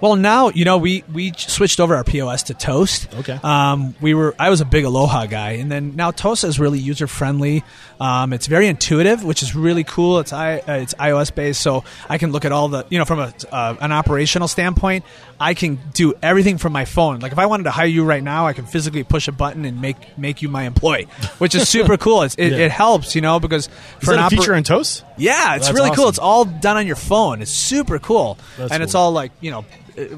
Well, 0.00 0.16
now 0.16 0.48
you 0.48 0.64
know 0.64 0.78
we 0.78 1.04
we 1.12 1.32
switched 1.36 1.78
over 1.78 1.94
our 1.94 2.02
POS 2.02 2.42
to 2.44 2.54
Toast. 2.54 3.06
Okay. 3.14 3.38
Um, 3.44 3.94
we 4.00 4.14
were 4.14 4.34
I 4.36 4.50
was 4.50 4.60
a 4.60 4.64
big 4.64 4.84
Aloha 4.84 5.26
guy, 5.26 5.52
and 5.52 5.70
then 5.70 5.94
now 5.94 6.10
Toast 6.10 6.42
is 6.42 6.58
really 6.58 6.80
user 6.80 7.06
friendly. 7.06 7.62
Um, 8.02 8.32
it's 8.32 8.48
very 8.48 8.66
intuitive, 8.66 9.22
which 9.22 9.44
is 9.44 9.54
really 9.54 9.84
cool. 9.84 10.18
It's 10.18 10.32
i 10.32 10.58
uh, 10.58 10.72
it's 10.82 10.92
iOS 10.94 11.32
based, 11.32 11.60
so 11.62 11.84
I 12.08 12.18
can 12.18 12.32
look 12.32 12.44
at 12.44 12.50
all 12.50 12.66
the 12.66 12.84
you 12.90 12.98
know 12.98 13.04
from 13.04 13.20
a 13.20 13.32
uh, 13.52 13.76
an 13.80 13.92
operational 13.92 14.48
standpoint, 14.48 15.04
I 15.38 15.54
can 15.54 15.78
do 15.94 16.12
everything 16.20 16.58
from 16.58 16.72
my 16.72 16.84
phone. 16.84 17.20
Like 17.20 17.30
if 17.30 17.38
I 17.38 17.46
wanted 17.46 17.62
to 17.64 17.70
hire 17.70 17.86
you 17.86 18.02
right 18.04 18.22
now, 18.22 18.48
I 18.48 18.54
can 18.54 18.66
physically 18.66 19.04
push 19.04 19.28
a 19.28 19.32
button 19.32 19.64
and 19.64 19.80
make 19.80 20.18
make 20.18 20.42
you 20.42 20.48
my 20.48 20.64
employee, 20.64 21.06
which 21.38 21.54
is 21.54 21.68
super 21.68 21.96
cool. 21.96 22.22
It's, 22.22 22.34
it, 22.34 22.50
Yeah. 22.50 22.64
it 22.64 22.72
helps, 22.72 23.14
you 23.14 23.20
know, 23.20 23.38
because 23.38 23.68
Is 24.00 24.08
that 24.08 24.18
a 24.18 24.22
oper- 24.22 24.30
feature 24.30 24.54
in 24.54 24.64
Toast? 24.64 25.04
yeah, 25.16 25.54
it's 25.54 25.66
That's 25.66 25.78
really 25.78 25.94
cool. 25.94 26.08
It's 26.08 26.18
all 26.18 26.44
done 26.44 26.76
on 26.78 26.88
your 26.88 26.96
phone. 26.96 27.40
It's 27.40 27.52
super 27.52 28.00
cool, 28.00 28.36
That's 28.58 28.72
and 28.72 28.82
it's 28.82 28.96
all 28.96 29.12
like 29.12 29.30
you 29.40 29.52
know, 29.52 29.64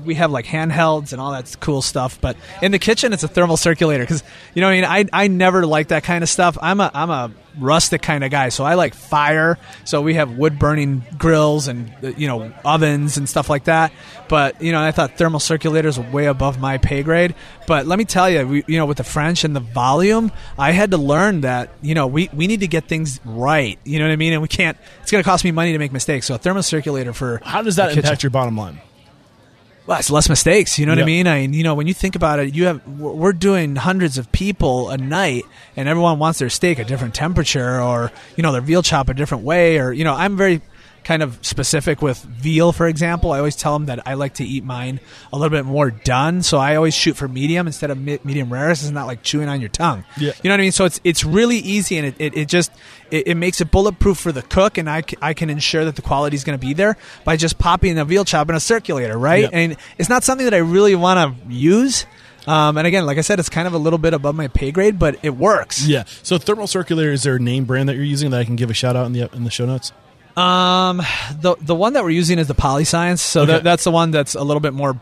we 0.07 0.15
have 0.15 0.31
like 0.31 0.47
handhelds 0.47 1.13
and 1.13 1.21
all 1.21 1.33
that 1.33 1.55
cool 1.61 1.83
stuff. 1.83 2.19
But 2.19 2.39
in 2.63 2.73
the 2.73 2.79
kitchen, 2.79 3.13
it's 3.13 3.25
a 3.25 3.29
thermal 3.29 3.59
circulator 3.59 4.05
because 4.05 4.23
you 4.55 4.63
know, 4.63 4.69
I 4.69 4.75
mean, 4.75 4.85
I 4.87 5.25
I 5.25 5.29
never 5.29 5.67
like 5.67 5.89
that 5.89 6.05
kind 6.05 6.23
of 6.25 6.31
stuff. 6.31 6.57
I'm 6.63 6.81
a 6.81 6.91
I'm 6.95 7.11
a 7.11 7.31
rustic 7.59 8.03
kind 8.03 8.25
of 8.25 8.31
guy, 8.31 8.49
so 8.49 8.65
I 8.65 8.75
like 8.75 8.95
fire. 8.95 9.59
So 9.85 10.01
we 10.03 10.15
have 10.15 10.37
wood 10.37 10.59
burning 10.59 11.05
grills 11.19 11.69
and 11.69 11.93
you 12.17 12.29
know 12.29 12.53
ovens 12.65 13.17
and 13.17 13.29
stuff 13.29 13.51
like 13.51 13.65
that. 13.65 13.93
But 14.29 14.63
you 14.63 14.73
know, 14.73 14.83
I 14.83 14.91
thought 14.91 15.17
thermal 15.19 15.41
circulators 15.41 15.99
were 15.99 16.11
way 16.11 16.27
above 16.27 16.59
my 16.59 16.79
pay 16.79 17.03
grade. 17.03 17.35
But 17.67 17.87
let 17.87 17.99
me 17.99 18.05
tell 18.05 18.29
you, 18.29 18.47
we, 18.47 18.65
you 18.67 18.79
know, 18.79 18.87
with 18.87 18.99
the 18.99 19.05
French 19.05 19.45
and 19.45 19.55
the 19.55 19.61
volume, 19.61 20.33
I 20.59 20.73
had 20.73 20.91
to 20.93 20.97
learn 20.97 21.43
that 21.43 21.71
you 21.83 21.95
know 21.95 22.07
we 22.07 22.29
we 22.33 22.47
need 22.47 22.61
to 22.61 22.69
get 22.69 22.89
things 22.89 23.21
right. 23.25 23.79
You 23.85 23.99
know 23.99 24.07
what 24.07 24.13
I 24.13 24.17
mean? 24.17 24.33
And 24.33 24.43
we 24.43 24.49
can't. 24.49 24.77
It's 25.03 25.11
going 25.11 25.23
to 25.23 25.29
cost 25.29 25.45
me 25.45 25.51
money 25.53 25.73
to 25.73 25.79
make 25.79 25.93
mistakes. 25.93 26.27
So 26.27 26.35
a 26.35 26.39
thermal 26.39 26.63
circulator 26.63 27.13
for 27.13 27.41
How 27.45 27.63
does 27.63 27.77
that 27.77 27.97
impact 27.97 28.23
your 28.23 28.31
bottom 28.31 28.57
line? 28.57 28.81
Well, 29.87 29.99
it's 29.99 30.11
less 30.11 30.29
mistakes. 30.29 30.79
You 30.79 30.87
know 30.87 30.93
what 30.93 30.99
Yeah. 30.99 31.05
I 31.05 31.07
mean? 31.07 31.27
I 31.27 31.41
mean, 31.41 31.53
you 31.53 31.63
know, 31.63 31.75
when 31.75 31.87
you 31.87 31.95
think 31.95 32.17
about 32.17 32.39
it, 32.39 32.55
you 32.55 32.65
have 32.67 32.87
we're 32.89 33.33
doing 33.33 33.77
hundreds 33.77 34.17
of 34.19 34.31
people 34.33 34.91
a 34.91 34.97
night, 34.97 35.45
and 35.77 35.89
everyone 35.89 36.19
wants 36.19 36.39
their 36.39 36.49
steak 36.51 36.79
a 36.79 36.85
different 36.85 37.15
temperature, 37.15 37.81
or 37.81 38.11
you 38.37 38.43
know, 38.43 38.53
their 38.53 38.61
veal 38.61 38.83
chop 38.83 39.09
a 39.09 39.15
different 39.15 39.45
way, 39.45 39.79
or 39.79 39.93
you 39.93 40.05
know, 40.05 40.15
I'm 40.15 40.37
very 40.37 40.63
kind 41.05 41.23
of 41.23 41.39
specific 41.43 42.03
with 42.03 42.19
veal, 42.23 42.73
for 42.73 42.87
example. 42.89 43.33
I 43.33 43.39
always 43.39 43.57
tell 43.57 43.75
them 43.75 43.87
that 43.87 44.07
I 44.07 44.15
like 44.15 44.35
to 44.35 44.45
eat 44.45 44.65
mine 44.65 45.01
a 45.33 45.37
little 45.39 45.51
bit 45.51 45.65
more 45.65 45.91
done, 45.91 46.43
so 46.43 46.59
I 46.59 46.77
always 46.77 46.95
shoot 46.95 47.15
for 47.17 47.29
medium 47.29 47.67
instead 47.67 47.91
of 47.91 47.99
mi- 47.99 48.19
medium 48.25 48.53
rare. 48.53 48.71
It's 48.71 48.89
not 48.91 49.07
like 49.07 49.23
chewing 49.23 49.49
on 49.49 49.61
your 49.61 49.69
tongue. 49.69 50.05
Yeah. 50.19 50.33
You 50.43 50.49
know 50.49 50.55
what 50.55 50.61
I 50.61 50.63
mean? 50.65 50.73
So 50.73 50.85
it's 50.87 51.01
it's 51.05 51.25
really 51.25 51.59
easy, 51.59 51.99
and 51.99 52.07
it, 52.07 52.15
it, 52.19 52.37
it 52.37 52.49
just 52.49 52.73
it, 53.11 53.29
it 53.29 53.35
makes 53.37 53.61
it 53.61 53.71
bulletproof 53.71 54.19
for 54.19 54.33
the 54.33 54.43
cook, 54.43 54.79
and 54.79 54.89
I, 54.91 55.03
c- 55.03 55.17
I 55.23 55.35
can 55.35 55.51
ensure 55.51 55.85
that 55.85 55.97
the 55.97 56.03
quality 56.03 56.35
is 56.37 56.43
going 56.45 56.59
to 56.59 56.67
be 56.67 56.73
there 56.75 56.97
by 57.25 57.37
just 57.37 57.59
popping 57.59 57.99
a 57.99 58.05
veal 58.05 58.25
chop 58.25 58.49
in 58.49 58.57
a 58.57 58.61
circulator, 58.61 59.17
right? 59.19 59.45
And 59.53 59.77
it's 59.99 60.09
not 60.09 60.25
something 60.25 60.45
that 60.47 60.55
I 60.55 60.59
really 60.59 60.95
want 60.95 61.39
to 61.39 61.53
use. 61.53 62.07
Um, 62.47 62.77
and 62.77 62.87
again, 62.87 63.07
like 63.07 63.17
I 63.17 63.23
said, 63.23 63.39
it's 63.41 63.49
kind 63.49 63.67
of 63.67 63.73
a 63.73 63.79
little 63.79 63.99
bit 63.99 64.13
above 64.13 64.35
my 64.35 64.49
pay 64.49 64.71
grade, 64.71 64.99
but 64.99 65.19
it 65.23 65.31
works. 65.31 65.87
Yeah. 65.87 66.05
So 66.23 66.37
thermal 66.37 66.67
circulator 66.67 67.11
is 67.11 67.23
there 67.23 67.37
a 67.37 67.41
name 67.41 67.65
brand 67.65 67.89
that 67.89 67.95
you're 67.97 68.05
using 68.05 68.31
that 68.33 68.41
I 68.41 68.45
can 68.45 68.57
give 68.57 68.69
a 68.69 68.75
shout 68.75 68.97
out 68.97 69.07
in 69.07 69.13
the 69.13 69.31
in 69.35 69.45
the 69.45 69.51
show 69.51 69.65
notes? 69.65 69.93
Um, 70.37 70.99
the 71.41 71.57
the 71.61 71.75
one 71.75 71.93
that 71.93 72.03
we're 72.03 72.11
using 72.11 72.39
is 72.39 72.49
the 72.49 72.55
Polyscience, 72.55 73.21
so 73.21 73.43
Okay. 73.43 73.53
that, 73.53 73.65
that's 73.65 73.85
the 73.85 73.91
one 73.93 74.11
that's 74.11 74.35
a 74.35 74.43
little 74.43 74.61
bit 74.61 74.73
more 74.73 74.99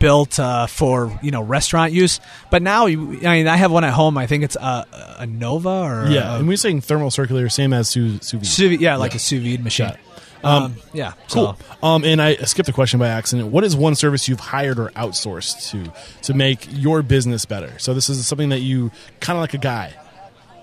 built 0.00 0.38
uh, 0.40 0.66
for 0.66 1.16
you 1.22 1.30
know 1.30 1.42
restaurant 1.42 1.92
use. 1.92 2.20
But 2.50 2.62
now, 2.62 2.86
I 2.86 2.96
mean, 2.96 3.46
I 3.46 3.56
have 3.56 3.70
one 3.70 3.84
at 3.84 3.92
home. 3.92 4.18
I 4.18 4.26
think 4.26 4.42
it's 4.42 4.56
a, 4.56 4.86
Anova 5.20 6.06
or 6.06 6.10
Yeah. 6.10 6.34
a, 6.34 6.38
and 6.38 6.48
we're 6.48 6.56
saying 6.56 6.80
thermal 6.80 7.10
circulator, 7.12 7.48
same 7.48 7.72
as 7.72 7.88
sous, 7.90 8.26
sous 8.26 8.40
vide. 8.40 8.46
sous 8.46 8.80
yeah, 8.80 8.96
like 8.96 9.12
Yeah. 9.12 9.16
a 9.16 9.20
sous 9.20 9.42
vide 9.42 9.62
machine. 9.62 9.86
Got 9.86 9.94
it. 9.94 10.00
Um, 10.44 10.74
yeah, 10.92 11.12
Cool. 11.30 11.56
so- 11.80 11.86
Um, 11.86 12.02
and 12.04 12.20
I 12.20 12.34
skipped 12.34 12.68
a 12.68 12.72
question 12.72 12.98
by 12.98 13.06
accident. 13.06 13.50
What 13.52 13.62
is 13.62 13.76
one 13.76 13.94
service 13.94 14.26
you've 14.26 14.40
hired 14.40 14.80
or 14.80 14.88
outsourced 14.96 15.70
to 15.70 15.92
to 16.22 16.34
make 16.34 16.66
your 16.72 17.02
business 17.02 17.44
better? 17.44 17.72
So 17.78 17.94
this 17.94 18.08
is 18.08 18.26
something 18.26 18.48
that 18.48 18.58
you 18.60 18.90
kind 19.20 19.36
of 19.36 19.40
like 19.42 19.54
a 19.54 19.58
guy, 19.58 19.92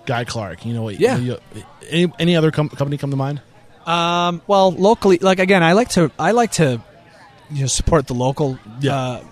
Guy 0.06 0.26
Clark. 0.26 0.66
You 0.66 0.74
know 0.74 0.82
what? 0.82 1.00
Yeah. 1.00 1.16
you- 1.16 1.38
any 1.90 2.12
any 2.20 2.36
other 2.36 2.52
com- 2.52 2.68
company 2.68 2.98
come 2.98 3.12
to 3.12 3.16
mind? 3.16 3.40
Um, 3.90 4.42
well, 4.48 4.72
locally, 4.72 5.18
like 5.18 5.40
again, 5.40 5.64
I 5.64 5.74
like 5.74 5.90
to 5.90 6.12
I 6.20 6.32
like 6.32 6.52
to 6.54 6.80
you 7.50 7.62
know 7.62 7.68
support 7.68 8.06
the 8.08 8.14
local 8.14 8.60
Yeah. 8.80 8.96
uh, 8.96 9.24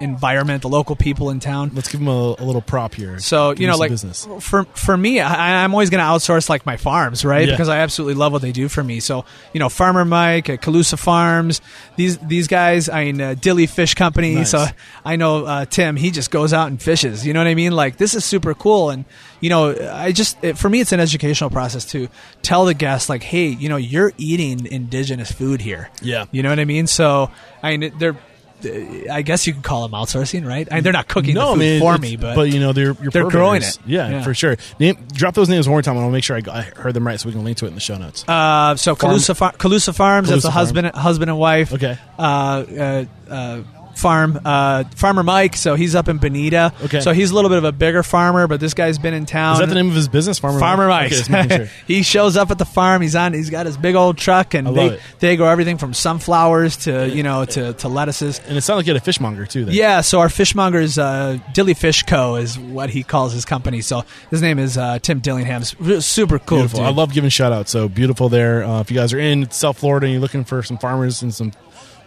environment, 0.00 0.62
the 0.62 0.68
local 0.68 0.96
people 0.96 1.30
in 1.30 1.40
town. 1.40 1.70
Let's 1.74 1.88
give 1.88 2.00
them 2.00 2.08
a, 2.08 2.36
a 2.38 2.44
little 2.44 2.62
prop 2.62 2.94
here. 2.94 3.18
So 3.18 3.52
Give 3.52 3.62
you 3.62 3.66
know, 3.68 3.76
like 3.76 3.90
business. 3.90 4.26
for 4.40 4.64
for 4.64 4.96
me, 4.96 5.20
I, 5.20 5.64
I'm 5.64 5.72
always 5.74 5.90
going 5.90 6.00
to 6.00 6.04
outsource 6.04 6.48
like 6.48 6.66
my 6.66 6.76
farms, 6.76 7.24
right? 7.24 7.46
Yeah. 7.46 7.54
Because 7.54 7.68
I 7.68 7.78
absolutely 7.78 8.14
love 8.14 8.32
what 8.32 8.42
they 8.42 8.52
do 8.52 8.68
for 8.68 8.82
me. 8.82 9.00
So 9.00 9.24
you 9.52 9.60
know, 9.60 9.68
Farmer 9.68 10.04
Mike, 10.04 10.48
uh, 10.48 10.56
Calusa 10.56 10.98
Farms, 10.98 11.60
these 11.96 12.18
these 12.18 12.48
guys, 12.48 12.88
I 12.88 13.04
mean, 13.04 13.20
uh, 13.20 13.34
Dilly 13.34 13.66
Fish 13.66 13.94
Company. 13.94 14.34
Nice. 14.34 14.50
So 14.50 14.66
I 15.04 15.16
know 15.16 15.44
uh, 15.44 15.64
Tim, 15.64 15.96
he 15.96 16.10
just 16.10 16.30
goes 16.30 16.52
out 16.52 16.68
and 16.68 16.80
fishes. 16.80 17.26
You 17.26 17.32
know 17.32 17.40
what 17.40 17.48
I 17.48 17.54
mean? 17.54 17.72
Like 17.72 17.96
this 17.96 18.14
is 18.14 18.24
super 18.24 18.54
cool, 18.54 18.90
and 18.90 19.04
you 19.40 19.50
know, 19.50 19.74
I 19.92 20.12
just 20.12 20.42
it, 20.42 20.58
for 20.58 20.68
me, 20.68 20.80
it's 20.80 20.92
an 20.92 21.00
educational 21.00 21.50
process 21.50 21.84
to 21.86 22.08
tell 22.42 22.64
the 22.64 22.74
guests 22.74 23.08
like, 23.08 23.22
hey, 23.22 23.46
you 23.48 23.68
know, 23.68 23.76
you're 23.76 24.12
eating 24.18 24.66
indigenous 24.66 25.30
food 25.32 25.60
here. 25.60 25.90
Yeah. 26.02 26.26
You 26.30 26.42
know 26.42 26.50
what 26.50 26.60
I 26.60 26.64
mean? 26.64 26.86
So 26.86 27.30
I 27.62 27.76
mean, 27.76 27.92
they're. 27.98 28.16
I 28.64 29.22
guess 29.22 29.46
you 29.46 29.54
could 29.54 29.62
call 29.62 29.82
them 29.88 29.92
outsourcing, 29.98 30.46
right? 30.46 30.68
I 30.70 30.76
mean, 30.76 30.84
they're 30.84 30.92
not 30.92 31.08
cooking 31.08 31.34
no, 31.34 31.54
the 31.56 31.78
food 31.78 31.82
man, 31.82 31.96
for 31.96 32.00
me, 32.00 32.16
but, 32.16 32.36
you 32.50 32.60
know 32.60 32.72
they're 32.72 32.96
you're 33.00 33.10
they're 33.10 33.28
growing 33.28 33.62
it. 33.62 33.78
Yeah, 33.86 34.08
Yeah. 34.08 34.22
for 34.22 34.34
sure. 34.34 34.56
Name, 34.78 34.96
drop 35.12 35.34
those 35.34 35.48
names 35.48 35.68
one 35.68 35.74
more 35.74 35.82
time. 35.82 35.96
and 35.96 36.04
I'll 36.04 36.10
make 36.10 36.24
sure 36.24 36.36
I, 36.36 36.40
got- 36.40 36.56
I 36.56 36.62
heard 36.62 36.94
them 36.94 37.06
right, 37.06 37.18
so 37.18 37.28
we 37.28 37.32
can 37.32 37.44
link 37.44 37.58
to 37.58 37.64
it 37.66 37.68
in 37.68 37.74
the 37.74 37.80
show 37.80 37.96
notes. 37.96 38.24
Uh, 38.28 38.76
so 38.76 38.94
Farm- 38.94 39.14
Calusa, 39.14 39.36
Far- 39.36 39.52
Calusa 39.52 39.94
Farms. 39.94 40.28
that's 40.28 40.44
Calusa 40.44 40.48
a 40.48 40.50
husband, 40.50 40.86
husband 40.94 41.30
and 41.30 41.38
wife. 41.38 41.72
Okay. 41.72 41.96
Uh, 42.18 42.22
uh, 42.22 43.04
uh, 43.28 43.60
farm, 44.00 44.40
uh, 44.44 44.84
farmer 44.96 45.22
Mike. 45.22 45.56
So 45.56 45.74
he's 45.74 45.94
up 45.94 46.08
in 46.08 46.18
Bonita. 46.18 46.72
Okay. 46.84 47.00
So 47.00 47.12
he's 47.12 47.30
a 47.30 47.34
little 47.34 47.50
bit 47.50 47.58
of 47.58 47.64
a 47.64 47.72
bigger 47.72 48.02
farmer, 48.02 48.46
but 48.46 48.60
this 48.60 48.74
guy's 48.74 48.98
been 48.98 49.14
in 49.14 49.26
town. 49.26 49.54
is 49.54 49.58
that 49.60 49.68
the 49.68 49.74
name 49.74 49.88
of 49.88 49.94
his 49.94 50.08
business, 50.08 50.38
Farmer 50.38 50.58
Farmer 50.58 50.88
Mike. 50.88 51.12
Okay, 51.12 51.56
sure. 51.56 51.68
he 51.86 52.02
shows 52.02 52.36
up 52.36 52.50
at 52.50 52.58
the 52.58 52.64
farm. 52.64 53.02
He's 53.02 53.14
on. 53.14 53.32
He's 53.32 53.50
got 53.50 53.66
his 53.66 53.76
big 53.76 53.94
old 53.94 54.18
truck, 54.18 54.54
and 54.54 54.66
they 54.76 54.86
it. 54.86 55.00
they 55.18 55.36
grow 55.36 55.48
everything 55.48 55.78
from 55.78 55.94
sunflowers 55.94 56.78
to 56.78 57.08
you 57.08 57.22
know 57.22 57.44
to, 57.44 57.72
to 57.74 57.88
lettuces. 57.88 58.40
And 58.46 58.56
it 58.56 58.62
sounded 58.62 58.78
like 58.78 58.86
you 58.86 58.94
had 58.94 59.02
a 59.02 59.04
fishmonger 59.04 59.46
too. 59.46 59.66
Then. 59.66 59.74
Yeah, 59.74 60.00
so 60.00 60.20
our 60.20 60.28
fishmonger's 60.28 60.98
uh, 60.98 61.38
Dilly 61.52 61.74
Fish 61.74 62.02
Co. 62.04 62.36
is 62.36 62.58
what 62.58 62.90
he 62.90 63.02
calls 63.02 63.32
his 63.32 63.44
company. 63.44 63.80
So 63.80 64.04
his 64.30 64.42
name 64.42 64.58
is 64.58 64.78
uh, 64.78 64.98
Tim 65.00 65.20
Dillingham. 65.20 65.64
Super 65.64 66.38
cool. 66.38 66.58
Beautiful. 66.58 66.80
dude. 66.80 66.86
I 66.86 66.90
love 66.90 67.12
giving 67.12 67.30
shout 67.30 67.52
outs. 67.52 67.70
So 67.70 67.88
beautiful 67.88 68.28
there. 68.28 68.64
Uh, 68.64 68.80
if 68.80 68.90
you 68.90 68.96
guys 68.96 69.12
are 69.12 69.20
in 69.20 69.50
South 69.50 69.78
Florida 69.78 70.06
and 70.06 70.12
you're 70.12 70.22
looking 70.22 70.44
for 70.44 70.62
some 70.62 70.78
farmers 70.78 71.22
and 71.22 71.34
some 71.34 71.52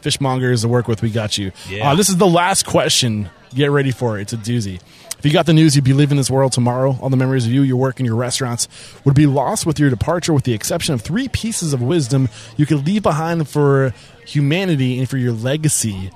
fishmongers 0.04 0.62
to 0.62 0.68
work 0.68 0.88
with, 0.88 1.02
we 1.02 1.10
got 1.10 1.38
you. 1.38 1.52
Yeah. 1.70 1.92
Uh, 1.92 1.96
this 1.96 2.10
is 2.10 2.18
the 2.18 2.28
last 2.28 2.66
question. 2.66 3.30
Get 3.56 3.72
ready 3.72 3.92
for 3.92 4.18
it. 4.20 4.24
It's 4.24 4.34
a 4.34 4.38
doozy. 4.38 4.80
If 5.18 5.26
you 5.28 5.32
got 5.32 5.46
the 5.46 5.54
news, 5.54 5.76
you'd 5.76 5.86
be 5.86 5.94
leaving 5.94 6.18
this 6.18 6.30
world 6.30 6.52
tomorrow. 6.52 6.98
All 7.00 7.10
the 7.10 7.16
memories 7.16 7.46
of 7.46 7.54
you, 7.54 7.62
your 7.62 7.78
work, 7.78 8.00
and 8.00 8.06
your 8.06 8.16
restaurants 8.18 8.68
would 9.06 9.16
be 9.16 9.26
lost 9.26 9.66
with 9.66 9.80
your 9.80 9.90
departure, 9.90 10.34
with 10.34 10.44
the 10.44 10.54
exception 10.54 10.94
of 10.94 11.02
three 11.02 11.30
pieces 11.30 11.72
of 11.72 11.82
wisdom 11.82 12.28
you 12.58 12.66
could 12.66 12.86
leave 12.86 13.04
behind 13.04 13.48
for 13.48 13.94
humanity 14.28 15.00
and 15.00 15.10
for 15.10 15.18
your 15.18 15.32
legacy. 15.32 16.12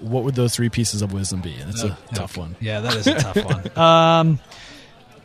what 0.00 0.24
would 0.24 0.34
those 0.36 0.54
three 0.54 0.68
pieces 0.70 1.02
of 1.02 1.12
wisdom 1.12 1.42
be? 1.42 1.54
That's 1.58 1.82
a 1.82 1.98
tough 2.14 2.36
one. 2.38 2.56
Yeah, 2.60 2.80
that 2.80 2.94
is 2.96 3.06
a 3.06 3.14
tough 3.14 3.44
one. 3.44 3.70
Um, 3.76 4.38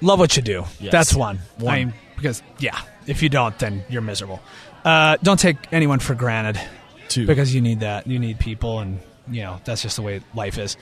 love 0.01 0.19
what 0.19 0.35
you 0.35 0.41
do. 0.41 0.65
Yes. 0.79 0.91
That's 0.91 1.13
one. 1.15 1.39
One. 1.57 1.73
I 1.73 1.85
mean, 1.85 1.93
because 2.17 2.41
yeah, 2.59 2.79
if 3.07 3.21
you 3.23 3.29
don't, 3.29 3.57
then 3.59 3.83
you're 3.89 4.01
miserable. 4.01 4.41
Uh, 4.83 5.15
don't 5.23 5.39
take 5.39 5.57
anyone 5.71 5.99
for 5.99 6.15
granted 6.15 6.59
Two. 7.11 7.27
because 7.27 7.53
you 7.53 7.61
need 7.61 7.81
that. 7.81 8.07
You 8.07 8.19
need 8.19 8.39
people, 8.39 8.79
and 8.79 8.99
you 9.29 9.41
know 9.43 9.59
that's 9.65 9.81
just 9.81 9.95
the 9.97 10.01
way 10.01 10.21
life 10.33 10.57
is. 10.57 10.77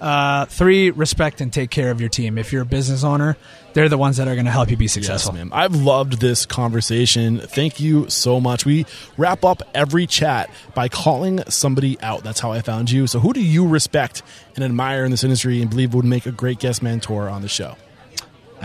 Uh, 0.00 0.44
three, 0.46 0.90
respect 0.90 1.40
and 1.40 1.52
take 1.52 1.70
care 1.70 1.90
of 1.90 2.00
your 2.00 2.10
team. 2.10 2.36
If 2.36 2.52
you're 2.52 2.62
a 2.62 2.66
business 2.66 3.04
owner, 3.04 3.36
they're 3.72 3.88
the 3.88 3.96
ones 3.96 4.16
that 4.18 4.26
are 4.28 4.34
going 4.34 4.44
to 4.44 4.50
help 4.50 4.68
you 4.70 4.76
be 4.76 4.84
Yes, 4.86 4.92
successful. 4.92 5.32
ma'am. 5.32 5.50
I've 5.54 5.74
loved 5.76 6.20
this 6.20 6.44
conversation. 6.44 7.38
Thank 7.38 7.80
you 7.80 8.10
so 8.10 8.40
much. 8.40 8.66
We 8.66 8.84
wrap 9.16 9.44
up 9.44 9.62
every 9.72 10.06
chat 10.06 10.50
by 10.74 10.88
calling 10.88 11.42
somebody 11.48 11.98
out. 12.00 12.22
That's 12.24 12.40
how 12.40 12.52
I 12.52 12.60
found 12.60 12.90
you. 12.90 13.06
So, 13.06 13.20
who 13.20 13.32
do 13.32 13.40
you 13.42 13.66
respect 13.66 14.22
and 14.56 14.64
admire 14.64 15.04
in 15.04 15.10
this 15.12 15.24
industry 15.24 15.62
and 15.62 15.70
believe 15.70 15.94
would 15.94 16.04
make 16.04 16.26
a 16.26 16.32
great 16.32 16.58
guest 16.58 16.82
mentor 16.82 17.28
on 17.30 17.40
the 17.40 17.48
show? 17.48 17.76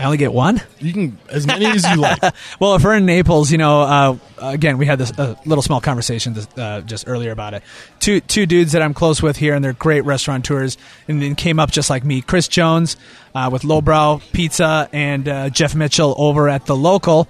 I 0.00 0.04
only 0.04 0.16
get 0.16 0.32
one. 0.32 0.62
You 0.78 0.94
can 0.94 1.18
as 1.28 1.46
many 1.46 1.66
as 1.66 1.84
you 1.84 1.96
like. 1.96 2.18
Well, 2.58 2.74
if 2.74 2.82
we're 2.84 2.94
in 2.94 3.04
Naples, 3.04 3.52
you 3.52 3.58
know, 3.58 3.82
uh, 3.82 4.16
again, 4.38 4.78
we 4.78 4.86
had 4.86 4.98
this 4.98 5.12
uh, 5.18 5.34
little 5.44 5.60
small 5.60 5.80
conversation 5.80 6.32
this, 6.32 6.48
uh, 6.56 6.80
just 6.80 7.06
earlier 7.06 7.32
about 7.32 7.52
it. 7.52 7.62
Two 7.98 8.20
two 8.20 8.46
dudes 8.46 8.72
that 8.72 8.80
I'm 8.80 8.94
close 8.94 9.20
with 9.22 9.36
here, 9.36 9.54
and 9.54 9.62
they're 9.62 9.74
great 9.74 10.06
restaurateurs, 10.06 10.78
and 11.06 11.20
then 11.20 11.34
came 11.34 11.60
up 11.60 11.70
just 11.70 11.90
like 11.90 12.02
me. 12.02 12.22
Chris 12.22 12.48
Jones 12.48 12.96
uh, 13.34 13.50
with 13.52 13.62
Lowbrow 13.62 14.22
Pizza, 14.32 14.88
and 14.92 15.28
uh, 15.28 15.50
Jeff 15.50 15.74
Mitchell 15.74 16.14
over 16.16 16.48
at 16.48 16.64
the 16.64 16.74
local. 16.76 17.28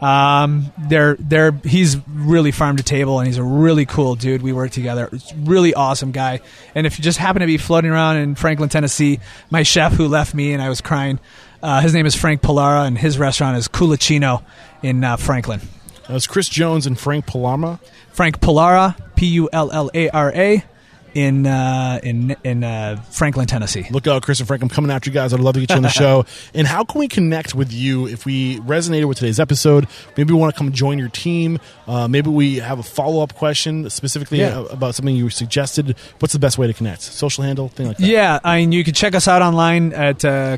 Um, 0.00 0.72
they're 0.88 1.16
they're 1.18 1.52
he's 1.64 1.96
really 2.08 2.52
farm 2.52 2.76
to 2.76 2.84
table, 2.84 3.18
and 3.18 3.26
he's 3.26 3.38
a 3.38 3.44
really 3.44 3.84
cool 3.86 4.14
dude. 4.14 4.42
We 4.42 4.52
work 4.52 4.70
together. 4.70 5.08
It's 5.12 5.34
really 5.34 5.74
awesome 5.74 6.12
guy. 6.12 6.40
And 6.74 6.86
if 6.86 6.98
you 6.98 7.04
just 7.04 7.18
happen 7.18 7.40
to 7.40 7.46
be 7.46 7.56
floating 7.56 7.90
around 7.90 8.18
in 8.18 8.36
Franklin, 8.36 8.68
Tennessee, 8.68 9.18
my 9.50 9.64
chef 9.64 9.92
who 9.92 10.06
left 10.06 10.34
me 10.34 10.52
and 10.52 10.62
I 10.62 10.68
was 10.68 10.80
crying. 10.80 11.18
Uh, 11.62 11.80
his 11.80 11.94
name 11.94 12.06
is 12.06 12.14
Frank 12.16 12.42
Pullara, 12.42 12.86
and 12.86 12.98
his 12.98 13.18
restaurant 13.18 13.56
is 13.56 13.68
Culaccino 13.68 14.42
in 14.82 15.04
uh, 15.04 15.16
Franklin. 15.16 15.60
That's 16.08 16.26
Chris 16.26 16.48
Jones 16.48 16.86
and 16.86 16.98
Frank 16.98 17.26
Palama. 17.26 17.78
Frank 18.10 18.40
Pullara, 18.40 18.96
P 19.14 19.26
U 19.26 19.48
L 19.52 19.70
L 19.70 19.88
A 19.94 20.10
R 20.10 20.32
A, 20.34 20.64
in 21.14 21.46
uh, 21.46 22.00
in 22.02 22.34
in 22.44 22.64
uh, 22.64 22.96
Franklin, 23.10 23.46
Tennessee. 23.46 23.86
Look 23.90 24.06
out, 24.06 24.22
Chris 24.22 24.38
and 24.40 24.46
Frank. 24.46 24.62
I'm 24.62 24.68
coming 24.68 24.90
after 24.90 25.10
you 25.10 25.14
guys. 25.14 25.32
I'd 25.32 25.40
love 25.40 25.54
to 25.54 25.60
get 25.60 25.70
you 25.70 25.76
on 25.76 25.82
the 25.82 25.88
show. 25.88 26.24
And 26.54 26.66
how 26.66 26.84
can 26.84 26.98
we 26.98 27.08
connect 27.08 27.54
with 27.54 27.72
you 27.72 28.06
if 28.06 28.24
we 28.26 28.58
resonated 28.60 29.06
with 29.06 29.18
today's 29.18 29.40
episode? 29.40 29.86
Maybe 30.16 30.32
we 30.32 30.38
want 30.38 30.54
to 30.54 30.58
come 30.58 30.72
join 30.72 30.98
your 30.98 31.08
team. 31.08 31.58
Uh, 31.86 32.08
maybe 32.08 32.30
we 32.30 32.56
have 32.56 32.78
a 32.78 32.82
follow 32.82 33.22
up 33.22 33.34
question 33.34 33.88
specifically 33.90 34.38
Yeah. 34.40 34.64
about 34.70 34.94
something 34.94 35.14
you 35.14 35.30
suggested. 35.30 35.96
What's 36.18 36.32
the 36.32 36.38
best 36.38 36.58
way 36.58 36.66
to 36.66 36.72
connect? 36.72 37.02
Social 37.02 37.44
handle, 37.44 37.68
thing 37.68 37.86
like 37.88 37.96
that. 37.98 38.06
Yeah, 38.06 38.38
I 38.44 38.58
mean, 38.58 38.72
you 38.72 38.84
can 38.84 38.94
check 38.94 39.14
us 39.14 39.26
out 39.28 39.40
online 39.42 39.92
at 39.92 40.24
uh, 40.24 40.56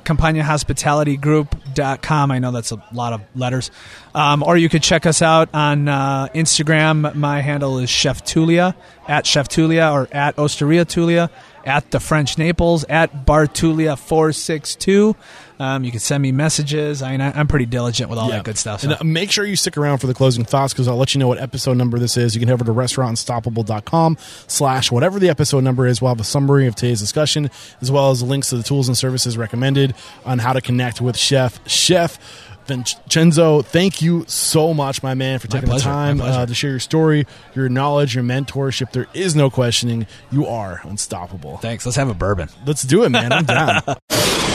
CampaniaHospitalityGroup.com. 1.74 2.30
I 2.30 2.38
know 2.38 2.50
that's 2.50 2.72
a 2.72 2.82
lot 2.92 3.12
of 3.12 3.22
letters. 3.34 3.70
Um, 4.14 4.42
or 4.42 4.56
you 4.56 4.68
could 4.68 4.82
check 4.82 5.06
us 5.06 5.22
out 5.22 5.48
on 5.54 5.88
uh, 5.88 6.28
Instagram. 6.34 7.14
My 7.14 7.40
handle 7.40 7.78
is 7.78 7.90
Chef 7.90 8.24
Tulia, 8.24 8.74
at 9.08 9.26
Chef 9.26 9.48
Tulia, 9.48 9.92
or 9.92 10.08
at 10.12 10.38
Osteria 10.38 10.84
Tulia, 10.84 11.30
at 11.66 11.90
the 11.90 12.00
French 12.00 12.36
Naples, 12.38 12.84
at 12.88 13.24
Bartulia462. 13.26 15.14
Um, 15.60 15.84
you 15.84 15.90
can 15.92 16.00
send 16.00 16.20
me 16.20 16.32
messages. 16.32 17.00
I 17.00 17.12
mean, 17.12 17.20
I, 17.20 17.30
I'm 17.38 17.46
pretty 17.46 17.66
diligent 17.66 18.10
with 18.10 18.18
all 18.18 18.28
Yeah. 18.28 18.36
that 18.36 18.44
good 18.44 18.58
stuff. 18.58 18.82
And 18.82 18.92
so. 18.92 18.98
uh, 19.00 19.04
make 19.04 19.30
sure 19.30 19.44
you 19.44 19.54
stick 19.54 19.76
around 19.76 19.98
for 19.98 20.08
the 20.08 20.14
closing 20.14 20.44
thoughts 20.44 20.72
because 20.72 20.88
I'll 20.88 20.96
let 20.96 21.14
you 21.14 21.20
know 21.20 21.28
what 21.28 21.38
episode 21.40 21.76
number 21.76 21.98
this 21.98 22.16
is. 22.16 22.34
You 22.34 22.40
can 22.40 22.48
head 22.48 22.54
over 22.54 22.64
to 22.64 22.72
restaurantunstoppable.com 22.72 24.16
slash 24.48 24.90
whatever 24.90 25.20
the 25.20 25.28
episode 25.28 25.62
number 25.62 25.86
is. 25.86 26.02
We'll 26.02 26.08
have 26.10 26.20
a 26.20 26.24
summary 26.24 26.66
of 26.66 26.74
today's 26.74 27.00
discussion 27.00 27.50
as 27.80 27.90
well 27.90 28.10
as 28.10 28.20
links 28.22 28.50
to 28.50 28.56
the 28.56 28.64
tools 28.64 28.88
and 28.88 28.96
services 28.98 29.38
recommended 29.38 29.94
on 30.24 30.40
how 30.40 30.52
to 30.54 30.60
connect 30.60 31.00
with 31.00 31.16
Chef. 31.16 31.60
Chef 31.68 32.18
Vincenzo, 32.66 33.62
thank 33.62 34.02
you 34.02 34.24
so 34.26 34.74
much, 34.74 35.02
my 35.02 35.14
man, 35.14 35.38
for 35.38 35.48
taking 35.48 35.68
the 35.68 35.78
time 35.78 36.20
uh, 36.20 36.46
to 36.46 36.54
share 36.54 36.70
your 36.70 36.80
story, 36.80 37.26
your 37.54 37.68
knowledge, 37.68 38.14
your 38.14 38.24
mentorship. 38.24 38.92
There 38.92 39.06
is 39.14 39.34
no 39.36 39.50
questioning. 39.50 40.06
You 40.30 40.46
are 40.46 40.80
unstoppable. 40.84 41.58
Thanks. 41.58 41.84
Let's 41.84 41.96
have 41.96 42.08
a 42.08 42.14
bourbon. 42.14 42.48
Let's 42.66 42.82
do 42.82 43.04
it, 43.04 43.10
man. 43.10 43.32
I'm 43.32 43.44
down. 43.44 43.82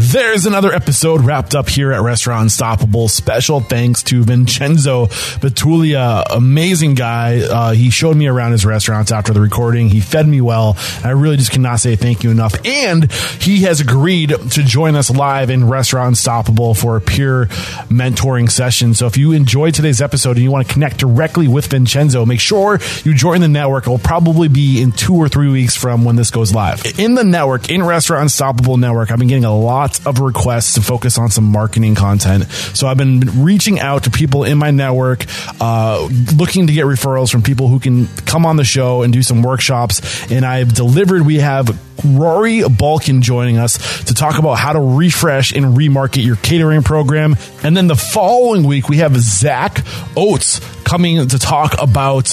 There's 0.00 0.46
another 0.46 0.72
episode 0.72 1.22
wrapped 1.22 1.56
up 1.56 1.68
here 1.68 1.92
at 1.92 2.00
Restaurant 2.02 2.42
Unstoppable. 2.42 3.08
Special 3.08 3.58
thanks 3.58 4.04
to 4.04 4.22
Vincenzo 4.22 5.06
Betulia, 5.06 6.22
amazing 6.30 6.94
guy. 6.94 7.40
Uh, 7.40 7.72
he 7.72 7.90
showed 7.90 8.16
me 8.16 8.28
around 8.28 8.52
his 8.52 8.64
restaurants 8.64 9.10
after 9.10 9.32
the 9.32 9.40
recording. 9.40 9.88
He 9.88 9.98
fed 9.98 10.28
me 10.28 10.40
well. 10.40 10.76
I 11.02 11.10
really 11.10 11.36
just 11.36 11.50
cannot 11.50 11.80
say 11.80 11.96
thank 11.96 12.22
you 12.22 12.30
enough. 12.30 12.54
And 12.64 13.10
he 13.40 13.62
has 13.62 13.80
agreed 13.80 14.28
to 14.28 14.62
join 14.62 14.94
us 14.94 15.10
live 15.10 15.50
in 15.50 15.68
Restaurant 15.68 16.10
Unstoppable 16.10 16.74
for 16.74 16.96
a 16.96 17.00
peer 17.00 17.46
mentoring 17.90 18.48
session. 18.48 18.94
So 18.94 19.08
if 19.08 19.16
you 19.16 19.32
enjoyed 19.32 19.74
today's 19.74 20.00
episode 20.00 20.36
and 20.36 20.44
you 20.44 20.52
want 20.52 20.68
to 20.68 20.72
connect 20.72 20.98
directly 20.98 21.48
with 21.48 21.66
Vincenzo, 21.66 22.24
make 22.24 22.38
sure 22.38 22.78
you 23.02 23.14
join 23.14 23.40
the 23.40 23.48
network. 23.48 23.88
It 23.88 23.90
will 23.90 23.98
probably 23.98 24.46
be 24.46 24.80
in 24.80 24.92
two 24.92 25.16
or 25.16 25.28
three 25.28 25.50
weeks 25.50 25.76
from 25.76 26.04
when 26.04 26.14
this 26.14 26.30
goes 26.30 26.54
live. 26.54 26.84
In 27.00 27.16
the 27.16 27.24
network, 27.24 27.68
in 27.68 27.82
Restaurant 27.82 28.22
Unstoppable 28.22 28.76
Network, 28.76 29.10
I've 29.10 29.18
been 29.18 29.26
getting 29.26 29.44
a 29.44 29.58
lot 29.58 29.87
of 30.06 30.20
requests 30.20 30.74
to 30.74 30.82
focus 30.82 31.18
on 31.18 31.30
some 31.30 31.44
marketing 31.44 31.94
content. 31.94 32.44
So 32.50 32.86
I've 32.86 32.96
been 32.96 33.20
reaching 33.42 33.80
out 33.80 34.04
to 34.04 34.10
people 34.10 34.44
in 34.44 34.58
my 34.58 34.70
network, 34.70 35.24
uh, 35.60 36.08
looking 36.36 36.66
to 36.66 36.72
get 36.72 36.84
referrals 36.84 37.30
from 37.30 37.42
people 37.42 37.68
who 37.68 37.80
can 37.80 38.06
come 38.24 38.46
on 38.46 38.56
the 38.56 38.64
show 38.64 39.02
and 39.02 39.12
do 39.12 39.22
some 39.22 39.42
workshops. 39.42 40.30
And 40.30 40.44
I've 40.44 40.74
delivered. 40.74 41.24
We 41.26 41.36
have 41.36 41.68
Rory 42.04 42.60
Balkin 42.60 43.22
joining 43.22 43.58
us 43.58 44.04
to 44.04 44.14
talk 44.14 44.38
about 44.38 44.54
how 44.54 44.72
to 44.72 44.80
refresh 44.80 45.52
and 45.52 45.76
remarket 45.76 46.24
your 46.24 46.36
catering 46.36 46.82
program. 46.82 47.36
And 47.62 47.76
then 47.76 47.86
the 47.86 47.96
following 47.96 48.64
week, 48.64 48.88
we 48.88 48.98
have 48.98 49.16
Zach 49.16 49.84
Oates 50.16 50.60
coming 50.88 51.28
to 51.28 51.38
talk 51.38 51.74
about 51.80 52.24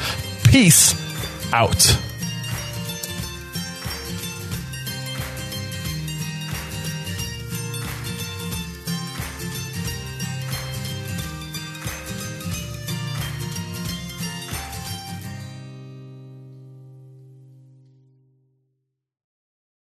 peace 0.44 0.94
out 1.54 1.98